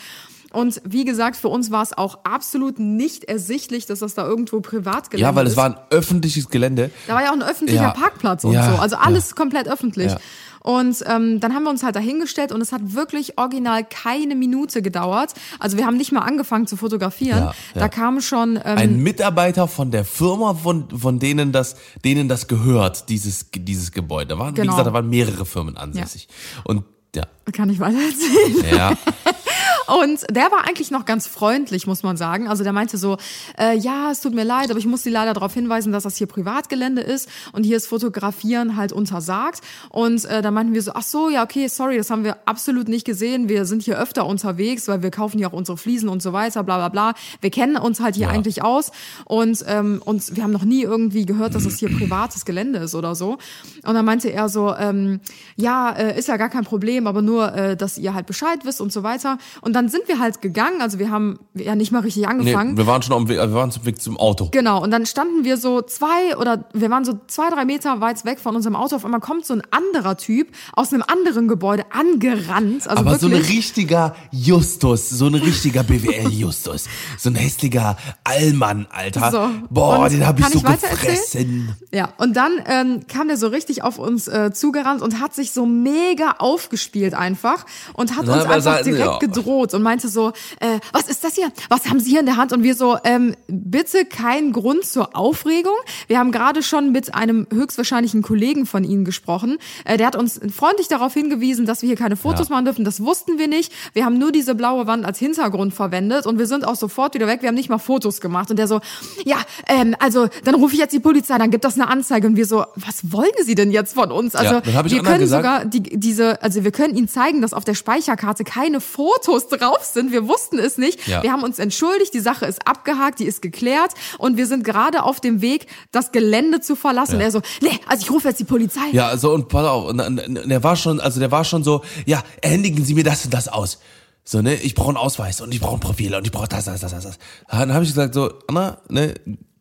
Und 0.57 0.81
wie 0.85 1.05
gesagt, 1.05 1.37
für 1.37 1.49
uns 1.49 1.71
war 1.71 1.83
es 1.83 1.93
auch 1.97 2.21
absolut 2.25 2.79
nicht 2.79 3.25
ersichtlich, 3.25 3.85
dass 3.87 3.99
das 3.99 4.15
da 4.15 4.27
irgendwo 4.27 4.61
privat 4.61 5.13
Ja, 5.15 5.35
weil 5.35 5.45
es 5.47 5.53
ist. 5.53 5.57
war 5.59 5.67
ein 5.67 5.77
öffentliches 5.91 6.49
Gelände. 6.49 6.91
Da 7.07 7.15
war 7.15 7.23
ja 7.23 7.29
auch 7.31 7.35
ein 7.35 7.43
öffentlicher 7.43 7.83
Ja. 7.83 7.91
Parkplatz 7.91 8.43
und 8.45 8.53
Ja, 8.53 8.71
so. 8.75 8.79
Also 8.81 8.97
alles 8.97 9.35
komplett 9.35 9.69
öffentlich. 9.69 10.13
Ja. 10.13 10.19
Und 10.61 11.05
ähm, 11.07 11.39
dann 11.39 11.55
haben 11.55 11.63
wir 11.63 11.71
uns 11.71 11.85
halt 11.85 11.95
dahingestellt 11.95 12.51
und 12.51 12.61
es 12.61 12.73
hat 12.73 12.81
wirklich 12.95 13.39
original 13.39 13.85
keine 13.85 14.35
Minute 14.35 14.83
gedauert. 14.83 15.33
Also 15.61 15.77
wir 15.77 15.87
haben 15.87 15.97
nicht 15.97 16.11
mal 16.11 16.23
angefangen 16.23 16.67
zu 16.67 16.77
fotografieren. 16.77 17.39
Ja, 17.39 17.55
ja. 17.75 17.81
Da 17.83 17.89
kam 17.89 18.21
schon 18.21 18.57
ähm, 18.57 18.63
Ein 18.65 18.97
Mitarbeiter 19.03 19.69
von 19.69 19.93
der 19.93 20.05
Firma, 20.05 20.55
von, 20.55 20.89
von 20.91 21.19
denen 21.21 21.53
das, 21.53 21.77
denen 22.05 22.29
das 22.29 22.49
gehört, 22.49 23.11
dieses, 23.11 23.47
dieses 23.55 23.93
Gebäude. 23.93 24.29
Da 24.35 24.39
waren, 24.41 24.57
wie 24.57 24.61
Genau. 24.63 24.73
gesagt, 24.73 24.89
da 24.89 24.93
waren 24.93 25.09
mehrere 25.09 25.47
Firmen 25.47 25.77
ansässig. 25.77 26.27
Und 26.65 26.83
ja, 27.15 27.23
kann 27.53 27.71
ich 27.71 27.79
weiter 27.79 27.99
erzählen. 27.99 28.77
ja, 28.77 28.91
Und 29.87 30.27
der 30.31 30.51
war 30.51 30.67
eigentlich 30.67 30.91
noch 30.91 31.05
ganz 31.05 31.27
freundlich, 31.27 31.87
muss 31.87 32.03
man 32.03 32.17
sagen. 32.17 32.49
Also 32.49 32.65
der 32.65 32.73
meinte 32.73 32.99
so, 32.99 33.17
äh, 33.59 33.77
ja, 33.77 34.11
es 34.11 34.21
tut 34.21 34.35
mir 34.35 34.45
leid, 34.45 34.71
aber 34.71 34.79
ich 34.79 34.87
muss 34.87 35.03
Sie 35.03 35.11
leider 35.11 35.35
darauf 35.35 35.55
hinweisen, 35.55 35.93
dass 35.93 36.03
das 36.03 36.17
hier 36.17 36.27
Privatgelände 36.27 37.03
ist 37.03 37.29
und 37.53 37.65
hier 37.65 37.77
ist 37.77 37.87
Fotografieren 37.87 38.77
halt 38.77 38.93
untersagt. 38.93 39.61
Und 39.91 40.25
äh, 40.25 40.43
da 40.43 40.51
meinten 40.51 40.75
wir 40.75 40.83
so, 40.83 40.93
ach 40.95 41.03
so, 41.03 41.29
ja, 41.29 41.45
okay, 41.45 41.69
sorry, 41.69 41.97
das 41.97 42.11
haben 42.11 42.25
wir 42.25 42.39
absolut 42.47 42.89
nicht 42.89 43.05
gesehen. 43.05 43.49
Wir 43.49 43.65
sind 43.65 43.83
hier 43.83 43.99
öfter 43.99 44.27
unterwegs, 44.27 44.89
weil 44.89 45.03
wir 45.03 45.11
kaufen 45.11 45.39
hier 45.39 45.49
auch 45.49 45.53
unsere 45.53 45.77
Fliesen 45.77 46.09
und 46.09 46.23
so 46.23 46.33
weiter, 46.33 46.65
bla 46.65 46.77
bla 46.77 46.89
bla. 46.89 47.15
Wir 47.41 47.51
kennen 47.51 47.77
uns 47.77 48.01
halt 48.01 48.17
hier 48.17 48.27
Ja. 48.27 48.33
eigentlich 48.33 48.65
aus 48.65 48.91
und, 49.25 49.65
ähm, 49.69 50.03
und 50.05 50.35
wir 50.37 50.43
haben 50.43 50.53
noch 50.53 50.65
nie 50.65 50.83
irgendwie 50.83 51.27
gehört, 51.27 51.55
dass 51.55 51.65
es 51.65 51.79
hier 51.79 51.89
privates 51.99 52.45
Gelände 52.45 52.81
ist 52.81 52.95
oder 52.95 53.15
so. 53.15 53.39
Und 53.85 53.95
dann 53.95 54.05
meinte 54.05 54.33
er 54.33 54.49
so, 54.49 54.75
ähm, 54.75 55.21
ja, 55.57 55.91
äh, 55.93 56.19
ist 56.19 56.27
ja 56.29 56.37
gar 56.39 56.49
kein 56.49 56.65
Problem, 56.65 57.07
aber 57.07 57.23
nur, 57.23 57.55
äh, 57.55 57.77
dass 57.77 57.99
ihr 57.99 58.15
halt 58.15 58.27
Bescheid 58.27 58.61
wisst 58.65 58.81
und 58.81 58.93
so 58.93 59.03
weiter. 59.05 59.39
Und 59.61 59.76
dann 59.77 59.91
sind 59.91 60.09
wir 60.09 60.19
halt 60.19 60.41
gegangen, 60.41 60.81
also 60.81 60.99
wir 60.99 61.11
haben 61.11 61.39
ja 61.55 61.75
nicht 61.75 61.93
mal 61.93 62.01
richtig 62.01 62.23
nee, 62.23 62.29
angefangen. 62.29 62.77
wir 62.79 62.87
waren 62.87 63.03
schon 63.03 63.15
am 63.15 63.29
Weg, 63.29 63.37
wir 63.37 63.53
waren 63.53 63.71
zum 63.71 63.85
Weg 63.85 64.01
zum 64.01 64.17
Auto. 64.17 64.49
Genau, 64.51 64.83
und 64.83 64.91
dann 64.91 65.05
standen 65.05 65.45
wir 65.45 65.59
so 65.59 65.83
zwei 65.83 66.37
oder 66.39 66.65
wir 66.73 66.91
waren 66.91 67.05
so 67.05 67.21
zwei, 67.27 67.51
drei 67.51 67.67
Meter 67.67 68.01
weit 68.01 68.25
weg 68.25 68.41
von 68.41 68.57
unserem 68.57 68.75
Auto. 68.75 68.97
Auf 68.97 69.05
einmal 69.05 69.21
kommt 69.21 69.45
so 69.45 69.53
ein 69.53 69.63
anderer 69.71 70.17
Typ 70.17 70.49
aus 70.73 70.93
einem 70.93 71.05
anderen 71.07 71.47
Gebäude 71.47 71.85
angerannt. 71.93 72.89
Also 72.89 73.03
Aber 73.03 73.19
so 73.19 73.27
ein 73.27 73.33
wirklich. 73.33 73.59
richtiger 73.59 74.17
Justus, 74.31 75.11
so 75.11 75.27
ein 75.27 75.35
richtiger 75.35 75.83
BWL-Justus, 75.83 76.87
so 77.19 77.29
ein 77.29 77.35
hässlicher 77.35 77.99
Allmann, 78.25 78.87
Alter. 78.91 79.31
So, 79.31 79.51
Boah, 79.69 79.99
und 80.01 80.13
den 80.13 80.27
hab 80.27 80.41
ich 80.41 80.47
so 80.47 80.59
ich 80.59 80.65
gefressen. 80.65 81.77
Ja, 81.93 82.15
und 82.17 82.35
dann 82.35 82.53
ähm, 82.67 83.07
kam 83.09 83.29
der 83.29 83.37
so 83.37 83.49
richtig 83.49 83.83
auf 83.83 83.99
uns 83.99 84.27
äh, 84.27 84.53
zugerannt 84.53 85.03
und 85.03 85.21
hat 85.21 85.35
sich 85.35 85.53
so 85.53 85.67
mega 85.67 86.37
aufgespielt 86.39 87.13
einfach 87.13 87.67
und 87.93 88.17
hat 88.17 88.25
Na, 88.27 88.35
uns 88.35 88.45
einfach 88.47 88.83
direkt 88.83 89.05
ja. 89.07 89.19
gedroht. 89.19 89.66
Rot 89.67 89.75
und 89.75 89.83
meinte 89.83 90.09
so, 90.09 90.29
äh, 90.61 90.79
was 90.93 91.09
ist 91.09 91.25
das 91.25 91.35
hier? 91.35 91.51
Was 91.69 91.87
haben 91.89 92.01
Sie 92.01 92.11
hier 92.11 92.21
in 92.21 92.27
der 92.27 92.37
Hand? 92.37 92.53
Und 92.53 92.63
wir 92.63 92.75
so, 92.75 92.99
ähm, 93.05 93.35
bitte 93.49 94.05
kein 94.05 94.53
Grund 94.53 94.85
zur 94.85 95.17
Aufregung. 95.17 95.75
Wir 96.09 96.19
haben 96.19 96.33
gerade 96.33 96.63
schon 96.63 96.93
mit 96.93 97.15
einem 97.15 97.47
höchstwahrscheinlichen 97.53 98.23
Kollegen 98.23 98.67
von 98.67 98.85
Ihnen 98.85 99.05
gesprochen. 99.05 99.59
Äh, 99.85 99.97
der 99.97 100.07
hat 100.07 100.17
uns 100.17 100.41
freundlich 100.55 100.89
darauf 100.89 101.15
hingewiesen, 101.15 101.67
dass 101.67 101.83
wir 101.83 101.89
hier 101.89 101.97
keine 101.97 102.17
Fotos 102.17 102.49
Ja. 102.49 102.55
machen 102.55 102.65
dürfen. 102.67 102.85
Das 102.85 103.01
wussten 103.03 103.39
wir 103.39 103.49
nicht. 103.49 103.73
Wir 103.93 104.05
haben 104.05 104.19
nur 104.19 104.33
diese 104.33 104.55
blaue 104.55 104.87
Wand 104.87 105.05
als 105.05 105.19
Hintergrund 105.19 105.75
verwendet 105.75 106.27
und 106.27 106.39
wir 106.39 106.47
sind 106.47 106.67
auch 106.67 106.77
sofort 106.77 107.15
wieder 107.15 107.27
weg. 107.27 107.43
Wir 107.43 107.49
haben 107.49 107.55
nicht 107.55 107.69
mal 107.69 107.79
Fotos 107.79 108.21
gemacht. 108.21 108.51
Und 108.51 108.59
der 108.59 108.69
so, 108.69 108.81
ja, 109.25 109.37
ähm, 109.69 109.97
also 109.99 110.29
dann 110.45 110.55
rufe 110.55 110.75
ich 110.75 110.81
jetzt 110.81 110.93
die 110.93 111.01
Polizei, 111.01 111.37
dann 111.39 111.51
gibt 111.51 111.65
das 111.65 111.75
eine 111.75 111.89
Anzeige. 111.89 112.27
Und 112.27 112.37
wir 112.37 112.47
so, 112.47 112.65
was 112.77 113.13
wollen 113.13 113.31
Sie 113.43 113.55
denn 113.55 113.71
jetzt 113.71 113.95
von 113.95 114.11
uns? 114.13 114.35
Also 114.35 114.57
Ja, 114.57 114.85
wir 114.85 115.03
können 115.03 115.21
gesagt. 115.21 115.43
sogar 115.45 115.65
die, 115.65 115.83
diese, 115.83 116.43
also 116.43 116.65
wir 116.65 116.71
können 116.71 116.97
Ihnen 116.97 117.09
zeigen, 117.09 117.41
dass 117.43 117.53
auf 117.53 117.65
der 117.65 117.75
Speicherkarte 117.75 118.45
keine 118.45 118.81
Fotos 118.81 119.49
drauf 119.57 119.85
sind. 119.85 120.13
Wir 120.13 120.29
wussten 120.29 120.59
es 120.59 120.79
nicht. 120.79 121.07
Ja. 121.07 121.23
Wir 121.23 121.33
haben 121.33 121.43
uns 121.43 121.59
entschuldigt, 121.59 122.15
die 122.15 122.21
Sache 122.21 122.47
ist 122.47 122.67
abgehakt, 122.67 123.19
die 123.19 123.25
ist 123.25 123.43
geklärt 123.43 123.93
und 124.19 124.37
wir 124.37 124.47
sind 124.47 124.65
gerade 124.65 125.03
auf 125.03 125.21
dem 125.21 125.41
Weg, 125.41 125.67
das 125.93 126.13
Gelände 126.13 126.61
zu 126.61 126.77
verlassen. 126.77 127.17
Und 127.17 127.21
er 127.21 127.31
so, 127.31 127.43
nee, 127.61 127.79
also 127.87 128.03
ich 128.03 128.11
rufe 128.11 128.29
jetzt 128.29 128.41
die 128.41 128.45
Polizei. 128.45 128.91
Ja, 128.93 129.17
so 129.17 129.33
und 129.33 129.49
pass 129.49 129.67
auf, 129.67 129.89
und, 129.89 130.01
und, 130.01 130.21
und 130.21 130.49
der 130.49 130.63
war 130.63 130.77
schon, 130.77 131.01
also 131.01 131.21
der 131.21 131.31
war 131.31 131.45
schon 131.45 131.65
so, 131.65 131.83
ja, 132.05 132.23
händigen 132.43 132.85
Sie 132.85 132.95
mir 132.95 133.05
das 133.05 133.25
und 133.25 133.35
das 133.35 133.49
aus. 133.49 133.79
So, 134.25 134.43
ne, 134.43 134.55
ich 134.55 134.75
brauche 134.75 134.89
einen 134.89 134.97
Ausweis 134.97 135.41
und 135.41 135.55
ich 135.55 135.61
brauche 135.61 135.77
ein 135.77 135.81
Profil 135.81 136.15
und 136.15 136.27
ich 136.27 136.33
brauche 136.33 136.49
das, 136.49 136.65
das, 136.65 136.81
das, 136.81 136.91
das, 136.91 137.05
das. 137.05 137.19
Dann 137.49 137.73
habe 137.73 137.85
ich 137.85 137.91
gesagt, 137.91 138.15
so, 138.15 138.33
Anna, 138.49 138.79
ne, 138.89 139.15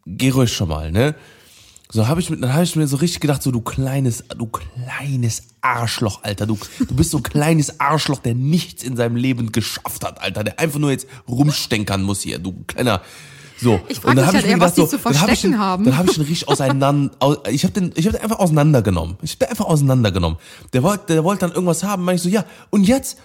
geh 0.08 0.32
ruhig 0.32 0.52
schon 0.52 0.70
mal, 0.70 0.92
ne. 0.92 1.16
So 1.92 2.08
habe 2.08 2.20
ich 2.20 2.30
mir, 2.30 2.38
dann 2.38 2.54
habe 2.54 2.64
ich 2.64 2.76
mir 2.76 2.88
so 2.88 2.98
richtig 2.98 3.20
gedacht, 3.22 3.44
so 3.44 3.52
du 3.52 3.62
kleines, 3.62 4.24
du 4.38 4.48
kleines 4.48 5.44
Arschloch, 5.62 6.24
Alter, 6.24 6.46
du, 6.48 6.58
du 6.80 6.96
bist 6.96 7.12
so 7.12 7.18
ein 7.18 7.24
kleines 7.24 7.80
Arschloch, 7.80 8.20
der 8.20 8.34
nichts 8.34 8.84
in 8.84 8.98
seinem 8.98 9.16
Leben 9.16 9.52
geschafft 9.52 10.04
hat, 10.04 10.22
Alter, 10.22 10.44
der 10.44 10.60
einfach 10.60 10.80
nur 10.80 10.92
jetzt 10.92 11.08
rumstenkern 11.30 12.02
muss 12.02 12.22
hier, 12.22 12.40
du 12.40 12.54
kleiner. 12.68 13.02
So. 13.62 13.80
Ich 13.88 14.00
frag 14.00 14.10
Und 14.10 14.16
dann 14.18 14.26
mich 14.26 14.28
hab 14.28 14.34
halt 14.36 14.46
mir 14.46 14.52
eher, 14.52 14.60
was 14.60 14.74
die 14.74 14.88
zu 14.88 14.98
dann 14.98 15.06
hab 15.06 15.12
ich 15.14 15.20
verstecken 15.40 15.54
ihn- 15.54 15.60
haben. 15.60 15.86
Dann 15.86 15.98
habe 15.98 16.10
ich 16.12 16.18
ihn 16.18 16.24
richtig 16.24 16.48
auseinander, 16.50 17.12
au- 17.20 17.38
ich 17.50 17.64
habe 17.64 17.74
den, 17.74 17.94
ich 17.96 18.06
habe 18.08 18.18
den 18.18 18.24
einfach 18.24 18.40
auseinandergenommen. 18.40 19.18
Ich 19.22 19.32
habe 19.32 19.40
den 19.46 19.50
einfach 19.50 19.66
auseinandergenommen. 19.66 20.38
Der 20.74 20.84
wollte, 20.84 21.14
der 21.14 21.24
wollte 21.24 21.42
dann 21.42 21.52
irgendwas 21.52 21.84
haben, 21.84 22.04
meine 22.04 22.18
ich 22.18 22.22
so, 22.22 22.30
ja. 22.30 22.44
Und 22.72 22.84
jetzt, 22.86 23.18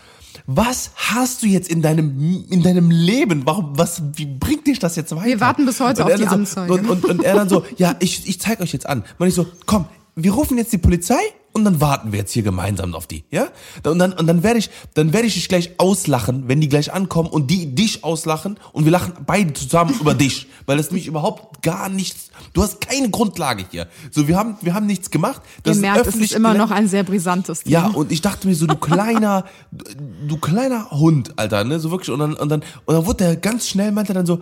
was 0.46 0.90
hast 0.94 1.42
du 1.42 1.46
jetzt 1.46 1.68
in 1.70 1.82
deinem, 1.82 2.44
in 2.50 2.62
deinem 2.62 2.90
Leben? 2.90 3.42
Warum, 3.44 3.76
was, 3.78 4.02
wie 4.14 4.26
bringt 4.26 4.66
dich 4.66 4.78
das 4.78 4.96
jetzt 4.96 5.14
weiter? 5.14 5.26
Wir 5.26 5.40
warten 5.40 5.66
bis 5.66 5.80
heute 5.80 6.04
Und 6.04 6.12
auf 6.12 6.18
die 6.18 6.24
dann 6.24 6.40
Anzeige. 6.40 6.72
So, 6.72 6.78
und, 6.78 6.88
und, 6.88 7.04
und 7.04 7.22
er 7.22 7.34
dann 7.34 7.48
so, 7.48 7.64
ja, 7.76 7.96
ich, 8.00 8.28
ich 8.28 8.40
zeig 8.40 8.60
euch 8.60 8.72
jetzt 8.72 8.86
an. 8.86 9.04
Meine 9.18 9.28
ich 9.28 9.34
so, 9.34 9.46
komm, 9.66 9.86
wir 10.16 10.32
rufen 10.32 10.58
jetzt 10.58 10.72
die 10.72 10.78
Polizei 10.78 11.20
und 11.52 11.64
dann 11.64 11.80
warten 11.80 12.12
wir 12.12 12.20
jetzt 12.20 12.32
hier 12.32 12.42
gemeinsam 12.42 12.94
auf 12.94 13.06
die, 13.06 13.24
ja? 13.30 13.48
Und 13.84 13.98
dann, 13.98 14.12
und 14.12 14.26
dann 14.26 14.42
werde 14.42 14.58
ich, 14.58 14.70
dann 14.94 15.12
werde 15.12 15.26
ich 15.26 15.34
dich 15.34 15.48
gleich 15.48 15.72
auslachen, 15.78 16.48
wenn 16.48 16.60
die 16.60 16.68
gleich 16.68 16.92
ankommen 16.92 17.28
und 17.28 17.50
die 17.50 17.74
dich 17.74 18.04
auslachen 18.04 18.58
und 18.72 18.84
wir 18.84 18.92
lachen 18.92 19.14
beide 19.26 19.52
zusammen 19.52 19.94
über 20.00 20.14
dich, 20.14 20.46
weil 20.66 20.78
es 20.78 20.90
mich 20.90 21.06
überhaupt 21.06 21.62
gar 21.62 21.88
nichts, 21.88 22.30
du 22.52 22.62
hast 22.62 22.80
keine 22.80 23.10
Grundlage 23.10 23.64
hier. 23.70 23.88
So, 24.10 24.28
wir 24.28 24.36
haben, 24.36 24.56
wir 24.60 24.74
haben 24.74 24.86
nichts 24.86 25.10
gemacht. 25.10 25.42
Das 25.62 25.76
Ihr 25.76 25.82
merkt, 25.82 26.06
es 26.06 26.16
ist 26.16 26.32
immer 26.32 26.54
noch 26.54 26.70
ein 26.70 26.88
sehr 26.88 27.02
brisantes 27.02 27.64
Thema. 27.64 27.72
ja, 27.72 27.86
und 27.88 28.12
ich 28.12 28.20
dachte 28.20 28.46
mir 28.46 28.54
so, 28.54 28.66
du 28.66 28.76
kleiner, 28.76 29.44
du 30.28 30.36
kleiner 30.36 30.90
Hund, 30.90 31.38
Alter, 31.38 31.64
ne, 31.64 31.80
so 31.80 31.90
wirklich. 31.90 32.10
Und 32.10 32.20
dann, 32.20 32.34
und 32.34 32.48
dann, 32.48 32.62
und 32.84 32.94
dann 32.94 33.06
wurde 33.06 33.24
der 33.24 33.36
ganz 33.36 33.68
schnell, 33.68 33.92
meinte 33.92 34.12
er 34.12 34.16
dann 34.16 34.26
so, 34.26 34.40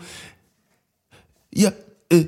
ja, 1.52 1.72
äh, 2.10 2.26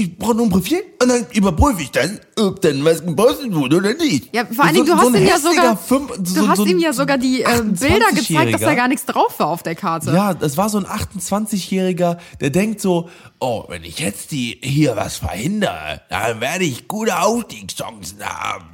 ich 0.00 0.16
brauche 0.18 0.34
nur 0.34 0.46
ein 0.46 0.50
Profil 0.50 0.82
und 1.02 1.08
dann 1.08 1.26
überprüfe 1.32 1.82
ich 1.82 1.90
dann, 1.90 2.18
ob 2.38 2.60
dann 2.60 2.84
was 2.84 3.04
gepostet 3.04 3.54
wurde 3.54 3.76
oder 3.76 3.94
nicht. 3.94 4.34
Ja, 4.34 4.44
vor 4.46 4.64
allen 4.64 4.74
Dingen, 4.74 4.86
du 4.86 4.96
hast 4.96 5.06
ein 5.08 5.14
ihm 5.14 5.26
ja 5.26 5.34
hässlicher 5.34 5.54
sogar, 5.54 5.76
Fünf- 5.76 6.12
du 6.18 6.24
so- 6.30 6.48
hast 6.48 6.56
so 6.58 6.62
ein 6.64 6.68
ihm 6.70 6.78
ja 6.78 6.92
sogar 6.92 7.18
die 7.18 7.42
äh, 7.42 7.46
Bilder 7.62 8.10
gezeigt, 8.14 8.54
dass 8.54 8.60
da 8.60 8.66
28-Jähriger. 8.68 8.74
gar 8.76 8.88
nichts 8.88 9.04
drauf 9.06 9.38
war 9.38 9.48
auf 9.48 9.62
der 9.62 9.74
Karte. 9.74 10.12
Ja, 10.12 10.34
das 10.34 10.56
war 10.56 10.68
so 10.68 10.78
ein 10.78 10.86
28-Jähriger, 10.86 12.18
der 12.40 12.50
denkt 12.50 12.80
so, 12.80 13.08
oh, 13.38 13.64
wenn 13.68 13.84
ich 13.84 13.98
jetzt 13.98 14.30
die 14.32 14.58
hier 14.62 14.96
was 14.96 15.16
verhindere, 15.18 16.00
dann 16.08 16.40
werde 16.40 16.64
ich 16.64 16.88
gute 16.88 17.18
Aufstiegschancen 17.20 18.18
haben. 18.24 18.64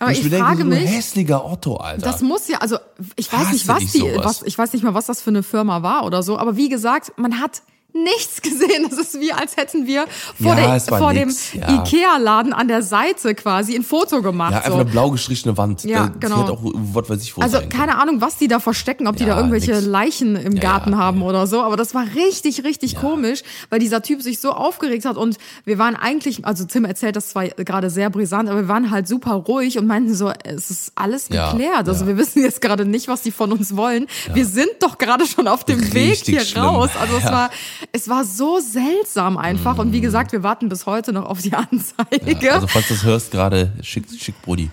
Aber 0.00 0.10
ich 0.12 0.20
denke, 0.22 0.38
frage 0.38 0.56
so 0.58 0.62
ein 0.64 0.68
mich- 0.68 0.90
hässliger 0.90 1.44
Otto, 1.50 1.76
Alter. 1.76 2.02
Das 2.04 2.20
muss 2.20 2.48
ja, 2.48 2.58
also 2.58 2.76
ich 3.16 3.32
weiß 3.32 3.40
Hasse 3.40 3.52
nicht, 3.52 3.68
was 3.68 3.82
ich 3.82 3.92
die, 3.92 4.02
was, 4.16 4.42
ich 4.42 4.58
weiß 4.58 4.72
nicht 4.72 4.82
mal, 4.82 4.92
was 4.94 5.06
das 5.06 5.20
für 5.22 5.30
eine 5.30 5.42
Firma 5.42 5.82
war 5.82 6.04
oder 6.04 6.22
so, 6.22 6.36
aber 6.36 6.56
wie 6.56 6.68
gesagt, 6.68 7.12
man 7.16 7.40
hat 7.40 7.62
nichts 7.94 8.42
gesehen. 8.42 8.86
Das 8.90 8.98
ist 8.98 9.20
wie, 9.20 9.32
als 9.32 9.56
hätten 9.56 9.86
wir 9.86 10.06
vor, 10.42 10.54
Ja, 10.56 10.76
der, 10.78 10.80
vor 10.98 11.12
nix, 11.12 11.52
dem 11.52 11.60
ja. 11.60 11.74
Ikea-Laden 11.82 12.52
an 12.52 12.68
der 12.68 12.82
Seite 12.82 13.34
quasi 13.34 13.74
ein 13.76 13.82
Foto 13.84 14.20
gemacht. 14.20 14.50
ja, 14.52 14.58
einfach 14.58 14.70
so. 14.72 14.74
eine 14.80 14.84
blau 14.84 15.10
gestrichene 15.10 15.56
Wand. 15.56 15.84
Ja, 15.84 16.08
Die 16.08 16.20
genau. 16.20 16.42
auch, 16.48 16.60
was 16.62 17.08
weiß 17.08 17.22
ich, 17.22 17.36
wo 17.36 17.40
Also 17.42 17.60
keine 17.68 17.98
Ahnung, 18.00 18.20
was 18.20 18.36
die 18.36 18.48
da 18.48 18.58
verstecken, 18.60 19.06
ob 19.06 19.16
die 19.16 19.22
Ja, 19.24 19.30
da 19.30 19.36
irgendwelche 19.36 19.72
nix. 19.72 19.86
Leichen 19.86 20.36
im 20.36 20.58
Garten 20.58 20.96
haben 20.96 21.22
oder 21.22 21.46
so. 21.46 21.62
Aber 21.62 21.76
das 21.76 21.94
war 21.94 22.04
richtig, 22.14 22.64
richtig 22.64 22.96
komisch, 22.96 23.42
weil 23.70 23.78
dieser 23.78 24.02
Typ 24.02 24.22
sich 24.22 24.40
so 24.40 24.50
aufgeregt 24.52 25.04
hat 25.04 25.16
und 25.16 25.36
wir 25.64 25.78
waren 25.78 25.94
eigentlich, 25.96 26.44
also 26.44 26.64
Tim 26.64 26.84
erzählt 26.84 27.16
das 27.16 27.28
zwar 27.30 27.46
gerade 27.48 27.90
sehr 27.90 28.10
brisant, 28.10 28.48
aber 28.48 28.62
wir 28.62 28.68
waren 28.68 28.90
halt 28.90 29.06
super 29.08 29.34
ruhig 29.34 29.78
und 29.78 29.86
meinten 29.86 30.14
so, 30.14 30.32
es 30.44 30.70
ist 30.70 30.92
alles 30.96 31.28
geklärt. 31.28 31.88
Also 31.88 32.06
wir 32.06 32.16
wissen 32.16 32.42
jetzt 32.42 32.60
gerade 32.60 32.84
nicht, 32.84 33.08
was 33.08 33.22
die 33.22 33.30
von 33.30 33.52
uns 33.52 33.76
wollen. 33.76 34.06
Wir 34.32 34.46
sind 34.46 34.68
doch 34.80 34.98
gerade 34.98 35.26
schon 35.26 35.46
auf 35.48 35.64
dem 35.64 35.80
Weg 35.94 36.10
Richtig 36.12 36.34
hier 36.34 36.44
schlimm. 36.44 36.64
raus. 36.64 36.90
Also 37.00 37.16
es 37.16 37.24
war, 37.24 37.50
es 37.92 38.08
war 38.08 38.24
so 38.24 38.58
seltsam 38.60 39.36
einfach. 39.36 39.78
Und 39.78 39.92
wie 39.92 40.00
gesagt, 40.00 40.32
wir 40.32 40.42
warten 40.42 40.68
bis 40.68 40.86
heute 40.86 41.12
noch 41.12 41.26
auf 41.26 41.40
die 41.42 41.52
Anzeige. 41.52 42.36
Ja, 42.44 42.54
also 42.54 42.66
falls 42.66 42.88
du 42.88 42.94
das 42.94 43.04
hörst 43.04 43.30
gerade, 43.30 43.72
schick, 43.82 44.04
schick 44.18 44.40
Brudi. 44.42 44.70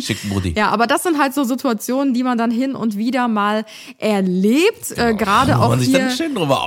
Schick 0.00 0.18
Brudi. 0.28 0.54
Ja, 0.56 0.68
aber 0.70 0.86
das 0.86 1.02
sind 1.02 1.18
halt 1.18 1.34
so 1.34 1.44
Situationen, 1.44 2.14
die 2.14 2.22
man 2.22 2.36
dann 2.38 2.50
hin 2.50 2.74
und 2.74 2.96
wieder 2.96 3.28
mal 3.28 3.64
erlebt, 3.98 4.90
äh, 4.96 5.14
gerade 5.14 5.52
Wo 5.58 5.62
auch 5.62 5.68
man 5.70 5.80
sich 5.80 5.88
hier 5.90 6.10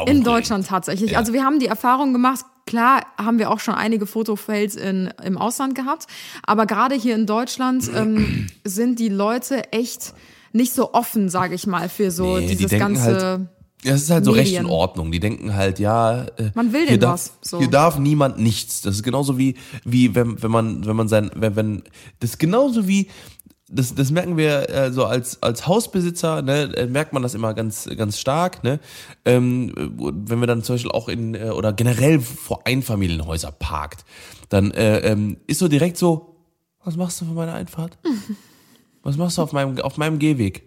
in. 0.07 0.23
Deutschland 0.23 0.67
tatsächlich. 0.67 1.17
Also 1.17 1.33
wir 1.33 1.43
haben 1.43 1.59
die 1.59 1.67
Erfahrung 1.67 2.13
gemacht, 2.13 2.45
klar 2.65 3.01
haben 3.17 3.39
wir 3.39 3.51
auch 3.51 3.59
schon 3.59 3.73
einige 3.75 4.05
Fotofails 4.05 4.75
in, 4.75 5.13
im 5.23 5.37
Ausland 5.37 5.75
gehabt, 5.75 6.07
aber 6.45 6.65
gerade 6.65 6.95
hier 6.95 7.15
in 7.15 7.25
Deutschland 7.25 7.89
ähm, 7.95 8.47
sind 8.63 8.99
die 8.99 9.09
Leute 9.09 9.71
echt 9.73 10.13
nicht 10.53 10.73
so 10.73 10.93
offen, 10.93 11.29
sage 11.29 11.55
ich 11.55 11.65
mal, 11.67 11.89
für 11.89 12.11
so 12.11 12.37
Nee, 12.37 12.47
die 12.47 12.55
dieses 12.55 12.69
denken 12.69 12.93
ganze... 12.95 13.03
halt- 13.25 13.41
Ja, 13.83 13.93
es 13.93 14.03
ist 14.03 14.09
halt 14.11 14.25
so 14.25 14.31
Recht 14.31 14.55
in 14.55 14.65
Ordnung. 14.65 15.11
Die 15.11 15.19
denken 15.19 15.53
halt, 15.55 15.79
ja, 15.79 16.23
äh, 16.23 16.51
Man 16.53 16.71
will 16.71 16.81
hier 16.81 16.91
denn 16.91 16.99
darf, 17.01 17.31
was, 17.39 17.49
so. 17.49 17.59
Hier 17.59 17.69
darf 17.69 17.99
niemand 17.99 18.39
nichts. 18.39 18.81
Das 18.81 18.95
ist 18.95 19.03
genauso 19.03 19.37
wie, 19.37 19.55
wie 19.83 20.15
wenn, 20.15 20.41
wenn 20.41 20.51
man, 20.51 20.85
wenn 20.85 20.95
man 20.95 21.07
sein, 21.07 21.31
wenn, 21.35 21.55
wenn, 21.55 21.83
das 22.19 22.31
ist 22.31 22.39
genauso 22.39 22.87
wie, 22.87 23.07
das, 23.67 23.95
das 23.95 24.11
merken 24.11 24.37
wir 24.37 24.69
äh, 24.69 24.91
so 24.91 25.05
als, 25.05 25.41
als 25.41 25.67
Hausbesitzer, 25.67 26.41
ne, 26.41 26.75
äh, 26.75 26.85
merkt 26.85 27.13
man 27.13 27.23
das 27.23 27.33
immer 27.33 27.53
ganz, 27.53 27.89
ganz 27.97 28.19
stark, 28.19 28.63
ne? 28.63 28.79
Ähm, 29.25 29.73
äh, 29.75 29.89
wenn 29.97 30.39
wir 30.39 30.47
dann 30.47 30.63
zum 30.63 30.75
Beispiel 30.75 30.91
auch 30.91 31.09
in, 31.09 31.33
äh, 31.33 31.49
oder 31.49 31.73
generell 31.73 32.19
vor 32.19 32.65
Einfamilienhäuser 32.65 33.51
parkt, 33.51 34.05
dann 34.49 34.71
äh, 34.71 34.99
ähm, 34.99 35.37
ist 35.47 35.59
so 35.59 35.67
direkt 35.67 35.97
so, 35.97 36.35
was 36.83 36.97
machst 36.97 37.19
du 37.21 37.25
für 37.25 37.31
meine 37.31 37.53
Einfahrt? 37.53 37.97
Was 39.05 39.17
machst 39.17 39.37
du 39.37 39.41
auf 39.41 39.51
meinem, 39.51 39.77
auf 39.81 39.97
meinem 39.97 40.17
Gehweg? 40.17 40.63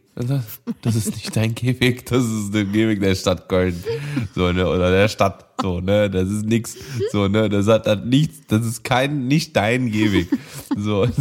Das 0.80 0.96
ist 0.96 1.10
nicht 1.14 1.36
dein 1.36 1.54
Gehweg, 1.54 2.06
das 2.06 2.24
ist 2.24 2.54
der 2.54 2.64
Gehweg 2.64 3.00
der 3.00 3.14
Stadt 3.14 3.50
Köln. 3.50 3.82
So, 4.34 4.50
ne, 4.50 4.66
oder 4.66 4.90
der 4.90 5.08
Stadt. 5.08 5.44
So, 5.60 5.80
ne, 5.80 6.10
das 6.10 6.28
ist 6.28 6.44
nix. 6.46 6.74
So, 7.12 7.28
ne, 7.28 7.48
das 7.50 7.66
hat, 7.66 7.86
hat 7.86 8.06
nichts, 8.06 8.46
das 8.48 8.64
ist 8.64 8.82
kein, 8.84 9.26
nicht 9.26 9.54
dein 9.56 9.90
Gehweg. 9.90 10.28
So. 10.76 11.06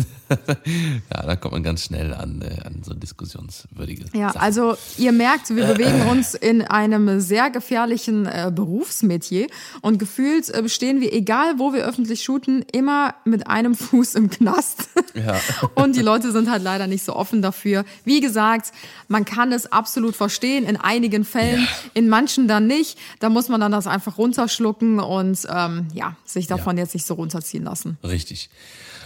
Ja, 1.14 1.22
da 1.24 1.36
kommt 1.36 1.54
man 1.54 1.62
ganz 1.62 1.84
schnell 1.84 2.12
an, 2.12 2.41
äh, 2.41 2.60
an 2.66 2.82
so 2.84 2.96
diskussionswürdige 2.96 4.06
Ja, 4.14 4.30
Sachen. 4.30 4.41
also 4.41 4.76
ihr 4.98 5.12
merkt, 5.12 5.56
wir 5.56 5.68
bewegen 5.68 6.02
uns 6.10 6.34
in 6.34 6.64
einem 6.64 7.20
sehr 7.22 7.52
gefährlichen 7.52 8.26
äh, 8.26 8.52
Berufsmetier 8.54 9.46
und 9.82 10.00
gefühlt 10.00 10.50
äh, 10.50 10.68
stehen 10.68 11.00
wir, 11.00 11.14
egal 11.14 11.60
wo 11.60 11.74
wir 11.74 11.86
öffentlich 11.86 12.24
shooten, 12.24 12.66
immer 12.72 13.14
mit 13.24 13.46
einem 13.46 13.76
Fuß 13.76 14.16
im 14.16 14.32
Knast. 14.32 14.89
Ja. 15.14 15.39
Und 15.76 15.96
die 15.96 16.02
Leute 16.02 16.32
sind 16.32 16.50
halt 16.50 16.64
leider 16.64 16.88
nicht 16.88 17.06
so 17.06 17.16
offen 17.16 17.41
dafür. 17.43 17.86
Wie 18.04 18.20
gesagt, 18.20 18.72
man 19.08 19.26
kann 19.26 19.52
es 19.52 19.72
absolut 19.72 20.16
verstehen, 20.16 20.66
in 20.66 20.78
einigen 20.78 21.24
Fällen, 21.26 21.62
Ja. 21.62 21.68
in 21.94 22.10
manchen 22.10 22.48
dann 22.48 22.68
nicht. 22.68 22.98
Da 23.20 23.30
muss 23.30 23.50
man 23.50 23.60
dann 23.62 23.72
das 23.72 23.88
einfach 23.88 24.18
runterschlucken 24.18 25.00
und 25.00 25.40
ähm, 25.50 25.88
ja, 25.94 26.16
sich 26.26 26.48
davon 26.48 26.78
jetzt 26.78 26.94
nicht 26.94 27.06
so 27.06 27.14
runterziehen 27.16 27.64
lassen. 27.64 27.98
Richtig. 28.04 28.50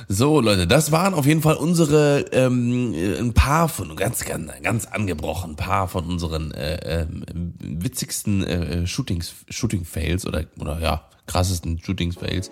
So, 0.08 0.40
Leute, 0.40 0.66
das 0.66 0.92
waren 0.94 1.14
auf 1.14 1.26
jeden 1.26 1.42
Fall 1.42 1.56
unsere, 1.56 2.22
ähm, 2.32 2.94
äh, 2.94 3.18
ein 3.20 3.34
paar 3.34 3.68
von, 3.68 3.96
ganz, 3.98 4.24
ganz, 4.24 4.50
ganz 4.64 4.86
angebrochen, 4.86 5.52
ein 5.52 5.56
paar 5.58 5.88
von 5.90 6.06
unseren 6.06 6.52
äh, 6.54 7.02
ähm, 7.02 7.26
witzigsten 7.60 8.44
äh, 8.44 8.88
Shootings, 8.88 9.34
Shooting-Fails 9.50 10.26
oder, 10.26 10.46
oder 10.58 10.80
ja, 10.80 11.04
krassesten 11.30 11.80
Shootings-Fails. 11.82 12.52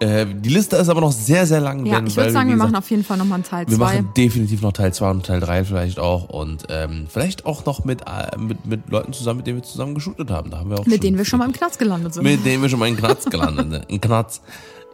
Äh, 0.00 0.26
die 0.34 0.48
Liste 0.50 0.76
ist 0.76 0.88
aber 0.88 1.00
noch 1.00 1.12
sehr, 1.12 1.46
sehr 1.46 1.60
lang. 1.60 1.84
Ja, 1.86 1.96
denn- 1.96 2.06
ich 2.06 2.16
würde 2.16 2.30
sagen, 2.30 2.48
wir 2.50 2.56
machen 2.56 2.68
gesagt, 2.72 2.84
auf 2.84 2.90
jeden 2.90 3.04
Fall 3.04 3.16
nochmal 3.16 3.36
einen 3.36 3.44
Teil 3.44 3.66
wir 3.68 3.76
2. 3.76 3.84
machen 3.84 4.08
definitiv 4.16 4.62
noch 4.62 4.72
Teil 4.72 4.92
2 4.92 5.10
und 5.10 5.26
Teil 5.26 5.40
3 5.40 5.64
vielleicht 5.64 5.98
auch 5.98 6.28
und 6.28 6.64
ähm, 6.68 7.06
vielleicht 7.08 7.46
auch 7.46 7.64
noch 7.64 7.84
mit, 7.84 8.02
äh, 8.02 8.36
mit, 8.38 8.66
mit 8.66 8.88
Leuten 8.90 9.12
zusammen, 9.12 9.38
mit 9.38 9.46
denen 9.46 9.58
wir 9.58 9.62
zusammen 9.64 9.94
geshootet 9.94 10.30
haben. 10.30 10.50
Da 10.50 10.58
haben 10.58 10.70
wir 10.70 10.78
auch 10.78 10.86
Mit 10.86 11.02
denen 11.02 11.16
wir 11.18 11.24
schon 11.24 11.38
mal 11.38 11.46
im 11.46 11.52
Knast 11.52 11.78
gelandet 11.78 12.14
sind. 12.14 12.22
mit 12.22 12.44
denen 12.44 12.62
wir 12.62 12.68
schon 12.68 12.78
mal 12.78 12.88
in 12.88 12.96
Knatz 12.96 13.24
gelandet 13.24 13.70
sind. 13.70 13.84
In 13.90 14.00
Knatz. 14.00 14.40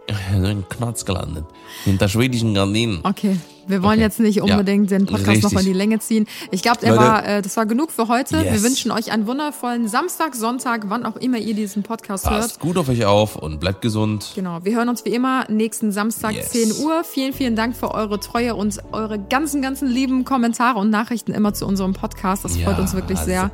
so 0.40 0.46
ein 0.46 0.64
Knatz 0.68 1.04
gelandet. 1.04 1.44
Hinter 1.84 2.08
schwedischen 2.08 2.52
Gardinen. 2.54 3.00
Okay, 3.02 3.36
wir 3.66 3.82
wollen 3.82 3.94
Okay. 3.94 4.00
jetzt 4.02 4.20
nicht 4.20 4.36
Ja. 4.36 4.42
unbedingt 4.44 4.90
den 4.90 5.06
Podcast 5.06 5.42
noch 5.42 5.50
Richtig. 5.50 5.58
in 5.60 5.72
die 5.72 5.72
Länge 5.72 5.98
ziehen. 5.98 6.26
Ich 6.50 6.62
glaube, 6.62 6.84
äh, 6.86 7.40
das 7.40 7.56
war 7.56 7.64
genug 7.66 7.90
für 7.90 8.08
heute. 8.08 8.36
Wir 8.42 8.52
Yes. 8.52 8.62
wünschen 8.62 8.90
euch 8.90 9.10
einen 9.12 9.26
wundervollen 9.26 9.88
Samstag, 9.88 10.34
Sonntag, 10.34 10.84
wann 10.90 11.06
auch 11.06 11.16
immer 11.16 11.38
ihr 11.38 11.54
diesen 11.54 11.82
Podcast 11.82 12.28
hört. 12.28 12.40
Passt 12.42 12.60
gut 12.60 12.76
auf 12.76 12.88
euch 12.90 13.04
auf 13.06 13.36
und 13.36 13.60
bleibt 13.60 13.80
gesund. 13.80 14.32
Genau, 14.34 14.58
wir 14.62 14.76
hören 14.76 14.88
uns 14.90 15.04
wie 15.06 15.10
immer 15.14 15.46
nächsten 15.50 15.90
Samstag 15.90 16.32
Yes. 16.34 16.50
10 16.50 16.84
Uhr. 16.84 17.02
Vielen, 17.04 17.32
vielen 17.32 17.56
Dank 17.56 17.74
für 17.74 17.90
eure 17.92 18.20
Treue 18.20 18.54
und 18.54 18.78
eure 18.92 19.18
ganzen, 19.18 19.62
ganzen 19.62 19.88
lieben 19.88 20.24
Kommentare 20.24 20.78
und 20.78 20.90
Nachrichten 20.90 21.32
immer 21.32 21.54
zu 21.54 21.66
unserem 21.66 21.94
Podcast. 21.94 22.44
Das 22.44 22.56
Ja, 22.58 22.66
freut 22.66 22.78
uns 22.78 22.92
wirklich 22.92 23.18
also, 23.18 23.30
sehr. 23.30 23.50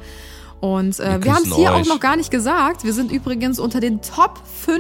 Und 0.60 1.00
äh, 1.00 1.14
wir 1.14 1.24
wir 1.24 1.34
haben 1.34 1.44
es 1.44 1.54
hier 1.54 1.72
auch 1.72 1.80
euch. 1.80 1.88
noch 1.88 2.00
gar 2.00 2.16
nicht 2.16 2.30
gesagt. 2.30 2.84
Wir 2.84 2.92
sind 2.92 3.10
übrigens 3.10 3.58
unter 3.58 3.80
den 3.80 4.02
Top 4.02 4.40
5 4.66 4.78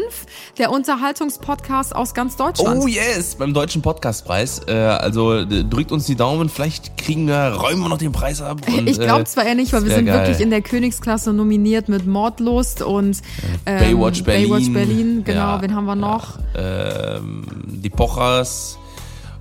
der 0.58 0.70
Unterhaltungspodcasts 0.70 1.92
aus 1.92 2.12
ganz 2.12 2.36
Deutschland. 2.36 2.82
Oh 2.82 2.86
yes, 2.86 3.34
beim 3.34 3.54
deutschen 3.54 3.80
Podcastpreis. 3.80 4.60
Äh, 4.68 4.72
also 4.74 5.44
drückt 5.44 5.90
uns 5.90 6.04
die 6.04 6.16
Daumen, 6.16 6.50
vielleicht 6.50 6.98
kriegen 6.98 7.26
wir, 7.26 7.54
räumen 7.54 7.80
wir 7.80 7.88
noch 7.88 7.98
den 7.98 8.12
Preis 8.12 8.42
ab. 8.42 8.60
Und, 8.68 8.88
ich 8.88 9.00
glaube 9.00 9.22
äh, 9.22 9.24
zwar 9.24 9.44
eher 9.46 9.54
nicht, 9.54 9.72
weil 9.72 9.84
wir 9.84 9.94
sind 9.94 10.06
geil. 10.06 10.20
wirklich 10.20 10.40
in 10.40 10.50
der 10.50 10.60
Königsklasse 10.60 11.32
nominiert 11.32 11.88
mit 11.88 12.06
Mordlust 12.06 12.82
und 12.82 13.18
ähm, 13.64 13.78
Baywatch 13.78 14.22
Berlin. 14.24 14.48
Baywatch 14.50 14.72
Berlin, 14.72 15.24
genau. 15.24 15.40
Ja, 15.40 15.62
Wen 15.62 15.74
haben 15.74 15.86
wir 15.86 15.96
noch? 15.96 16.38
ähm, 16.56 17.46
die 17.66 17.90
Pochers 17.90 18.76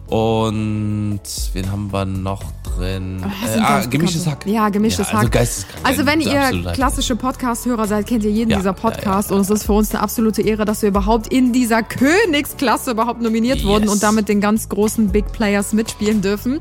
und 0.10 1.20
wen 1.53 1.72
haben 1.72 1.91
wir 1.93 2.05
noch 2.05 2.43
drin? 2.64 3.24
Äh, 3.45 3.60
ah, 3.60 3.86
gemischtes. 3.86 4.26
Hack. 4.26 4.45
Ja, 4.45 4.70
gemischtes 4.70 5.07
ja, 5.07 5.14
also 5.14 5.28
Hack. 5.28 5.32
geisteskrank. 5.34 5.86
Also 5.86 6.05
wenn 6.05 6.22
ihr 6.22 6.72
klassische 6.74 7.16
Podcast-Hörer 7.16 7.86
seid, 7.88 8.07
kennt 8.07 8.24
ihr 8.24 8.32
jeden 8.32 8.49
Ja, 8.51 8.57
dieser 8.57 8.74
Podcasts 8.74 9.30
ja, 9.30 9.36
und 9.36 9.41
es 9.43 9.49
ist 9.49 9.64
für 9.66 9.74
uns 9.74 9.91
eine 9.93 10.01
absolute 10.01 10.41
Ehre, 10.41 10.66
dass 10.66 10.82
wir 10.82 10.89
überhaupt 10.89 11.32
in 11.32 11.53
dieser 11.53 11.84
Königsklasse 11.84 12.91
überhaupt 12.91 13.22
nominiert 13.22 13.64
wurden 13.64 13.84
Yes. 13.84 13.93
und 13.93 14.03
damit 14.03 14.30
den 14.30 14.41
ganz 14.41 14.68
großen 14.70 15.10
Big 15.10 15.32
Players 15.32 15.74
mitspielen 15.74 16.22
dürfen. 16.22 16.60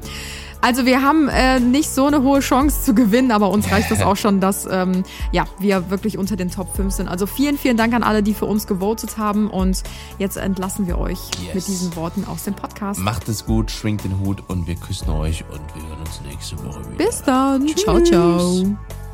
Also 0.61 0.86
wir 0.86 1.02
haben 1.02 1.28
äh, 1.28 1.61
nicht 1.61 1.88
so 1.90 2.06
eine 2.06 2.22
hohe 2.22 2.40
Chance 2.40 2.82
zu 2.84 2.94
gewinnen, 2.94 3.30
aber 3.30 3.50
uns 3.50 3.70
reicht 3.70 3.90
das 3.90 4.02
auch 4.09 4.16
schon, 4.16 4.40
dass 4.40 4.66
ähm, 4.70 5.04
ja, 5.32 5.44
wir 5.59 5.90
wirklich 5.90 6.18
unter 6.18 6.36
den 6.36 6.50
Top 6.50 6.74
5 6.74 6.92
sind. 6.92 7.09
Also 7.09 7.26
vielen, 7.26 7.56
vielen 7.59 7.76
Dank 7.76 7.94
an 7.94 8.02
alle, 8.02 8.22
die 8.22 8.34
für 8.34 8.46
uns 8.46 8.66
gewotet 8.66 9.18
haben 9.18 9.48
und 9.50 9.82
jetzt 10.18 10.36
entlassen 10.36 10.86
wir 10.86 10.98
euch 10.98 11.18
Yes. 11.44 11.54
mit 11.54 11.68
diesen 11.68 11.94
Worten 11.96 12.24
aus 12.24 12.44
dem 12.44 12.54
Podcast. 12.54 12.98
Macht 13.00 13.28
es 13.28 13.46
gut, 13.46 13.70
schwingt 13.70 14.02
den 14.04 14.18
Hut 14.20 14.42
und 14.48 14.66
wir 14.66 14.74
küssen 14.74 15.09
euch 15.11 15.44
und 15.50 15.61
wir 15.74 15.88
hören 15.88 16.00
uns 16.00 16.20
nächste 16.26 16.56
Woche 16.64 16.80
wieder. 16.90 17.04
Bis 17.04 17.22
dann. 17.22 17.66
Ciao, 17.76 17.98
Tschüss. 17.98 18.09
ciao. 18.11 19.07